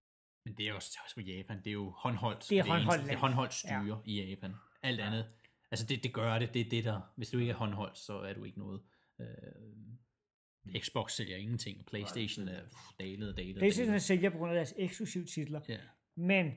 Men 0.44 0.54
det 0.54 0.68
er 0.68 0.72
også, 0.72 0.98
også 1.04 1.14
for 1.14 1.20
Japan. 1.20 1.58
Det 1.58 1.66
er 1.66 1.72
jo 1.72 1.90
håndholdt. 1.90 2.50
Det 2.50 2.58
er 2.58 2.64
håndholdt 2.64 3.04
Det 3.04 3.12
er 3.12 3.16
håndholdt 3.18 3.54
styre 3.54 4.02
ja. 4.06 4.10
i 4.12 4.28
Japan. 4.28 4.54
Alt 4.82 5.00
andet. 5.00 5.30
Altså 5.70 5.86
det, 5.86 6.02
det 6.02 6.14
gør 6.14 6.38
det. 6.38 6.54
Det 6.54 6.66
er 6.66 6.70
det 6.70 6.84
der. 6.84 7.00
Hvis 7.16 7.30
du 7.30 7.38
ikke 7.38 7.50
er 7.52 7.56
håndholdt, 7.56 7.98
så 7.98 8.18
er 8.18 8.32
du 8.34 8.44
ikke 8.44 8.58
noget. 8.58 8.82
Øh, 9.20 9.26
Xbox 10.80 11.12
sælger 11.12 11.36
ingenting. 11.36 11.86
Playstation 11.86 12.48
er 12.48 12.62
pff, 12.64 12.74
dalet 13.00 13.30
og 13.30 13.36
dalet. 13.36 13.56
PlayStation 13.56 14.00
sælger 14.00 14.30
på 14.30 14.38
grund 14.38 14.50
af 14.50 14.54
deres 14.54 14.74
eksklusive 14.76 15.24
titler, 15.24 15.60
Ja. 15.68 15.78
men 16.16 16.52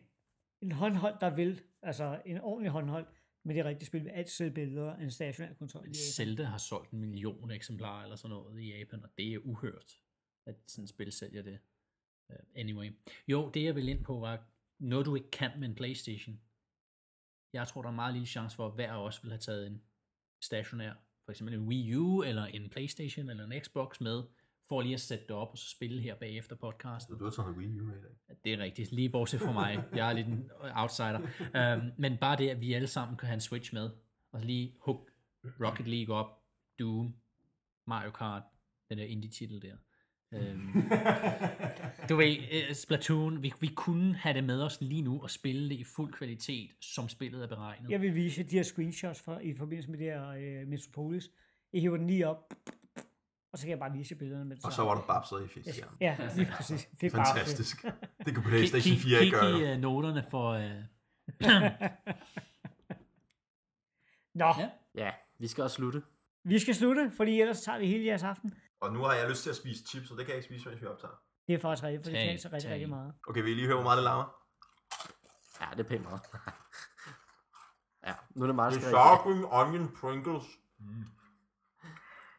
en 0.61 0.71
håndhold, 0.71 1.15
der 1.21 1.35
vil, 1.35 1.61
altså 1.81 2.21
en 2.25 2.41
ordentlig 2.41 2.71
håndhold, 2.71 3.07
med 3.45 3.55
det 3.55 3.65
rigtige 3.65 3.87
spil, 3.87 4.03
vil 4.03 4.09
altid 4.09 4.31
sælge 4.31 4.51
bedre 4.51 4.93
end 4.93 5.03
en 5.03 5.11
stationær 5.11 5.53
kontrol. 5.53 5.93
Zelda 5.93 6.43
har 6.43 6.57
solgt 6.57 6.91
en 6.91 6.99
million 6.99 7.51
eksemplarer 7.51 8.03
eller 8.03 8.15
sådan 8.15 8.29
noget 8.29 8.61
i 8.61 8.77
Japan, 8.77 9.03
og 9.03 9.09
det 9.17 9.33
er 9.33 9.37
uhørt, 9.37 9.91
at 10.45 10.55
sådan 10.67 10.83
et 10.83 10.89
spil 10.89 11.11
sælger 11.11 11.41
det. 11.41 11.59
Uh, 12.29 12.35
anyway. 12.55 12.91
Jo, 13.27 13.49
det 13.49 13.63
jeg 13.63 13.75
ville 13.75 13.91
ind 13.91 14.03
på 14.03 14.19
var, 14.19 14.43
noget 14.79 15.05
du 15.05 15.15
ikke 15.15 15.31
kan 15.31 15.51
med 15.59 15.69
en 15.69 15.75
Playstation. 15.75 16.39
Jeg 17.53 17.67
tror, 17.67 17.81
der 17.81 17.89
er 17.89 17.93
meget 17.93 18.13
lille 18.13 18.27
chance 18.27 18.55
for, 18.55 18.67
at 18.67 18.73
hver 18.73 18.91
af 18.93 19.05
os 19.05 19.23
vil 19.23 19.31
have 19.31 19.39
taget 19.39 19.67
en 19.67 19.81
stationær, 20.41 20.93
for 21.25 21.31
eksempel 21.31 21.55
en 21.55 21.67
Wii 21.67 21.95
U, 21.95 22.23
eller 22.23 22.45
en 22.45 22.69
Playstation, 22.69 23.29
eller 23.29 23.45
en 23.45 23.61
Xbox 23.61 24.01
med, 24.01 24.23
for 24.69 24.81
lige 24.81 24.93
at 24.93 24.99
sætte 24.99 25.23
det 25.27 25.35
op, 25.35 25.51
og 25.51 25.57
så 25.57 25.69
spille 25.69 26.01
her 26.01 26.15
bagefter 26.15 26.55
podcasten. 26.55 27.13
Så 27.13 27.17
du 27.17 27.23
har 27.23 27.31
taget 27.31 27.49
en 27.49 27.55
Wii 27.55 27.79
U 27.79 27.83
med 27.83 27.97
i 27.97 28.01
dag. 28.01 28.37
Det 28.45 28.53
er 28.53 28.57
rigtigt, 28.57 28.91
lige 28.91 29.09
bortset 29.09 29.39
fra 29.39 29.51
mig. 29.51 29.83
Jeg 29.95 30.09
er 30.09 30.13
lidt 30.13 30.27
en 30.27 30.51
outsider. 30.75 31.19
Um, 31.77 31.91
men 31.97 32.17
bare 32.17 32.37
det, 32.37 32.49
at 32.49 32.61
vi 32.61 32.73
alle 32.73 32.87
sammen 32.87 33.17
kan 33.17 33.27
have 33.27 33.33
en 33.33 33.41
Switch 33.41 33.73
med, 33.73 33.89
og 34.31 34.41
lige 34.41 34.75
hook 34.81 35.11
Rocket 35.43 35.87
League 35.87 36.15
op, 36.15 36.43
Doom, 36.79 37.15
Mario 37.87 38.11
Kart, 38.11 38.43
den 38.89 38.97
der 38.97 39.05
indie-titel 39.05 39.61
der. 39.61 39.77
Um, 40.33 40.83
du 42.09 42.15
ved, 42.15 42.37
eh, 42.51 42.73
Splatoon, 42.75 43.43
vi, 43.43 43.53
vi 43.59 43.67
kunne 43.67 44.15
have 44.15 44.33
det 44.33 44.43
med 44.43 44.61
os 44.61 44.81
lige 44.81 45.01
nu 45.01 45.21
og 45.21 45.29
spille 45.29 45.69
det 45.69 45.75
i 45.75 45.83
fuld 45.83 46.13
kvalitet, 46.13 46.71
som 46.81 47.09
spillet 47.09 47.43
er 47.43 47.47
beregnet. 47.47 47.91
Jeg 47.91 48.01
vil 48.01 48.15
vise 48.15 48.43
de 48.43 48.55
her 48.55 48.63
screenshots 48.63 49.21
fra, 49.21 49.39
i 49.39 49.53
forbindelse 49.53 49.91
med 49.91 49.99
det 49.99 50.05
her 50.05 50.27
øh, 50.29 50.67
Metropolis. 50.67 51.31
Jeg 51.73 51.81
hiver 51.81 51.97
den 51.97 52.07
lige 52.07 52.27
op, 52.27 52.53
og 53.51 53.57
så 53.59 53.63
kan 53.63 53.69
jeg 53.69 53.79
bare 53.79 53.91
vise 53.93 54.15
billederne 54.15 54.45
med 54.45 54.55
det 54.55 54.65
Og 54.65 54.73
så 54.73 54.83
var 54.83 54.95
der 54.95 55.01
babset 55.01 55.45
i 55.45 55.47
fisk. 55.47 55.79
Ja. 56.01 56.15
Ja, 56.21 56.29
lige 56.35 56.51
præcis. 56.51 56.89
Det 57.01 57.13
er. 57.13 57.23
Fantastisk. 57.25 57.83
Det 58.25 58.35
kunne 58.35 58.43
Kig, 58.43 58.43
Playstation 58.43 58.95
kig, 58.95 59.03
4 59.03 59.19
ikke 59.19 59.37
kig 59.37 59.39
gøre. 59.39 59.71
i 59.71 59.75
uh, 59.75 59.81
noterne 59.81 60.23
for... 60.29 60.55
Uh, 60.55 60.61
Nå, 64.35 64.45
Ja. 64.59 64.69
Ja, 64.95 65.11
vi 65.39 65.47
skal 65.47 65.63
også 65.63 65.75
slutte. 65.75 66.01
vi 66.43 66.59
skal 66.59 66.75
slutte, 66.75 67.11
fordi 67.17 67.41
ellers 67.41 67.61
tager 67.61 67.79
vi 67.79 67.87
hele 67.87 68.05
jeres 68.05 68.23
aften. 68.23 68.53
Og 68.83 68.93
nu 68.93 68.99
har 69.03 69.13
jeg 69.13 69.29
lyst 69.29 69.43
til 69.43 69.49
at 69.49 69.55
spise 69.55 69.83
chips, 69.87 70.11
og 70.11 70.17
det 70.17 70.25
kan 70.25 70.29
jeg 70.33 70.37
ikke 70.37 70.45
spise, 70.47 70.69
mens 70.69 70.81
vi 70.81 70.87
optager. 70.87 71.13
Det 71.47 71.55
er 71.55 71.59
faktisk 71.59 71.83
rigtigt, 71.83 72.03
for 72.03 72.11
det 72.11 72.19
Tag, 72.19 72.29
kan 72.29 72.39
så 72.39 72.47
rigtig, 72.47 72.61
tag. 72.61 72.71
rigtig 72.71 72.89
meget. 72.89 73.13
Okay, 73.27 73.41
vil 73.41 73.51
I 73.51 73.53
lige 73.53 73.65
høre, 73.67 73.75
hvor 73.75 73.83
meget 73.83 73.97
det 73.97 74.03
larmer? 74.03 74.25
Ja, 75.61 75.65
det 75.71 75.79
er 75.79 75.89
pænt 75.89 76.03
meget. 76.03 76.21
ja, 78.07 78.13
nu 78.35 78.43
er 78.43 78.47
det 78.47 78.55
meget 78.55 78.73
Det 78.73 78.77
er 78.77 78.81
skrevet. 78.81 78.95
sharpened 78.97 79.45
onion 79.51 79.95
Pringles. 80.01 80.43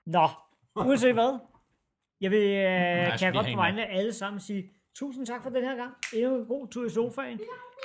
Nå, 0.06 0.28
uanset 0.76 1.12
hvad, 1.14 1.38
jeg 2.20 2.30
vil, 2.30 2.42
øh, 2.42 3.18
kan 3.18 3.26
jeg 3.26 3.32
godt 3.32 3.46
på 3.46 3.56
vegne 3.56 3.86
af 3.86 3.98
alle 3.98 4.12
sammen 4.12 4.40
sige 4.40 4.72
tusind 4.94 5.26
tak 5.26 5.42
for 5.42 5.50
den 5.50 5.64
her 5.64 5.76
gang. 5.76 5.94
Endnu 6.14 6.36
en 6.40 6.46
god 6.46 6.68
tur 6.68 6.86
i 6.86 6.90
sofaen. 6.90 7.40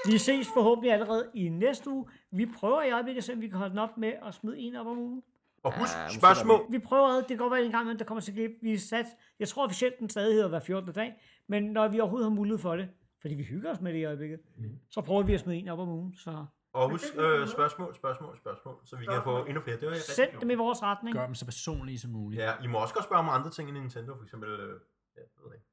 Vi 0.05 0.17
ses 0.17 0.47
forhåbentlig 0.53 0.93
allerede 0.93 1.31
i 1.33 1.49
næste 1.49 1.89
uge. 1.89 2.09
Vi 2.31 2.45
prøver 2.57 2.81
i 2.81 2.91
øjeblikket, 2.91 3.17
at 3.21 3.23
se, 3.23 3.33
om 3.33 3.41
vi 3.41 3.47
kan 3.47 3.57
holde 3.57 3.69
den 3.69 3.79
op 3.79 3.97
med 3.97 4.13
at 4.27 4.33
smide 4.33 4.57
en 4.59 4.75
op 4.75 4.87
om 4.87 4.97
ugen. 4.97 5.23
Og 5.63 5.79
husk, 5.79 5.93
Ja, 5.95 6.03
måske 6.03 6.19
spørgsmål. 6.19 6.65
Vi 6.69 6.79
prøver, 6.79 7.15
det 7.17 7.27
kan 7.27 7.37
godt 7.37 7.51
være 7.51 7.65
en 7.65 7.71
gang, 7.71 7.87
men 7.87 7.99
der 7.99 8.05
kommer 8.05 8.21
til 8.21 8.33
glip. 8.33 8.51
Vi 8.61 8.73
er 8.73 8.77
sat, 8.79 9.05
jeg 9.39 9.47
tror 9.47 9.65
officielt, 9.65 9.99
den 9.99 10.09
stadig 10.09 10.33
hedder 10.33 10.49
hver 10.49 10.59
14. 10.59 10.93
dag, 10.93 11.13
men 11.47 11.63
når 11.63 11.87
vi 11.87 11.99
overhovedet 11.99 12.29
har 12.29 12.35
mulighed 12.35 12.59
for 12.59 12.75
det, 12.75 12.89
fordi 13.21 13.35
vi 13.35 13.43
hygger 13.43 13.71
os 13.71 13.81
med 13.81 13.93
det 13.93 13.99
i 13.99 14.03
øjeblikket, 14.03 14.39
så 14.89 15.01
prøver 15.01 15.23
vi 15.23 15.33
at 15.33 15.39
smide 15.39 15.57
en 15.57 15.67
op 15.69 15.79
om 15.79 15.89
ugen. 15.89 16.13
Så 16.13 16.45
Og 16.73 16.89
husk 16.89 17.05
øh, 17.17 17.47
spørgsmål, 17.47 17.95
spørgsmål, 17.95 18.37
spørgsmål, 18.37 18.75
så 18.85 18.95
vi 18.95 19.05
kan 19.05 19.21
få 19.23 19.45
endnu 19.45 19.61
flere. 19.61 19.77
Det 19.79 19.87
var 19.87 19.95
send 19.95 20.29
dem 20.41 20.49
i 20.49 20.55
vores 20.55 20.83
retning. 20.83 21.15
gør 21.15 21.25
dem 21.25 21.35
så 21.35 21.45
personlige 21.45 21.99
som 21.99 22.11
muligt. 22.11 22.41
Ja, 22.41 22.51
I 22.63 22.67
må 22.67 22.77
også 22.77 22.93
godt 22.93 23.05
spørge 23.05 23.19
om 23.19 23.29
andre 23.29 23.49
ting 23.49 23.69
end 23.69 23.77
Nintendo, 23.77 24.15
for 24.15 24.23
eksempel, 24.23 24.49
øh, 24.49 24.57
ja, 24.59 25.21
jeg 25.21 25.43
ved 25.45 25.53
ikke. 25.53 25.65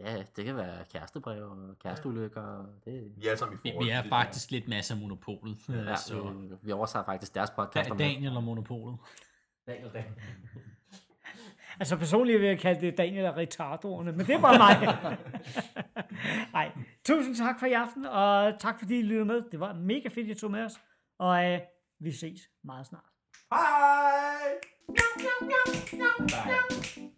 Ja, 0.00 0.22
det 0.36 0.44
kan 0.44 0.56
være 0.56 0.84
kærestebrev 0.92 1.44
og 1.50 1.78
kæresteulykker. 1.82 2.40
og 2.42 2.66
Det, 2.84 3.12
Vi 3.16 3.26
er 3.26 3.36
sammen 3.36 3.58
i 3.58 3.60
Vi, 3.62 3.70
forhold. 3.72 3.86
vi 3.86 3.90
er 3.90 4.02
faktisk 4.02 4.50
lidt 4.50 4.68
masser 4.68 4.94
af 4.94 5.00
monopolet. 5.00 5.56
ja, 5.68 5.96
så 5.96 6.22
vi, 6.30 6.48
vi 6.62 6.72
overtager 6.72 7.04
faktisk 7.04 7.34
deres 7.34 7.50
podcast. 7.50 7.86
Da, 7.88 7.92
om 7.92 7.98
Daniel 7.98 8.36
og 8.36 8.42
monopolet. 8.42 8.98
Daniel, 9.66 9.90
Daniel. 9.92 10.12
Altså 11.80 11.96
personligt 11.96 12.40
vil 12.40 12.48
jeg 12.48 12.58
kalde 12.58 12.80
det 12.80 12.98
Daniel 12.98 13.26
og 13.26 13.36
retardoerne, 13.36 14.12
men 14.12 14.26
det 14.26 14.34
er 14.34 14.40
bare 14.40 14.58
mig. 14.58 14.98
Nej, 16.52 16.72
tusind 17.06 17.34
tak 17.36 17.58
for 17.58 17.66
i 17.66 17.72
aften, 17.72 18.06
og 18.06 18.60
tak 18.60 18.78
fordi 18.78 18.98
I 18.98 19.02
lyttede 19.02 19.24
med. 19.24 19.42
Det 19.52 19.60
var 19.60 19.72
mega 19.72 20.08
fedt, 20.08 20.30
at 20.30 20.36
I 20.36 20.40
tog 20.40 20.50
med 20.50 20.64
os, 20.64 20.72
og 21.18 21.44
øh, 21.52 21.60
vi 22.00 22.12
ses 22.12 22.40
meget 22.64 22.86
snart. 22.86 23.04
Hej! 23.52 24.58
Bye. 26.28 27.10